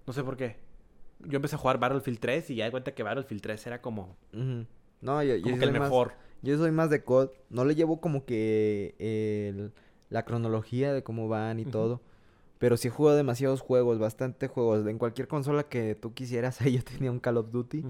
No 0.06 0.14
sé 0.14 0.24
por 0.24 0.38
qué. 0.38 0.58
Yo 1.26 1.38
empecé 1.38 1.56
a 1.56 1.58
jugar 1.60 1.80
Battlefield 1.80 2.20
3 2.20 2.50
y 2.52 2.56
ya 2.56 2.66
de 2.66 2.72
cuenta 2.72 2.94
que 2.94 3.04
Battlefield 3.04 3.42
3 3.42 3.68
era 3.68 3.82
como. 3.82 4.16
No, 4.32 5.24
yo, 5.24 5.36
yo 5.36 5.42
como 5.44 5.58
que 5.58 5.64
el 5.66 5.70
soy 5.72 5.80
más- 5.80 5.90
mejor. 5.90 6.14
Yo 6.42 6.58
soy 6.58 6.72
más 6.72 6.90
de 6.90 7.04
COD. 7.04 7.30
No 7.50 7.64
le 7.66 7.74
llevo 7.76 8.00
como 8.02 8.26
que 8.26 8.96
el- 9.00 9.72
la 10.10 10.24
cronología 10.26 10.94
de 10.94 11.02
cómo 11.04 11.28
van 11.28 11.60
y 11.60 11.66
todo. 11.66 12.02
Pero 12.64 12.78
sí 12.78 12.88
juego 12.88 13.14
demasiados 13.14 13.60
juegos, 13.60 14.00
bastante 14.00 14.48
juegos. 14.48 14.88
En 14.88 14.98
cualquier 14.98 15.28
consola 15.28 15.64
que 15.64 15.96
tú 15.96 16.14
quisieras, 16.14 16.62
ahí 16.62 16.78
yo 16.78 16.82
tenía 16.82 17.12
un 17.12 17.20
Call 17.20 17.36
of 17.36 17.52
Duty. 17.52 17.84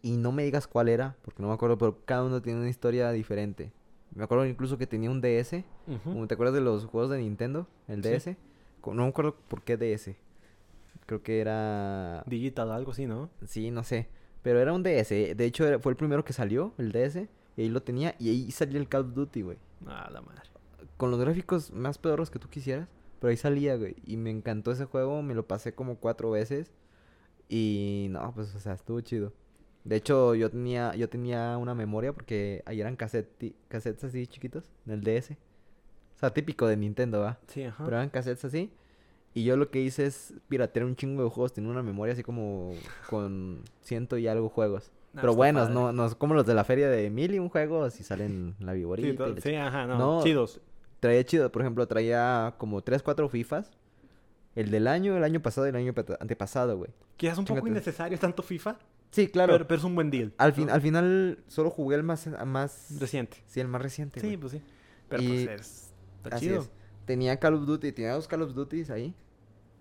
Y 0.00 0.16
no 0.16 0.32
me 0.32 0.44
digas 0.44 0.66
cuál 0.66 0.88
era, 0.88 1.14
porque 1.20 1.42
no 1.42 1.48
me 1.48 1.54
acuerdo, 1.54 1.76
pero 1.76 1.98
cada 2.06 2.24
uno 2.24 2.40
tiene 2.40 2.58
una 2.60 2.70
historia 2.70 3.10
diferente. 3.10 3.70
Me 4.14 4.24
acuerdo 4.24 4.46
incluso 4.46 4.78
que 4.78 4.86
tenía 4.86 5.10
un 5.10 5.20
DS. 5.20 5.62
Como 6.04 6.26
¿Te 6.26 6.32
acuerdas 6.32 6.54
de 6.54 6.62
los 6.62 6.86
juegos 6.86 7.10
de 7.10 7.18
Nintendo? 7.18 7.66
El. 7.86 8.00
DS. 8.00 8.34
No 8.86 8.94
me 9.02 9.08
acuerdo 9.08 9.36
por 9.46 9.60
qué 9.60 9.76
DS. 9.76 10.16
Creo 11.04 11.22
que 11.22 11.40
era... 11.42 12.24
Digital, 12.26 12.72
algo 12.72 12.92
así, 12.92 13.04
¿no? 13.04 13.28
Sí, 13.46 13.70
no 13.70 13.84
sé. 13.84 14.08
Pero 14.40 14.58
era 14.58 14.72
un 14.72 14.82
DS. 14.82 15.10
De 15.10 15.44
hecho, 15.44 15.66
era- 15.66 15.78
fue 15.80 15.92
el 15.92 15.96
primero 15.96 16.24
que 16.24 16.32
salió, 16.32 16.72
el 16.78 16.92
DS. 16.92 17.28
Y 17.58 17.62
ahí 17.62 17.68
lo 17.68 17.82
tenía. 17.82 18.14
Y 18.18 18.30
ahí 18.30 18.50
salía 18.52 18.78
el 18.80 18.88
Call 18.88 19.02
of 19.02 19.12
Duty, 19.14 19.42
güey. 19.42 19.58
Ah, 19.86 20.08
la 20.10 20.22
madre. 20.22 20.40
Con 20.96 21.10
los 21.10 21.20
gráficos 21.20 21.70
más 21.72 21.98
pedorros 21.98 22.30
que 22.30 22.38
tú 22.38 22.48
quisieras. 22.48 22.88
Pero 23.24 23.30
ahí 23.30 23.38
salía, 23.38 23.76
güey. 23.76 23.96
Y 24.04 24.18
me 24.18 24.28
encantó 24.28 24.70
ese 24.70 24.84
juego. 24.84 25.22
Me 25.22 25.32
lo 25.34 25.46
pasé 25.46 25.74
como 25.74 25.96
cuatro 25.96 26.30
veces. 26.30 26.70
Y 27.48 28.08
no, 28.10 28.32
pues, 28.34 28.54
o 28.54 28.58
sea, 28.60 28.74
estuvo 28.74 29.00
chido. 29.00 29.32
De 29.84 29.96
hecho, 29.96 30.34
yo 30.34 30.50
tenía, 30.50 30.94
yo 30.94 31.08
tenía 31.08 31.56
una 31.56 31.74
memoria 31.74 32.12
porque 32.12 32.62
ahí 32.66 32.82
eran 32.82 32.96
cassette, 32.96 33.54
cassettes 33.68 34.04
así 34.04 34.26
chiquitos. 34.26 34.70
Del 34.84 35.00
DS. 35.00 35.30
O 35.30 36.18
sea, 36.18 36.34
típico 36.34 36.66
de 36.66 36.76
Nintendo, 36.76 37.20
¿va? 37.20 37.38
Sí, 37.46 37.62
ajá. 37.62 37.82
Pero 37.82 37.96
eran 37.96 38.10
cassettes 38.10 38.44
así. 38.44 38.70
Y 39.32 39.44
yo 39.44 39.56
lo 39.56 39.70
que 39.70 39.80
hice 39.80 40.04
es 40.04 40.34
piratear 40.50 40.84
un 40.84 40.94
chingo 40.94 41.24
de 41.24 41.30
juegos. 41.30 41.54
Tenía 41.54 41.70
una 41.70 41.82
memoria 41.82 42.12
así 42.12 42.22
como 42.22 42.74
con 43.08 43.62
ciento 43.80 44.18
y 44.18 44.28
algo 44.28 44.50
juegos. 44.50 44.90
Ah, 45.14 45.20
Pero 45.22 45.32
buenos, 45.34 45.70
no, 45.70 45.94
no 45.94 46.10
como 46.18 46.34
los 46.34 46.44
de 46.44 46.52
la 46.52 46.64
feria 46.64 46.90
de 46.90 47.08
mil 47.08 47.34
y 47.34 47.38
un 47.38 47.48
juegos 47.48 47.98
y 48.00 48.02
salen 48.02 48.54
la 48.60 48.72
Sí, 48.72 48.78
viborita. 48.80 49.28
y 49.28 49.34
la 49.34 49.40
sí, 49.40 49.54
ajá, 49.54 49.86
no. 49.86 49.96
No. 49.96 50.22
Chidos. 50.22 50.60
Traía 51.04 51.22
chido, 51.24 51.52
por 51.52 51.60
ejemplo, 51.60 51.86
traía 51.86 52.54
como 52.56 52.80
3, 52.82 53.02
4 53.02 53.28
FIFAs. 53.28 53.70
El 54.54 54.70
del 54.70 54.86
año, 54.86 55.16
el 55.16 55.22
año 55.24 55.40
pasado 55.42 55.66
y 55.66 55.70
el 55.70 55.76
año 55.76 55.92
antepasado, 56.18 56.78
güey. 56.78 56.90
Quizás 57.18 57.36
un 57.36 57.44
poco 57.44 57.66
innecesario 57.68 58.18
tanto 58.18 58.42
FIFA, 58.42 58.78
Sí, 59.10 59.28
claro. 59.28 59.52
pero, 59.52 59.66
pero 59.68 59.78
es 59.78 59.84
un 59.84 59.94
buen 59.94 60.10
deal. 60.10 60.32
al, 60.38 60.52
fin, 60.54 60.70
al 60.70 60.80
final 60.80 61.38
solo 61.48 61.68
jugué 61.70 61.96
el 61.96 62.02
más... 62.04 62.26
más 62.46 62.88
Reciente. 62.98 63.36
Sí, 63.46 63.60
el 63.60 63.68
más 63.68 63.82
reciente, 63.82 64.18
Sí, 64.20 64.26
güey. 64.28 64.36
pues 64.38 64.52
sí. 64.52 64.62
Pero 65.10 65.22
Y- 65.22 65.26
pues 65.46 65.60
es... 65.60 65.92
Está 66.24 66.36
Así 66.36 66.46
chido. 66.46 66.60
es. 66.62 66.70
Tenía 67.04 67.38
Call 67.38 67.54
of 67.54 67.66
Duty, 67.66 67.92
tenía 67.92 68.12
dos 68.14 68.26
Call 68.26 68.40
of 68.42 68.54
Duties 68.54 68.88
ahí. 68.90 69.14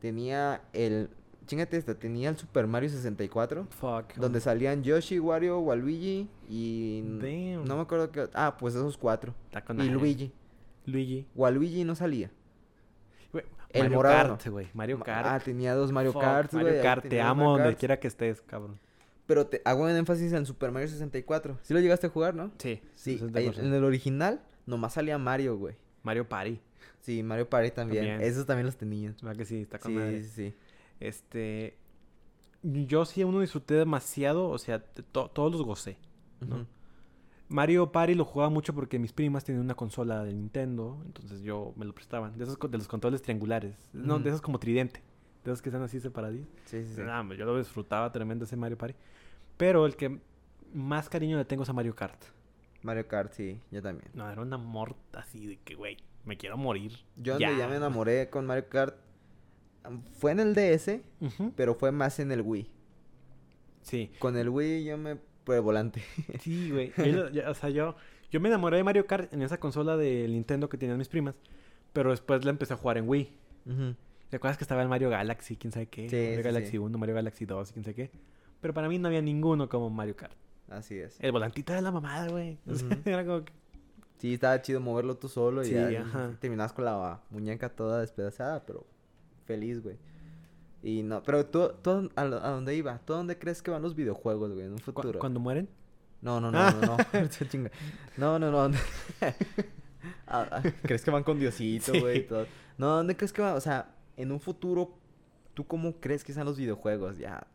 Tenía 0.01 0.61
el 0.73 1.09
chingate 1.45 1.77
esta, 1.77 1.95
tenía 1.95 2.29
el 2.29 2.37
Super 2.37 2.67
Mario 2.67 2.89
64. 2.89 3.67
Fuck. 3.69 4.15
Donde 4.15 4.41
salían 4.41 4.83
Yoshi, 4.83 5.19
Wario, 5.19 5.59
Waluigi 5.59 6.27
y... 6.49 7.01
Damn. 7.21 7.63
No 7.65 7.75
me 7.77 7.81
acuerdo 7.83 8.11
qué... 8.11 8.27
Ah, 8.33 8.57
pues 8.59 8.75
esos 8.75 8.97
cuatro. 8.97 9.33
Está 9.47 9.63
con 9.63 9.79
Y. 9.79 9.87
Luigi. 9.89 10.33
Luigi. 10.85 11.27
Waluigi 11.35 11.83
no 11.83 11.95
salía. 11.95 12.31
El 13.69 13.83
Mario 13.85 13.95
morado. 13.97 14.29
Kart, 14.37 14.47
güey. 14.49 14.67
Mario 14.75 14.97
Ma- 14.99 15.05
Kart. 15.05 15.27
Ah, 15.27 15.39
tenía 15.39 15.73
dos 15.73 15.91
Mario 15.91 16.13
Kart, 16.13 16.53
Mario 16.53 16.79
Kart, 16.83 17.07
te 17.07 17.19
amo 17.21 17.57
donde 17.57 17.75
quiera 17.75 17.99
que 17.99 18.07
estés, 18.07 18.41
cabrón. 18.43 18.79
Pero 19.25 19.47
te 19.47 19.61
hago 19.65 19.89
en 19.89 19.95
énfasis 19.95 20.31
en 20.33 20.45
Super 20.45 20.71
Mario 20.71 20.87
64. 20.87 21.57
¿Sí 21.63 21.73
lo 21.73 21.79
llegaste 21.79 22.05
a 22.07 22.09
jugar, 22.11 22.35
no? 22.35 22.51
Sí, 22.59 22.81
Sí. 22.93 23.19
ahí 23.33 23.51
en 23.57 23.73
el 23.73 23.83
original 23.83 24.43
nomás 24.67 24.93
salía 24.93 25.17
Mario, 25.17 25.57
güey. 25.57 25.75
Mario 26.03 26.27
Party. 26.29 26.59
Sí, 26.99 27.23
Mario 27.23 27.49
Party 27.49 27.71
también. 27.71 28.05
También. 28.05 28.29
Esos 28.29 28.45
también 28.45 28.65
los 28.67 28.77
tenía. 28.77 29.15
¿Verdad 29.23 29.37
que 29.37 29.45
sí? 29.45 29.61
Está 29.61 29.79
con 29.79 29.91
Sí, 29.91 29.97
madre. 29.97 30.21
sí, 30.23 30.29
sí. 30.29 30.53
Este. 30.99 31.77
Yo 32.61 33.05
sí 33.05 33.23
uno 33.23 33.39
disfruté 33.41 33.73
demasiado, 33.73 34.49
o 34.49 34.57
sea, 34.59 34.83
to- 34.83 35.29
todos 35.29 35.51
los 35.51 35.63
gocé. 35.63 35.97
¿no? 36.41 36.67
Mario 37.53 37.91
Party 37.91 38.15
lo 38.15 38.25
jugaba 38.25 38.49
mucho 38.49 38.73
porque 38.73 38.97
mis 38.97 39.13
primas 39.13 39.43
tenían 39.43 39.63
una 39.63 39.75
consola 39.75 40.23
de 40.23 40.33
Nintendo, 40.33 40.99
entonces 41.05 41.43
yo 41.43 41.71
me 41.75 41.85
lo 41.85 41.93
prestaban. 41.93 42.35
De 42.35 42.45
esos 42.45 42.57
de 42.59 42.77
los 42.79 42.87
controles 42.87 43.21
triangulares. 43.21 43.77
No, 43.93 44.17
de 44.17 44.29
esos 44.29 44.41
como 44.41 44.57
tridente. 44.57 45.03
De 45.43 45.51
esos 45.51 45.61
que 45.61 45.69
están 45.69 45.83
así 45.83 45.99
separadillos. 45.99 46.47
Sí, 46.65 46.83
sí, 46.83 46.95
sí. 46.95 47.01
Nah, 47.03 47.23
yo 47.35 47.45
lo 47.45 47.55
disfrutaba 47.59 48.11
tremendo 48.11 48.45
ese 48.45 48.55
Mario 48.55 48.75
Party. 48.75 48.95
Pero 49.55 49.85
el 49.85 49.95
que 49.95 50.19
más 50.73 51.09
cariño 51.09 51.37
le 51.37 51.45
tengo 51.45 51.61
es 51.61 51.69
a 51.69 51.73
Mario 51.73 51.95
Kart. 51.95 52.23
Mario 52.81 53.07
Kart, 53.07 53.31
sí, 53.33 53.61
yo 53.69 53.83
también. 53.83 54.09
No, 54.15 54.27
era 54.27 54.41
un 54.41 54.51
amor 54.51 54.95
así 55.13 55.45
de 55.45 55.57
que, 55.57 55.75
güey, 55.75 55.97
me 56.25 56.37
quiero 56.37 56.57
morir. 56.57 56.93
Yo 57.17 57.33
donde 57.33 57.55
ya 57.55 57.67
me 57.67 57.75
enamoré 57.75 58.31
con 58.31 58.47
Mario 58.47 58.67
Kart 58.67 58.95
am, 59.83 60.01
fue 60.13 60.31
en 60.31 60.39
el 60.39 60.55
DS, 60.55 61.01
pero 61.55 61.75
fue 61.75 61.91
más 61.91 62.19
en 62.19 62.31
el 62.31 62.41
Wii. 62.41 62.67
Sí. 63.83 64.11
Con 64.17 64.37
el 64.37 64.49
Wii 64.49 64.85
yo 64.85 64.97
me 64.97 65.19
por 65.43 65.55
el 65.55 65.61
volante. 65.61 66.01
Sí, 66.39 66.71
güey. 66.71 66.91
O 67.47 67.53
sea, 67.53 67.69
yo, 67.69 67.95
yo 68.31 68.39
me 68.39 68.49
enamoré 68.49 68.77
de 68.77 68.83
Mario 68.83 69.05
Kart 69.05 69.31
en 69.33 69.41
esa 69.41 69.59
consola 69.59 69.97
de 69.97 70.27
Nintendo 70.27 70.69
que 70.69 70.77
tenían 70.77 70.97
mis 70.97 71.09
primas. 71.09 71.35
Pero 71.93 72.11
después 72.11 72.43
la 72.43 72.51
empecé 72.51 72.73
a 72.73 72.77
jugar 72.77 72.97
en 72.97 73.07
Wii. 73.07 73.29
Ujú. 73.65 73.95
¿Te 74.29 74.37
acuerdas 74.37 74.57
que 74.57 74.63
estaba 74.63 74.81
el 74.81 74.89
Mario 74.89 75.09
Galaxy? 75.11 75.55
¿Quién 75.57 75.71
sabe 75.71 75.85
qué? 75.87 76.09
Sí, 76.09 76.15
Mario 76.15 76.37
sí, 76.37 76.41
Galaxy 76.43 76.71
sí. 76.71 76.77
1, 76.79 76.97
Mario 76.97 77.15
Galaxy 77.15 77.45
2, 77.45 77.71
quién 77.71 77.85
sabe 77.85 77.95
qué. 77.95 78.11
Pero 78.61 78.73
para 78.73 78.89
mí 78.89 78.97
no 78.97 79.07
había 79.07 79.21
ninguno 79.21 79.69
como 79.69 79.89
Mario 79.89 80.15
Kart. 80.15 80.33
Así 80.69 80.97
es. 80.97 81.17
El 81.19 81.31
volantito 81.31 81.71
era 81.73 81.81
la 81.81 81.91
mamada, 81.91 82.29
güey. 82.29 82.57
O 82.67 82.73
sea, 82.75 82.87
Ujú. 82.87 82.97
era 83.05 83.25
como 83.25 83.45
que... 83.45 83.53
Sí, 84.17 84.33
estaba 84.35 84.61
chido 84.61 84.79
moverlo 84.79 85.15
tú 85.17 85.27
solo 85.27 85.65
y 85.65 85.69
ya 85.71 86.35
terminabas 86.39 86.71
con 86.71 86.85
la 86.85 87.21
muñeca 87.29 87.69
toda 87.69 87.99
despedazada, 87.99 88.65
pero 88.65 88.85
feliz, 89.45 89.83
güey. 89.83 89.97
Y 90.83 91.01
no, 91.01 91.23
pero 91.23 91.45
tú, 91.45 91.71
tú 91.81 92.09
a, 92.15 92.21
a 92.21 92.27
dónde 92.51 92.75
iba? 92.75 92.99
¿Tú 92.99 93.13
a 93.13 93.17
dónde 93.17 93.39
crees 93.39 93.61
que 93.61 93.71
van 93.71 93.81
los 93.81 93.95
videojuegos, 93.95 94.51
güey, 94.53 94.65
en 94.65 94.73
un 94.73 94.79
futuro? 94.79 95.17
Cuando 95.19 95.39
mueren. 95.39 95.69
No, 96.21 96.39
no, 96.41 96.51
no, 96.51 96.57
Ah. 96.59 96.71
no, 96.71 96.97
no. 97.21 97.69
No, 98.17 98.51
no, 98.51 98.69
no. 98.69 98.77
Ah, 100.27 100.47
ah, 100.51 100.63
¿Crees 100.81 101.01
que 101.03 101.11
van 101.11 101.23
con 101.23 101.39
Diosito, 101.39 101.93
güey? 101.99 102.27
todo? 102.27 102.45
No, 102.77 102.87
¿dónde 102.97 103.15
crees 103.15 103.31
que 103.31 103.41
van? 103.41 103.55
O 103.55 103.61
sea, 103.61 103.95
en 104.17 104.31
un 104.33 104.39
futuro, 104.41 104.97
¿tú 105.53 105.65
cómo 105.65 105.93
crees 106.01 106.23
que 106.25 106.33
sean 106.33 106.45
los 106.45 106.57
videojuegos? 106.57 107.17
Ya, 107.17 107.47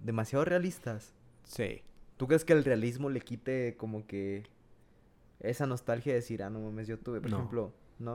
demasiado 0.00 0.44
realistas. 0.44 1.12
Sí. 1.44 1.82
¿Tú 2.16 2.28
crees 2.28 2.44
que 2.44 2.52
el 2.52 2.64
realismo 2.64 3.10
le 3.10 3.20
quite 3.20 3.76
como 3.76 4.06
que 4.06 4.44
esa 5.40 5.66
nostalgia 5.66 6.12
de 6.12 6.20
decir, 6.20 6.42
ah, 6.44 6.50
no 6.50 6.60
mames, 6.60 6.86
yo 6.86 6.98
tuve, 6.98 7.20
por 7.20 7.30
No. 7.30 7.36
ejemplo, 7.38 7.72
¿no? 7.98 8.14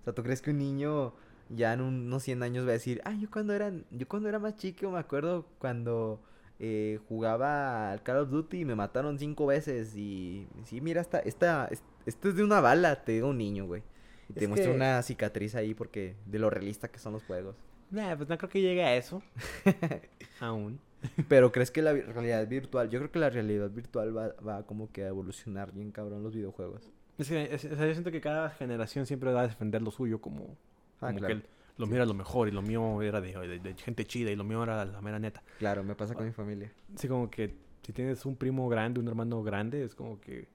O 0.00 0.04
sea, 0.04 0.12
¿tú 0.12 0.22
crees 0.22 0.40
que 0.42 0.50
un 0.52 0.58
niño 0.58 1.14
ya 1.54 1.72
en 1.72 1.80
unos 1.82 2.22
100 2.22 2.42
años 2.42 2.64
va 2.66 2.70
a 2.70 2.72
decir, 2.74 3.00
ah, 3.04 3.14
yo 3.14 3.30
cuando 3.30 3.52
era, 3.54 3.72
yo 3.90 4.08
cuando 4.08 4.28
era 4.28 4.38
más 4.38 4.56
chico 4.56 4.90
me 4.90 4.98
acuerdo 4.98 5.46
cuando 5.58 6.20
eh, 6.58 6.98
jugaba 7.08 7.92
al 7.92 8.02
Call 8.02 8.18
of 8.18 8.30
Duty 8.30 8.60
y 8.60 8.64
me 8.64 8.74
mataron 8.74 9.18
cinco 9.18 9.46
veces 9.46 9.96
y 9.96 10.46
sí, 10.64 10.80
mira, 10.80 11.00
esta, 11.00 11.18
esta, 11.20 11.66
es- 11.70 11.82
esto 12.06 12.28
es 12.28 12.36
de 12.36 12.44
una 12.44 12.60
bala, 12.60 13.04
te 13.04 13.12
digo 13.12 13.28
un 13.28 13.38
niño, 13.38 13.66
güey. 13.66 13.82
Y 14.28 14.32
te 14.34 14.44
Es 14.44 14.48
muestra 14.48 14.70
que- 14.70 14.76
una 14.76 15.02
cicatriz 15.02 15.54
ahí 15.54 15.74
porque 15.74 16.14
de 16.26 16.38
lo 16.38 16.50
realista 16.50 16.88
que 16.88 16.98
son 16.98 17.12
los 17.14 17.22
juegos. 17.24 17.56
Nah, 17.90 18.16
pues 18.16 18.28
no 18.28 18.38
creo 18.38 18.48
que 18.50 18.60
llegue 18.60 18.82
a 18.84 18.96
eso. 18.96 19.22
Aún. 20.40 20.80
Pero 21.28 21.50
¿crees 21.52 21.70
que 21.70 21.82
la 21.82 21.92
realidad 21.92 22.46
virtual? 22.48 22.88
Yo 22.88 23.00
creo 23.00 23.10
que 23.10 23.18
la 23.18 23.28
realidad 23.30 23.70
virtual 23.70 24.16
va, 24.16 24.28
va 24.46 24.64
como 24.64 24.90
que 24.92 25.02
a 25.04 25.08
evolucionar 25.08 25.72
bien 25.72 25.90
cabrón 25.90 26.22
los 26.22 26.34
videojuegos. 26.34 26.88
Es 27.18 27.28
que, 27.28 27.52
es- 27.54 27.64
o 27.64 27.76
sea, 27.76 27.86
yo 27.86 27.92
siento 27.92 28.10
que 28.12 28.20
cada 28.20 28.50
generación 28.50 29.04
siempre 29.06 29.32
va 29.32 29.42
a 29.42 29.48
defender 29.48 29.82
lo 29.82 29.90
suyo 29.90 30.20
como, 30.20 30.56
como 31.08 31.18
claro. 31.18 31.40
que 31.40 31.46
lo 31.78 31.86
mío 31.86 31.96
era 31.96 32.06
lo 32.06 32.14
mejor 32.14 32.48
y 32.48 32.50
lo 32.50 32.62
mío 32.62 33.02
era 33.02 33.20
de, 33.20 33.32
de- 33.32 33.58
de 33.58 33.74
gente 33.74 34.04
chida 34.04 34.30
y 34.30 34.36
lo 34.36 34.44
mío 34.44 34.62
era 34.62 34.84
la 34.84 35.00
mera 35.00 35.18
neta. 35.18 35.42
Claro, 35.58 35.82
me 35.84 35.94
pasa 35.94 36.14
con 36.14 36.26
mi 36.26 36.32
familia. 36.32 36.72
Así 36.94 37.08
como 37.08 37.30
que 37.30 37.54
si 37.82 37.92
tienes 37.92 38.24
un 38.26 38.36
primo 38.36 38.68
grande, 38.68 39.00
un 39.00 39.08
hermano 39.08 39.42
grande, 39.42 39.82
es 39.84 39.94
como 39.94 40.20
que... 40.20 40.48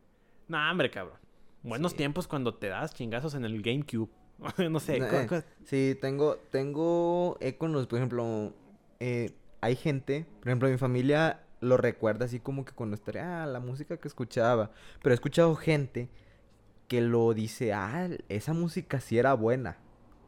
No, 0.48 0.58
hombre, 0.72 0.90
cabrón. 0.90 1.18
Buenos 1.64 1.92
Sí. 1.92 1.98
tiempos 1.98 2.28
cuando 2.28 2.54
te 2.56 2.68
das 2.68 2.94
chingazos 2.94 3.34
en 3.36 3.44
el 3.46 3.62
GameCube. 3.62 4.10
no 4.70 4.80
sé. 4.80 4.98
Eh, 4.98 5.42
Sí, 5.66 5.98
tengo, 6.00 6.38
tengo 6.52 7.38
íconos, 7.42 7.88
por 7.88 7.98
ejemplo, 7.98 8.54
eh, 9.00 9.32
hay 9.60 9.76
gente, 9.76 10.26
por 10.40 10.50
ejemplo, 10.50 10.70
mi 10.70 10.78
familia 10.78 11.44
lo 11.60 11.76
recuerda 11.76 12.26
así 12.26 12.40
como 12.40 12.64
que 12.64 12.72
cuando 12.72 12.94
estaría, 12.94 13.44
ah, 13.44 13.48
la 13.48 13.60
música 13.60 13.98
que 13.98 14.08
escuchaba, 14.08 14.70
pero 15.02 15.12
he 15.12 15.16
escuchado 15.16 15.56
gente 15.56 16.08
que 16.88 17.02
lo 17.02 17.34
dice, 17.34 17.74
ah, 17.74 18.08
esa 18.30 18.54
música 18.54 19.00
sí 19.02 19.18
era 19.18 19.34
buena. 19.34 19.78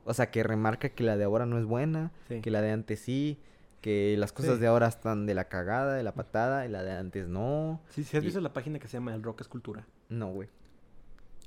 O 0.06 0.14
sea, 0.14 0.32
que 0.32 0.44
remarca 0.44 0.90
que 0.90 1.04
la 1.04 1.18
de 1.18 1.24
ahora 1.26 1.46
no 1.46 1.58
es 1.60 1.66
buena, 1.66 2.12
sí. 2.28 2.42
que 2.42 2.50
la 2.52 2.62
de 2.62 2.72
antes 2.72 3.00
sí, 3.00 3.38
que 3.82 4.16
las 4.18 4.32
cosas 4.34 4.56
Sí. 4.56 4.62
de 4.62 4.68
ahora 4.68 4.88
están 4.88 5.26
de 5.26 5.34
la 5.36 5.46
cagada, 5.46 5.94
de 5.96 6.04
la 6.04 6.14
patada, 6.14 6.66
y 6.66 6.70
la 6.70 6.84
de 6.84 6.92
antes 6.92 7.28
no. 7.28 7.80
Sí, 7.90 8.04
sí, 8.04 8.18
has 8.18 8.24
y- 8.24 8.26
visto 8.28 8.42
la 8.42 8.54
página 8.54 8.80
que 8.80 8.88
se 8.88 8.94
llama 8.94 9.14
El 9.14 9.24
Rock 9.24 9.42
Escultura. 9.42 9.86
No, 10.10 10.32
güey. 10.32 10.50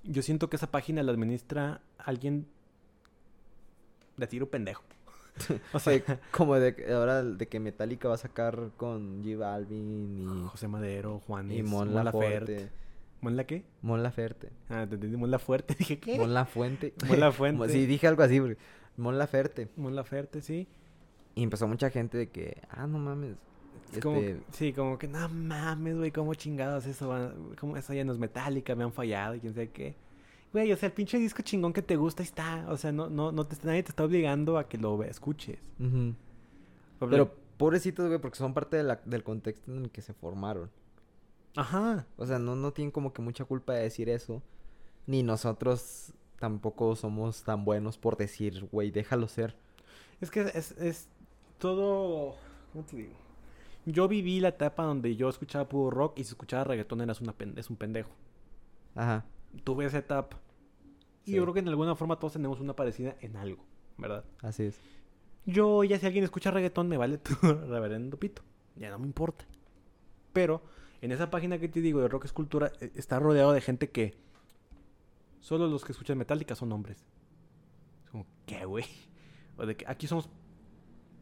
Yo 0.04 0.22
siento 0.22 0.48
que 0.50 0.56
esa 0.56 0.70
página 0.70 1.02
la 1.02 1.12
administra 1.12 1.80
alguien 1.98 2.46
de 4.16 4.26
tiro 4.26 4.48
pendejo. 4.50 4.82
o 5.72 5.78
sea, 5.78 5.94
Sí, 5.98 6.02
como 6.30 6.56
de 6.56 6.92
ahora 6.94 7.22
de 7.22 7.48
que 7.48 7.58
Metallica 7.58 8.08
va 8.08 8.14
a 8.14 8.18
sacar 8.18 8.70
con 8.76 9.22
J 9.24 9.36
Balvin 9.38 10.18
y, 10.44 10.48
José 10.48 10.68
Madero, 10.68 11.20
Juanes, 11.20 11.58
y 11.58 11.62
Mon 11.62 11.94
Laferte. 11.94 12.70
¿Mon 13.22 13.36
la 13.36 13.44
qué? 13.46 13.64
Mon 13.80 14.02
Laferte. 14.02 14.50
Ah, 14.68 14.84
te 14.86 14.96
entendí, 14.96 15.16
Mon 15.16 15.30
Laferte. 15.30 15.74
Dije, 15.78 15.98
¿qué? 15.98 16.18
Mon 16.18 16.34
Lafuente. 16.34 16.92
Mon 17.08 17.18
Lafuente. 17.20 17.68
sí, 17.70 17.86
dije 17.86 18.06
algo 18.06 18.22
así, 18.22 18.38
porque 18.40 18.58
Mon 18.98 19.16
Laferte. 19.16 19.68
Mon 19.76 19.94
Laferte, 19.96 20.42
sí. 20.42 20.68
Y 21.34 21.42
empezó 21.44 21.66
mucha 21.66 21.88
gente 21.88 22.18
de 22.18 22.28
que, 22.28 22.60
ah, 22.68 22.86
no 22.86 22.98
mames. 22.98 23.36
Es 23.92 24.00
como, 24.00 24.16
este, 24.20 24.34
que- 24.34 24.40
sí, 24.52 24.72
como 24.74 24.98
que, 24.98 25.08
no 25.08 25.26
mames, 25.30 25.96
güey, 25.96 26.10
cómo 26.10 26.34
chingados 26.34 26.84
eso, 26.86 27.32
cómo 27.58 27.76
eso 27.78 27.94
ya 27.94 28.04
no 28.04 28.12
es 28.12 28.18
metálica, 28.18 28.74
me 28.74 28.84
han 28.84 28.92
fallado 28.92 29.34
y 29.34 29.40
quién 29.40 29.54
sabe 29.54 29.70
qué. 29.70 29.94
Güey, 30.52 30.70
o 30.72 30.76
sea, 30.76 30.88
el 30.88 30.92
pinche 30.92 31.18
disco 31.18 31.40
chingón 31.42 31.72
que 31.72 31.80
te 31.80 31.96
gusta 31.96 32.22
ahí 32.22 32.26
está. 32.26 32.66
O 32.68 32.76
sea, 32.76 32.92
no, 32.92 33.08
no, 33.08 33.32
no 33.32 33.46
te, 33.46 33.56
nadie 33.66 33.82
te 33.82 33.88
está 33.90 34.04
obligando 34.04 34.58
a 34.58 34.68
que 34.68 34.76
lo 34.78 35.02
escuches. 35.04 35.58
Pero 36.98 37.34
pobrecitos, 37.56 38.06
güey, 38.08 38.18
porque 38.20 38.36
son 38.36 38.52
parte 38.54 38.76
de 38.76 38.82
la- 38.82 39.00
del 39.04 39.22
contexto 39.22 39.70
en 39.72 39.84
el 39.84 39.90
que 39.90 40.02
se 40.02 40.12
formaron. 40.12 40.70
Ajá. 41.56 42.06
O 42.16 42.26
sea, 42.26 42.38
no, 42.38 42.56
no 42.56 42.72
tienen 42.72 42.90
como 42.90 43.12
que 43.12 43.22
mucha 43.22 43.44
culpa 43.44 43.74
de 43.74 43.82
decir 43.82 44.08
eso. 44.08 44.42
Ni 45.06 45.22
nosotros 45.22 46.12
tampoco 46.38 46.96
somos 46.96 47.42
tan 47.42 47.64
buenos 47.64 47.98
por 47.98 48.16
decir, 48.16 48.68
güey, 48.70 48.90
déjalo 48.90 49.28
ser. 49.28 49.56
Es 50.20 50.30
que 50.30 50.40
es, 50.40 50.72
es 50.72 51.08
todo. 51.58 52.36
¿Cómo 52.72 52.84
te 52.84 52.96
digo? 52.96 53.14
Yo 53.84 54.06
viví 54.06 54.40
la 54.40 54.48
etapa 54.48 54.84
donde 54.84 55.16
yo 55.16 55.28
escuchaba 55.28 55.68
puro 55.68 55.90
rock 55.90 56.18
y 56.18 56.24
si 56.24 56.30
escuchaba 56.30 56.64
reggaetón 56.64 57.00
eras 57.00 57.20
una 57.20 57.34
es 57.56 57.68
un 57.68 57.76
pendejo. 57.76 58.10
Ajá. 58.94 59.24
Tuve 59.64 59.86
esa 59.86 59.98
etapa. 59.98 60.38
Y 61.24 61.32
yo 61.32 61.42
creo 61.42 61.54
que 61.54 61.60
en 61.60 61.68
alguna 61.68 61.94
forma 61.94 62.18
todos 62.18 62.32
tenemos 62.32 62.60
una 62.60 62.74
parecida 62.74 63.16
en 63.20 63.36
algo, 63.36 63.64
¿verdad? 63.98 64.24
Así 64.40 64.64
es. 64.64 64.80
Yo 65.46 65.82
ya 65.84 65.98
si 65.98 66.06
alguien 66.06 66.24
escucha 66.24 66.50
reggaetón 66.50 66.88
me 66.88 66.96
vale 66.96 67.18
tu 67.18 67.34
reverendo 67.34 68.16
pito. 68.18 68.42
Ya 68.76 68.90
no 68.90 68.98
me 68.98 69.06
importa. 69.06 69.44
Pero 70.32 70.62
en 71.02 71.12
esa 71.12 71.30
página 71.30 71.58
que 71.58 71.68
te 71.68 71.80
digo 71.80 72.00
de 72.00 72.08
Rock 72.08 72.24
Escultura 72.24 72.72
eh, 72.80 72.90
está 72.94 73.18
rodeado 73.18 73.52
de 73.52 73.60
gente 73.60 73.90
que 73.90 74.14
solo 75.40 75.66
los 75.66 75.84
que 75.84 75.92
escuchan 75.92 76.16
Metallica 76.16 76.54
son 76.54 76.72
hombres. 76.72 76.96
Es 78.04 78.10
como, 78.10 78.26
¿qué, 78.46 78.64
güey? 78.64 78.84
O 79.58 79.66
de 79.66 79.76
que 79.76 79.84
aquí 79.86 80.06
somos 80.06 80.30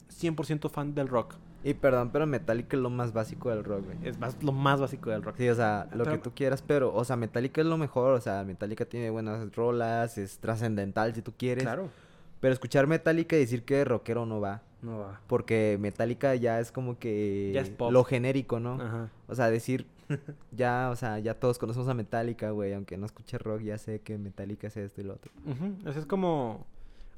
100% 0.09 0.69
fan 0.69 0.95
del 0.95 1.09
rock. 1.09 1.35
Y 1.65 1.73
perdón, 1.73 2.11
pero 2.11 2.25
Metallica 2.25 2.77
es 2.77 2.81
lo 2.81 2.89
más 2.89 3.11
básico 3.11 3.49
del 3.49 3.63
rock, 3.63 3.83
güey. 3.85 3.97
Es 4.03 4.17
más, 4.17 4.41
lo 4.41 4.53
más 4.53 4.79
básico 4.79 5.09
del 5.09 5.21
rock. 5.21 5.35
Sí, 5.37 5.49
o 5.49 5.53
sea, 5.55 5.89
lo 5.91 6.05
Pero- 6.05 6.15
que 6.15 6.23
tú 6.23 6.31
quieras, 6.33 6.61
pero, 6.61 6.93
o 6.95 7.03
sea, 7.03 7.17
Metallica 7.17 7.59
es 7.61 7.67
lo 7.67 7.77
mejor, 7.77 8.13
o 8.13 8.21
sea, 8.21 8.43
Metallica 8.45 8.85
tiene 8.85 9.09
buenas 9.09 9.53
rolas, 9.53 10.17
es 10.17 10.39
trascendental 10.39 11.13
si 11.13 11.21
tú 11.21 11.33
quieres. 11.37 11.63
Claro. 11.65 11.89
Pero 12.39 12.53
escuchar 12.53 12.87
Metallica 12.87 13.35
y 13.35 13.39
decir 13.39 13.63
que 13.65 13.83
rockero 13.83 14.25
no 14.25 14.39
va. 14.39 14.61
No 14.81 14.99
va. 14.99 15.21
Porque 15.27 15.77
Metallica 15.79 16.33
ya 16.35 16.59
es 16.59 16.71
como 16.71 16.97
que 16.97 17.51
Ya 17.53 17.61
es 17.61 17.69
pop. 17.69 17.91
lo 17.91 18.03
genérico, 18.03 18.59
¿no? 18.59 18.73
Ajá. 18.81 19.09
O 19.27 19.35
sea, 19.35 19.49
decir, 19.49 19.85
ya, 20.51 20.89
o 20.91 20.95
sea, 20.95 21.19
ya 21.19 21.35
todos 21.35 21.57
conocemos 21.59 21.87
a 21.87 21.93
Metallica, 21.93 22.51
güey, 22.51 22.73
aunque 22.73 22.97
no 22.97 23.05
escuche 23.05 23.37
rock, 23.37 23.61
ya 23.61 23.77
sé 23.77 24.01
que 24.01 24.17
Metallica 24.17 24.67
es 24.67 24.77
esto 24.77 25.01
y 25.01 25.03
lo 25.03 25.13
otro. 25.13 25.31
Ujú, 25.45 25.75
o 25.87 25.91
sea, 25.91 25.99
es 26.01 26.05
como... 26.07 26.65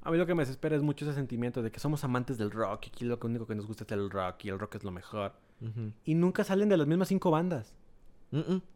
A 0.05 0.11
mí 0.11 0.17
lo 0.17 0.25
que 0.25 0.35
me 0.35 0.43
desespera 0.43 0.75
es 0.75 0.81
mucho 0.81 1.05
ese 1.05 1.13
sentimiento 1.13 1.61
de 1.61 1.71
que 1.71 1.79
somos 1.79 2.03
amantes 2.03 2.37
del 2.37 2.51
rock 2.51 2.87
y 2.87 2.89
aquí 2.89 3.05
lo 3.05 3.17
único 3.23 3.47
que 3.47 3.55
nos 3.55 3.65
gusta 3.65 3.85
es 3.85 3.91
el 3.93 4.09
rock 4.09 4.43
y 4.43 4.49
el 4.49 4.59
rock 4.59 4.75
es 4.75 4.83
lo 4.83 4.91
mejor. 4.91 5.31
Y 6.03 6.15
nunca 6.15 6.43
salen 6.43 6.67
de 6.67 6.75
las 6.75 6.87
mismas 6.87 7.07
cinco 7.07 7.31
bandas. 7.31 7.73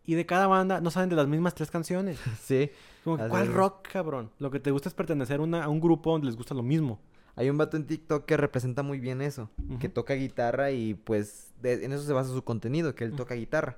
Y 0.05 0.13
de 0.13 0.25
cada 0.25 0.47
banda 0.47 0.79
no 0.79 0.89
salen 0.91 1.09
de 1.09 1.15
las 1.17 1.27
mismas 1.27 1.53
tres 1.55 1.69
canciones. 1.69 2.17
Sí. 2.41 2.69
Como 3.03 3.17
¿cuál 3.27 3.51
rock, 3.51 3.87
cabrón? 3.91 4.29
Lo 4.39 4.51
que 4.51 4.59
te 4.61 4.71
gusta 4.71 4.87
es 4.87 4.95
pertenecer 4.95 5.39
a, 5.39 5.43
una- 5.43 5.63
a 5.65 5.67
un 5.69 5.81
grupo 5.81 6.11
donde 6.11 6.27
les 6.27 6.37
gusta 6.37 6.53
lo 6.55 6.63
mismo. 6.63 6.99
Hay 7.37 7.49
un 7.49 7.57
vato 7.57 7.77
en 7.77 7.85
TikTok 7.87 8.25
que 8.25 8.35
representa 8.35 8.83
muy 8.83 8.99
bien 8.99 9.21
eso. 9.21 9.49
Que 9.79 9.87
toca 9.87 10.13
guitarra 10.15 10.71
y 10.71 10.95
pues 10.95 11.53
de- 11.61 11.85
en 11.85 11.93
eso 11.93 12.03
se 12.03 12.11
basa 12.11 12.31
su 12.31 12.43
contenido, 12.43 12.93
que 12.95 13.05
él 13.05 13.13
toca 13.13 13.35
guitarra. 13.35 13.77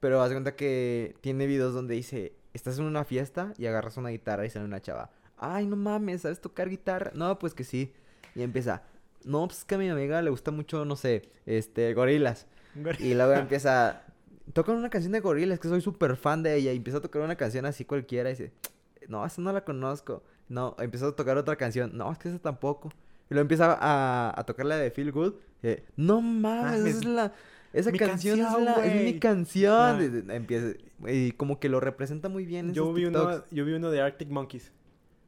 Pero 0.00 0.22
haz 0.22 0.30
de 0.30 0.36
cuenta 0.36 0.56
que 0.56 1.14
tiene 1.20 1.46
videos 1.46 1.74
donde 1.74 1.94
dice, 1.94 2.32
estás 2.54 2.78
en 2.78 2.84
una 2.86 3.04
fiesta 3.04 3.52
y 3.58 3.66
agarras 3.66 3.96
una 3.98 4.08
guitarra 4.08 4.46
y 4.46 4.50
sale 4.50 4.64
una 4.64 4.80
chava. 4.80 5.10
Ay, 5.36 5.66
no 5.66 5.76
mames, 5.76 6.22
¿sabes 6.22 6.40
tocar 6.40 6.68
guitarra? 6.70 7.10
No, 7.14 7.38
pues 7.38 7.52
que 7.54 7.64
sí. 7.64 7.92
Y 8.34 8.42
empieza, 8.42 8.82
no, 9.24 9.46
pues 9.46 9.58
es 9.58 9.64
que 9.64 9.74
a 9.74 9.78
mi 9.78 9.88
amiga 9.88 10.22
le 10.22 10.30
gusta 10.30 10.50
mucho, 10.52 10.84
no 10.84 10.96
sé, 10.96 11.22
este, 11.46 11.92
gorilas. 11.94 12.46
Y 13.00 13.14
luego 13.14 13.32
empieza, 13.40 14.02
tocan 14.52 14.76
una 14.76 14.90
canción 14.90 15.12
de 15.12 15.20
gorilas, 15.20 15.58
que 15.58 15.68
soy 15.68 15.80
súper 15.80 16.16
fan 16.16 16.42
de 16.44 16.54
ella. 16.54 16.72
Y 16.72 16.76
empieza 16.76 16.98
a 16.98 17.02
tocar 17.02 17.22
una 17.22 17.36
canción 17.36 17.66
así 17.66 17.84
cualquiera 17.84 18.30
y 18.30 18.34
dice, 18.34 18.52
no, 19.08 19.26
esa 19.26 19.42
no 19.42 19.52
la 19.52 19.64
conozco. 19.64 20.22
No, 20.52 20.76
empieza 20.78 21.08
a 21.08 21.12
tocar 21.12 21.38
otra 21.38 21.56
canción. 21.56 21.96
No, 21.96 22.12
es 22.12 22.18
que 22.18 22.28
esa 22.28 22.38
tampoco. 22.38 22.90
Y 23.30 23.34
luego 23.34 23.40
empieza 23.42 23.72
a, 23.80 24.38
a 24.38 24.44
tocar 24.44 24.66
la 24.66 24.76
de 24.76 24.90
Feel 24.90 25.10
Good. 25.10 25.34
no 25.96 26.20
mames, 26.20 26.80
Mames, 26.80 26.96
es 26.96 27.04
la... 27.06 27.32
Esa 27.72 27.90
canción, 27.90 28.38
canción, 28.38 28.68
es, 28.68 28.76
la, 28.76 28.84
es 28.86 29.02
mi 29.02 29.18
canción. 29.18 29.72
Ah. 30.28 30.34
Empieza, 30.34 30.76
y 31.06 31.32
como 31.32 31.58
que 31.58 31.70
lo 31.70 31.80
representa 31.80 32.28
muy 32.28 32.44
bien 32.44 32.68
en 32.68 32.74
Yo 32.74 32.92
vi, 32.92 33.06
uno, 33.06 33.42
yo 33.50 33.64
vi 33.64 33.72
uno 33.72 33.90
de 33.90 34.02
Arctic 34.02 34.28
Monkeys. 34.28 34.72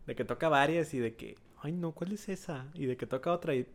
De 0.06 0.14
que 0.14 0.26
toca 0.26 0.50
varias 0.50 0.92
y 0.92 0.98
de 0.98 1.14
que, 1.14 1.36
ay 1.62 1.72
no, 1.72 1.92
¿cuál 1.92 2.12
es 2.12 2.28
esa? 2.28 2.66
Y 2.74 2.84
de 2.84 2.98
que 2.98 3.06
toca 3.06 3.32
otra 3.32 3.54
y 3.54 3.66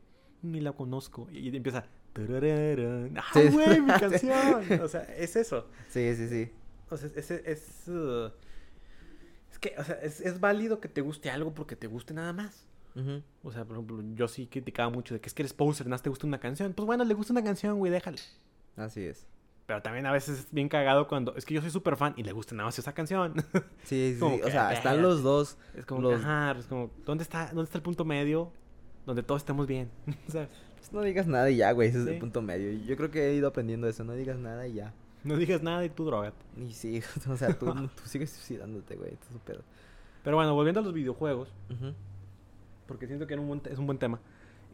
ni 0.43 0.62
la 0.62 0.74
conozco. 0.74 1.28
Y, 1.32 1.50
y 1.50 1.56
empieza. 1.56 1.88
¡ah, 2.16 3.24
Sí. 3.34 3.47
güey, 3.47 3.82
mi 3.82 3.91
canción! 4.00 4.82
O 4.84 4.88
sea, 4.88 5.02
es 5.18 5.36
eso. 5.36 5.66
Sí, 5.88 6.16
sí, 6.16 6.28
sí. 6.28 6.52
O 6.91 6.97
sea, 6.97 7.10
es... 7.16 7.32
es, 7.32 7.88
uh, 7.88 8.30
es 9.62 9.72
que, 9.72 9.80
o 9.80 9.84
sea, 9.84 9.95
es, 10.01 10.22
es 10.22 10.39
válido 10.39 10.80
que 10.80 10.88
te 10.88 11.01
guste 11.01 11.30
algo 11.30 11.53
porque 11.53 11.76
te 11.76 11.88
guste 11.88 12.14
nada 12.14 12.34
más. 12.34 12.66
O 13.43 13.51
sea, 13.53 13.64
por 13.64 13.78
ejemplo, 13.78 14.03
yo 14.14 14.28
sí 14.28 14.47
criticaba 14.47 14.89
mucho 14.89 15.14
de 15.14 15.22
que 15.22 15.28
es 15.30 15.34
que 15.34 15.41
eres 15.41 15.53
poser, 15.53 15.86
nada 15.88 15.93
más 15.93 16.01
te 16.01 16.10
gusta 16.10 16.28
una 16.28 16.39
canción. 16.39 16.74
Pues 16.74 16.86
bueno, 16.86 17.05
le 17.05 17.14
gusta 17.14 17.32
una 17.32 17.43
canción, 17.43 17.78
güey, 17.78 17.91
déjale. 17.91 18.18
Así 18.76 19.01
es. 19.05 19.26
Pero 19.68 19.82
también 19.82 20.05
a 20.05 20.12
veces 20.12 20.39
es 20.39 20.47
bien 20.51 20.68
cagado 20.68 21.07
cuando 21.07 21.34
es 21.38 21.45
que 21.45 21.53
yo 21.53 21.62
soy 21.62 21.70
súper 21.70 21.95
fan 21.95 22.14
y 22.18 22.24
le 22.24 22.34
gusta 22.34 22.55
nada 22.55 22.68
más 22.68 22.78
esa 22.80 22.93
canción. 22.93 23.36
Sí, 23.86 24.18
sí. 24.20 24.26
O 24.43 24.49
sea, 24.49 24.74
están 24.74 25.01
los 25.01 25.24
dos. 25.24 25.57
Es 25.76 25.86
como, 25.86 26.01
Los- 26.01 26.20
ajá, 26.22 26.55
es 26.60 26.66
como, 26.66 26.91
¿dónde 27.05 27.24
está, 27.24 27.47
¿dónde 27.47 27.64
está 27.64 27.78
el 27.78 27.84
punto 27.84 28.03
medio 28.03 28.51
donde 29.05 29.24
todos 29.24 29.41
estemos 29.43 29.66
bien? 29.68 29.89
O 30.28 30.32
sea, 30.32 30.49
Pues 30.78 30.91
no 30.91 31.01
digas 31.01 31.28
nada 31.28 31.49
y 31.49 31.57
ya, 31.57 31.72
güey. 31.72 31.88
Ese 31.89 32.01
es 32.01 32.07
el 32.07 32.20
punto 32.20 32.41
medio. 32.41 32.72
Yo 32.86 32.97
creo 32.97 33.12
que 33.12 33.30
he 33.30 33.34
ido 33.36 33.47
aprendiendo 33.47 33.88
eso. 33.88 34.03
No 34.03 34.14
digas 34.14 34.38
nada 34.39 34.68
y 34.68 34.74
ya. 34.74 34.93
no 35.24 35.36
digas 35.38 35.61
nada 35.63 35.84
y 35.86 35.89
tú 35.89 36.05
droga. 36.05 36.34
Y 36.57 36.72
sí, 36.74 37.01
o 37.30 37.38
sea, 37.38 37.57
tú, 37.57 37.65
tú 37.74 38.03
sigues 38.05 38.30
suicidándote, 38.32 38.95
güey. 38.95 39.11
Tú 39.11 39.34
su 39.34 39.39
pedo. 39.39 39.63
Pero 40.24 40.36
bueno, 40.36 40.53
volviendo 40.53 40.82
a 40.82 40.84
los 40.84 40.93
videojuegos, 40.93 41.49
porque 42.88 43.07
siento 43.07 43.26
que 43.28 43.34
era 43.34 43.41
un 43.41 43.47
buen 43.47 43.59
te- 43.61 43.72
es 43.72 43.80
un 43.80 43.86
buen 43.86 43.97
tema. 43.97 44.20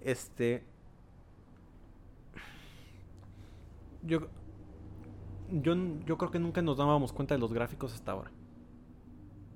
Este. 0.02 0.64
Yo, 4.04 4.28
yo, 5.52 5.76
yo 6.06 6.18
creo 6.18 6.32
que 6.32 6.40
nunca 6.40 6.62
nos 6.62 6.78
dábamos 6.78 7.12
cuenta 7.14 7.36
de 7.36 7.40
los 7.40 7.54
gráficos 7.54 7.94
hasta 7.94 8.12
ahora. 8.12 8.32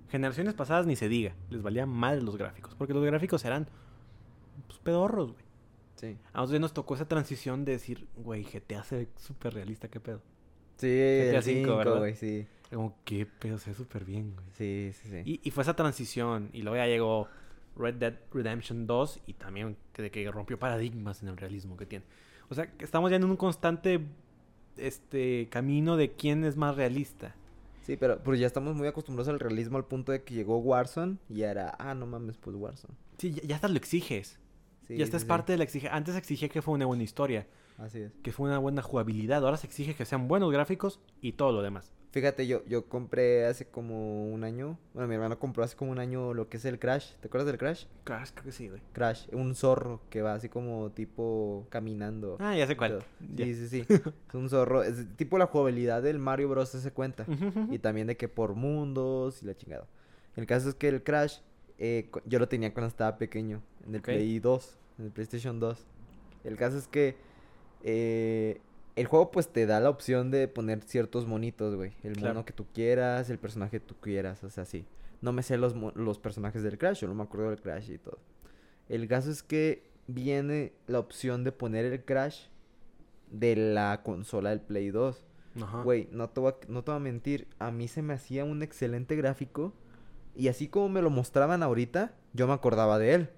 Generaciones 0.10 0.56
pasadas 0.56 0.88
ni 0.88 0.96
se 0.96 1.08
diga, 1.08 1.36
les 1.50 1.62
valía 1.62 1.86
mal 1.86 2.26
los 2.26 2.36
gráficos, 2.36 2.74
porque 2.76 2.94
los 2.96 3.04
gráficos 3.06 3.46
eran 3.46 3.68
pues, 4.68 4.80
pedorros, 4.80 5.34
güey. 5.34 5.46
Sí. 5.96 6.18
A 6.34 6.40
nosotros 6.40 6.62
nos 6.62 6.74
tocó 6.74 6.96
esa 6.96 7.08
transición 7.08 7.66
de 7.66 7.74
decir, 7.74 8.08
güey, 8.16 8.44
GTA 8.44 8.84
se 8.84 8.98
ve 8.98 9.10
súper 9.18 9.54
realista, 9.54 9.88
qué 9.88 10.00
pedo. 10.00 10.22
Sí, 10.80 10.88
el 10.88 11.44
5, 11.44 11.78
¿verdad? 11.78 12.00
güey, 12.00 12.16
sí. 12.16 12.48
Como, 12.72 12.96
qué 13.04 13.26
pedo, 13.26 13.58
se 13.58 13.72
ve 13.72 13.76
súper 13.76 14.06
bien, 14.06 14.34
güey. 14.34 14.48
Sí, 14.54 14.92
sí, 14.94 15.10
sí. 15.10 15.22
Y, 15.26 15.42
y 15.44 15.52
fue 15.52 15.64
esa 15.64 15.76
transición. 15.76 16.50
Y 16.54 16.62
luego 16.62 16.78
ya 16.78 16.86
llegó 16.86 17.28
Red 17.76 17.96
Dead 17.96 18.14
Redemption 18.32 18.88
2 18.88 19.22
y 19.28 19.34
también 19.34 19.76
que, 19.94 20.04
de 20.04 20.12
que 20.12 20.30
rompió 20.32 20.58
paradigmas 20.58 21.22
en 21.22 21.30
el 21.30 21.38
realismo 21.38 21.76
que 21.78 21.86
tiene. 21.86 22.06
O 22.50 22.56
sea, 22.56 22.72
que 22.72 22.86
estamos 22.86 23.10
ya 23.10 23.18
en 23.18 23.26
un 23.26 23.36
constante 23.36 24.02
este 24.78 25.48
camino 25.50 25.98
de 25.98 26.12
quién 26.14 26.46
es 26.46 26.56
más 26.56 26.76
realista. 26.76 27.36
Sí, 27.82 27.98
pero 27.98 28.22
pues 28.24 28.40
ya 28.40 28.48
estamos 28.48 28.76
muy 28.76 28.88
acostumbrados 28.88 29.30
al 29.30 29.40
realismo 29.40 29.78
al 29.78 29.86
punto 29.86 30.12
de 30.12 30.24
que 30.24 30.34
llegó 30.34 30.60
Warzone 30.60 31.18
y 31.28 31.42
era, 31.42 31.76
ah, 31.80 31.94
no 31.96 32.06
mames, 32.06 32.38
pues 32.38 32.56
Warzone. 32.56 32.94
Sí, 33.18 33.32
ya, 33.32 33.44
ya 33.44 33.56
hasta 33.56 33.68
lo 33.68 33.78
exiges. 33.78 34.40
Sí, 34.88 34.96
ya 34.98 35.04
esta 35.04 35.18
sí, 35.18 35.22
es 35.22 35.24
sí. 35.24 35.28
parte 35.28 35.52
de 35.54 35.58
la 35.58 35.64
exige. 35.64 35.90
Antes 35.90 36.16
exigía 36.16 36.50
que 36.50 36.62
fue 36.62 36.74
una 36.74 36.86
buena 36.86 37.04
historia, 37.04 37.48
Así 37.80 38.00
es. 38.02 38.12
que 38.22 38.32
fue 38.32 38.48
una 38.48 38.60
buena 38.60 38.82
jugabilidad. 38.82 39.44
Ahora 39.44 39.58
se 39.58 39.68
exige 39.68 39.96
que 39.96 40.06
sean 40.06 40.28
buenos 40.28 40.52
gráficos 40.52 41.00
y 41.22 41.34
todo 41.34 41.52
lo 41.52 41.62
demás. 41.62 41.94
Fíjate, 42.12 42.48
yo, 42.48 42.66
yo 42.66 42.86
compré 42.90 43.46
hace 43.46 43.68
como 43.68 44.32
un 44.32 44.44
año, 44.44 44.80
bueno, 44.96 45.08
mi 45.08 45.14
hermano 45.14 45.38
compró 45.38 45.64
hace 45.64 45.76
como 45.76 45.92
un 45.92 46.00
año 46.00 46.34
lo 46.34 46.50
que 46.50 46.58
es 46.58 46.66
el 46.66 46.80
Crash. 46.80 47.14
¿Te 47.20 47.28
acuerdas 47.28 47.46
del 47.46 47.60
Crash? 47.60 47.86
Crash, 48.04 48.32
creo 48.32 48.46
que 48.46 48.52
sí, 48.52 48.68
güey. 48.68 48.82
Crash, 48.94 49.28
un 49.32 49.54
zorro 49.54 50.02
que 50.10 50.24
va 50.24 50.34
así 50.34 50.50
como 50.50 50.90
tipo 50.90 51.68
caminando. 51.70 52.38
Ah, 52.40 52.56
ya 52.56 52.66
sé 52.66 52.76
cuál. 52.76 53.04
Sí, 53.38 53.54
sí, 53.54 53.68
sí. 53.68 53.86
es 53.90 54.34
un 54.34 54.50
zorro. 54.50 54.82
Es 54.82 55.06
tipo 55.18 55.38
la 55.38 55.46
jugabilidad 55.46 56.02
del 56.02 56.18
Mario 56.18 56.50
Bros. 56.50 56.70
se 56.70 56.92
cuenta. 56.92 57.28
Y 57.70 57.78
también 57.78 58.08
de 58.08 58.18
que 58.18 58.28
por 58.28 58.56
mundos 58.56 59.44
y 59.44 59.46
la 59.46 59.56
chingada. 59.56 59.86
El 60.36 60.48
caso 60.48 60.70
es 60.70 60.74
que 60.76 60.88
el 60.88 61.04
Crash, 61.04 61.42
eh, 61.78 62.10
yo 62.26 62.40
lo 62.40 62.48
tenía 62.48 62.74
cuando 62.74 62.88
estaba 62.88 63.20
pequeño, 63.20 63.62
en 63.86 63.94
el. 63.94 64.02
Play 64.02 64.40
2, 64.40 64.78
en 64.98 65.06
el 65.06 65.12
PlayStation 65.12 65.60
2. 65.60 65.86
El 66.44 66.58
caso 66.58 66.78
es 66.78 66.88
que 66.88 67.29
eh, 67.84 68.62
el 68.96 69.08
juego 69.08 69.32
pues 69.32 69.48
te 69.50 69.66
da 69.66 69.80
la 69.80 69.90
opción 69.90 70.32
de 70.32 70.48
poner 70.48 70.82
ciertos 70.84 71.26
monitos, 71.26 71.76
güey. 71.76 71.94
El 72.04 72.14
Claro. 72.18 72.34
mono 72.36 72.46
que 72.46 72.54
tú 72.54 72.66
quieras, 72.74 73.30
el 73.30 73.40
personaje 73.40 73.80
que 73.80 73.86
tú 73.86 73.96
quieras, 74.00 74.44
o 74.44 74.50
sea, 74.50 74.66
sí. 74.66 74.86
No 75.22 75.32
me 75.34 75.44
sé 75.44 75.58
los, 75.58 75.76
los 75.96 76.20
personajes 76.20 76.64
del 76.64 76.78
Crash, 76.78 77.02
yo 77.02 77.08
no 77.08 77.14
me 77.16 77.24
acuerdo 77.24 77.50
del 77.50 77.62
Crash 77.62 77.90
y 77.92 77.98
todo. 77.98 78.20
El 78.88 79.08
caso 79.08 79.30
es 79.32 79.44
que 79.44 79.84
viene 80.08 80.74
la 80.88 81.00
opción 81.00 81.44
de 81.44 81.52
poner 81.52 81.86
el 81.86 82.04
Crash 82.04 82.48
de 83.32 83.56
la 83.56 84.02
consola 84.04 84.50
del 84.50 84.62
Play 84.62 84.90
2. 84.90 85.26
Ajá. 85.62 85.82
Güey, 85.84 86.08
no 86.12 86.30
te, 86.30 86.40
voy 86.40 86.52
a, 86.54 86.56
no 86.72 86.84
te 86.84 86.92
voy 86.92 86.98
a 86.98 87.04
mentir, 87.04 87.48
a 87.60 87.72
mí 87.72 87.88
se 87.88 88.02
me 88.02 88.14
hacía 88.14 88.46
un 88.46 88.64
excelente 88.64 89.16
gráfico 89.16 89.74
y 90.36 90.48
así 90.48 90.68
como 90.68 90.90
me 90.90 91.02
lo 91.02 91.10
mostraban 91.10 91.64
ahorita, 91.64 92.14
yo 92.34 92.48
me 92.48 92.54
acordaba 92.54 92.98
de 92.98 93.14
él. 93.14 93.30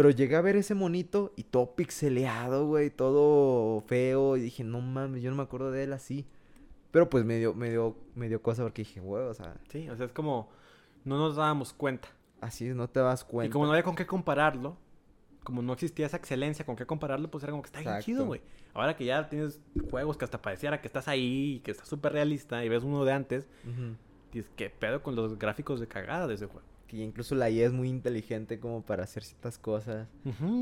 Pero 0.00 0.08
llegué 0.08 0.34
a 0.34 0.40
ver 0.40 0.56
ese 0.56 0.74
monito 0.74 1.30
y 1.36 1.42
todo 1.42 1.74
pixeleado, 1.74 2.66
güey, 2.66 2.88
todo 2.88 3.82
feo 3.82 4.38
y 4.38 4.40
dije, 4.40 4.64
no 4.64 4.80
mames, 4.80 5.20
yo 5.22 5.28
no 5.28 5.36
me 5.36 5.42
acuerdo 5.42 5.70
de 5.70 5.84
él 5.84 5.92
así. 5.92 6.24
Pero 6.90 7.10
pues 7.10 7.26
me 7.26 7.36
dio, 7.36 7.52
me 7.52 7.68
dio, 7.68 7.98
me 8.14 8.26
dio 8.30 8.40
cosa 8.40 8.62
porque 8.62 8.80
dije, 8.80 9.00
güey, 9.00 9.24
o 9.24 9.34
sea, 9.34 9.58
Sí, 9.68 9.90
o 9.90 9.96
sea, 9.96 10.06
es 10.06 10.12
como 10.12 10.48
no 11.04 11.18
nos 11.18 11.36
dábamos 11.36 11.74
cuenta. 11.74 12.08
así 12.40 12.66
no 12.70 12.88
te 12.88 13.00
das 13.00 13.24
cuenta. 13.24 13.50
Y 13.50 13.52
como 13.52 13.66
no 13.66 13.72
había 13.72 13.82
con 13.82 13.94
qué 13.94 14.06
compararlo, 14.06 14.78
como 15.44 15.60
no 15.60 15.74
existía 15.74 16.06
esa 16.06 16.16
excelencia 16.16 16.64
con 16.64 16.76
qué 16.76 16.86
compararlo, 16.86 17.30
pues 17.30 17.44
era 17.44 17.50
como 17.50 17.62
que 17.62 17.66
está 17.66 17.80
bien 17.80 17.90
Exacto. 17.90 18.06
chido, 18.06 18.24
güey. 18.24 18.40
Ahora 18.72 18.96
que 18.96 19.04
ya 19.04 19.28
tienes 19.28 19.60
juegos 19.90 20.16
que 20.16 20.24
hasta 20.24 20.40
pareciera 20.40 20.80
que 20.80 20.86
estás 20.86 21.08
ahí 21.08 21.56
y 21.56 21.60
que 21.60 21.72
está 21.72 21.84
súper 21.84 22.14
realista 22.14 22.64
y 22.64 22.70
ves 22.70 22.84
uno 22.84 23.04
de 23.04 23.12
antes, 23.12 23.46
dices, 24.32 24.50
¿qué 24.56 24.70
pedo 24.70 25.02
con 25.02 25.14
los 25.14 25.38
gráficos 25.38 25.78
de 25.78 25.88
cagada 25.88 26.26
de 26.26 26.36
ese 26.36 26.46
juego? 26.46 26.66
Que 26.90 27.04
incluso 27.04 27.36
la 27.36 27.48
IA 27.48 27.66
es 27.66 27.72
muy 27.72 27.88
inteligente 27.88 28.58
como 28.58 28.82
para 28.82 29.04
hacer 29.04 29.22
ciertas 29.22 29.58
cosas. 29.58 30.08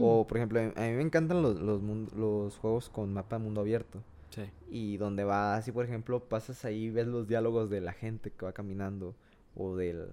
O, 0.03 0.26
por 0.26 0.37
ejemplo, 0.37 0.61
a 0.61 0.62
mí 0.83 0.93
me 0.93 1.01
encantan 1.01 1.41
los, 1.41 1.59
los, 1.59 2.57
juegos 2.59 2.91
con 2.91 3.14
mapa 3.14 3.39
de 3.39 3.45
mundo 3.45 3.62
abierto. 3.62 4.03
Sí. 4.29 4.43
Y 4.68 4.99
donde 4.99 5.24
vas, 5.24 5.61
así 5.61 5.72
por 5.72 5.87
ejemplo, 5.87 6.20
pasas 6.20 6.66
ahí, 6.66 6.91
ves 6.91 7.07
los 7.07 7.29
diálogos 7.29 7.70
de 7.70 7.81
la 7.81 7.95
gente 7.95 8.31
que 8.31 8.45
va 8.45 8.53
caminando. 8.53 9.14
O 9.57 9.74
del, 9.74 10.11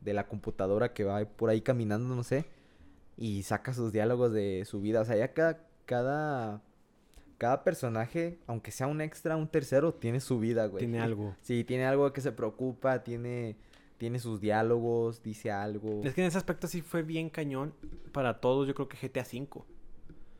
de 0.00 0.14
la 0.14 0.28
computadora 0.28 0.92
que 0.92 1.02
va 1.02 1.24
por 1.24 1.50
ahí 1.50 1.62
caminando, 1.62 2.14
no 2.14 2.22
sé. 2.22 2.44
Y 3.16 3.42
saca 3.42 3.74
sus 3.74 3.90
diálogos 3.90 4.32
de 4.32 4.64
su 4.66 4.80
vida. 4.80 5.00
O 5.00 5.04
sea, 5.04 5.16
ya 5.16 5.32
cada, 5.32 5.66
cada, 5.84 6.62
cada 7.38 7.64
personaje, 7.64 8.38
aunque 8.46 8.70
sea 8.70 8.86
un 8.86 9.00
extra, 9.00 9.36
un 9.36 9.48
tercero, 9.48 9.94
tiene 9.94 10.20
su 10.20 10.38
vida, 10.38 10.66
güey. 10.66 10.78
Tiene 10.78 11.00
algo. 11.00 11.34
Sí, 11.40 11.64
tiene 11.64 11.86
algo 11.86 12.12
que 12.12 12.20
se 12.20 12.30
preocupa, 12.30 13.02
tiene, 13.02 13.56
tiene 14.00 14.18
sus 14.18 14.40
diálogos, 14.40 15.22
dice 15.22 15.50
algo. 15.50 16.00
Es 16.02 16.14
que 16.14 16.22
en 16.22 16.28
ese 16.28 16.38
aspecto 16.38 16.66
sí 16.66 16.80
fue 16.80 17.02
bien 17.02 17.28
cañón 17.28 17.74
para 18.12 18.40
todos, 18.40 18.66
yo 18.66 18.74
creo 18.74 18.88
que 18.88 18.96
GTA 18.96 19.20
V. 19.30 19.62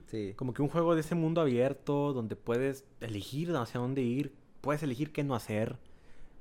Sí. 0.07 0.33
Como 0.35 0.55
que 0.55 0.63
un 0.63 0.69
juego 0.71 0.95
de 0.95 1.03
ese 1.03 1.15
mundo 1.15 1.43
abierto 1.43 2.15
donde 2.15 2.37
puedes 2.37 2.87
elegir 3.03 3.55
hacia 3.55 3.79
dónde 3.79 4.01
ir, 4.01 4.33
puedes 4.63 4.83
elegir 4.83 5.13
qué 5.13 5.25
no 5.25 5.35
hacer, 5.35 5.77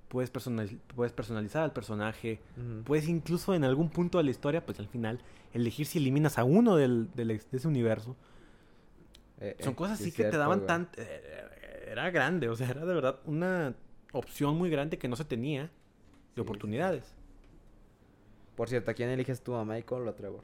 puedes, 0.08 0.32
personal- 0.32 0.80
puedes 0.96 1.12
personalizar 1.12 1.62
al 1.64 1.74
personaje, 1.74 2.40
puedes 2.86 3.10
incluso 3.10 3.54
en 3.54 3.66
algún 3.66 3.90
punto 3.90 4.18
de 4.18 4.24
la 4.24 4.32
historia, 4.32 4.66
pues 4.66 4.80
al 4.80 4.88
final, 4.88 5.20
elegir 5.54 5.88
si 5.88 5.98
eliminas 6.00 6.38
a 6.40 6.46
uno 6.46 6.78
del, 6.78 7.10
del 7.16 7.28
de 7.28 7.42
ese 7.52 7.68
universo. 7.68 8.16
Eh, 9.42 9.58
Son 9.60 9.74
eh, 9.74 9.76
cosas 9.76 9.98
sí 9.98 10.06
así 10.06 10.12
que 10.14 10.24
te 10.24 10.38
daban 10.38 10.66
tan... 10.66 10.88
eh, 10.96 11.86
era 11.92 12.10
grande, 12.12 12.48
o 12.48 12.56
sea, 12.56 12.70
era 12.70 12.86
de 12.86 12.94
verdad 12.94 13.20
una 13.26 13.76
opción 14.14 14.58
muy 14.58 14.70
grande 14.70 14.98
que 14.98 15.10
no 15.10 15.18
se 15.18 15.26
tenía 15.26 15.70
de 16.40 16.44
Sí, 16.44 16.46
sí. 16.46 16.50
oportunidades. 16.50 17.16
Por 18.56 18.68
cierto, 18.70 18.92
¿a 18.92 18.94
quién 18.94 19.10
eliges 19.10 19.42
tú, 19.42 19.56
a 19.56 19.64
Michael 19.66 20.04
o 20.04 20.10
a 20.10 20.16
Trevor? 20.16 20.44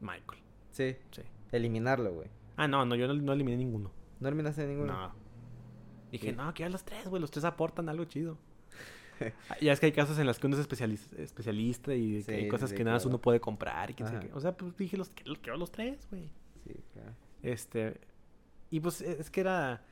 Michael. 0.00 0.42
Sí. 0.70 0.96
Sí. 1.10 1.22
Eliminarlo, 1.52 2.12
güey. 2.12 2.28
Ah, 2.56 2.68
no, 2.68 2.84
no, 2.84 2.94
yo 2.94 3.06
no, 3.06 3.14
no 3.14 3.32
eliminé 3.32 3.56
ninguno. 3.58 3.90
¿No 4.20 4.28
eliminaste 4.28 4.66
ninguno? 4.66 4.92
No. 4.92 5.14
Dije, 6.10 6.30
Sí. 6.30 6.36
no, 6.36 6.52
que 6.54 6.68
los 6.68 6.84
tres, 6.84 7.06
güey. 7.08 7.20
Los 7.20 7.30
tres 7.30 7.44
aportan 7.44 7.88
algo 7.88 8.04
chido. 8.04 8.38
Ah, 9.50 9.56
ya 9.60 9.72
es 9.74 9.80
que 9.80 9.84
hay 9.86 9.92
casos 9.92 10.18
en 10.18 10.26
los 10.26 10.38
que 10.38 10.46
uno 10.46 10.56
es 10.56 10.66
especialis- 10.66 11.12
especialista 11.18 11.94
y 11.94 12.22
que 12.24 12.34
hay 12.34 12.48
cosas 12.48 12.72
que 12.72 12.82
nada 12.84 12.96
más 12.96 13.02
claro. 13.02 13.16
uno 13.16 13.20
puede 13.20 13.38
comprar 13.38 13.90
y 13.90 13.94
quién 13.94 14.06
sabe 14.08 14.18
Ajá. 14.20 14.28
qué. 14.28 14.32
O 14.34 14.40
sea, 14.40 14.56
pues 14.56 14.74
dije, 14.78 14.96
los, 14.96 15.10
que- 15.10 15.24
los 15.24 15.38
quiero 15.40 15.58
los 15.58 15.70
tres, 15.70 16.06
güey. 16.10 16.30
Sí, 16.66 16.74
claro. 16.94 17.12
Este. 17.42 18.00
Y 18.70 18.80
pues 18.80 19.02
e- 19.02 19.20
es 19.20 19.28
que 19.30 19.40
era 19.42 19.84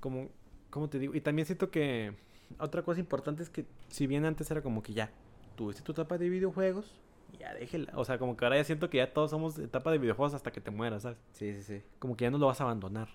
como. 0.00 0.28
¿Cómo 0.68 0.90
te 0.90 0.98
digo? 0.98 1.14
Y 1.14 1.22
también 1.22 1.46
siento 1.46 1.70
que. 1.70 2.12
Otra 2.58 2.82
cosa 2.82 3.00
importante 3.00 3.42
es 3.42 3.48
que, 3.48 3.64
si 3.88 4.06
bien 4.06 4.24
antes 4.24 4.50
era 4.50 4.62
como 4.62 4.82
que 4.82 4.92
ya 4.94 5.10
tuviste 5.56 5.82
tu 5.82 5.92
etapa 5.92 6.18
de 6.18 6.28
videojuegos, 6.28 6.92
ya 7.38 7.52
déjela. 7.54 7.92
O 7.96 8.04
sea, 8.04 8.18
como 8.18 8.36
que 8.36 8.44
ahora 8.44 8.56
ya 8.56 8.64
siento 8.64 8.88
que 8.90 8.98
ya 8.98 9.12
todos 9.12 9.30
somos 9.30 9.58
etapa 9.58 9.90
de 9.90 9.98
videojuegos 9.98 10.34
hasta 10.34 10.50
que 10.52 10.60
te 10.60 10.70
mueras, 10.70 11.02
¿sabes? 11.02 11.18
Sí, 11.32 11.52
sí, 11.54 11.62
sí. 11.62 11.82
Como 11.98 12.16
que 12.16 12.24
ya 12.24 12.30
no 12.30 12.38
lo 12.38 12.46
vas 12.46 12.60
a 12.60 12.64
abandonar. 12.64 13.08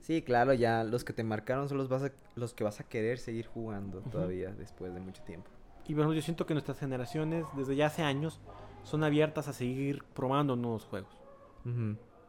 Sí, 0.00 0.22
claro, 0.22 0.52
ya 0.52 0.84
los 0.84 1.02
que 1.04 1.12
te 1.12 1.24
marcaron 1.24 1.68
son 1.68 1.78
los, 1.78 1.88
vas 1.88 2.02
a- 2.04 2.12
los 2.36 2.52
que 2.54 2.64
vas 2.64 2.80
a 2.80 2.84
querer 2.84 3.18
seguir 3.18 3.46
jugando 3.46 4.00
todavía 4.02 4.50
después 4.50 4.92
de 4.94 5.00
mucho 5.00 5.22
tiempo. 5.22 5.48
Y 5.86 5.94
bueno, 5.94 6.12
yo 6.14 6.22
siento 6.22 6.46
que 6.46 6.54
nuestras 6.54 6.78
generaciones, 6.78 7.44
desde 7.56 7.76
ya 7.76 7.86
hace 7.86 8.02
años, 8.02 8.40
son 8.84 9.02
abiertas 9.04 9.48
a 9.48 9.52
seguir 9.52 10.02
probando 10.14 10.56
nuevos 10.56 10.84
juegos. 10.84 11.10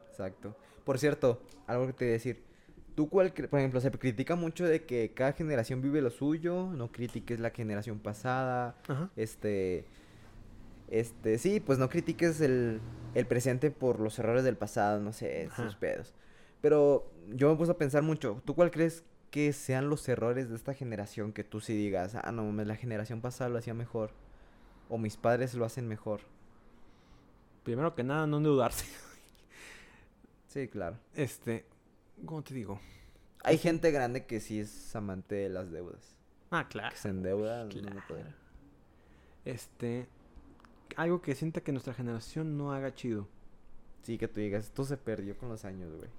Exacto. 0.09 0.55
Por 0.85 0.99
cierto, 0.99 1.41
algo 1.67 1.87
que 1.87 1.93
te 1.93 2.05
voy 2.05 2.09
a 2.09 2.13
decir. 2.13 2.43
Tú, 2.95 3.09
cuál, 3.09 3.33
por 3.33 3.59
ejemplo, 3.59 3.81
se 3.81 3.91
critica 3.91 4.35
mucho 4.35 4.65
de 4.65 4.85
que 4.85 5.11
cada 5.13 5.33
generación 5.33 5.81
vive 5.81 6.01
lo 6.01 6.09
suyo, 6.11 6.71
no 6.73 6.91
critiques 6.91 7.39
la 7.41 7.49
generación 7.49 7.99
pasada, 7.99 8.77
Ajá. 8.87 9.09
este, 9.17 9.85
este, 10.89 11.37
sí, 11.37 11.59
pues 11.59 11.77
no 11.77 11.89
critiques 11.89 12.39
el, 12.39 12.79
el 13.13 13.25
presente 13.25 13.69
por 13.69 13.99
los 13.99 14.17
errores 14.17 14.45
del 14.45 14.55
pasado, 14.55 15.01
no 15.01 15.11
sé, 15.11 15.43
esos 15.43 15.59
Ajá. 15.59 15.79
pedos. 15.79 16.13
Pero 16.61 17.11
yo 17.33 17.49
me 17.49 17.57
puse 17.57 17.71
a 17.71 17.77
pensar 17.77 18.01
mucho, 18.01 18.41
¿tú 18.45 18.55
cuál 18.55 18.71
crees 18.71 19.03
que 19.29 19.51
sean 19.51 19.89
los 19.89 20.07
errores 20.07 20.49
de 20.49 20.55
esta 20.55 20.73
generación 20.73 21.33
que 21.33 21.43
tú 21.43 21.59
sí 21.59 21.75
digas, 21.75 22.15
ah, 22.15 22.31
no, 22.31 22.43
mames, 22.45 22.67
la 22.67 22.77
generación 22.77 23.19
pasada 23.19 23.49
lo 23.49 23.57
hacía 23.57 23.73
mejor, 23.73 24.11
o 24.87 24.97
mis 24.97 25.17
padres 25.17 25.53
lo 25.53 25.65
hacen 25.65 25.85
mejor? 25.87 26.21
Primero 27.63 27.93
que 27.93 28.03
nada, 28.03 28.25
no 28.25 28.37
endeudarse. 28.37 28.85
Sí, 30.47 30.69
claro. 30.69 30.97
Este. 31.13 31.65
¿Cómo 32.23 32.43
te 32.43 32.53
digo? 32.53 32.79
Hay 33.43 33.57
gente 33.57 33.91
grande 33.91 34.25
que 34.25 34.39
sí 34.39 34.59
es 34.59 34.95
amante 34.95 35.35
de 35.35 35.49
las 35.49 35.71
deudas. 35.71 36.15
Ah, 36.51 36.67
claro. 36.67 36.89
Que 36.91 36.97
se 36.97 37.09
endeuda. 37.09 37.65
no 37.65 37.69
Claro. 37.69 38.03
puede. 38.07 38.25
Este. 39.43 40.07
Algo 40.95 41.21
que 41.21 41.35
sienta 41.35 41.61
que 41.61 41.71
nuestra 41.71 41.93
generación 41.93 42.57
no 42.57 42.71
haga 42.73 42.93
chido. 42.95 43.27
Sí, 44.03 44.17
que 44.17 44.27
tú 44.27 44.39
digas, 44.39 44.65
esto 44.65 44.83
se 44.85 44.97
perdió 44.97 45.37
con 45.37 45.49
los 45.49 45.65
años, 45.65 45.93
güey. 45.95 46.09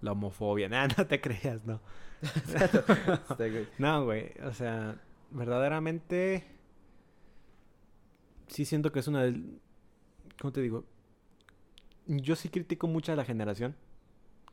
La 0.00 0.12
homofobia. 0.12 0.68
Nada, 0.68 0.88
no 0.98 1.06
te 1.06 1.20
creas, 1.20 1.64
no. 1.64 1.80
Está, 2.22 3.36
güey. 3.48 3.68
No, 3.78 4.04
güey. 4.04 4.32
O 4.44 4.52
sea, 4.52 5.00
verdaderamente. 5.30 6.46
Sí 8.48 8.64
siento 8.64 8.90
que 8.90 9.00
es 9.00 9.08
una. 9.08 9.24
¿Cómo 10.40 10.52
te 10.52 10.60
digo? 10.62 10.84
Yo 12.06 12.34
sí 12.34 12.48
critico 12.48 12.86
mucho 12.88 13.12
a 13.12 13.16
la 13.16 13.24
generación. 13.24 13.76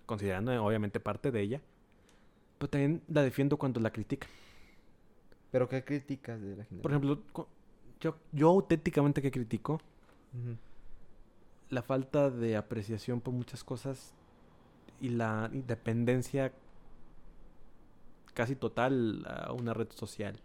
Considerando, 0.07 0.51
eh, 0.51 0.57
obviamente, 0.57 0.99
parte 0.99 1.29
de 1.29 1.41
ella. 1.41 1.61
Pero 2.57 2.69
también 2.71 3.03
la 3.07 3.21
defiendo 3.21 3.57
cuando 3.57 3.79
la 3.79 3.91
critican. 3.91 4.29
Pero 5.51 5.69
¿qué 5.69 5.83
criticas 5.83 6.41
de 6.41 6.55
la 6.55 6.63
generación? 6.63 6.81
Por 6.81 6.91
ejemplo, 6.91 7.21
yo, 7.99 8.15
yo 8.31 8.49
auténticamente 8.49 9.21
que 9.21 9.29
critico 9.29 9.79
la 11.69 11.81
falta 11.81 12.29
de 12.29 12.55
apreciación 12.55 13.21
por 13.21 13.33
muchas 13.33 13.63
cosas 13.63 14.13
y 15.01 15.09
la 15.09 15.49
dependencia 15.51 16.51
casi 18.33 18.55
total 18.55 19.25
a 19.27 19.51
una 19.51 19.73
red 19.73 19.89
social. 19.91 20.39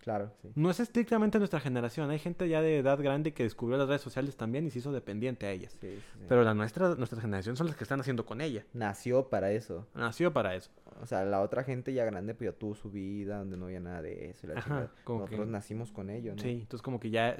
Claro, 0.00 0.32
sí. 0.40 0.48
No 0.54 0.70
es 0.70 0.80
estrictamente 0.80 1.38
nuestra 1.38 1.60
generación, 1.60 2.08
hay 2.10 2.18
gente 2.18 2.48
ya 2.48 2.62
de 2.62 2.78
edad 2.78 2.98
grande 3.02 3.34
que 3.34 3.42
descubrió 3.42 3.76
las 3.76 3.86
redes 3.86 4.00
sociales 4.00 4.34
también 4.34 4.66
y 4.66 4.70
se 4.70 4.78
hizo 4.78 4.92
dependiente 4.92 5.44
a 5.46 5.50
ellas. 5.52 5.76
Sí. 5.78 5.98
Pero 6.26 6.42
la 6.42 6.54
nuestra, 6.54 6.94
nuestra 6.94 7.20
generación 7.20 7.54
son 7.56 7.66
las 7.66 7.76
que 7.76 7.84
están 7.84 8.00
haciendo 8.00 8.24
con 8.24 8.40
ella. 8.40 8.64
Nació 8.72 9.28
para 9.28 9.52
eso. 9.52 9.86
Nació 9.94 10.32
para 10.32 10.54
eso. 10.54 10.70
O 11.02 11.06
sea, 11.06 11.24
la 11.26 11.42
otra 11.42 11.64
gente 11.64 11.92
ya 11.92 12.06
grande, 12.06 12.34
pues 12.34 12.50
ya 12.50 12.58
tuvo 12.58 12.74
su 12.74 12.90
vida, 12.90 13.38
donde 13.38 13.58
no 13.58 13.66
había 13.66 13.80
nada 13.80 14.00
de 14.00 14.30
eso. 14.30 14.46
y 14.46 14.48
la 14.50 14.58
Ajá, 14.58 14.90
como 15.04 15.20
Nosotros 15.20 15.46
que- 15.46 15.52
nacimos 15.52 15.92
con 15.92 16.08
ello, 16.08 16.34
¿no? 16.34 16.42
Sí, 16.42 16.50
entonces 16.62 16.80
como 16.82 16.98
que 16.98 17.10
ya 17.10 17.36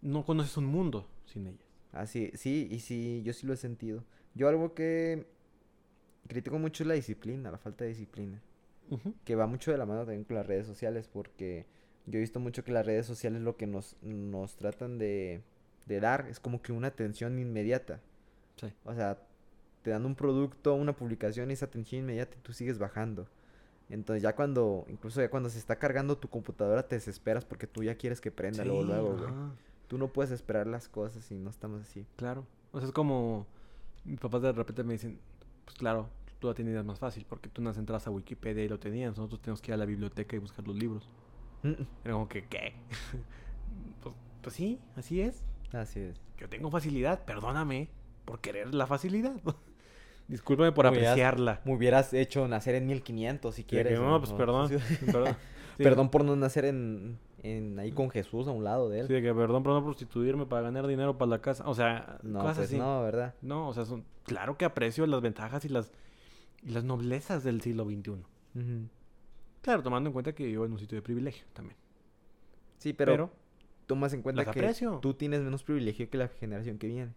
no 0.00 0.24
conoces 0.24 0.56
un 0.56 0.66
mundo 0.66 1.08
sin 1.24 1.48
ellas. 1.48 1.66
Así, 1.92 2.30
sí, 2.34 2.68
y 2.70 2.78
sí, 2.78 3.20
yo 3.24 3.32
sí 3.32 3.48
lo 3.48 3.52
he 3.52 3.56
sentido. 3.56 4.04
Yo 4.34 4.48
algo 4.48 4.74
que 4.74 5.26
critico 6.28 6.56
mucho 6.60 6.84
es 6.84 6.86
la 6.86 6.94
disciplina, 6.94 7.50
la 7.50 7.58
falta 7.58 7.82
de 7.84 7.90
disciplina. 7.90 8.40
Que 9.24 9.36
va 9.36 9.46
mucho 9.46 9.70
de 9.70 9.78
la 9.78 9.86
mano 9.86 10.00
también 10.00 10.24
con 10.24 10.34
las 10.36 10.46
redes 10.46 10.66
sociales, 10.66 11.08
porque 11.12 11.66
yo 12.10 12.18
he 12.18 12.20
visto 12.20 12.40
mucho 12.40 12.64
que 12.64 12.72
las 12.72 12.86
redes 12.86 13.06
sociales 13.06 13.42
lo 13.42 13.56
que 13.56 13.66
nos, 13.66 13.96
nos 14.02 14.56
tratan 14.56 14.98
de, 14.98 15.42
de 15.86 16.00
dar 16.00 16.26
es 16.28 16.40
como 16.40 16.62
que 16.62 16.72
una 16.72 16.88
atención 16.88 17.38
inmediata. 17.38 18.00
Sí. 18.56 18.72
O 18.84 18.94
sea, 18.94 19.18
te 19.82 19.90
dan 19.90 20.04
un 20.04 20.14
producto, 20.14 20.74
una 20.74 20.94
publicación 20.94 21.50
y 21.50 21.54
esa 21.54 21.66
atención 21.66 22.02
inmediata 22.02 22.36
y 22.38 22.40
tú 22.40 22.52
sigues 22.52 22.78
bajando. 22.78 23.26
Entonces 23.88 24.22
ya 24.22 24.36
cuando, 24.36 24.86
incluso 24.88 25.20
ya 25.20 25.30
cuando 25.30 25.48
se 25.50 25.58
está 25.58 25.76
cargando 25.76 26.16
tu 26.16 26.28
computadora 26.28 26.86
te 26.86 26.94
desesperas 26.94 27.44
porque 27.44 27.66
tú 27.66 27.82
ya 27.82 27.96
quieres 27.96 28.20
que 28.20 28.30
prenda 28.30 28.64
luego, 28.64 28.82
Sí, 28.82 28.88
luego, 28.88 29.16
güey. 29.16 29.32
Tú 29.88 29.98
no 29.98 30.12
puedes 30.12 30.30
esperar 30.30 30.68
las 30.68 30.88
cosas 30.88 31.28
y 31.32 31.38
no 31.38 31.50
estamos 31.50 31.82
así. 31.82 32.06
Claro. 32.16 32.46
O 32.70 32.78
sea, 32.78 32.86
es 32.86 32.92
como 32.92 33.46
mis 34.04 34.20
papás 34.20 34.42
de 34.42 34.52
repente 34.52 34.84
me 34.84 34.92
dicen, 34.92 35.18
pues 35.64 35.76
claro, 35.76 36.08
tú 36.38 36.46
la 36.46 36.54
tenías 36.54 36.84
más 36.84 37.00
fácil 37.00 37.26
porque 37.28 37.48
tú 37.48 37.62
no 37.62 37.70
entras 37.72 38.06
a 38.06 38.10
Wikipedia 38.10 38.64
y 38.64 38.68
lo 38.68 38.78
tenías. 38.78 39.16
Nosotros 39.16 39.40
tenemos 39.40 39.60
que 39.60 39.72
ir 39.72 39.74
a 39.74 39.76
la 39.76 39.86
biblioteca 39.86 40.36
y 40.36 40.38
buscar 40.38 40.66
los 40.66 40.76
libros. 40.76 41.08
Era 41.62 42.12
como 42.12 42.28
que, 42.28 42.46
¿qué? 42.46 42.74
pues, 44.02 44.14
pues 44.42 44.54
sí, 44.56 44.78
así 44.96 45.20
es. 45.20 45.44
Así 45.72 46.00
es. 46.00 46.20
Yo 46.38 46.48
tengo 46.48 46.70
facilidad, 46.70 47.24
perdóname 47.24 47.88
por 48.24 48.40
querer 48.40 48.74
la 48.74 48.86
facilidad. 48.86 49.34
Discúlpame 50.28 50.72
por 50.72 50.84
Me 50.86 50.92
hubieras- 50.92 51.10
apreciarla. 51.12 51.60
Me 51.64 51.74
hubieras 51.74 52.14
hecho 52.14 52.46
nacer 52.48 52.76
en 52.76 52.86
1500 52.86 53.54
si 53.54 53.64
quieres. 53.64 53.98
no, 54.00 54.18
pues 54.20 54.32
perdón. 54.32 54.70
perdón. 55.06 55.36
Sí. 55.76 55.82
Perdón 55.84 56.10
por 56.10 56.24
no 56.24 56.36
nacer 56.36 56.66
en, 56.66 57.18
en 57.42 57.78
ahí 57.78 57.90
con 57.90 58.10
Jesús 58.10 58.46
a 58.46 58.50
un 58.50 58.62
lado 58.64 58.88
de 58.88 59.00
él. 59.00 59.06
Sí, 59.06 59.14
de 59.14 59.22
que 59.22 59.34
perdón 59.34 59.62
por 59.62 59.72
no 59.72 59.82
prostituirme 59.82 60.46
para 60.46 60.62
ganar 60.62 60.86
dinero 60.86 61.16
para 61.18 61.30
la 61.30 61.40
casa. 61.40 61.64
O 61.66 61.74
sea, 61.74 62.18
no, 62.22 62.40
cosas 62.40 62.56
pues 62.58 62.68
así. 62.68 62.78
no, 62.78 63.02
¿verdad? 63.02 63.34
No, 63.42 63.68
o 63.68 63.74
sea, 63.74 63.84
son, 63.86 64.04
claro 64.24 64.56
que 64.58 64.64
aprecio 64.64 65.06
las 65.06 65.20
ventajas 65.20 65.64
y 65.64 65.68
las, 65.68 65.90
y 66.62 66.70
las 66.70 66.84
noblezas 66.84 67.42
del 67.44 67.60
siglo 67.62 67.84
XXI. 67.84 68.12
Claro, 69.62 69.82
tomando 69.82 70.08
en 70.08 70.12
cuenta 70.12 70.34
que 70.34 70.46
vivo 70.46 70.64
en 70.64 70.72
un 70.72 70.78
sitio 70.78 70.96
de 70.96 71.02
privilegio 71.02 71.44
también. 71.52 71.76
Sí, 72.78 72.92
pero, 72.92 73.12
Pero, 73.12 73.30
tomas 73.86 74.12
en 74.14 74.22
cuenta 74.22 74.44
que 74.50 74.72
tú 75.00 75.14
tienes 75.14 75.42
menos 75.42 75.62
privilegio 75.64 76.08
que 76.08 76.16
la 76.18 76.28
generación 76.28 76.78
que 76.78 76.86
viene. 76.86 77.12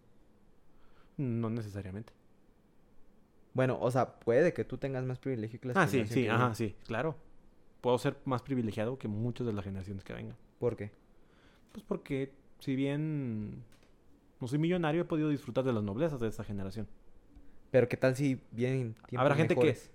no 1.17 1.49
necesariamente. 1.49 2.11
Bueno, 3.53 3.77
o 3.79 3.91
sea, 3.91 4.19
puede 4.19 4.53
que 4.53 4.65
tú 4.65 4.77
tengas 4.77 5.05
más 5.05 5.19
privilegio 5.19 5.59
que 5.59 5.67
la 5.67 5.73
Ah, 5.75 5.87
sí, 5.87 5.91
generación 5.91 6.15
sí, 6.19 6.23
que 6.25 6.29
ajá, 6.31 6.39
viene. 6.39 6.55
sí, 6.55 6.75
claro. 6.87 7.15
Puedo 7.81 7.97
ser 7.99 8.17
más 8.25 8.41
privilegiado 8.41 8.97
que 8.97 9.07
muchas 9.07 9.45
de 9.45 9.53
las 9.53 9.63
generaciones 9.63 10.03
que 10.03 10.13
vengan. 10.13 10.35
¿Por 10.59 10.75
qué? 10.75 10.91
Pues 11.71 11.85
porque, 11.85 12.33
si 12.59 12.75
bien 12.75 13.63
no 14.41 14.47
soy 14.47 14.57
millonario, 14.59 15.01
he 15.01 15.05
podido 15.05 15.29
disfrutar 15.29 15.63
de 15.63 15.73
las 15.73 15.83
noblezas 15.83 16.19
de 16.19 16.27
esta 16.27 16.43
generación. 16.43 16.87
Pero 17.71 17.87
qué 17.87 17.97
tal 17.97 18.15
si 18.15 18.41
vienen 18.51 18.93
tiempos 19.07 19.19
Habrá 19.21 19.35
gente 19.35 19.55
mejores? 19.55 19.91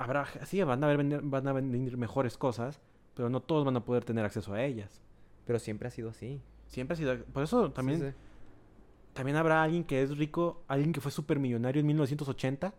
Habrá, 0.00 0.26
sí, 0.46 0.62
van 0.62 0.82
a, 0.82 0.86
haber, 0.86 0.96
vender- 0.98 1.20
van 1.22 1.46
a 1.46 1.52
venir 1.52 1.96
mejores 1.98 2.38
cosas, 2.38 2.80
pero 3.14 3.28
no 3.28 3.40
todos 3.40 3.64
van 3.66 3.76
a 3.76 3.84
poder 3.84 4.04
tener 4.04 4.24
acceso 4.24 4.54
a 4.54 4.62
ellas. 4.64 5.02
Pero 5.46 5.58
siempre 5.58 5.88
ha 5.88 5.90
sido 5.90 6.08
así. 6.10 6.40
Siempre 6.66 6.94
ha 6.94 6.96
sido... 6.96 7.22
Por 7.26 7.42
eso 7.42 7.70
también, 7.70 8.00
Sí, 8.00 8.06
sí. 8.08 8.14
también 9.12 9.36
habrá 9.36 9.62
alguien 9.62 9.84
que 9.84 10.02
es 10.02 10.16
rico, 10.16 10.62
alguien 10.68 10.92
que 10.92 11.00
fue 11.00 11.12
súper 11.12 11.38
millonario 11.38 11.80
en 11.80 11.86
1980, 11.86 12.72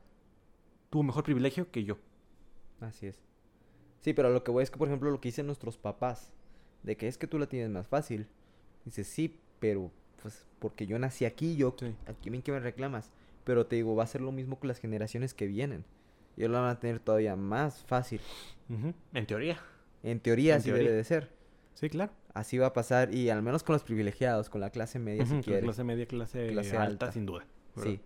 tuvo 0.89 1.03
mejor 1.03 1.23
privilegio 1.23 1.69
que 1.69 1.83
yo. 1.83 1.97
Así 2.79 3.05
es. 3.07 3.19
Sí, 3.99 4.13
pero 4.13 4.29
lo 4.31 4.43
que 4.43 4.49
voy 4.49 4.63
es 4.63 4.71
que, 4.71 4.77
por 4.79 4.87
ejemplo, 4.87 5.11
lo 5.11 5.21
que 5.21 5.27
dicen 5.29 5.45
nuestros 5.45 5.77
papás, 5.77 6.33
de 6.81 6.97
que 6.97 7.07
es 7.07 7.19
que 7.19 7.27
tú 7.27 7.37
la 7.37 7.45
tienes 7.45 7.69
más 7.69 7.87
fácil. 7.87 8.25
Dices, 8.83 9.05
sí, 9.05 9.39
pero 9.59 9.91
pues 10.23 10.47
porque 10.57 10.87
yo 10.87 10.97
nací 10.97 11.25
aquí, 11.25 11.55
yo 11.55 11.75
Sí. 11.79 11.93
aquí 12.07 12.31
bien 12.31 12.41
que 12.41 12.51
me 12.51 12.59
reclamas. 12.59 13.11
Pero 13.43 13.67
te 13.67 13.75
digo, 13.75 13.95
va 13.95 14.05
a 14.05 14.07
ser 14.07 14.21
lo 14.21 14.31
mismo 14.31 14.57
con 14.59 14.69
las 14.69 14.79
generaciones 14.79 15.35
que 15.35 15.45
vienen. 15.45 15.85
Ellos 16.37 16.49
la 16.51 16.59
van 16.61 16.69
a 16.71 16.79
tener 16.79 16.99
todavía 16.99 17.35
más 17.35 17.83
fácil. 17.83 18.21
En 19.13 19.25
teoría. 19.27 19.59
En 20.03 20.19
teoría 20.19 20.55
así 20.55 20.71
debe 20.71 20.91
de 20.91 21.03
ser. 21.03 21.29
Sí, 21.73 21.89
claro. 21.89 22.11
Así 22.33 22.57
va 22.57 22.67
a 22.67 22.73
pasar 22.73 23.13
y 23.13 23.29
al 23.29 23.41
menos 23.41 23.63
con 23.63 23.73
los 23.73 23.83
privilegiados, 23.83 24.49
con 24.49 24.61
la 24.61 24.69
clase 24.69 24.99
media 24.99 25.25
si 25.25 25.41
quieres. 25.41 25.63
Clase 25.63 25.83
media, 25.83 26.05
clase, 26.05 26.47
Clase 26.49 26.77
alta, 26.77 27.05
alta. 27.07 27.11
sin 27.11 27.25
duda. 27.25 27.45
¿verdad? 27.75 27.91
Sí. 27.91 28.01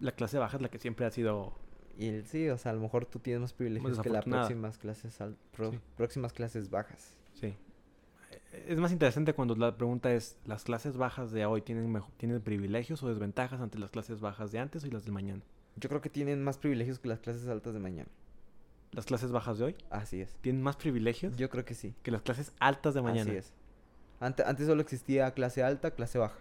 La 0.00 0.12
clase 0.12 0.38
baja 0.38 0.56
es 0.56 0.62
la 0.62 0.68
que 0.70 0.78
siempre 0.78 1.04
ha 1.06 1.10
sido... 1.10 1.52
Y 1.98 2.06
el- 2.08 2.26
sí, 2.26 2.48
o 2.48 2.56
sea, 2.56 2.70
a 2.72 2.74
lo 2.74 2.80
mejor 2.80 3.06
tú 3.06 3.18
tienes 3.18 3.40
más 3.40 3.52
privilegios 3.52 4.00
que 4.00 4.08
las 4.10 4.24
próximas 4.24 4.78
clases 4.78 5.20
al- 5.20 5.36
pro- 5.52 5.72
Sí. 5.72 5.80
próximas 5.96 6.32
clases 6.32 6.70
bajas. 6.70 7.16
Sí. 7.34 7.54
es 8.66 8.78
más 8.78 8.92
interesante 8.92 9.32
cuando 9.34 9.54
la 9.56 9.76
pregunta 9.76 10.12
es, 10.12 10.38
¿las 10.46 10.64
clases 10.64 10.96
bajas 10.96 11.30
de 11.32 11.44
hoy 11.46 11.60
tienen, 11.62 12.02
tienen 12.16 12.40
privilegios 12.40 13.02
o 13.02 13.08
desventajas 13.08 13.60
ante 13.60 13.78
las 13.78 13.90
clases 13.90 14.20
bajas 14.20 14.52
de 14.52 14.58
antes 14.60 14.84
y 14.84 14.90
las 14.90 15.04
de 15.04 15.12
mañana? 15.12 15.42
Yo 15.80 15.88
creo 15.88 16.00
que 16.00 16.10
tienen 16.10 16.42
más 16.42 16.58
privilegios 16.58 16.98
que 16.98 17.08
las 17.08 17.18
clases 17.20 17.46
altas 17.48 17.74
de 17.74 17.80
mañana. 17.80 18.08
¿Las 18.92 19.04
clases 19.04 19.30
bajas 19.32 19.58
de 19.58 19.64
hoy 19.66 19.76
Así 19.90 20.20
es. 20.22 20.34
tienen 20.40 20.62
más 20.62 20.76
privilegios 20.76 21.36
Yo 21.36 21.50
creo 21.50 21.64
que 21.64 21.74
sí. 21.74 21.94
que 22.02 22.10
las 22.10 22.22
clases 22.22 22.52
altas 22.58 22.94
de 22.94 23.02
mañana? 23.02 23.28
Así 23.30 23.36
es. 23.38 23.52
Ante- 24.18 24.44
antes 24.44 24.66
solo 24.66 24.80
existía 24.80 25.30
clase 25.32 25.62
alta, 25.62 25.90
clase 25.90 26.18
baja. 26.18 26.38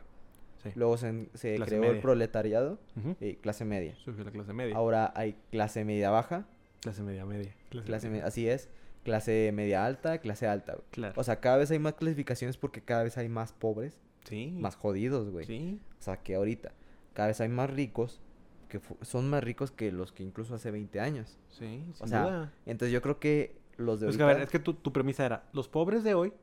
Sí. 0.64 0.70
Luego 0.76 0.98
se, 0.98 1.30
se 1.36 1.56
creó 1.60 1.82
media. 1.82 1.96
el 1.96 2.02
proletariado 2.02 2.80
y 3.20 3.36
clase 3.36 3.66
media. 3.66 3.96
Surgió 3.96 4.24
la 4.24 4.32
clase 4.32 4.54
media. 4.54 4.76
Ahora 4.76 5.12
hay 5.16 5.36
clase 5.52 5.84
media 5.86 6.10
baja, 6.10 6.48
Clase 6.82 7.04
media, 7.04 7.26
media. 7.26 7.54
clase 7.70 8.08
media. 8.10 8.24
me- 8.24 8.28
así 8.28 8.48
es, 8.48 8.70
clase 9.04 9.52
media 9.54 9.86
alta, 9.86 10.20
clase 10.20 10.48
alta. 10.48 10.74
güey. 10.74 10.86
Claro. 10.92 11.14
O 11.18 11.24
sea, 11.24 11.40
cada 11.42 11.58
vez 11.58 11.70
hay 11.72 11.80
más 11.80 11.94
clasificaciones 11.96 12.56
porque 12.58 12.82
cada 12.82 13.04
vez 13.04 13.18
hay 13.18 13.28
más 13.30 13.52
pobres, 13.52 14.00
sí. 14.24 14.52
más 14.58 14.76
jodidos, 14.76 15.30
güey. 15.30 15.46
Sí. 15.46 15.80
O 16.00 16.02
sea, 16.02 16.18
que 16.18 16.36
ahorita 16.36 16.72
cada 17.14 17.28
vez 17.28 17.42
hay 17.42 17.50
más 17.50 17.70
ricos 17.70 18.22
que 18.68 18.80
son 19.02 19.30
más 19.30 19.44
ricos 19.44 19.72
que 19.72 19.92
los 19.92 20.12
que 20.12 20.24
incluso 20.24 20.56
hace 20.56 20.72
20 20.72 21.00
años. 21.00 21.38
Sí, 21.50 21.84
sin 21.94 22.04
O 22.04 22.08
sea, 22.08 22.24
duda. 22.24 22.54
Entonces 22.66 22.94
yo 22.94 23.02
creo 23.02 23.20
que 23.20 23.56
los 23.78 24.00
de 24.00 24.10
Es 24.10 24.18
que, 24.18 24.24
ahorita... 24.24 24.36
a 24.36 24.38
ver, 24.40 24.44
es 24.46 24.52
que 24.52 24.60
tu, 24.60 24.74
tu 24.74 24.92
premisa 24.94 25.26
era, 25.26 25.44
los 25.54 25.68
pobres 25.68 26.04
de 26.04 26.14
hoy 26.14 26.34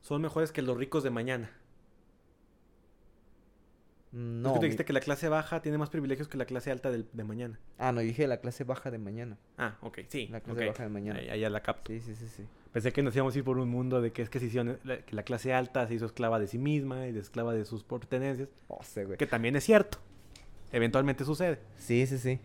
son 0.00 0.22
mejores 0.22 0.52
que 0.52 0.62
los 0.62 0.76
ricos 0.76 1.02
de 1.02 1.10
mañana. 1.10 1.50
Mm, 4.12 4.36
es 4.38 4.42
No, 4.42 4.52
que 4.52 4.54
tú 4.58 4.60
mi- 4.62 4.66
dijiste 4.66 4.84
que 4.84 4.92
la 4.92 5.00
clase 5.00 5.28
baja 5.28 5.60
tiene 5.60 5.76
más 5.78 5.90
privilegios 5.90 6.28
que 6.28 6.36
la 6.38 6.44
clase 6.44 6.70
alta 6.70 6.90
del- 6.90 7.08
de 7.12 7.24
mañana. 7.24 7.58
Ah, 7.78 7.90
no, 7.92 8.00
dije 8.00 8.26
la 8.28 8.36
clase 8.38 8.62
baja 8.64 8.90
de 8.90 8.98
mañana. 8.98 9.38
Ah, 9.58 9.76
ok, 9.80 10.00
sí. 10.08 10.28
La 10.28 10.40
clase 10.40 10.66
baja 10.66 10.82
de 10.84 10.88
mañana. 10.88 11.18
Ahí, 11.18 11.40
ya 11.40 11.50
la 11.50 11.62
capto. 11.62 11.90
Sí, 11.92 12.00
sí, 12.00 12.14
sí, 12.14 12.28
sí. 12.28 12.44
Pensé 12.72 12.92
que 12.92 13.02
nos 13.02 13.14
íbamos 13.14 13.34
a 13.34 13.38
ir 13.38 13.44
por 13.44 13.58
un 13.58 13.68
mundo 13.68 14.00
de 14.00 14.12
que 14.12 14.22
es 14.22 14.30
que, 14.30 14.38
se 14.40 14.46
hicieron- 14.46 14.78
la, 14.84 14.98
que 14.98 15.16
la 15.16 15.22
clase 15.24 15.52
alta 15.52 15.86
se 15.88 15.94
hizo 15.94 16.06
esclava 16.06 16.38
de 16.38 16.46
sí 16.46 16.58
misma 16.58 17.06
y 17.08 17.12
de 17.12 17.20
esclava 17.20 17.54
de 17.54 17.64
sus 17.64 17.82
pertenencias. 17.82 18.48
Oh, 18.68 18.80
sí, 18.84 19.02
güey. 19.04 19.18
Que 19.18 19.26
también 19.26 19.56
es 19.56 19.64
cierto. 19.64 19.98
Eventualmente 20.74 21.24
sucede. 21.24 21.60
Sí, 21.78 22.04
sí, 22.06 22.18
sí. 22.18 22.40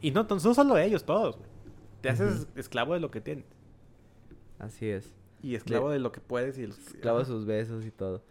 Y 0.00 0.12
no, 0.12 0.22
no 0.28 0.38
solo 0.54 0.78
ellos, 0.78 1.04
todos. 1.04 1.36
güey. 1.36 1.48
Te 2.00 2.08
haces 2.08 2.46
esclavo 2.54 2.94
de 2.94 3.00
lo 3.00 3.10
que 3.10 3.20
tienes. 3.20 3.44
Así 4.60 4.88
es. 4.88 5.12
Y 5.42 5.56
esclavo 5.56 5.90
de, 5.90 5.98
lo 5.98 6.12
que 6.12 6.20
puedes 6.20 6.56
y 6.58 6.62
el- 6.62 6.74
Clava 7.00 7.24
sus 7.24 7.46
besos 7.46 7.84
y 7.84 7.90
todo. 7.90 8.22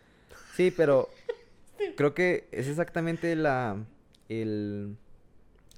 Sí, 0.56 0.72
pero 0.76 1.10
creo 1.98 2.14
que 2.14 2.48
es 2.54 2.68
exactamente 2.70 3.36
la 3.36 3.86
el, 4.30 4.96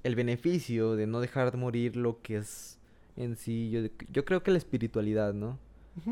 el 0.03 0.15
beneficio 0.15 0.95
de 0.95 1.07
no 1.07 1.19
dejar 1.19 1.51
de 1.51 1.57
morir 1.57 1.95
lo 1.95 2.21
que 2.21 2.37
es 2.37 2.77
en 3.17 3.35
sí. 3.35 3.71
Yo, 3.71 3.81
yo 4.11 4.25
creo 4.25 4.43
que 4.43 4.51
la 4.51 4.57
espiritualidad, 4.59 5.33
¿no? 5.33 5.57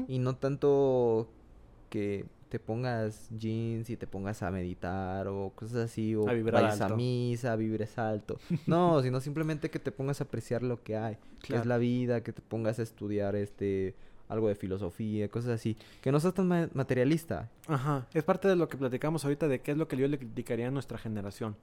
Y 0.07 0.17
no 0.19 0.35
tanto 0.35 1.29
que 1.91 2.25
te 2.49 2.59
pongas 2.59 3.29
jeans 3.37 3.89
y 3.89 3.97
te 3.97 4.07
pongas 4.07 4.41
a 4.43 4.51
meditar 4.51 5.27
o 5.27 5.51
cosas 5.55 5.85
así, 5.91 6.15
o 6.15 6.27
A 6.29 6.33
vibrar 6.33 6.63
vayas 6.63 6.81
a 6.81 6.85
alto. 6.85 6.97
misa, 6.97 7.55
vibres 7.55 7.97
alto. 7.97 8.39
No, 8.67 9.01
sino 9.01 9.19
simplemente 9.19 9.69
que 9.69 9.79
te 9.79 9.91
pongas 9.91 10.21
a 10.21 10.23
apreciar 10.25 10.63
lo 10.63 10.81
que 10.83 10.97
hay, 10.97 11.17
que 11.43 11.55
es 11.55 11.65
la 11.65 11.77
vida, 11.77 12.21
que 12.23 12.33
te 12.33 12.41
pongas 12.41 12.79
a 12.79 12.83
estudiar 12.83 13.35
este 13.35 13.95
algo 14.29 14.49
de 14.49 14.55
filosofía, 14.55 15.29
cosas 15.29 15.51
así. 15.51 15.77
Que 16.01 16.11
no 16.11 16.19
seas 16.19 16.33
tan 16.33 16.47
ma- 16.49 16.69
materialista. 16.73 17.49
Ajá. 17.67 18.07
Es 18.13 18.23
parte 18.25 18.47
de 18.49 18.57
lo 18.57 18.67
que 18.67 18.75
platicamos 18.77 19.23
ahorita 19.23 19.47
de 19.47 19.61
qué 19.61 19.71
es 19.71 19.77
lo 19.77 19.87
que 19.87 19.95
yo 19.95 20.05
le 20.09 20.17
criticaría 20.17 20.67
a 20.67 20.71
nuestra 20.71 20.97
generación. 20.97 21.55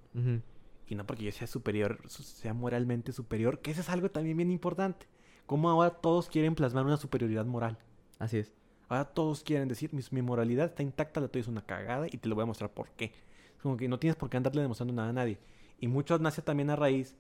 Y 0.87 0.95
no 0.95 1.07
porque 1.07 1.25
yo 1.25 1.33
sea 1.33 1.47
superior, 1.47 1.99
su- 2.07 2.23
sea 2.23 2.55
moralmente 2.55 3.13
superior, 3.13 3.59
que 3.61 3.71
eso 3.71 3.81
es 3.83 3.89
algo 3.91 4.11
también 4.11 4.37
bien 4.39 4.51
importante. 4.51 5.07
Como 5.47 5.69
ahora 5.69 5.91
todos 5.91 6.29
quieren 6.31 6.55
plasmar 6.55 6.87
una 6.87 6.97
superioridad 6.97 7.45
moral. 7.45 7.77
Así 8.19 8.39
es. 8.39 8.53
Ahora 8.89 9.05
todos 9.07 9.43
quieren 9.43 9.69
decir, 9.69 9.93
mi, 9.95 10.03
mi 10.11 10.23
moralidad 10.23 10.67
está 10.67 10.83
intacta, 10.83 11.21
la 11.21 11.29
tuya 11.29 11.43
es 11.43 11.49
una 11.49 11.65
cagada 11.65 12.07
y 12.07 12.17
te 12.19 12.29
lo 12.29 12.35
voy 12.35 12.43
a 12.43 12.47
mostrar 12.47 12.71
por 12.71 12.91
qué. 12.91 13.13
Es 13.57 13.63
como 13.63 13.77
que 13.77 13.89
no 13.89 13.99
tienes 13.99 14.17
por 14.17 14.29
qué 14.31 14.37
andarle 14.37 14.63
demostrando 14.63 14.93
nada 14.95 15.09
a 15.09 15.13
nadie. 15.13 15.39
Y 15.81 15.89
mucho 15.89 16.19
nace 16.19 16.43
también 16.43 16.71
a 16.71 16.77
raíz 16.77 17.17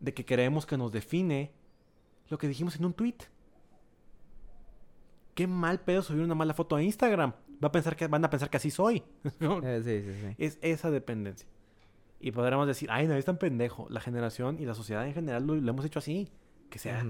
de 0.00 0.14
que 0.14 0.24
creemos 0.24 0.64
que 0.66 0.76
nos 0.76 0.92
define 0.92 1.50
lo 2.28 2.38
que 2.38 2.48
dijimos 2.48 2.76
en 2.76 2.84
un 2.84 2.92
tweet. 2.92 3.16
Qué 5.34 5.46
mal 5.46 5.80
pedo 5.80 6.02
subir 6.02 6.22
una 6.22 6.34
mala 6.34 6.54
foto 6.54 6.76
a 6.76 6.82
Instagram. 6.82 7.32
Va 7.62 7.68
a 7.68 7.72
pensar 7.72 7.96
que, 7.96 8.06
van 8.06 8.24
a 8.24 8.30
pensar 8.30 8.48
que 8.50 8.56
así 8.56 8.70
soy. 8.70 9.02
Eh, 9.40 9.80
sí, 9.84 10.02
sí, 10.02 10.20
sí. 10.20 10.34
es 10.38 10.58
esa 10.62 10.90
dependencia. 10.90 11.46
Y 12.20 12.30
podríamos 12.30 12.66
decir, 12.66 12.88
ay, 12.90 13.06
no 13.06 13.14
es 13.14 13.24
tan 13.24 13.36
pendejo. 13.36 13.86
La 13.90 14.00
generación 14.00 14.58
y 14.58 14.64
la 14.64 14.74
sociedad 14.74 15.06
en 15.06 15.12
general 15.14 15.46
lo, 15.46 15.54
lo 15.54 15.70
hemos 15.70 15.84
hecho 15.84 15.98
así. 15.98 16.30
Que 16.70 16.78
sea, 16.78 17.04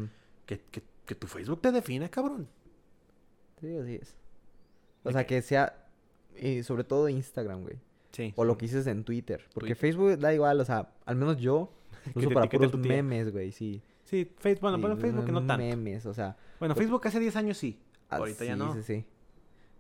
que, 0.46 0.58
que- 0.60 0.82
que 1.06 1.14
tu 1.14 1.28
Facebook 1.28 1.60
te 1.62 1.70
define, 1.70 2.10
cabrón. 2.10 2.48
Sí, 3.60 3.76
así 3.76 3.94
es. 3.94 4.16
O 5.04 5.12
sea, 5.12 5.26
que- 5.26 5.42
sea, 5.42 5.88
y 6.36 6.62
sobre 6.62 6.84
todo 6.84 7.08
Instagram, 7.08 7.62
güey. 7.62 7.76
Sí. 8.12 8.32
O 8.36 8.44
lo 8.44 8.56
que 8.56 8.66
dices 8.66 8.86
en 8.86 9.04
Twitter. 9.04 9.42
Porque 9.52 9.74
Twitter. 9.74 9.76
Facebook 9.76 10.18
da 10.18 10.32
igual, 10.32 10.60
o 10.60 10.64
sea, 10.64 10.92
al 11.04 11.16
menos 11.16 11.38
yo 11.38 11.72
lo 12.06 12.12
Que 12.12 12.18
uso 12.20 12.30
para 12.30 12.48
puros 12.48 12.74
memes, 12.78 13.32
güey, 13.32 13.52
sí. 13.52 13.82
Sí, 14.04 14.30
Facebook, 14.38 14.70
bueno, 14.70 14.76
Sí, 14.76 14.82
pero 14.82 14.96
Facebook 14.96 15.32
no 15.32 15.46
tanto. 15.46 15.64
Memes, 15.64 16.06
o 16.06 16.14
sea. 16.14 16.36
Bueno, 16.60 16.74
Facebook 16.74 17.06
hace 17.06 17.18
10 17.18 17.34
años 17.36 17.58
sí. 17.58 17.80
Ahorita 18.08 18.44
ah, 18.44 18.46
ya 18.46 18.52
sí, 18.54 18.58
no. 18.58 18.74
Sí, 18.74 18.82
sí. 18.82 19.04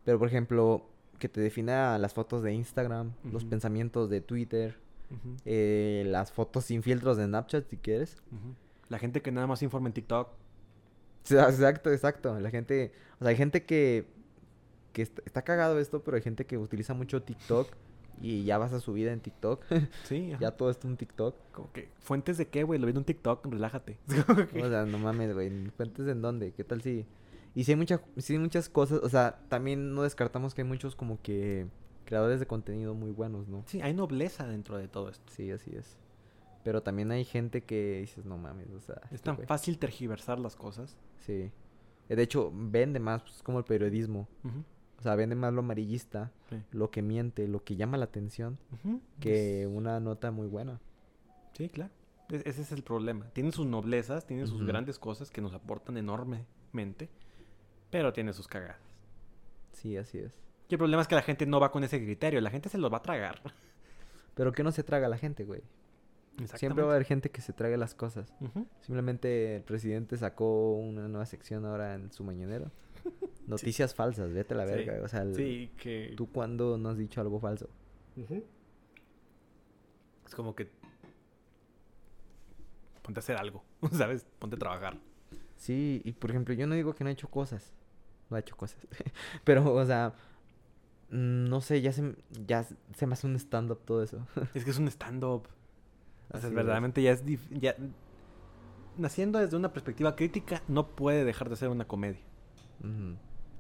Pero, 0.04 0.18
por 0.18 0.28
ejemplo, 0.28 0.88
que 1.18 1.28
te 1.28 1.40
defina 1.40 1.96
las 1.98 2.12
fotos 2.12 2.42
de 2.42 2.52
Instagram, 2.52 3.12
los 3.30 3.44
pensamientos 3.44 4.10
de 4.10 4.20
Twitter, 4.20 4.76
eh, 5.44 6.04
las 6.06 6.32
fotos 6.32 6.64
sin 6.64 6.82
filtros 6.82 7.16
de 7.16 7.26
Snapchat, 7.26 7.68
si 7.68 7.76
quieres. 7.76 8.22
La 8.88 8.98
gente 8.98 9.22
que 9.22 9.30
nada 9.32 9.46
más 9.46 9.62
informa 9.62 9.88
en 9.88 9.94
TikTok. 9.94 10.28
Exacto, 11.50 11.92
exacto. 11.92 12.38
La 12.40 12.50
gente, 12.50 12.92
o 13.18 13.24
sea, 13.24 13.28
hay 13.28 13.36
gente 13.36 13.64
que, 13.64 14.06
que 14.92 15.02
está, 15.02 15.22
está 15.24 15.42
cagado 15.42 15.78
esto, 15.78 16.02
pero 16.02 16.16
hay 16.16 16.22
gente 16.22 16.46
que 16.46 16.58
utiliza 16.58 16.94
mucho 16.94 17.22
TikTok 17.22 17.68
y 18.20 18.44
ya 18.44 18.58
basa 18.58 18.80
su 18.80 18.92
vida 18.92 19.12
en 19.12 19.20
TikTok. 19.20 19.64
Sí, 20.04 20.32
ya 20.40 20.50
todo 20.52 20.70
está 20.70 20.88
en 20.88 20.96
TikTok. 20.96 21.34
Como 21.52 21.72
que, 21.72 21.88
¿fuentes 22.00 22.38
de 22.38 22.48
qué, 22.48 22.62
güey? 22.62 22.78
Lo 22.78 22.86
vi 22.86 22.92
en 22.92 22.98
un 22.98 23.04
TikTok, 23.04 23.46
relájate. 23.46 23.98
O 24.60 24.68
sea, 24.68 24.86
no 24.86 24.98
mames, 24.98 25.34
güey. 25.34 25.50
¿Cuentes 25.76 26.06
en 26.08 26.22
dónde? 26.22 26.52
¿Qué 26.52 26.64
tal 26.64 26.82
si...? 26.82 27.06
Y 27.54 27.64
si 27.64 27.72
hay, 27.72 27.76
mucha, 27.76 28.02
sí 28.18 28.34
hay 28.34 28.38
muchas 28.38 28.68
cosas, 28.68 29.00
o 29.02 29.08
sea, 29.08 29.38
también 29.48 29.94
no 29.94 30.02
descartamos 30.02 30.54
que 30.54 30.60
hay 30.60 30.68
muchos 30.68 30.94
como 30.94 31.22
que 31.22 31.66
creadores 32.04 32.38
de 32.38 32.46
contenido 32.46 32.94
muy 32.94 33.12
buenos, 33.12 33.48
¿no? 33.48 33.64
sí, 33.66 33.80
hay 33.80 33.94
nobleza 33.94 34.46
dentro 34.46 34.76
de 34.76 34.88
todo 34.88 35.08
esto. 35.08 35.24
Sí, 35.34 35.50
así 35.50 35.74
es. 35.74 35.96
Pero 36.66 36.82
también 36.82 37.12
hay 37.12 37.24
gente 37.24 37.62
que 37.62 38.00
dices, 38.00 38.24
no 38.24 38.38
mames, 38.38 38.68
o 38.72 38.80
sea... 38.80 38.96
Es 39.04 39.12
este 39.12 39.26
tan 39.26 39.36
güey". 39.36 39.46
fácil 39.46 39.78
tergiversar 39.78 40.40
las 40.40 40.56
cosas. 40.56 40.96
Sí. 41.20 41.52
Eh, 42.08 42.16
De 42.16 42.22
hecho, 42.24 42.50
vende 42.52 42.98
más 42.98 43.22
pues, 43.22 43.40
como 43.40 43.58
el 43.60 43.64
periodismo. 43.64 44.26
O 44.98 45.02
sea, 45.02 45.14
vende 45.14 45.36
más 45.36 45.52
lo 45.52 45.60
amarillista, 45.60 46.32
sí. 46.50 46.56
lo 46.72 46.90
que 46.90 47.02
miente, 47.02 47.46
lo 47.46 47.62
que 47.62 47.76
llama 47.76 47.98
la 47.98 48.06
atención, 48.06 48.58
que 49.20 49.62
es- 49.62 49.68
una 49.68 50.00
nota 50.00 50.32
muy 50.32 50.48
buena. 50.48 50.80
Sí, 51.52 51.68
claro. 51.68 51.92
E- 52.30 52.42
ese 52.44 52.62
es 52.62 52.72
el 52.72 52.82
problema. 52.82 53.30
Tiene 53.32 53.52
sus 53.52 53.66
noblezas, 53.66 54.26
tiene 54.26 54.44
sus 54.48 54.66
grandes 54.66 54.98
cosas 54.98 55.30
que 55.30 55.40
nos 55.40 55.54
aportan 55.54 55.96
enormemente, 55.96 57.08
pero 57.90 58.12
tiene 58.12 58.32
sus 58.32 58.48
cagadas. 58.48 58.80
Sí, 59.70 59.96
así 59.96 60.18
es. 60.18 60.36
Y 60.68 60.74
el 60.74 60.78
problema 60.78 61.00
es 61.02 61.06
que 61.06 61.14
la 61.14 61.22
gente 61.22 61.46
no 61.46 61.60
va 61.60 61.70
con 61.70 61.84
ese 61.84 62.02
criterio, 62.02 62.40
la 62.40 62.50
gente 62.50 62.68
se 62.68 62.78
los 62.78 62.92
va 62.92 62.96
a 62.96 63.02
tragar. 63.02 63.40
Pero 64.34 64.50
que 64.50 64.64
no 64.64 64.72
se 64.72 64.82
traga 64.82 65.08
la 65.08 65.16
gente, 65.16 65.44
güey. 65.44 65.62
Siempre 66.54 66.82
va 66.84 66.90
a 66.92 66.94
haber 66.94 67.06
gente 67.06 67.30
que 67.30 67.40
se 67.40 67.52
trague 67.52 67.76
las 67.76 67.94
cosas. 67.94 68.32
Simplemente 68.80 69.56
el 69.56 69.62
presidente 69.62 70.16
sacó 70.16 70.74
una 70.76 71.08
nueva 71.08 71.26
sección 71.26 71.64
ahora 71.64 71.94
en 71.94 72.12
su 72.12 72.24
mañanero. 72.24 72.70
Noticias 73.46 73.94
falsas, 73.94 74.32
vete 74.32 74.54
a 74.54 74.56
la 74.58 74.66
Sí. 74.66 74.72
verga. 74.74 75.02
O 75.04 75.08
sea, 75.08 75.22
el- 75.22 75.34
Sí, 75.34 75.70
que... 75.78 76.12
¿tú 76.16 76.30
cuándo 76.30 76.76
no 76.78 76.90
has 76.90 76.98
dicho 76.98 77.20
algo 77.20 77.38
falso? 77.40 77.68
Es 80.26 80.34
como 80.34 80.54
que... 80.54 80.70
Ponte 83.02 83.18
a 83.18 83.22
hacer 83.22 83.36
algo, 83.36 83.62
¿sabes? 83.92 84.26
Ponte 84.38 84.56
a 84.56 84.58
trabajar. 84.58 84.98
Sí, 85.56 86.02
y 86.04 86.12
por 86.12 86.30
ejemplo, 86.30 86.54
yo 86.54 86.66
no 86.66 86.74
digo 86.74 86.94
que 86.94 87.04
no 87.04 87.10
he 87.10 87.12
hecho 87.12 87.28
cosas. 87.30 87.72
No 88.28 88.36
he 88.36 88.40
hecho 88.40 88.56
cosas. 88.56 88.84
Pero, 89.44 89.72
o 89.72 89.84
sea, 89.86 90.12
no 91.10 91.60
sé, 91.60 91.80
ya 91.80 91.92
se, 91.92 92.14
ya 92.46 92.64
se 92.94 93.06
me 93.06 93.12
hace 93.12 93.26
un 93.26 93.36
stand-up 93.36 93.80
todo 93.84 94.02
eso. 94.02 94.26
Es 94.54 94.64
que 94.64 94.70
es 94.70 94.78
un 94.78 94.88
stand-up. 94.88 95.46
O 96.28 96.32
sea, 96.32 96.38
Así 96.38 96.46
es. 96.48 96.54
verdaderamente 96.54 97.02
ya 97.02 97.12
es... 97.12 97.22
Ya... 97.50 97.76
Naciendo 98.96 99.38
desde 99.38 99.56
una 99.56 99.72
perspectiva 99.72 100.16
crítica, 100.16 100.62
no 100.68 100.88
puede 100.88 101.24
dejar 101.24 101.50
de 101.50 101.56
ser 101.56 101.68
una 101.68 101.86
comedia. 101.86 102.20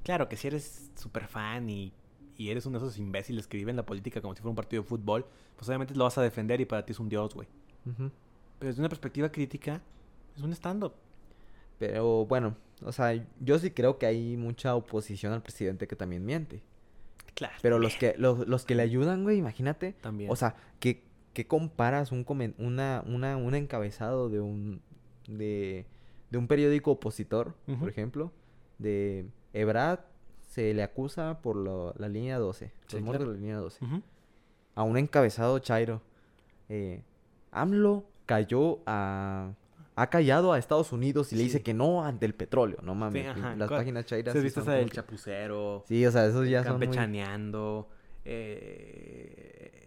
Claro 0.02 0.28
que 0.28 0.36
si 0.36 0.46
eres 0.46 0.90
súper 0.94 1.26
fan 1.26 1.68
y, 1.68 1.92
y 2.38 2.50
eres 2.50 2.64
uno 2.64 2.78
de 2.78 2.86
esos 2.86 2.98
imbéciles 2.98 3.46
que 3.46 3.56
viven 3.56 3.76
la 3.76 3.84
política 3.84 4.20
como 4.20 4.34
si 4.34 4.40
fuera 4.40 4.50
un 4.50 4.56
partido 4.56 4.82
de 4.82 4.88
fútbol, 4.88 5.26
pues 5.56 5.68
obviamente 5.68 5.94
lo 5.94 6.04
vas 6.04 6.16
a 6.16 6.22
defender 6.22 6.60
y 6.60 6.64
para 6.64 6.84
ti 6.84 6.92
es 6.92 7.00
un 7.00 7.08
dios, 7.08 7.34
güey. 7.34 7.48
Pero 7.84 8.10
desde 8.60 8.80
una 8.80 8.88
perspectiva 8.88 9.30
crítica, 9.30 9.82
es 10.36 10.42
un 10.42 10.52
stand-up. 10.52 10.94
Pero 11.78 12.24
bueno, 12.26 12.56
o 12.82 12.92
sea, 12.92 13.22
yo 13.40 13.58
sí 13.58 13.70
creo 13.70 13.98
que 13.98 14.06
hay 14.06 14.36
mucha 14.36 14.74
oposición 14.74 15.32
al 15.32 15.42
presidente 15.42 15.86
que 15.86 15.96
también 15.96 16.24
miente. 16.24 16.62
Claro. 17.34 17.54
Pero 17.60 17.78
los 17.78 17.96
que, 17.96 18.14
los, 18.16 18.48
los 18.48 18.64
que 18.64 18.74
le 18.74 18.82
ayudan, 18.82 19.22
güey, 19.22 19.36
imagínate. 19.38 19.92
También. 20.00 20.30
O 20.30 20.36
sea, 20.36 20.56
que, 20.80 21.04
que 21.36 21.46
comparas 21.46 22.12
un 22.12 22.24
una, 22.56 23.04
una, 23.06 23.36
un 23.36 23.54
encabezado 23.54 24.30
de 24.30 24.40
un 24.40 24.80
de, 25.28 25.84
de 26.30 26.38
un 26.38 26.48
periódico 26.48 26.92
opositor, 26.92 27.54
por 27.78 27.90
ejemplo, 27.90 28.32
de 28.78 29.26
Ebrad 29.52 29.98
se 30.48 30.72
le 30.72 30.82
acusa 30.82 31.42
por 31.42 31.56
lo- 31.56 31.92
la 31.98 32.08
línea 32.08 32.38
12. 32.38 32.72
Sí, 32.86 32.96
los 33.00 33.04
claro. 33.10 33.18
de 33.26 33.32
la 33.32 33.38
línea 33.38 33.56
12. 33.58 33.84
Ujú. 33.84 34.02
A 34.76 34.82
un 34.82 34.96
encabezado 34.96 35.58
Chairo. 35.58 36.00
Eh, 36.70 37.02
AMLO 37.52 38.04
cayó 38.24 38.78
a... 38.86 39.52
Ha 39.94 40.08
callado 40.08 40.54
a 40.54 40.58
Estados 40.58 40.90
Unidos 40.92 41.32
y 41.34 41.36
le 41.36 41.42
dice 41.42 41.62
que 41.62 41.74
no 41.74 42.02
ante 42.04 42.24
el 42.24 42.34
petróleo. 42.34 42.78
No 42.82 42.94
mames. 42.94 43.24
Sí, 43.24 43.28
ajá. 43.28 43.56
Las 43.56 43.68
¿Cuál- 43.68 43.80
páginas 43.80 44.06
chairas. 44.06 44.32
¿Sí 44.32 44.38
has 44.38 44.42
sí 44.42 44.44
visto 44.46 44.60
son 44.60 44.68
esa 44.68 44.72
como 44.72 44.84
del 44.86 44.90
chapucero? 44.92 45.84
Sí, 45.86 46.06
o 46.06 46.10
sea, 46.10 46.24
esos 46.26 46.48
ya 46.48 46.62
son 46.64 46.76
muy 46.78 46.86
campechaneando. 46.86 47.88
eh, 48.24 49.85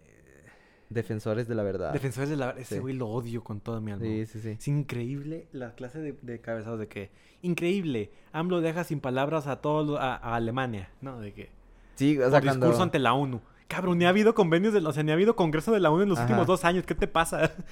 defensores 0.90 1.48
de 1.48 1.54
la 1.54 1.62
verdad. 1.62 1.92
defensores 1.92 2.28
de 2.28 2.36
la... 2.36 2.50
Ese 2.50 2.74
Sí. 2.74 2.80
güey 2.80 2.94
lo 2.94 3.08
odio 3.08 3.42
con 3.42 3.60
toda 3.60 3.80
mi 3.80 3.92
alma. 3.92 4.04
Sí, 4.04 4.26
sí, 4.26 4.40
sí. 4.40 4.48
Es 4.50 4.68
increíble 4.68 5.46
la 5.52 5.74
clase 5.74 6.00
de, 6.00 6.12
de 6.20 6.40
cabezados 6.40 6.78
de 6.78 6.88
que... 6.88 7.10
Increíble. 7.42 8.10
AMLO 8.32 8.60
deja 8.60 8.84
sin 8.84 9.00
palabras 9.00 9.46
a 9.46 9.60
todo 9.62 9.98
a, 9.98 10.14
a 10.16 10.34
Alemania. 10.34 10.90
¿No? 11.00 11.18
De 11.20 11.32
que... 11.32 11.50
Sí, 11.94 12.18
o 12.18 12.28
sea, 12.30 12.40
discurso 12.40 12.60
cuando... 12.68 12.82
ante 12.82 12.98
la 12.98 13.14
ONU. 13.14 13.40
Cabrón, 13.68 13.98
ni 13.98 14.04
ha 14.04 14.08
habido 14.10 14.34
convenios 14.34 14.74
de... 14.74 14.80
O 14.80 14.92
sea, 14.92 15.02
ni 15.02 15.10
ha 15.10 15.14
habido 15.14 15.36
congreso 15.36 15.72
de 15.72 15.80
la 15.80 15.90
ONU 15.90 16.02
en 16.02 16.08
los 16.10 16.18
Ajá. 16.18 16.26
últimos 16.26 16.46
dos 16.46 16.64
años. 16.64 16.84
¿Qué 16.84 16.94
te 16.94 17.06
pasa? 17.08 17.50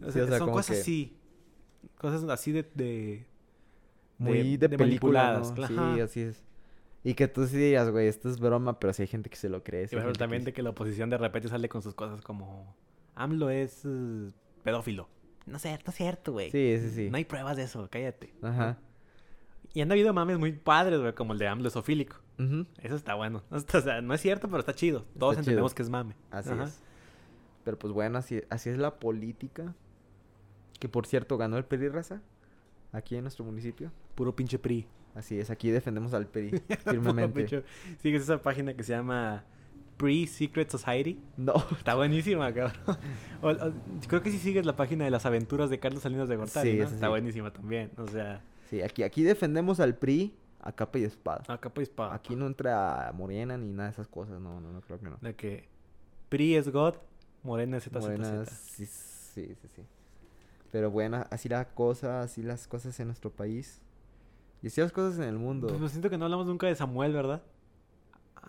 O 0.00 0.06
Sí, 0.06 0.12
sea, 0.12 0.24
o 0.24 0.28
sea, 0.28 0.38
son 0.38 0.50
cosas 0.52 0.76
que- 0.76 0.80
así. 0.82 1.16
Cosas 1.96 2.22
así 2.30 2.52
de... 2.52 2.62
de 2.74 3.26
Muy 4.18 4.56
de, 4.56 4.68
de. 4.68 4.98
Sí, 5.66 6.00
así 6.00 6.20
es. 6.20 6.44
Y 7.08 7.14
que 7.14 7.26
tú 7.26 7.46
sí 7.46 7.56
digas, 7.56 7.88
güey, 7.88 8.06
esto 8.06 8.28
es 8.28 8.38
broma, 8.38 8.78
pero 8.78 8.92
sí 8.92 9.00
hay 9.00 9.08
gente 9.08 9.30
que 9.30 9.36
se 9.36 9.48
lo 9.48 9.64
cree. 9.64 9.84
Y 9.84 9.88
sí 9.88 9.94
hay 9.96 10.00
bueno, 10.02 10.12
que 10.12 10.18
también 10.18 10.44
de 10.44 10.52
que 10.52 10.62
la 10.62 10.68
oposición 10.68 11.08
de 11.08 11.16
repente 11.16 11.48
sale 11.48 11.66
con 11.66 11.80
sus 11.80 11.94
cosas 11.94 12.20
como... 12.20 12.76
AMLO 13.14 13.48
es 13.48 13.80
eh, 13.86 14.30
pedófilo. 14.62 15.08
No 15.46 15.56
es 15.56 15.62
cierto, 15.62 15.84
no 15.86 15.90
es 15.90 15.96
cierto, 15.96 16.32
güey. 16.32 16.50
Sí, 16.50 16.76
sí, 16.78 16.90
sí. 16.90 17.10
No 17.10 17.16
hay 17.16 17.24
pruebas 17.24 17.56
de 17.56 17.62
eso, 17.62 17.88
cállate. 17.90 18.34
Ajá. 18.42 18.76
Y 19.72 19.80
han 19.80 19.90
habido 19.90 20.12
mames 20.12 20.38
muy 20.38 20.52
padres, 20.52 21.00
güey, 21.00 21.14
como 21.14 21.32
el 21.32 21.38
de 21.38 21.48
AMLO 21.48 21.68
esofílico. 21.68 22.16
Ujú, 22.38 22.66
Eso 22.82 22.96
está 22.96 23.14
bueno. 23.14 23.42
O 23.50 23.80
sea, 23.80 24.02
no 24.02 24.12
es 24.12 24.20
cierto, 24.20 24.48
pero 24.48 24.58
está 24.60 24.74
chido. 24.74 25.06
Todos 25.18 25.32
Está 25.32 25.40
entendemos 25.40 25.70
chido. 25.72 25.76
que 25.76 25.82
es 25.84 25.88
mame. 25.88 26.14
Así 26.30 26.50
Ajá. 26.50 26.64
es. 26.64 26.78
Pero 27.64 27.78
pues 27.78 27.94
bueno, 27.94 28.18
así, 28.18 28.42
así 28.50 28.68
es 28.68 28.76
la 28.76 28.98
política. 28.98 29.74
Que 30.78 30.90
por 30.90 31.06
cierto 31.06 31.38
ganó 31.38 31.56
el 31.56 31.64
PRI 31.64 31.88
raza. 31.88 32.20
Aquí 32.92 33.16
en 33.16 33.22
nuestro 33.22 33.46
municipio. 33.46 33.90
Puro 34.14 34.36
pinche 34.36 34.58
PRI. 34.58 34.86
Así 35.14 35.38
es, 35.40 35.50
aquí 35.50 35.70
defendemos 35.70 36.14
al 36.14 36.26
PRI 36.26 36.50
firmemente. 36.84 37.64
Sigues 38.02 38.22
esa 38.22 38.40
página 38.40 38.74
que 38.74 38.82
se 38.84 38.92
llama 38.92 39.44
PRI 39.96 40.26
Secret 40.28 40.70
Society. 40.70 41.20
No, 41.36 41.54
Está 41.76 41.94
buenísima, 41.96 42.52
cabrón. 42.54 42.76
O- 43.42 43.50
o- 43.50 43.72
creo 44.06 44.22
que 44.22 44.30
sí 44.30 44.38
sigues 44.38 44.64
la 44.66 44.76
página 44.76 45.04
de 45.04 45.10
las 45.10 45.26
aventuras 45.26 45.70
de 45.70 45.78
Carlos 45.80 46.02
Salinas 46.02 46.28
de 46.28 46.36
Gortari, 46.36 46.70
Sí, 46.72 46.80
Está 46.80 46.98
sí. 46.98 47.06
buenísima 47.08 47.52
también. 47.52 47.90
O 47.96 48.06
sea, 48.06 48.42
sí, 48.70 48.80
aquí, 48.82 49.02
aquí 49.02 49.22
defendemos 49.22 49.80
al 49.80 49.96
PRI 49.96 50.34
a 50.60 50.72
capa 50.72 50.98
y 50.98 51.04
espada. 51.04 51.42
a 51.48 51.58
capa 51.58 51.80
y 51.80 51.84
espada. 51.84 52.14
Aquí 52.14 52.36
no 52.36 52.46
entra 52.46 53.10
Morena 53.14 53.56
ni 53.56 53.72
nada 53.72 53.88
de 53.88 53.92
esas 53.92 54.06
cosas. 54.08 54.40
No, 54.40 54.60
no, 54.60 54.72
no 54.72 54.80
creo 54.82 54.98
que 55.00 55.06
no. 55.08 55.16
De 55.20 55.34
que 55.34 55.68
PRI 56.28 56.56
es 56.56 56.68
God, 56.70 56.94
Morena 57.42 57.76
es 57.78 57.84
ZZZ. 57.84 57.92
Morena, 58.00 58.44
sí, 58.46 58.86
sí, 58.86 59.54
sí, 59.60 59.68
sí. 59.74 59.82
Pero 60.70 60.90
bueno, 60.90 61.24
así 61.30 61.48
la 61.48 61.64
cosa, 61.64 62.20
así 62.22 62.42
las 62.42 62.66
cosas 62.68 62.98
en 63.00 63.06
nuestro 63.06 63.30
país. 63.30 63.80
Y 64.62 64.70
las 64.80 64.92
cosas 64.92 65.18
en 65.18 65.24
el 65.24 65.38
mundo. 65.38 65.68
Pues 65.68 65.80
me 65.80 65.88
siento 65.88 66.10
que 66.10 66.18
no 66.18 66.24
hablamos 66.24 66.46
nunca 66.46 66.66
de 66.66 66.74
Samuel, 66.74 67.12
¿verdad? 67.12 67.42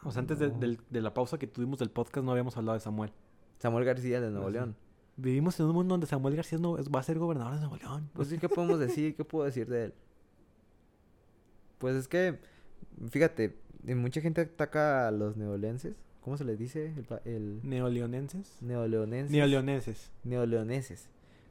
O 0.03 0.11
sea, 0.11 0.21
antes 0.21 0.39
de, 0.39 0.47
No. 0.49 0.77
de 0.89 1.01
la 1.01 1.13
pausa 1.13 1.37
que 1.37 1.45
tuvimos 1.47 1.79
del 1.79 1.89
podcast 1.91 2.25
no 2.25 2.31
habíamos 2.31 2.55
hablado 2.57 2.73
de 2.75 2.79
Samuel. 2.79 3.11
Samuel 3.59 3.85
García 3.85 4.21
de 4.21 4.31
Nuevo 4.31 4.47
sí. 4.47 4.53
León. 4.53 4.75
Vivimos 5.17 5.59
en 5.59 5.65
un 5.67 5.73
mundo 5.73 5.93
donde 5.93 6.07
Samuel 6.07 6.35
García 6.35 6.57
no- 6.57 6.77
es- 6.77 6.89
va 6.89 6.99
a 7.01 7.03
ser 7.03 7.19
gobernador 7.19 7.53
de 7.55 7.59
Nuevo 7.59 7.75
León. 7.75 8.09
Pues 8.13 8.29
sí, 8.29 8.37
¿qué 8.37 8.47
podemos 8.49 8.79
decir? 8.79 9.15
¿Qué 9.15 9.25
puedo 9.25 9.45
decir 9.45 9.67
de 9.67 9.85
él? 9.85 9.93
Pues 11.77 11.95
es 11.95 12.07
que, 12.07 12.39
fíjate, 13.09 13.57
mucha 13.95 14.21
gente 14.21 14.41
ataca 14.41 15.07
a 15.07 15.11
los 15.11 15.37
neolenses. 15.37 15.95
¿Cómo 16.21 16.37
se 16.37 16.43
les 16.45 16.57
dice? 16.59 16.93
El, 16.95 17.07
el 17.33 17.59
¿Neoleonenses? 17.63 18.57
neoleonenses. 18.61 19.31
Neoleoneses. 19.31 20.11
neoleoneses. 20.23 21.09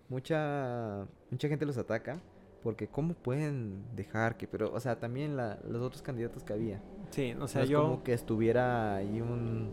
Mucha, 0.08 1.06
mucha 1.30 1.48
gente 1.48 1.66
los 1.66 1.76
ataca 1.78 2.18
porque 2.62 2.88
cómo 2.88 3.14
pueden 3.14 3.84
dejar 3.94 4.36
que, 4.36 4.46
pero, 4.48 4.72
o 4.72 4.80
sea, 4.80 4.98
también 4.98 5.36
la- 5.36 5.58
los 5.68 5.80
otros 5.82 6.02
candidatos 6.02 6.42
que 6.44 6.52
había. 6.52 6.82
Sí, 7.10 7.32
o 7.40 7.48
sea, 7.48 7.62
sea, 7.62 7.64
yo... 7.64 7.82
como 7.82 8.02
que 8.02 8.12
estuviera 8.12 8.96
ahí 8.96 9.20
un, 9.20 9.70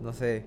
no 0.00 0.12
sé, 0.12 0.44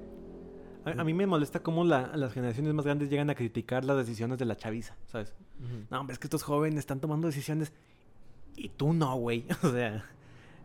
A, 0.86 0.92
a 0.92 1.04
mí 1.04 1.14
me 1.14 1.26
molesta 1.28 1.62
cómo 1.62 1.84
la- 1.84 2.16
las 2.16 2.34
generaciones 2.34 2.74
más 2.74 2.86
grandes 2.86 3.10
llegan 3.10 3.30
a 3.30 3.36
criticar 3.36 3.84
las 3.86 3.98
decisiones 3.98 4.38
de 4.38 4.46
la 4.46 4.56
chaviza, 4.56 4.96
¿sabes? 5.08 5.34
No, 5.90 6.00
hombre, 6.00 6.14
es 6.14 6.20
que 6.20 6.28
estos 6.28 6.44
jóvenes 6.44 6.80
están 6.80 7.00
tomando 7.02 7.28
decisiones 7.28 7.74
y 8.56 8.70
tú 8.70 8.94
no, 8.94 9.16
güey. 9.18 9.46
O 9.64 9.70
sea, 9.72 10.06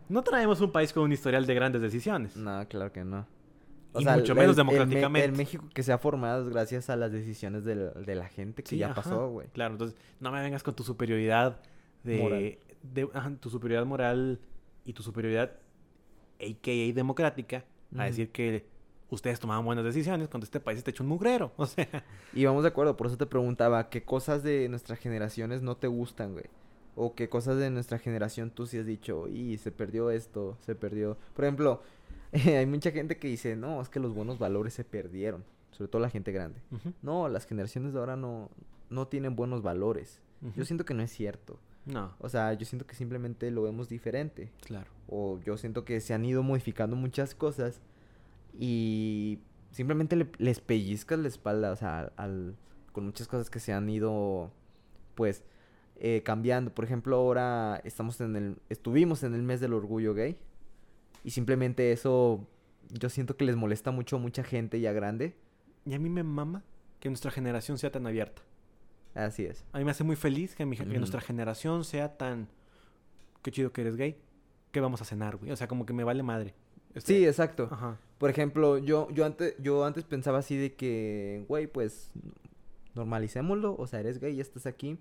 no 0.07 0.21
traemos 0.23 0.61
un 0.61 0.71
país 0.71 0.93
con 0.93 1.03
un 1.03 1.11
historial 1.11 1.45
de 1.45 1.53
grandes 1.53 1.81
decisiones. 1.81 2.37
No, 2.37 2.65
claro 2.67 2.91
que 2.93 3.03
no. 3.03 3.25
Y 4.01 4.05
mucho 4.05 4.35
menos 4.35 4.55
Me- 4.55 4.61
democráticamente. 4.63 5.25
El, 5.25 5.31
México 5.35 5.65
que 5.73 5.83
se 5.83 5.91
ha 5.91 5.97
formado 5.97 6.43
es 6.43 6.49
gracias 6.49 6.89
a 6.89 6.95
las 6.95 7.11
decisiones 7.11 7.63
del- 7.65 7.91
de, 8.05 8.15
la 8.15 8.27
gente 8.27 8.63
que 8.63 8.69
Sí, 8.69 8.77
ya 8.77 8.87
ajá. 8.91 8.95
pasó, 9.01 9.29
güey. 9.29 9.47
Claro, 9.49 9.73
entonces 9.75 9.97
no 10.19 10.31
me 10.31 10.41
vengas 10.41 10.63
con 10.63 10.75
tu 10.75 10.83
superioridad 10.83 11.59
de, 12.03 12.17
Moral. 12.19 12.57
de- 12.83 13.09
ajá, 13.13 13.31
tu 13.39 13.49
superioridad 13.49 13.85
moral 13.87 14.39
y 14.85 14.93
tu 14.93 15.03
superioridad 15.03 15.51
AKA 16.39 16.93
democrática 16.93 17.65
a 17.97 18.05
decir 18.05 18.29
que 18.31 18.65
ustedes 19.09 19.39
tomaban 19.39 19.63
buenas 19.63 19.85
decisiones 19.85 20.27
cuando 20.27 20.43
este 20.45 20.59
país 20.59 20.77
está 20.79 20.91
hecho 20.91 21.03
un 21.03 21.09
mugrero. 21.09 21.53
O 21.57 21.65
sea, 21.65 21.87
Y 22.33 22.43
vamos 22.45 22.63
de 22.63 22.69
acuerdo, 22.69 22.97
por 22.97 23.07
eso 23.07 23.17
te 23.17 23.25
preguntaba, 23.25 23.89
¿qué 23.89 24.03
cosas 24.03 24.43
de 24.43 24.67
nuestras 24.67 24.99
generaciones 24.99 25.61
no 25.61 25.77
te 25.77 25.87
gustan, 25.87 26.33
güey? 26.33 26.45
O 26.97 27.13
qué 27.15 27.29
cosas 27.29 27.57
de 27.57 27.69
nuestra 27.69 27.99
generación 27.99 28.51
tú 28.51 28.65
sí 28.67 28.77
has 28.77 28.85
dicho, 28.85 29.27
y 29.27 29.57
se 29.57 29.71
perdió 29.71 30.11
esto, 30.11 30.57
se 30.61 30.75
perdió. 30.75 31.17
Por 31.35 31.45
ejemplo, 31.45 31.81
hay 32.57 32.65
mucha 32.65 32.91
gente 32.91 33.17
que 33.17 33.27
dice, 33.27 33.55
no, 33.55 33.81
es 33.81 33.89
que 33.89 33.99
los 33.99 34.13
buenos 34.13 34.37
valores 34.39 34.73
se 34.73 34.83
perdieron, 34.83 35.43
sobre 35.71 35.89
todo 35.89 36.01
la 36.01 36.09
gente 36.09 36.31
grande. 36.31 36.59
No, 37.01 37.27
las 37.29 37.45
generaciones 37.45 37.93
de 37.93 37.99
ahora 37.99 38.15
no, 38.15 38.49
no 38.89 39.07
tienen 39.07 39.35
buenos 39.35 39.61
valores. 39.61 40.21
Yo 40.55 40.63
siento 40.65 40.85
que 40.85 40.93
no 40.93 41.01
es 41.01 41.11
cierto. 41.11 41.59
No, 41.85 42.13
O 42.19 42.29
sea, 42.29 42.53
yo 42.53 42.65
siento 42.65 42.85
que 42.87 42.95
simplemente 42.95 43.49
lo 43.51 43.61
vemos 43.63 43.89
diferente. 43.89 44.51
claro. 44.61 44.87
O 45.07 45.39
yo 45.45 45.55
siento 45.57 45.85
que 45.85 45.99
se 46.01 46.13
han 46.15 46.25
ido 46.25 46.41
modificando 46.43 46.95
muchas 46.95 47.35
cosas 47.35 47.79
y 48.57 49.39
simplemente 49.71 50.15
le- 50.15 50.31
les 50.37 50.59
pellizcas 50.59 51.19
la 51.19 51.27
espalda, 51.27 51.71
o 51.71 51.75
sea, 51.75 51.99
al, 51.99 52.11
al- 52.17 52.55
con 52.91 53.05
muchas 53.05 53.27
cosas 53.27 53.49
que 53.49 53.59
se 53.59 53.73
han 53.73 53.89
ido, 53.89 54.51
pues, 55.15 55.43
eh, 55.97 56.21
cambiando. 56.23 56.73
Por 56.73 56.85
ejemplo, 56.85 57.15
ahora 57.17 57.81
estamos 57.83 58.19
en 58.21 58.35
el, 58.35 58.57
estuvimos 58.69 59.23
en 59.23 59.33
el 59.35 59.43
mes 59.43 59.59
del 59.59 59.73
orgullo 59.73 60.13
gay 60.13 60.37
y 61.25 61.31
simplemente 61.31 61.91
eso, 61.91 62.47
yo 62.89 63.09
siento 63.09 63.35
que 63.35 63.43
les 63.43 63.55
molesta 63.55 63.91
mucho 63.91 64.15
a 64.15 64.19
mucha 64.19 64.43
gente 64.43 64.79
ya 64.79 64.93
grande. 64.93 65.35
Y 65.85 65.93
a 65.95 65.99
mí 65.99 66.07
me 66.09 66.23
mama 66.23 66.63
que 66.99 67.09
nuestra 67.09 67.31
generación 67.31 67.77
sea 67.77 67.91
tan 67.91 68.07
abierta. 68.07 68.41
Así 69.13 69.43
es. 69.45 69.65
A 69.73 69.79
mí 69.79 69.85
me 69.85 69.91
hace 69.91 70.03
muy 70.03 70.15
feliz 70.15 70.55
que, 70.55 70.65
mi 70.65 70.77
que 70.77 70.85
nuestra 70.85 71.19
generación 71.21 71.83
sea 71.83 72.17
tan... 72.17 72.47
Qué 73.41 73.51
chido 73.51 73.71
que 73.71 73.81
eres 73.81 73.95
gay. 73.95 74.17
¿Qué 74.71 74.79
vamos 74.79 75.01
a 75.01 75.05
cenar, 75.05 75.35
güey? 75.37 75.51
O 75.51 75.55
sea, 75.55 75.67
como 75.67 75.85
que 75.85 75.93
me 75.93 76.03
vale 76.03 76.21
madre. 76.23 76.53
Este- 76.93 77.13
Sí, 77.17 77.25
exacto. 77.27 77.67
Ajá. 77.71 77.97
Por 78.17 78.29
ejemplo, 78.29 78.77
yo, 78.77 79.09
yo 79.11 79.25
antes, 79.25 79.55
yo 79.59 79.83
antes 79.85 80.03
pensaba 80.03 80.39
así 80.39 80.55
de 80.57 80.75
que, 80.75 81.43
güey, 81.47 81.67
pues 81.67 82.11
normalicémoslo, 82.93 83.75
o 83.77 83.87
sea, 83.87 83.99
eres 83.99 84.19
gay, 84.19 84.35
ya 84.35 84.41
estás 84.41 84.65
aquí. 84.65 84.97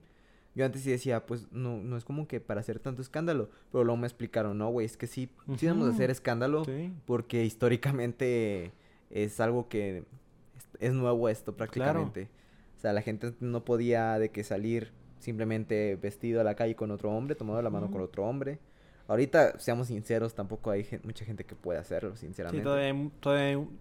Yo 0.55 0.65
antes 0.65 0.83
sí 0.83 0.91
decía, 0.91 1.27
pues 1.27 1.51
no, 1.51 1.79
no 1.79 1.97
es 1.97 2.05
como 2.05 2.29
que 2.29 2.41
para 2.41 2.61
hacer 2.61 2.79
tanto 2.79 3.03
escándalo. 3.03 3.51
Pero 3.73 3.83
luego 3.85 3.97
me 3.97 4.07
explicaron, 4.07 4.57
no, 4.59 4.69
güey, 4.71 4.87
es 4.87 4.97
que 4.97 5.07
sí, 5.07 5.29
sí 5.57 5.67
debemos 5.67 5.85
de 5.87 5.91
Ujú. 5.91 5.97
hacer 5.97 6.11
escándalo 6.11 6.65
Sí. 6.65 6.93
porque 7.07 7.45
históricamente 7.45 8.73
es 9.11 9.41
algo 9.41 9.69
que 9.69 10.05
es, 10.57 10.69
es 10.81 10.93
nuevo 10.93 11.29
esto 11.29 11.57
prácticamente. 11.57 12.29
O 12.77 12.81
sea, 12.81 12.93
la 12.93 13.03
gente 13.03 13.35
no 13.41 13.65
podía 13.65 14.19
de 14.19 14.31
que 14.31 14.45
salir 14.45 14.93
simplemente 15.19 15.97
vestido 15.97 16.41
a 16.41 16.45
la 16.45 16.55
calle 16.55 16.77
con 16.77 16.91
otro 16.91 17.11
hombre, 17.11 17.35
tomando 17.35 17.63
la 17.63 17.71
mano 17.71 17.91
con 17.91 18.01
otro 18.03 18.25
hombre. 18.27 18.59
Ahorita, 19.09 19.59
seamos 19.59 19.89
sinceros, 19.89 20.35
tampoco 20.35 20.71
hay 20.71 20.87
mucha 21.03 21.25
gente 21.25 21.45
que 21.45 21.55
puede 21.55 21.79
hacerlo, 21.79 22.15
Sí, 22.17 22.27
sinceramente. 22.27 22.63
todavía, 22.65 22.93
un- 22.95 23.11
todavía 23.21 23.47
hay 23.49 23.55
un- 23.55 23.79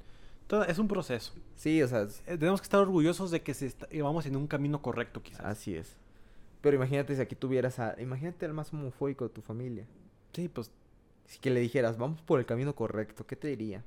toda- 0.48 0.66
es 0.66 0.78
un 0.80 0.88
proceso. 0.88 1.34
Sí, 1.56 1.82
o 1.82 1.88
sea, 1.88 2.02
es- 2.04 2.22
Eh, 2.28 2.38
Tenemos 2.38 2.62
que 2.62 2.66
estar 2.66 2.80
orgullosos 2.82 3.32
de 3.32 3.42
que 3.42 3.54
se 3.54 3.66
está- 3.68 3.88
vamos 4.02 4.26
en 4.26 4.36
un 4.36 4.48
camino 4.48 4.82
correcto, 4.82 5.22
quizás. 5.22 5.46
así 5.46 5.76
es. 5.76 5.96
Pero 6.64 6.78
imagínate 6.78 7.14
si 7.16 7.22
aquí 7.22 7.36
tuvieras 7.36 7.78
a... 7.78 7.96
Imagínate 8.02 8.46
al 8.48 8.54
más 8.54 8.74
homofóbico 8.74 9.26
de 9.26 9.30
tu 9.30 9.42
familia. 9.42 9.86
Sí, 10.32 10.48
pues 10.48 10.72
Si 11.26 11.38
que 11.40 11.50
le 11.52 11.60
dijeras, 11.60 11.98
vamos 11.98 12.22
por 12.22 12.40
el 12.40 12.46
camino 12.46 12.74
correcto, 12.74 13.28
¿qué 13.28 13.36
te 13.36 13.50
diría? 13.50 13.84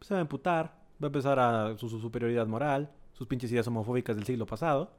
se 0.00 0.14
va 0.14 0.18
a 0.18 0.22
emputar, 0.22 0.66
va 1.02 1.06
a 1.06 1.06
empezar 1.06 1.38
a 1.38 1.76
su, 1.76 1.88
su 1.88 1.98
superioridad 2.00 2.46
moral, 2.46 2.90
sus 3.12 3.26
pinches 3.26 3.50
ideas 3.52 3.66
homofóbicas 3.66 4.16
del 4.16 4.24
siglo 4.24 4.46
pasado, 4.46 4.90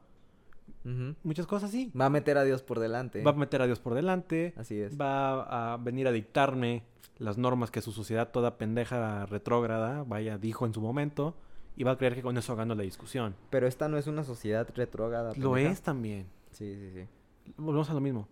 muchas 1.24 1.46
cosas 1.46 1.70
así. 1.70 1.90
Va 1.98 2.06
a 2.06 2.10
meter 2.10 2.38
a 2.38 2.44
Dios 2.44 2.62
por 2.62 2.78
delante. 2.78 3.22
Va 3.22 3.30
a 3.32 3.34
meter 3.34 3.62
a 3.62 3.66
Dios 3.66 3.80
por 3.80 3.94
delante, 3.94 4.54
Así 4.56 4.78
es. 4.80 5.00
va 5.00 5.72
a 5.72 5.76
venir 5.78 6.06
a 6.06 6.12
dictarme 6.12 6.84
las 7.18 7.38
normas 7.38 7.70
que 7.70 7.80
su 7.80 7.92
sociedad 7.92 8.30
toda 8.30 8.56
pendeja 8.56 9.26
retrógrada, 9.26 10.04
vaya, 10.04 10.38
dijo 10.38 10.66
en 10.66 10.74
su 10.74 10.80
momento, 10.80 11.34
y 11.80 11.84
va 11.84 11.92
a 11.92 11.96
creer 11.96 12.14
que 12.14 12.20
con 12.22 12.36
eso 12.36 12.54
gano 12.56 12.74
la 12.74 12.82
discusión. 12.82 13.34
Pero 13.48 13.66
esta 13.66 13.88
no 13.88 13.96
es 13.96 14.06
una 14.06 14.22
sociedad 14.22 14.68
retrógrada. 14.74 15.32
Lo 15.36 15.52
pendeja. 15.54 15.72
es 15.72 15.80
también. 15.80 16.26
Sí, 16.52 16.74
sí, 16.74 16.90
sí. 16.92 17.52
Volvemos 17.56 17.88
a 17.88 17.94
lo 17.94 18.00
mismo. 18.00 18.28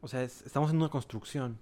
O 0.00 0.08
sea, 0.08 0.22
es- 0.24 0.42
estamos 0.44 0.70
en 0.70 0.76
una 0.78 0.88
construcción. 0.88 1.58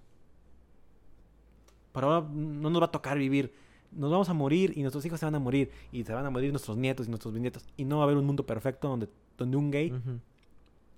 por 1.92 2.04
ahora 2.04 2.26
no 2.30 2.68
nos 2.70 2.80
va 2.82 2.86
a 2.86 2.90
tocar 2.90 3.16
vivir. 3.18 3.52
Nos 3.92 4.10
vamos 4.10 4.28
a 4.28 4.34
morir 4.34 4.72
y 4.76 4.82
nuestros 4.82 5.04
hijos 5.06 5.18
se 5.20 5.24
van 5.26 5.34
a 5.34 5.38
morir 5.38 5.70
y 5.92 6.04
se 6.04 6.12
van 6.12 6.26
a 6.26 6.30
morir 6.30 6.50
nuestros 6.50 6.76
nietos 6.76 7.06
y 7.06 7.10
nuestros 7.10 7.32
bisnietos. 7.32 7.64
Y 7.76 7.84
no 7.86 7.96
va 7.98 8.02
a 8.02 8.04
haber 8.04 8.18
un 8.18 8.26
mundo 8.26 8.44
perfecto 8.44 8.88
donde, 8.88 9.08
donde 9.38 9.56
un 9.56 9.70
gay 9.70 9.92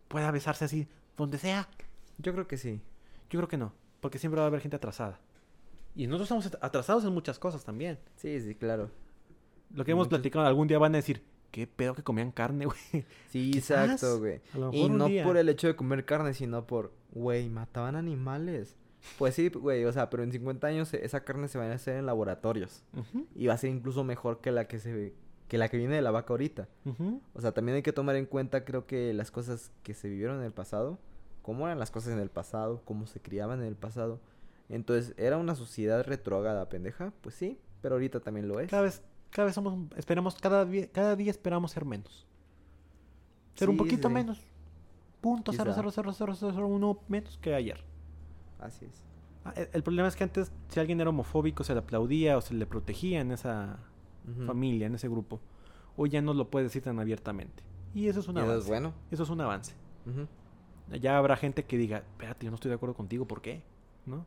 pueda 0.09 0.31
besarse 0.33 0.65
así 0.65 0.89
donde 1.17 1.39
sea. 1.39 1.69
Yo 2.19 2.33
creo 2.33 2.47
que 2.49 2.57
sí. 2.57 2.81
Yo 3.31 3.39
creo 3.39 3.49
que 3.49 3.57
no, 3.57 3.73
porque 4.01 4.19
siempre 4.19 4.41
va 4.41 4.47
a 4.47 4.49
haber 4.49 4.61
gente 4.61 4.77
atrasada. 4.77 5.21
Y 5.95 6.07
nosotros 6.09 6.43
estamos 6.43 6.63
atrasados 6.65 7.05
en 7.05 7.13
muchas 7.13 7.39
cosas 7.39 7.65
también. 7.65 7.99
Sí, 8.17 8.41
sí, 8.41 8.55
claro. 8.57 8.91
Lo 9.75 9.85
que 9.85 9.93
hemos 9.93 10.07
Muchos- 10.07 10.19
platicado, 10.21 10.47
algún 10.47 10.69
día 10.69 10.79
van 10.79 10.95
a 10.95 10.99
decir, 10.99 11.23
¿qué 11.51 11.67
pedo 11.67 11.95
que 11.95 12.03
comían 12.03 12.31
carne, 12.33 12.65
güey? 12.93 13.05
Sí, 13.31 13.53
exacto, 13.57 14.19
güey. 14.19 14.41
Y 14.73 14.89
no 14.89 15.07
día. 15.07 15.25
por 15.25 15.37
el 15.37 15.49
hecho 15.49 15.67
de 15.67 15.77
comer 15.77 16.05
carne, 16.05 16.35
sino 16.35 16.67
por, 16.67 16.93
güey, 17.13 17.49
mataban 17.49 17.97
animales. 17.97 18.77
Pues 19.17 19.35
sí, 19.37 19.49
güey, 19.49 19.85
o 19.85 19.93
sea, 19.93 20.11
pero 20.11 20.23
en 20.25 20.33
50 20.33 20.67
años 20.67 20.93
e- 20.93 21.05
esa 21.05 21.21
carne 21.25 21.47
se 21.49 21.57
va 21.59 21.67
a 21.67 21.73
hacer 21.73 21.97
en 21.97 22.07
laboratorios. 22.07 22.83
Y 23.35 23.47
va 23.47 23.55
a 23.55 23.59
ser 23.59 23.71
incluso 23.71 24.03
mejor 24.05 24.41
que 24.41 24.51
la 24.51 24.67
que 24.67 24.79
se 24.79 25.15
que 25.47 25.57
la 25.57 25.69
que 25.71 25.79
viene 25.79 25.95
de 25.95 26.03
la 26.03 26.11
vaca 26.11 26.33
ahorita. 26.35 26.69
O 27.33 27.41
sea, 27.41 27.53
también 27.53 27.77
hay 27.77 27.83
que 27.83 27.93
tomar 27.95 28.17
en 28.17 28.27
cuenta, 28.27 28.65
creo 28.67 28.87
que 28.87 29.15
las 29.15 29.31
cosas 29.31 29.71
que 29.83 29.95
se 29.95 30.09
vivieron 30.11 30.41
en 30.41 30.45
el 30.45 30.53
pasado, 30.53 30.99
cómo 31.41 31.67
eran 31.67 31.79
las 31.79 31.91
cosas 31.91 32.13
en 32.13 32.19
el 32.19 32.29
pasado, 32.29 32.83
cómo 32.85 33.07
se 33.07 33.21
criaban 33.21 33.61
en 33.61 33.67
el 33.67 33.77
pasado. 33.77 34.21
Entonces, 34.69 35.15
¿era 35.17 35.39
una 35.39 35.55
sociedad 35.55 36.05
retrógrada, 36.05 36.69
pendeja? 36.69 37.15
Pues 37.23 37.35
sí, 37.35 37.59
pero 37.81 37.95
ahorita 37.95 38.21
también 38.21 38.47
lo 38.49 38.61
es. 38.61 38.69
Cada 38.69 38.83
vez, 38.83 39.01
cada 39.31 39.47
vez 39.47 39.55
somos, 39.55 39.91
esperamos, 39.97 40.35
cada 40.37 40.65
día, 40.65 40.91
cada 40.91 41.17
día 41.17 41.31
esperamos 41.31 41.71
ser 41.73 41.85
menos. 41.85 42.27
Ser 43.55 43.69
un 43.71 43.77
poquito 43.77 44.09
sí. 44.09 44.15
menos. 44.15 44.41
Punto 45.21 45.53
cero, 45.53 45.65
Quizá. 45.67 45.75
cero, 45.77 45.91
cero, 45.91 46.13
cero, 46.13 46.35
cero, 46.37 46.53
cero, 46.55 46.67
uno 46.69 47.01
menos 47.09 47.39
que 47.39 47.55
ayer. 47.55 47.83
Así 48.61 48.85
es. 48.85 49.03
Ah, 49.45 49.53
El, 49.57 49.69
el 49.73 49.83
problema 49.83 50.07
es 50.09 50.15
que 50.17 50.25
antes, 50.25 50.53
si 50.69 50.79
alguien 50.81 51.01
era 51.01 51.11
homofóbico, 51.11 51.65
se 51.65 51.73
le 51.73 51.81
aplaudía 51.81 52.37
o 52.37 52.41
se 52.41 52.55
le 52.55 52.67
protegía 52.67 53.21
en 53.21 53.33
esa 53.33 53.79
familia, 54.47 54.87
en 54.87 54.95
ese 54.95 55.09
grupo. 55.09 55.41
Hoy 55.97 56.11
ya 56.11 56.21
no 56.23 56.35
lo 56.35 56.51
puede 56.51 56.65
decir 56.65 56.83
tan 56.83 57.01
abiertamente. 57.01 57.63
Y 57.95 58.07
eso 58.09 58.21
es 58.21 58.29
un 58.29 58.37
Y 58.37 58.39
eso 58.41 58.47
avance. 58.47 58.63
es 58.65 58.69
bueno. 58.69 58.93
Eso 59.11 59.23
es 59.25 59.31
un 59.31 59.41
avance. 59.41 59.75
Ya 61.01 61.19
habrá 61.19 61.37
gente 61.37 61.65
que 61.65 61.77
diga, 61.79 61.99
espérate, 61.99 62.45
yo 62.47 62.51
no 62.51 62.55
estoy 62.57 62.69
de 62.69 62.75
acuerdo 62.77 62.95
contigo, 62.95 63.27
¿por 63.27 63.41
qué? 63.43 63.63
¿No? 64.07 64.25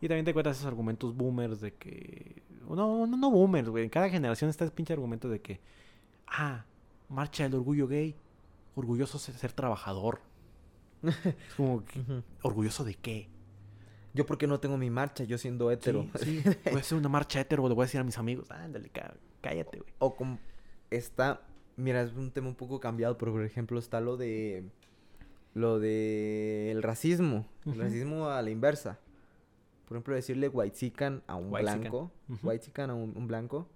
Y 0.00 0.08
también 0.08 0.24
te 0.24 0.30
encuentras 0.30 0.56
esos 0.56 0.66
argumentos 0.66 1.14
boomers 1.16 1.60
de 1.60 1.74
que... 1.74 2.42
No, 2.68 3.06
no, 3.06 3.16
no 3.16 3.30
boomers, 3.30 3.68
güey. 3.68 3.84
En 3.84 3.90
cada 3.90 4.08
generación 4.08 4.50
está 4.50 4.64
ese 4.64 4.74
pinche 4.74 4.92
argumento 4.92 5.28
de 5.28 5.40
que... 5.40 5.60
Ah, 6.26 6.64
marcha 7.08 7.44
del 7.44 7.54
orgullo 7.54 7.86
gay. 7.86 8.16
Orgulloso 8.74 9.18
de 9.18 9.38
ser 9.38 9.52
trabajador. 9.52 10.20
es 11.02 11.54
como, 11.56 11.84
que. 11.84 12.00
¿orgulloso 12.42 12.84
de 12.84 12.94
qué? 12.94 13.28
Yo 14.14 14.26
porque 14.26 14.46
no 14.46 14.60
tengo 14.60 14.76
mi 14.78 14.90
marcha, 14.90 15.24
yo 15.24 15.38
siendo 15.38 15.70
hétero. 15.70 16.06
Sí, 16.16 16.40
sí. 16.40 16.50
Voy 16.64 16.76
a 16.76 16.78
hacer 16.78 16.96
una 16.98 17.08
marcha 17.08 17.40
hetero, 17.40 17.68
le 17.68 17.74
voy 17.74 17.82
a 17.82 17.86
decir 17.86 18.00
a 18.00 18.04
mis 18.04 18.16
amigos. 18.18 18.50
Ándale, 18.50 18.88
cá- 18.88 19.14
cállate, 19.40 19.78
güey. 19.78 19.92
O 19.98 20.14
como 20.14 20.38
está, 20.90 21.42
mira, 21.76 22.02
es 22.02 22.12
un 22.14 22.30
tema 22.30 22.48
un 22.48 22.54
poco 22.54 22.80
cambiado, 22.80 23.18
pero 23.18 23.32
por 23.32 23.44
ejemplo 23.44 23.78
está 23.78 24.00
lo 24.00 24.16
de 24.16 24.64
lo 25.52 25.78
de 25.78 26.70
el 26.72 26.82
racismo, 26.82 27.46
el 27.66 27.78
racismo 27.78 28.28
a 28.28 28.40
la 28.42 28.50
inversa. 28.50 28.98
Por 29.86 29.96
ejemplo, 29.96 30.14
decirle 30.14 30.48
whitezican 30.48 31.22
a 31.26 31.36
un 31.36 31.50
blanco, 31.50 32.10
Ujú. 32.28 32.48
whitezican 32.48 32.90
a 32.90 32.94
un, 32.94 33.16
un 33.16 33.26
blanco 33.26 33.68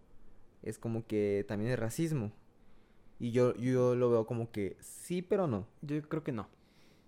es 0.63 0.79
como 0.79 1.07
que 1.07 1.45
también 1.49 1.71
es 1.71 1.79
racismo. 1.79 2.33
Y 3.21 3.33
yo 3.33 3.55
yo 3.57 3.95
lo 3.95 4.11
veo 4.11 4.27
como 4.27 4.51
que 4.51 4.77
sí, 4.81 5.23
pero 5.23 5.47
no. 5.47 5.67
Yo 5.83 6.01
creo 6.03 6.23
que 6.23 6.33
no. 6.33 6.49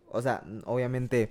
O 0.08 0.20
sea, 0.22 0.44
obviamente, 0.64 1.30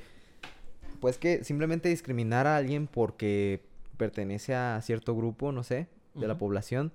pues 1.01 1.17
que 1.17 1.43
simplemente 1.43 1.89
discriminar 1.89 2.47
a 2.47 2.57
alguien 2.57 2.87
porque 2.87 3.61
pertenece 3.97 4.55
a 4.55 4.81
cierto 4.81 5.15
grupo, 5.15 5.51
no 5.51 5.63
sé, 5.63 5.87
de 6.15 6.27
la 6.27 6.37
población, 6.37 6.91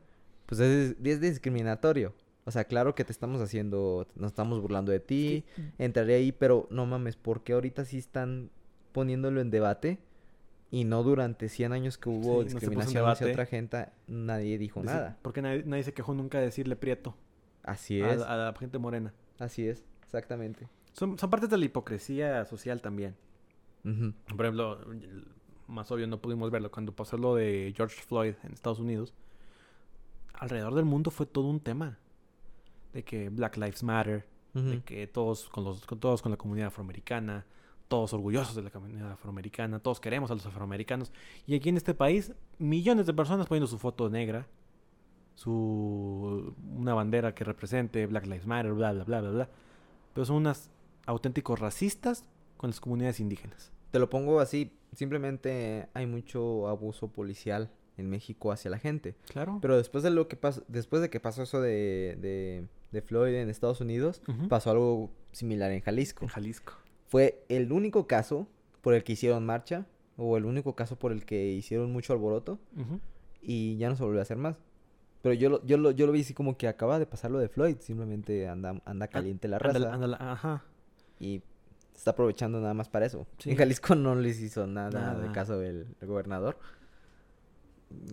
pues 0.47 0.61
es, 0.61 0.97
es 1.03 1.21
discriminatorio. 1.21 2.15
O 2.47 2.51
sea, 2.51 2.65
claro 2.65 2.95
que 2.95 3.05
te 3.05 3.13
estamos 3.13 3.41
haciendo, 3.41 4.07
nos 4.17 4.33
estamos 4.33 4.61
burlando 4.61 4.93
de 4.93 5.01
ti, 5.01 5.45
entraré 5.79 6.15
ahí, 6.17 6.33
pero 6.33 6.67
no 6.71 6.85
mames, 6.87 7.17
¿por 7.17 7.43
qué 7.43 7.55
ahorita 7.55 7.85
sí 7.85 7.99
están 7.99 8.51
poniéndolo 8.93 9.41
en 9.41 9.51
debate? 9.51 9.99
Y 10.75 10.83
no 10.85 11.05
durante 11.05 11.49
100 11.49 11.73
años 11.73 11.99
que 11.99 12.11
Sí, 12.11 12.17
hubo 12.17 12.39
no 12.39 12.43
discriminación 12.43 13.09
hacia 13.09 13.29
otra 13.29 13.47
gente, 13.47 13.87
nadie 14.09 14.59
dijo 14.59 14.81
Dice- 14.81 14.93
nada. 14.95 15.19
Porque 15.23 15.41
nadie, 15.41 15.63
nadie 15.65 15.85
se 15.85 15.95
quejó 15.95 16.15
nunca 16.15 16.39
de 16.39 16.47
decirle 16.47 16.75
prieto 16.75 17.15
Así 17.63 18.01
es, 18.01 18.21
a 18.23 18.37
la 18.37 18.55
gente 18.59 18.79
morena. 18.79 19.15
así 19.39 19.69
es, 19.69 19.85
exactamente. 20.03 20.69
Son, 20.93 21.17
son 21.19 21.31
partes 21.31 21.49
de 21.49 21.59
la 21.59 21.65
hipocresía 21.65 22.45
social 22.45 22.81
también. 22.81 23.15
Por 23.85 24.47
ejemplo, 24.47 24.81
más 25.69 25.91
obvio 25.93 26.07
no 26.09 26.21
pudimos 26.21 26.51
verlo 26.51 26.71
cuando 26.73 26.91
pasó 26.93 27.17
lo 27.19 27.35
de 27.37 27.73
George 27.77 28.03
Floyd 28.03 28.35
en 28.43 28.53
Estados 28.53 28.81
Unidos. 28.81 29.15
Alrededor 30.35 30.75
del 30.75 30.85
mundo 30.87 31.11
fue 31.11 31.27
todo 31.27 31.47
un 31.49 31.61
tema 31.61 31.99
de 32.93 33.05
que 33.05 33.29
Black 33.29 33.57
Lives 33.59 33.83
Matter, 33.85 34.27
de 34.55 34.83
que 34.83 35.07
todos 35.07 35.49
con 35.49 35.65
los 35.65 35.85
con 35.87 35.99
todos 36.01 36.21
con 36.23 36.31
la 36.33 36.37
comunidad 36.39 36.69
afroamericana, 36.69 37.45
todos 37.95 38.13
orgullosos 38.13 38.57
de 38.57 38.63
la 38.63 38.71
comunidad 38.71 39.13
afroamericana, 39.13 39.79
todos 39.79 40.01
queremos 40.01 40.29
a 40.33 40.35
los 40.35 40.45
afroamericanos 40.45 41.13
y 41.47 41.55
aquí 41.55 41.69
en 41.69 41.77
este 41.77 41.95
país 41.95 42.33
millones 42.59 43.07
de 43.07 43.15
personas 43.15 43.47
poniendo 43.47 43.69
su 43.69 43.79
foto 43.79 44.11
negra, 44.11 44.49
su 45.37 46.57
una 46.77 46.93
bandera 46.93 47.37
que 47.37 47.45
represente 47.45 48.05
Black 48.07 48.27
Lives 48.27 48.47
Matter, 48.47 48.73
bla 48.73 48.93
bla 48.93 49.05
bla 49.05 49.21
bla 49.21 49.31
bla, 49.31 49.49
pero 50.13 50.25
son 50.25 50.39
unas 50.39 50.73
auténticos 51.07 51.61
racistas 51.61 52.25
con 52.57 52.71
las 52.71 52.81
comunidades 52.81 53.21
indígenas. 53.21 53.71
Te 53.93 54.01
lo 54.01 54.11
pongo 54.11 54.41
así, 54.41 54.73
simplemente 54.93 55.89
hay 55.95 56.07
mucho 56.07 56.67
abuso 56.67 57.07
policial 57.13 57.71
en 57.97 58.11
México 58.11 58.51
hacia 58.51 58.73
la 58.73 58.79
gente. 58.81 59.15
Claro. 59.29 59.61
Pero 59.63 59.77
después 59.77 60.03
de 60.03 60.11
lo 60.11 60.27
que 60.27 60.35
pasó, 60.35 60.65
después 60.67 61.01
de 61.01 61.11
que 61.11 61.21
pasó 61.21 61.45
eso 61.45 61.61
de, 61.61 62.19
de, 62.21 62.67
de 62.91 63.03
Floyd 63.03 63.35
en 63.35 63.51
Estados 63.51 63.81
Unidos, 63.81 64.21
pasó 64.49 64.73
algo 64.73 65.13
similar 65.31 65.71
en 65.71 65.81
Jalisco. 65.81 66.25
en 66.25 66.29
Jalisco. 66.29 66.73
Fue 67.15 67.45
el 67.49 67.71
único 67.71 68.09
caso 68.09 68.49
por 68.83 68.93
el 68.93 69.05
que 69.05 69.13
hicieron 69.13 69.47
marcha, 69.47 69.87
o 70.17 70.37
el 70.37 70.45
único 70.45 70.75
caso 70.75 70.97
por 70.97 71.13
el 71.13 71.25
que 71.25 71.47
hicieron 71.53 71.93
mucho 71.93 72.13
alboroto, 72.13 72.59
y 73.41 73.77
ya 73.77 73.89
no 73.89 73.95
se 73.95 74.03
volvió 74.03 74.19
a 74.19 74.23
hacer 74.23 74.37
más. 74.37 74.57
Pero 75.23 75.33
yo 75.33 75.49
lo, 75.49 75.65
yo 75.65 75.77
lo, 75.77 75.93
yo 75.93 76.07
lo 76.09 76.13
vi 76.13 76.23
así 76.23 76.35
como 76.35 76.57
que 76.57 76.67
acaba 76.67 76.99
de 76.99 77.07
pasar 77.07 77.31
lo 77.31 77.39
de 77.39 77.49
Floyd, 77.49 77.77
simplemente 77.79 78.49
anda, 78.49 78.83
anda 78.85 79.07
caliente 79.07 79.47
la 79.47 79.61
raza. 79.61 79.77
Ándale, 79.77 79.95
ándale, 79.95 80.17
ajá. 80.19 80.65
Y 81.21 81.41
se 81.93 81.99
está 81.99 82.11
aprovechando 82.11 82.61
nada 82.61 82.75
más 82.75 82.89
para 82.89 83.07
eso. 83.07 83.29
Sí. 83.39 83.53
En 83.53 83.59
Jalisco 83.59 83.95
no 83.95 84.17
les 84.17 84.41
hizo 84.41 84.67
nada, 84.67 85.15
de 85.15 85.21
Nada. 85.21 85.33
caso 85.33 85.57
del, 85.57 85.87
del 86.01 86.09
gobernador. 86.09 86.59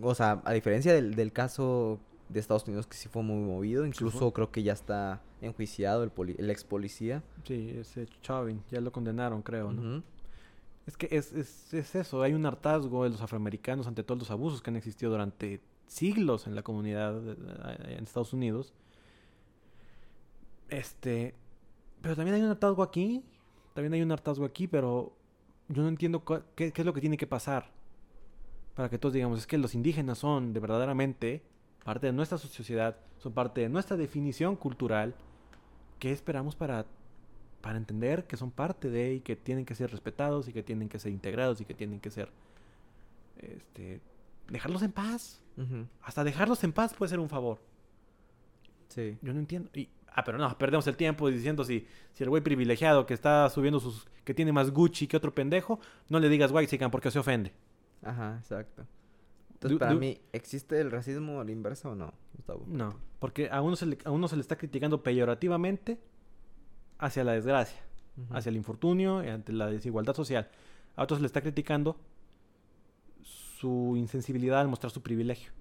O 0.00 0.14
sea, 0.14 0.42
a 0.44 0.52
diferencia 0.52 0.94
del, 0.94 1.16
del 1.16 1.32
caso 1.32 1.98
de 2.32 2.40
Estados 2.40 2.66
Unidos 2.66 2.86
que 2.86 2.96
sí 2.96 3.08
fue 3.08 3.22
muy 3.22 3.36
movido, 3.44 3.84
incluso 3.86 4.32
creo 4.32 4.50
que 4.50 4.62
ya 4.62 4.72
está 4.72 5.22
enjuiciado 5.40 6.02
el, 6.04 6.10
poli- 6.10 6.36
el 6.38 6.50
ex 6.50 6.64
policía. 6.64 7.22
Sí, 7.44 7.74
ese 7.78 8.06
Chauvin, 8.22 8.62
ya 8.70 8.80
lo 8.80 8.90
condenaron, 8.92 9.42
creo, 9.42 9.72
¿no? 9.72 10.02
Es 10.86 10.96
que 10.96 11.08
es, 11.12 11.32
es, 11.32 11.72
es 11.74 11.94
eso, 11.94 12.22
hay 12.22 12.32
un 12.34 12.44
hartazgo 12.44 13.04
de 13.04 13.10
los 13.10 13.20
afroamericanos 13.20 13.86
ante 13.86 14.02
todos 14.02 14.18
los 14.18 14.30
abusos 14.30 14.60
que 14.62 14.70
han 14.70 14.76
existido 14.76 15.12
durante 15.12 15.60
siglos 15.86 16.46
en 16.46 16.54
la 16.56 16.62
comunidad 16.62 17.14
de- 17.20 17.34
de- 17.36 17.94
en 17.96 18.02
Estados 18.04 18.32
Unidos. 18.32 18.72
Este, 20.68 21.34
pero 22.00 22.16
también 22.16 22.34
hay 22.36 22.42
un 22.42 22.48
hartazgo 22.50 22.82
aquí, 22.82 23.22
también 23.74 23.92
hay 23.92 24.02
un 24.02 24.10
hartazgo 24.10 24.44
aquí, 24.44 24.66
pero 24.66 25.12
yo 25.68 25.82
no 25.82 25.88
entiendo 25.88 26.24
qué 26.54 26.72
es 26.74 26.84
lo 26.84 26.92
que 26.94 27.00
tiene 27.00 27.16
que 27.16 27.26
pasar 27.26 27.70
para 28.74 28.88
que 28.88 28.98
todos 28.98 29.12
digamos, 29.12 29.38
es 29.38 29.46
que 29.46 29.58
los 29.58 29.74
indígenas 29.74 30.18
son 30.18 30.52
de 30.54 30.60
verdaderamente 30.60 31.42
parte 31.84 32.06
de 32.06 32.12
nuestra 32.12 32.38
sociedad, 32.38 32.96
son 33.18 33.32
parte 33.32 33.60
de 33.60 33.68
nuestra 33.68 33.96
definición 33.96 34.56
cultural. 34.56 35.14
¿Qué 35.98 36.12
esperamos 36.12 36.56
para 36.56 36.86
para 37.62 37.78
entender 37.78 38.26
que 38.26 38.36
son 38.36 38.50
parte 38.50 38.90
de 38.90 39.14
y 39.14 39.20
que 39.20 39.36
tienen 39.36 39.64
que 39.64 39.76
ser 39.76 39.90
respetados 39.90 40.48
y 40.48 40.52
que 40.52 40.64
tienen 40.64 40.88
que 40.88 40.98
ser 40.98 41.12
integrados 41.12 41.60
y 41.60 41.64
que 41.64 41.74
tienen 41.74 42.00
que 42.00 42.10
ser 42.10 42.28
este 43.38 44.00
dejarlos 44.48 44.82
en 44.82 44.92
paz. 44.92 45.40
Hasta 46.02 46.24
dejarlos 46.24 46.64
en 46.64 46.72
paz 46.72 46.94
puede 46.94 47.10
ser 47.10 47.20
un 47.20 47.28
favor. 47.28 47.58
Sí. 48.88 49.16
Yo 49.22 49.32
no 49.32 49.38
entiendo. 49.38 49.70
Y, 49.74 49.88
ah, 50.08 50.24
pero 50.24 50.38
no, 50.38 50.58
perdemos 50.58 50.86
el 50.86 50.96
tiempo 50.96 51.28
diciendo 51.30 51.64
si, 51.64 51.86
si 52.12 52.24
el 52.24 52.30
güey 52.30 52.42
privilegiado 52.42 53.06
que 53.06 53.14
está 53.14 53.48
subiendo 53.48 53.78
sus. 53.80 54.06
que 54.24 54.34
tiene 54.34 54.52
más 54.52 54.70
Gucci 54.70 55.06
que 55.06 55.16
otro 55.16 55.34
pendejo, 55.34 55.78
no 56.08 56.18
le 56.18 56.28
digas 56.28 56.50
white 56.52 56.88
porque 56.90 57.10
se 57.10 57.18
ofende. 57.18 57.52
Ajá, 58.02 58.38
exacto. 58.38 58.84
Entonces, 59.62 59.76
Du- 59.76 59.78
para 59.78 59.92
du- 59.94 60.00
mí, 60.00 60.20
¿existe 60.32 60.80
el 60.80 60.90
racismo 60.90 61.40
a 61.40 61.44
la 61.44 61.52
inversa 61.52 61.88
o 61.88 61.94
no, 61.94 62.12
Gustavo? 62.34 62.64
No, 62.66 62.98
porque 63.20 63.48
a 63.50 63.60
uno 63.62 63.76
se 63.76 63.86
le, 63.86 63.98
a 64.04 64.10
uno 64.10 64.26
se 64.28 64.34
le 64.36 64.42
está 64.42 64.56
criticando 64.56 65.02
peyorativamente 65.02 65.98
hacia 66.98 67.22
la 67.24 67.32
desgracia. 67.32 67.80
Hacia 68.30 68.50
el 68.50 68.56
infortunio 68.56 69.24
y 69.24 69.28
ante 69.28 69.52
la 69.54 69.66
desigualdad 69.68 70.14
social. 70.14 70.50
A 70.96 71.02
otros 71.04 71.20
le 71.20 71.26
está 71.26 71.40
criticando 71.40 71.96
su 73.22 73.94
insensibilidad 73.96 74.60
al 74.60 74.68
mostrar 74.68 74.90
su 74.90 75.02
privilegio. 75.02 75.52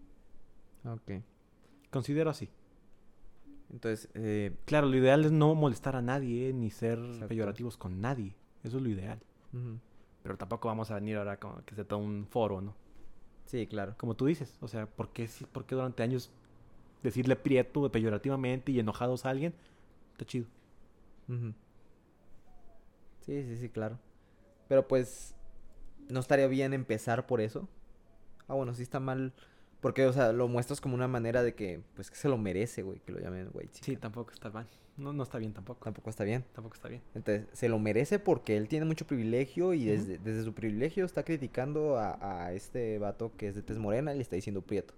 Ok. 0.85 1.21
Considero 1.91 2.29
así. 2.29 2.49
Entonces, 3.71 4.09
eh, 4.15 4.55
Claro, 4.65 4.87
lo 4.87 4.97
ideal 4.97 5.23
es 5.25 5.31
no 5.31 5.55
molestar 5.55 5.95
a 5.95 6.01
nadie, 6.01 6.51
ni 6.53 6.71
ser 6.71 6.99
Exacto. 6.99 7.27
peyorativos 7.27 7.77
con 7.77 8.01
nadie. 8.01 8.35
Eso 8.63 8.77
es 8.77 8.83
lo 8.83 8.89
ideal. 8.89 9.19
Pero 10.23 10.37
tampoco 10.37 10.67
vamos 10.67 10.91
a 10.91 10.95
venir 10.95 11.17
ahora 11.17 11.37
como 11.39 11.63
que 11.65 11.75
sea 11.75 11.83
todo 11.85 11.99
un 11.99 12.25
foro, 12.29 12.61
¿no? 12.61 12.75
Sí, 13.51 13.67
claro. 13.67 13.95
Como 13.97 14.15
tú 14.15 14.25
dices, 14.25 14.57
o 14.61 14.67
sea, 14.67 14.85
¿por 14.87 15.09
qué, 15.09 15.27
si- 15.27 15.45
por 15.45 15.65
qué 15.65 15.75
durante 15.75 16.03
años 16.03 16.31
decirle 17.03 17.35
prieto 17.37 17.91
peyorativamente 17.91 18.71
y 18.71 18.79
enojados 18.79 19.25
a 19.25 19.31
alguien? 19.31 19.55
Está 20.13 20.25
chido. 20.25 20.47
Sí, 23.25 23.43
sí, 23.43 23.57
sí, 23.57 23.69
claro. 23.69 23.99
Pero 24.67 24.87
pues, 24.87 25.35
¿no 26.09 26.19
estaría 26.21 26.47
bien 26.47 26.73
empezar 26.73 27.27
por 27.27 27.41
eso? 27.41 27.69
Ah, 28.47 28.55
bueno, 28.55 28.73
sí 28.75 28.83
está 28.83 28.99
mal. 28.99 29.33
Porque, 29.81 30.05
o 30.07 30.13
sea, 30.13 30.33
lo 30.33 30.47
muestras 30.47 30.81
como 30.81 30.95
una 30.95 31.07
manera 31.09 31.43
de 31.43 31.55
que, 31.55 31.83
pues, 31.95 32.11
que 32.11 32.17
se 32.17 32.29
lo 32.29 32.37
merece, 32.37 32.83
güey, 32.83 32.99
que 33.01 33.13
lo 33.13 33.19
llamen, 33.19 33.49
güey. 33.51 33.69
Sí, 33.73 33.97
tampoco 33.97 34.33
está 34.33 34.49
mal. 34.51 34.67
No, 35.01 35.13
no 35.13 35.23
está 35.23 35.37
bien 35.37 35.53
tampoco. 35.53 35.83
Tampoco 35.83 36.09
está 36.09 36.23
bien. 36.23 36.45
Tampoco 36.53 36.75
está 36.75 36.87
bien. 36.87 37.01
Entonces, 37.15 37.47
se 37.53 37.67
lo 37.69 37.79
merece 37.79 38.19
porque 38.19 38.55
él 38.55 38.67
tiene 38.67 38.85
mucho 38.85 39.05
privilegio 39.07 39.73
y 39.73 39.85
desde, 39.85 40.17
desde 40.17 40.43
su 40.43 40.53
privilegio 40.53 41.05
está 41.05 41.23
criticando 41.23 41.97
a, 41.97 42.45
a 42.45 42.53
este 42.53 42.99
vato 42.99 43.31
que 43.35 43.47
es 43.47 43.55
de 43.55 43.61
tez 43.61 43.77
morena 43.77 44.13
y 44.13 44.17
le 44.17 44.21
está 44.21 44.35
diciendo 44.35 44.61
prieto. 44.61 44.93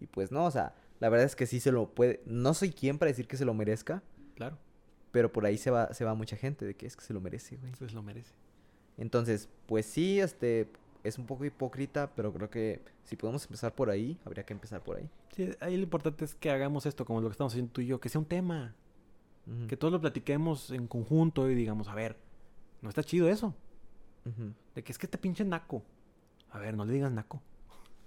Y 0.00 0.06
pues 0.06 0.30
no, 0.30 0.44
o 0.44 0.50
sea, 0.50 0.74
la 1.00 1.08
verdad 1.08 1.26
es 1.26 1.36
que 1.36 1.46
sí 1.46 1.60
se 1.60 1.72
lo 1.72 1.88
puede. 1.94 2.20
No 2.26 2.54
soy 2.54 2.70
quien 2.70 2.98
para 2.98 3.08
decir 3.10 3.26
que 3.26 3.36
se 3.36 3.44
lo 3.44 3.54
merezca, 3.54 4.02
Claro, 4.34 4.56
pero 5.10 5.32
por 5.32 5.46
ahí 5.46 5.58
se 5.58 5.70
va, 5.70 5.92
se 5.94 6.04
va 6.04 6.14
mucha 6.14 6.36
gente 6.36 6.64
de 6.64 6.74
que 6.74 6.86
es 6.86 6.96
que 6.96 7.04
se 7.04 7.12
lo 7.12 7.20
merece, 7.20 7.56
güey. 7.56 7.68
entonces 7.72 7.94
lo 7.94 8.02
merece. 8.02 8.32
Entonces, 8.96 9.48
pues 9.66 9.86
sí, 9.86 10.20
este 10.20 10.68
es 11.04 11.18
un 11.18 11.26
poco 11.26 11.44
hipócrita, 11.44 12.12
pero 12.14 12.32
creo 12.32 12.50
que 12.50 12.82
si 13.04 13.16
podemos 13.16 13.44
empezar 13.44 13.74
por 13.74 13.90
ahí, 13.90 14.18
habría 14.24 14.44
que 14.44 14.52
empezar 14.52 14.82
por 14.82 14.96
ahí. 14.96 15.08
Sí, 15.34 15.50
ahí 15.60 15.76
lo 15.76 15.84
importante 15.84 16.24
es 16.24 16.34
que 16.34 16.50
hagamos 16.50 16.84
esto 16.86 17.04
como 17.04 17.20
lo 17.20 17.28
que 17.28 17.32
estamos 17.32 17.52
haciendo 17.52 17.72
tú 17.72 17.80
y 17.80 17.86
yo, 17.86 18.00
que 18.00 18.08
sea 18.08 18.20
un 18.20 18.26
tema, 18.26 18.74
Que 19.66 19.76
todos 19.78 19.90
lo 19.92 20.00
platiquemos 20.00 20.70
en 20.72 20.86
conjunto 20.86 21.48
y 21.50 21.54
digamos, 21.54 21.88
a 21.88 21.94
ver, 21.94 22.16
no 22.82 22.88
está 22.90 23.02
chido 23.02 23.28
eso, 23.30 23.54
de 24.74 24.82
que 24.84 24.92
es 24.92 24.98
que 24.98 25.06
este 25.06 25.16
pinche 25.18 25.44
naco. 25.44 25.82
A 26.50 26.58
ver, 26.58 26.76
no 26.76 26.84
le 26.84 26.92
digas 26.92 27.10
naco. 27.12 27.40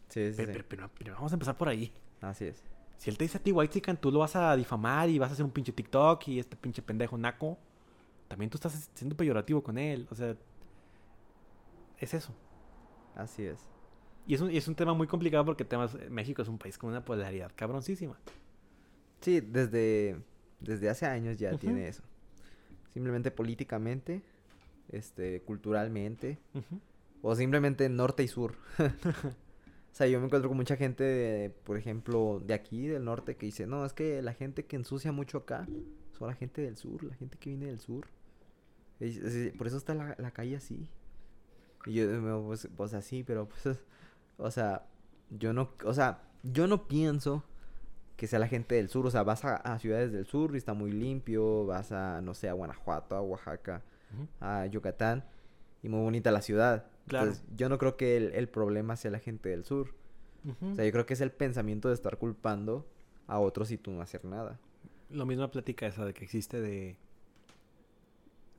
Sí, 0.09 0.29
sí, 0.31 0.33
Pero, 0.37 0.53
sí. 0.53 0.59
pero- 0.59 0.65
pero- 0.67 0.91
pero 0.97 1.13
vamos 1.15 1.31
a 1.31 1.35
empezar 1.35 1.57
por 1.57 1.67
ahí. 1.69 1.91
Así 2.21 2.45
es. 2.45 2.63
Si 2.97 3.09
él 3.09 3.17
te 3.17 3.23
dice 3.23 3.37
a 3.37 3.41
ti, 3.41 3.51
White 3.51 3.73
Chicken, 3.73 3.97
tú 3.97 4.11
lo 4.11 4.19
vas 4.19 4.35
a 4.35 4.55
difamar 4.55 5.09
y 5.09 5.17
vas 5.17 5.31
a 5.31 5.33
hacer 5.33 5.43
un 5.45 5.51
pinche 5.51 5.71
TikTok 5.71 6.27
y 6.27 6.39
este 6.39 6.55
pinche 6.55 6.83
pendejo 6.83 7.17
naco, 7.17 7.57
también 8.27 8.49
tú 8.51 8.57
estás 8.57 8.91
siendo 8.93 9.17
peyorativo 9.17 9.63
con 9.63 9.79
él. 9.79 10.07
O 10.11 10.15
sea, 10.15 10.35
es 11.97 12.13
eso. 12.13 12.33
Así 13.15 13.43
es. 13.43 13.59
Y 14.27 14.35
es 14.35 14.41
un, 14.41 14.51
y 14.51 14.57
es 14.57 14.67
un 14.67 14.75
tema 14.75 14.93
muy 14.93 15.07
complicado 15.07 15.43
porque 15.45 15.65
temas, 15.65 15.97
México 16.09 16.41
es 16.43 16.47
un 16.47 16.59
país 16.59 16.77
con 16.77 16.91
una 16.91 17.03
polaridad 17.03 17.51
cabroncísima. 17.55 18.17
Sí, 19.21 19.39
desde, 19.41 20.21
desde 20.61 20.89
hace 20.89 21.05
años 21.05 21.37
ya 21.37 21.51
tiene 21.57 21.87
eso. 21.87 22.03
Simplemente 22.93 23.31
políticamente, 23.31 24.21
este, 24.89 25.41
culturalmente, 25.41 26.37
o 27.21 27.35
simplemente 27.35 27.87
norte 27.89 28.23
y 28.23 28.27
sur. 28.27 28.55
o 28.79 29.93
sea, 29.93 30.07
yo 30.07 30.19
me 30.19 30.25
encuentro 30.25 30.49
con 30.49 30.57
mucha 30.57 30.75
gente, 30.75 31.03
de, 31.03 31.49
por 31.49 31.77
ejemplo, 31.77 32.41
de 32.45 32.53
aquí, 32.53 32.87
del 32.87 33.03
norte, 33.05 33.35
que 33.37 33.45
dice, 33.45 33.65
no, 33.67 33.85
es 33.85 33.93
que 33.93 34.21
la 34.21 34.33
gente 34.33 34.65
que 34.65 34.75
ensucia 34.75 35.11
mucho 35.11 35.39
acá 35.39 35.67
son 36.17 36.27
la 36.27 36.35
gente 36.35 36.61
del 36.61 36.77
sur, 36.77 37.03
la 37.03 37.15
gente 37.15 37.37
que 37.37 37.49
viene 37.51 37.67
del 37.67 37.79
sur. 37.79 38.07
Es- 38.99 39.17
es- 39.17 39.53
por 39.57 39.67
eso 39.67 39.77
está 39.77 39.93
la, 39.95 40.15
la 40.17 40.31
calle 40.31 40.55
así. 40.57 40.87
Y 41.85 41.93
yo, 41.93 42.43
pues, 42.45 42.67
pues 42.75 42.93
así, 42.93 43.23
pero 43.23 43.47
pues, 43.49 43.77
o 44.37 44.51
sea, 44.51 44.85
yo 45.29 45.53
no, 45.53 45.71
o 45.85 45.93
sea, 45.93 46.21
yo 46.43 46.67
no 46.67 46.87
pienso 46.87 47.43
que 48.21 48.27
sea 48.27 48.37
la 48.37 48.47
gente 48.47 48.75
del 48.75 48.87
sur, 48.87 49.07
o 49.07 49.09
sea, 49.09 49.23
vas 49.23 49.43
a, 49.45 49.55
a 49.55 49.79
ciudades 49.79 50.11
del 50.11 50.27
sur 50.27 50.53
y 50.53 50.57
está 50.59 50.75
muy 50.75 50.91
limpio, 50.91 51.65
vas 51.65 51.91
a, 51.91 52.21
no 52.21 52.35
sé, 52.35 52.49
a 52.49 52.53
Guanajuato, 52.53 53.15
a 53.15 53.21
Oaxaca, 53.23 53.81
a 54.39 54.67
Yucatán 54.67 55.25
y 55.81 55.89
muy 55.89 56.01
bonita 56.01 56.29
la 56.29 56.43
ciudad. 56.43 56.85
Claro. 57.07 57.29
Entonces, 57.29 57.49
yo 57.57 57.67
no 57.67 57.79
creo 57.79 57.97
que 57.97 58.17
el, 58.17 58.31
el 58.33 58.47
problema 58.47 58.95
sea 58.95 59.09
la 59.09 59.17
gente 59.17 59.49
del 59.49 59.65
sur. 59.65 59.95
O 60.61 60.75
sea, 60.75 60.85
yo 60.85 60.91
creo 60.91 61.07
que 61.07 61.15
es 61.15 61.21
el 61.21 61.31
pensamiento 61.31 61.87
de 61.87 61.95
estar 61.95 62.19
culpando 62.19 62.87
a 63.25 63.39
otros 63.39 63.71
y 63.71 63.79
tú 63.79 63.89
no 63.89 64.03
hacer 64.03 64.23
nada. 64.23 64.59
Lo 65.09 65.25
misma 65.25 65.49
plática 65.49 65.87
esa 65.87 66.05
de 66.05 66.13
que 66.13 66.23
existe 66.23 66.61
de... 66.61 66.97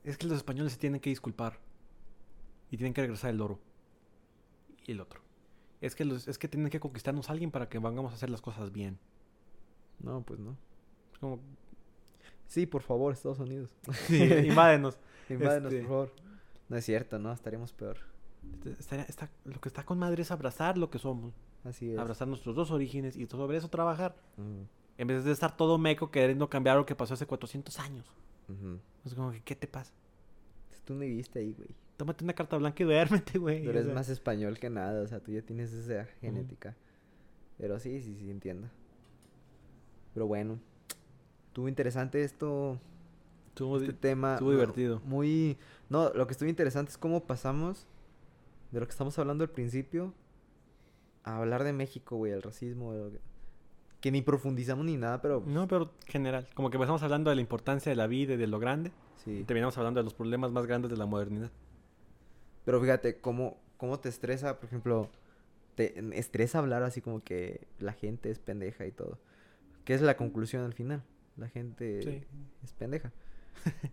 Es 0.03 0.19
que 0.19 0.27
los 0.27 0.39
españoles 0.39 0.73
se 0.73 0.81
tienen 0.81 1.01
que 1.01 1.11
disculpar. 1.11 1.61
Y 2.73 2.79
tienen 2.79 2.95
que 2.95 3.03
regresar 3.03 3.31
el 3.31 3.41
oro. 3.41 3.61
Y 4.85 4.91
el 4.91 5.01
otro. 5.01 5.21
Es 5.81 5.95
que, 5.95 6.05
los, 6.05 6.27
es 6.27 6.37
que 6.37 6.49
tienen 6.49 6.69
que 6.69 6.81
conquistarnos 6.81 7.29
a 7.29 7.33
alguien 7.33 7.53
para 7.53 7.69
que 7.69 7.79
vengamos 7.79 8.11
a 8.11 8.17
hacer 8.17 8.29
las 8.29 8.41
cosas 8.41 8.73
bien. 8.73 8.99
No, 10.03 10.23
pues 10.23 10.41
no. 10.41 10.57
Es 11.13 11.19
como... 11.19 11.41
Sí, 12.47 12.67
por 12.67 12.83
favor, 12.83 13.13
Estados 13.13 13.39
Unidos. 13.39 13.71
Sí, 14.07 14.23
invádenos. 14.47 14.99
Invádenos, 15.31 15.73
este- 15.73 15.87
por 15.87 15.89
favor. 16.09 16.13
No 16.69 16.77
es 16.77 16.85
cierto, 16.85 17.19
¿no? 17.19 17.33
Estaríamos 17.33 17.73
peor. 17.73 17.99
Estaría- 18.79 19.05
está- 19.05 19.31
lo 19.45 19.61
que 19.61 19.69
está 19.69 19.85
con 19.85 19.99
madre 19.99 20.23
es 20.23 20.31
abrazar 20.31 20.77
lo 20.77 20.91
que 20.91 20.99
somos. 20.99 21.35
Así 21.65 21.93
es. 21.93 21.99
Abrazar 21.99 22.29
nuestros 22.29 22.55
dos 22.57 22.71
orígenes 22.71 23.17
y 23.17 23.27
sobre 23.27 23.57
eso 23.57 23.69
trabajar. 23.69 24.15
En 24.99 25.07
vez 25.07 25.25
de 25.25 25.33
estar 25.33 25.57
todo 25.57 25.79
meco 25.79 26.11
queriendo 26.11 26.49
cambiar 26.51 26.77
lo 26.77 26.85
que 26.87 26.95
pasó 26.95 27.15
hace 27.15 27.27
400 27.27 27.79
años. 27.79 28.07
ujú. 28.49 28.79
Es 29.05 29.15
como 29.15 29.31
que, 29.33 29.41
¿qué 29.41 29.55
te 29.57 29.67
pasa? 29.69 29.93
Tú 30.85 30.95
no 30.95 31.01
viviste 31.01 31.39
ahí, 31.39 31.53
güey. 31.55 31.69
Tómate 31.97 32.25
una 32.25 32.33
carta 32.33 32.57
blanca 32.57 32.83
y 32.83 32.87
duérmete, 32.87 33.39
güey. 33.39 33.63
Tú 33.63 33.69
o 33.69 33.71
eres 33.71 33.85
sea. 33.85 33.95
más 33.95 34.09
español 34.09 34.59
que 34.59 34.69
nada, 34.69 35.03
o 35.03 35.07
sea, 35.07 35.21
tú 35.21 35.31
ya 35.31 35.43
tienes 35.43 35.73
esa 35.73 36.07
genética. 36.21 36.75
Pero 37.59 37.79
sí, 37.79 38.01
sí, 38.03 38.17
sí, 38.17 38.31
entiendo. 38.31 38.69
Pero 40.15 40.27
bueno, 40.27 40.59
estuvo 41.49 41.69
interesante 41.69 42.23
esto, 42.23 42.79
Estuvo 43.49 43.77
este 43.79 43.93
tema. 43.93 44.35
estuvo 44.35 44.51
no, 44.51 44.57
divertido. 44.59 45.01
Muy... 45.05 45.59
No, 45.91 46.11
lo 46.15 46.27
que 46.27 46.33
estuvo 46.33 46.49
interesante 46.49 46.91
es 46.91 46.99
cómo 46.99 47.25
pasamos 47.25 47.87
de 48.71 48.81
lo 48.81 48.87
que 48.87 48.91
estamos 48.93 49.19
hablando 49.19 49.45
al 49.45 49.51
principio 49.51 50.15
a 51.25 51.37
hablar 51.39 51.63
de 51.63 51.73
México, 51.75 52.17
güey, 52.17 52.33
el 52.33 52.43
racismo, 52.43 52.95
de 52.95 52.99
lo 53.05 53.11
que... 53.11 53.21
que 54.01 54.11
ni 54.11 54.23
profundizamos 54.23 54.85
ni 54.87 54.97
nada, 54.97 55.21
pero... 55.21 55.43
No, 55.47 55.69
pero 55.69 55.93
general. 56.07 56.49
Como 56.55 56.71
que 56.71 56.79
empezamos 56.79 57.03
hablando 57.03 57.29
de 57.31 57.37
la 57.37 57.43
importancia 57.43 57.91
de 57.91 57.97
la 57.97 58.07
vida 58.07 58.35
y 58.35 58.37
de 58.39 58.47
lo 58.47 58.59
grande. 58.59 58.91
Y 58.91 59.23
Sí. 59.25 59.45
terminamos 59.45 59.77
hablando 59.79 60.01
de 60.01 60.05
los 60.05 60.15
problemas 60.15 60.51
más 60.51 60.67
grandes 60.67 60.91
de 60.91 60.97
la 60.97 61.07
modernidad. 61.07 61.51
Pero 62.65 62.81
fíjate, 62.81 63.21
cómo, 63.21 63.59
cómo 63.77 64.01
te 64.01 64.09
estresa, 64.09 64.59
por 64.59 64.65
ejemplo, 64.67 65.09
te 65.75 66.19
estresa 66.19 66.59
hablar 66.59 66.83
así 66.83 67.01
como 67.03 67.23
que 67.23 67.67
la 67.79 67.93
gente 67.93 68.31
es 68.31 68.39
pendeja 68.39 68.87
y 68.87 68.93
todo. 68.93 69.19
¿Qué 69.85 69.95
es 69.95 70.03
la 70.03 70.17
conclusión 70.17 70.65
al 70.65 70.73
final? 70.73 71.03
La 71.37 71.49
gente 71.49 72.03
Sí. 72.03 72.23
es 72.63 72.73
pendeja. 72.75 73.13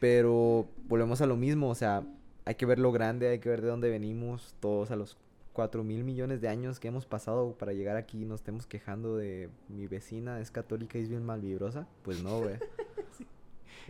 Pero 0.00 0.68
volvemos 0.88 1.20
a 1.20 1.26
lo 1.26 1.36
mismo, 1.36 1.68
o 1.68 1.74
sea, 1.74 2.02
hay 2.44 2.54
que 2.54 2.66
ver 2.66 2.78
lo 2.78 2.90
grande, 2.92 3.28
hay 3.28 3.38
que 3.38 3.48
ver 3.48 3.60
de 3.60 3.68
dónde 3.68 3.90
venimos, 3.90 4.54
todos 4.60 4.90
a 4.90 4.96
los 4.96 5.18
cuatro 5.52 5.84
mil 5.84 6.04
millones 6.04 6.40
de 6.40 6.48
años 6.48 6.80
que 6.80 6.88
hemos 6.88 7.04
pasado 7.06 7.56
para 7.58 7.72
llegar 7.72 7.96
aquí 7.96 8.22
y 8.22 8.24
nos 8.24 8.40
estemos 8.40 8.66
quejando 8.66 9.16
de 9.16 9.50
mi 9.68 9.86
vecina 9.86 10.40
es 10.40 10.50
católica 10.50 10.98
y 10.98 11.02
es 11.02 11.08
bien 11.08 11.24
malvibrosa. 11.24 11.86
Pues 12.02 12.22
no, 12.22 12.40
güey. 12.40 12.56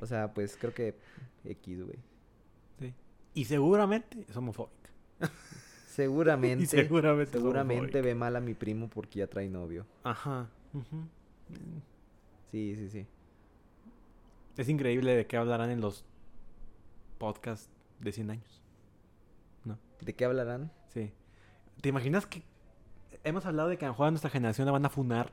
O 0.01 0.07
sea, 0.07 0.33
pues 0.33 0.57
creo 0.59 0.73
que 0.73 0.95
X, 1.45 1.83
güey. 1.85 1.99
Sí. 2.79 2.95
Y 3.35 3.45
seguramente 3.45 4.25
es 4.27 4.37
homofóbica. 4.37 4.89
Seguramente. 5.87 6.65
Y 6.65 6.67
seguramente 6.67 7.33
Seguramente 7.33 8.01
ve 8.01 8.15
mal 8.15 8.37
a 8.37 8.41
mi 8.41 8.55
primo 8.55 8.89
porque 8.89 9.19
ya 9.19 9.27
trae 9.27 9.51
novio. 9.51 9.85
Ajá. 10.05 10.49
Mm. 10.73 10.81
Sí, 12.51 12.75
sí, 12.77 12.89
sí. 12.89 13.07
Es 14.57 14.69
increíble 14.69 15.15
de 15.15 15.27
qué 15.27 15.37
hablarán 15.37 15.71
en 15.71 15.81
los 15.81 16.05
podcasts 17.19 17.71
de 18.01 18.13
100 18.13 18.31
años. 18.31 18.61
¿De 20.01 20.15
qué 20.15 20.25
hablarán? 20.25 20.73
Sí. 20.89 21.13
¿Te 21.81 21.89
imaginas 21.89 22.27
que 22.27 22.43
hemos 23.25 23.47
hablado 23.47 23.69
de 23.69 23.77
que 23.77 23.85
a 23.85 23.89
lo 23.89 23.95
mejor 23.95 24.09
a 24.09 24.11
nuestra 24.11 24.31
generación 24.31 24.67
la 24.67 24.73
van 24.73 24.87
a 24.87 24.91
funar 24.91 25.33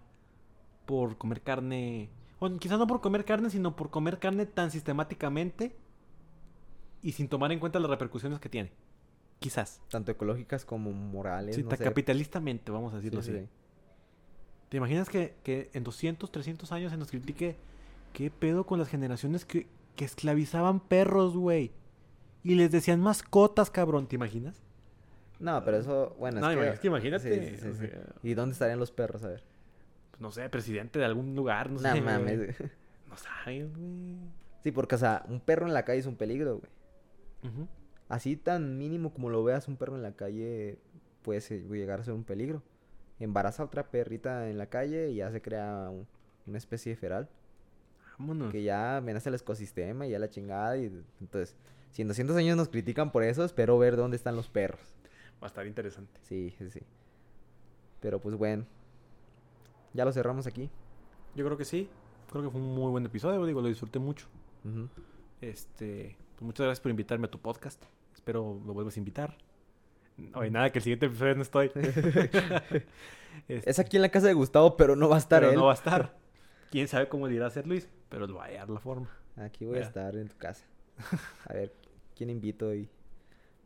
por 0.86 1.18
comer 1.18 1.42
carne? 1.42 2.10
O 2.40 2.50
quizás 2.58 2.78
no 2.78 2.88
por 2.88 3.02
comer 3.02 3.26
carne, 3.26 3.50
sino 3.50 3.76
por 3.76 3.90
comer 3.90 4.20
carne 4.20 4.46
tan 4.46 4.72
sistemáticamente 4.72 5.76
y 7.02 7.14
sin 7.14 7.30
tomar 7.30 7.52
en 7.52 7.60
cuenta 7.60 7.80
las 7.80 7.90
repercusiones 7.90 8.40
que 8.40 8.50
tiene. 8.50 8.72
Quizás. 9.40 9.82
Tanto 9.90 10.12
ecológicas 10.12 10.66
como 10.66 10.92
morales. 10.92 11.56
Sí, 11.56 11.64
no 11.64 11.70
sé. 11.70 11.84
capitalistamente, 11.84 12.72
vamos 12.72 12.94
a 12.94 12.98
decirlo 12.98 13.22
sí, 13.22 13.32
así. 13.32 13.40
sí. 13.42 13.50
¿Te 14.70 14.78
imaginas 14.78 15.10
que, 15.10 15.36
que 15.44 15.70
en 15.74 15.84
200, 15.84 16.32
300 16.32 16.72
años 16.72 16.92
se 16.92 16.98
nos 16.98 17.10
critique 17.10 17.56
qué 18.14 18.30
pedo 18.32 18.66
con 18.66 18.80
las 18.80 18.90
generaciones 18.90 19.46
que, 19.46 19.68
que 19.96 20.06
esclavizaban 20.06 20.80
perros, 20.80 21.36
güey? 21.38 21.72
Y 22.44 22.56
les 22.56 22.72
decían 22.72 23.00
mascotas, 23.02 23.70
cabrón, 23.70 24.08
¿te 24.08 24.16
imaginas? 24.16 24.62
No, 25.40 25.64
pero 25.64 25.78
eso, 25.78 26.16
bueno, 26.20 26.40
No, 26.40 26.50
es, 26.50 26.56
imagínate, 26.56 26.80
que... 26.82 26.88
imagínate, 26.88 27.58
Sí, 27.58 27.88
¿Y 28.24 28.34
dónde 28.34 28.54
estarían 28.54 28.80
los 28.80 28.92
perros? 28.92 29.24
A 29.24 29.28
ver. 29.30 29.44
Pues, 30.12 30.22
no 30.22 30.32
sé, 30.32 30.50
presidente 30.50 30.98
de 31.00 31.06
algún 31.06 31.36
lugar, 31.36 31.70
no 31.70 31.80
No 31.80 31.94
sé. 31.94 32.02
mames. 32.02 32.38
güey. 32.38 32.50
No 33.10 33.16
sabes, 33.16 33.74
güey. 33.76 34.18
Sí, 34.64 34.72
porque, 34.72 34.96
o 34.96 34.98
sea, 34.98 35.24
un 35.30 35.40
perro 35.40 35.66
en 35.66 35.74
la 35.74 35.84
calle 35.86 36.00
es 36.00 36.06
un 36.08 36.18
peligro, 36.18 36.60
güey. 36.60 36.72
Así 38.10 38.36
tan 38.36 38.78
mínimo 38.78 39.14
como 39.14 39.30
lo 39.30 39.44
veas, 39.44 39.68
un 39.68 39.78
perro 39.78 39.96
en 39.96 40.02
la 40.02 40.12
calle 40.14 40.78
puede 41.22 41.40
llegar 41.70 42.00
a 42.02 42.04
ser 42.04 42.14
un 42.14 42.24
peligro. 42.26 42.64
Embaraza 43.20 43.64
a 43.64 43.66
otra 43.66 43.90
perrita 43.90 44.50
en 44.50 44.58
la 44.58 44.68
calle 44.68 45.10
y 45.12 45.16
ya 45.16 45.32
se 45.32 45.42
crea 45.42 45.90
un- 45.90 46.08
una 46.46 46.58
especie 46.58 46.92
de 46.92 46.96
feral. 46.98 47.30
Vámonos. 48.20 48.52
que 48.52 48.64
ya 48.64 48.98
amenaza 48.98 49.30
el 49.30 49.36
ecosistema 49.36 50.08
y 50.08 50.10
ya 50.10 50.18
la 50.18 50.28
chingada 50.30 50.76
y 50.76 50.86
entonces 51.22 51.56
Si 51.92 52.02
en 52.02 52.08
200 52.08 52.36
años 52.36 52.58
nos 52.58 52.68
critican 52.68 53.12
por 53.12 53.24
eso, 53.24 53.44
espero 53.46 53.78
ver 53.78 53.96
dónde 53.96 54.18
están 54.18 54.36
los 54.36 54.50
perros. 54.50 54.82
Va 55.42 55.46
a 55.46 55.48
estar 55.48 55.66
interesante. 55.68 56.20
Sí, 56.24 56.54
sí, 56.58 56.70
sí. 56.72 56.82
Pero 58.02 58.20
pues 58.20 58.36
bueno. 58.36 58.66
Ya 59.94 60.04
lo 60.04 60.12
cerramos 60.12 60.48
aquí. 60.48 60.70
Yo 61.36 61.46
creo 61.46 61.58
que 61.58 61.66
sí. 61.66 61.90
Creo 62.32 62.44
que 62.44 62.50
fue 62.50 62.60
un 62.60 62.74
muy 62.76 62.90
buen 62.92 63.06
episodio, 63.06 63.46
digo, 63.46 63.62
lo 63.62 63.68
disfruté 63.68 64.00
mucho. 64.00 64.28
Este, 65.42 66.16
pues 66.36 66.42
muchas 66.42 66.66
gracias 66.66 66.82
por 66.82 66.90
invitarme 66.90 67.28
a 67.28 67.32
tu 67.32 67.40
podcast. 67.40 67.84
Espero 68.14 68.60
lo 68.66 68.74
vuelvas 68.74 68.96
a 68.96 69.00
invitar. 69.00 69.38
Oye, 70.34 70.50
nada, 70.52 70.72
que 70.72 70.80
el 70.80 70.84
siguiente 70.84 71.06
episodio 71.08 71.36
no 71.36 71.42
estoy. 71.44 71.72
Este, 73.48 73.70
Es 73.70 73.78
aquí 73.80 73.98
en 73.98 74.02
la 74.02 74.10
casa 74.10 74.28
de 74.28 74.34
Gustavo, 74.34 74.76
pero 74.78 74.96
no 74.96 75.08
va 75.10 75.16
a 75.16 75.20
estar 75.20 75.42
pero 75.42 75.52
él. 75.52 75.58
no 75.58 75.66
va 75.66 75.72
a 75.72 75.76
estar. 75.76 76.18
Quién 76.72 76.88
sabe 76.88 77.08
cómo 77.08 77.28
le 77.28 77.36
irá 77.36 77.46
a 77.46 77.48
hacer 77.50 77.68
Luis, 77.68 77.88
pero 78.10 78.26
lo 78.28 78.36
va 78.36 78.46
a 78.46 78.48
hallar 78.48 78.70
la 78.70 78.80
forma. 78.80 79.10
Aquí 79.38 79.64
voy 79.66 79.78
a 79.78 79.82
estar 79.82 80.16
en 80.16 80.28
tu 80.28 80.36
casa. 80.38 80.66
A 81.48 81.54
ver 81.54 81.72
quién 82.16 82.30
invito 82.32 82.74
y... 82.74 82.90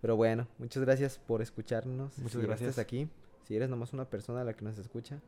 Pero 0.01 0.17
bueno, 0.17 0.47
muchas 0.57 0.83
gracias 0.83 1.17
por 1.17 1.41
escucharnos. 1.41 2.17
Muchas 2.19 2.31
si 2.33 2.37
estás 2.39 2.47
gracias. 2.59 2.79
aquí. 2.79 3.07
Si 3.47 3.55
eres 3.55 3.69
nomás 3.69 3.93
una 3.93 4.05
persona 4.05 4.41
a 4.41 4.43
la 4.43 4.53
que 4.53 4.65
nos 4.65 4.77
escucha. 4.77 5.19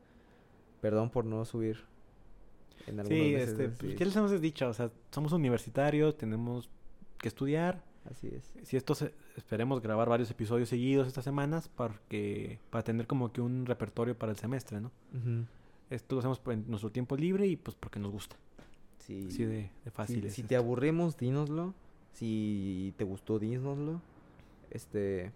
Perdón 0.82 1.10
por 1.10 1.24
no 1.24 1.46
subir 1.46 1.78
en 2.86 3.00
algunos 3.00 3.08
Sí, 3.26 3.32
meses, 3.34 3.50
este, 3.52 3.70
pues, 3.70 3.92
Sí, 3.92 3.96
¿qué 3.96 4.06
les 4.06 4.16
hemos 4.18 4.42
dicho? 4.42 4.68
O 4.68 4.74
sea, 4.74 4.92
somos 5.12 5.32
universitarios, 5.32 6.18
tenemos 6.18 6.70
que 7.18 7.30
estudiar. 7.30 7.82
Así 8.10 8.28
es. 8.28 8.54
Si 8.68 8.76
esto 8.78 8.96
se- 8.96 9.14
esperemos 9.38 9.82
grabar 9.82 10.10
varios 10.10 10.30
episodios 10.30 10.70
seguidos 10.70 11.08
estas 11.08 11.24
semanas 11.24 11.70
para 11.70 12.00
que 12.10 12.60
para 12.70 12.84
tener 12.84 13.08
como 13.08 13.32
que 13.32 13.42
un 13.42 13.66
repertorio 13.66 14.18
para 14.18 14.32
el 14.32 14.38
semestre, 14.38 14.82
¿no? 14.82 14.92
Esto 15.90 16.16
lo 16.16 16.20
hacemos 16.20 16.42
en 16.48 16.66
nuestro 16.68 16.92
tiempo 16.92 17.16
libre 17.16 17.48
y 17.48 17.56
pues 17.56 17.76
porque 17.80 18.00
nos 18.00 18.12
gusta. 18.12 18.36
Sí. 19.00 19.26
Así 19.30 19.46
de, 19.46 19.70
fácil. 19.92 20.22
si, 20.22 20.28
es 20.28 20.36
te 20.36 20.42
esto. 20.42 20.58
aburrimos, 20.58 21.18
dínoslo. 21.18 21.74
Si 22.14 22.94
te 22.98 23.04
gustó, 23.04 23.40
dínoslo. 23.40 24.02
Este... 24.72 25.32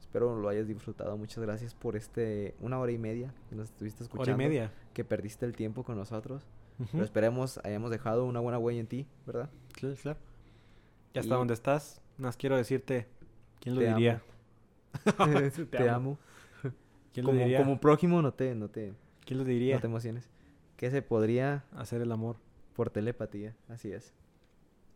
Espero 0.00 0.38
lo 0.38 0.48
hayas 0.48 0.68
disfrutado. 0.68 1.16
Muchas 1.16 1.42
gracias 1.42 1.74
por 1.74 1.96
este... 1.96 2.54
Una 2.60 2.78
hora 2.78 2.92
y 2.92 2.98
media 2.98 3.34
que 3.48 3.56
nos 3.56 3.70
estuviste 3.70 4.04
escuchando. 4.04 4.32
Hora 4.34 4.44
y 4.44 4.48
media. 4.48 4.72
Que 4.92 5.04
perdiste 5.04 5.44
el 5.46 5.54
tiempo 5.56 5.82
con 5.82 5.96
nosotros. 5.96 6.42
Pero 6.92 7.04
esperemos 7.04 7.58
hayamos 7.64 7.90
dejado 7.90 8.24
una 8.24 8.40
buena 8.40 8.58
huella 8.58 8.80
en 8.80 8.86
ti, 8.86 9.06
¿verdad? 9.26 9.48
Claro, 9.72 9.94
claro. 10.00 10.18
Ya 11.14 11.20
está 11.20 11.34
Y- 11.34 11.38
donde 11.38 11.54
estás. 11.54 12.00
Más 12.18 12.36
quiero 12.36 12.56
decirte. 12.56 13.06
¿Quién 13.60 13.74
lo 13.76 13.80
Te 13.80 13.88
amo. 13.88 13.96
diría? 13.96 14.22
te, 15.70 15.88
amo. 15.88 16.18
¿Quién 17.12 17.24
lo 17.26 17.32
Como, 17.32 17.42
diría? 17.42 17.58
como 17.58 17.80
prójimo 17.80 18.20
no 18.22 18.32
te, 18.34 18.54
no 18.54 18.68
te, 18.68 18.92
¿Quién 19.24 19.38
lo 19.38 19.44
diría? 19.44 19.76
no 19.76 19.80
te 19.80 19.86
emociones. 19.86 20.28
Que 20.76 20.90
se 20.90 21.02
podría 21.02 21.64
Hacer 21.76 22.02
el 22.02 22.12
amor. 22.12 22.36
por 22.74 22.90
telepatía, 22.90 23.54
así 23.68 23.92
es. 23.92 24.12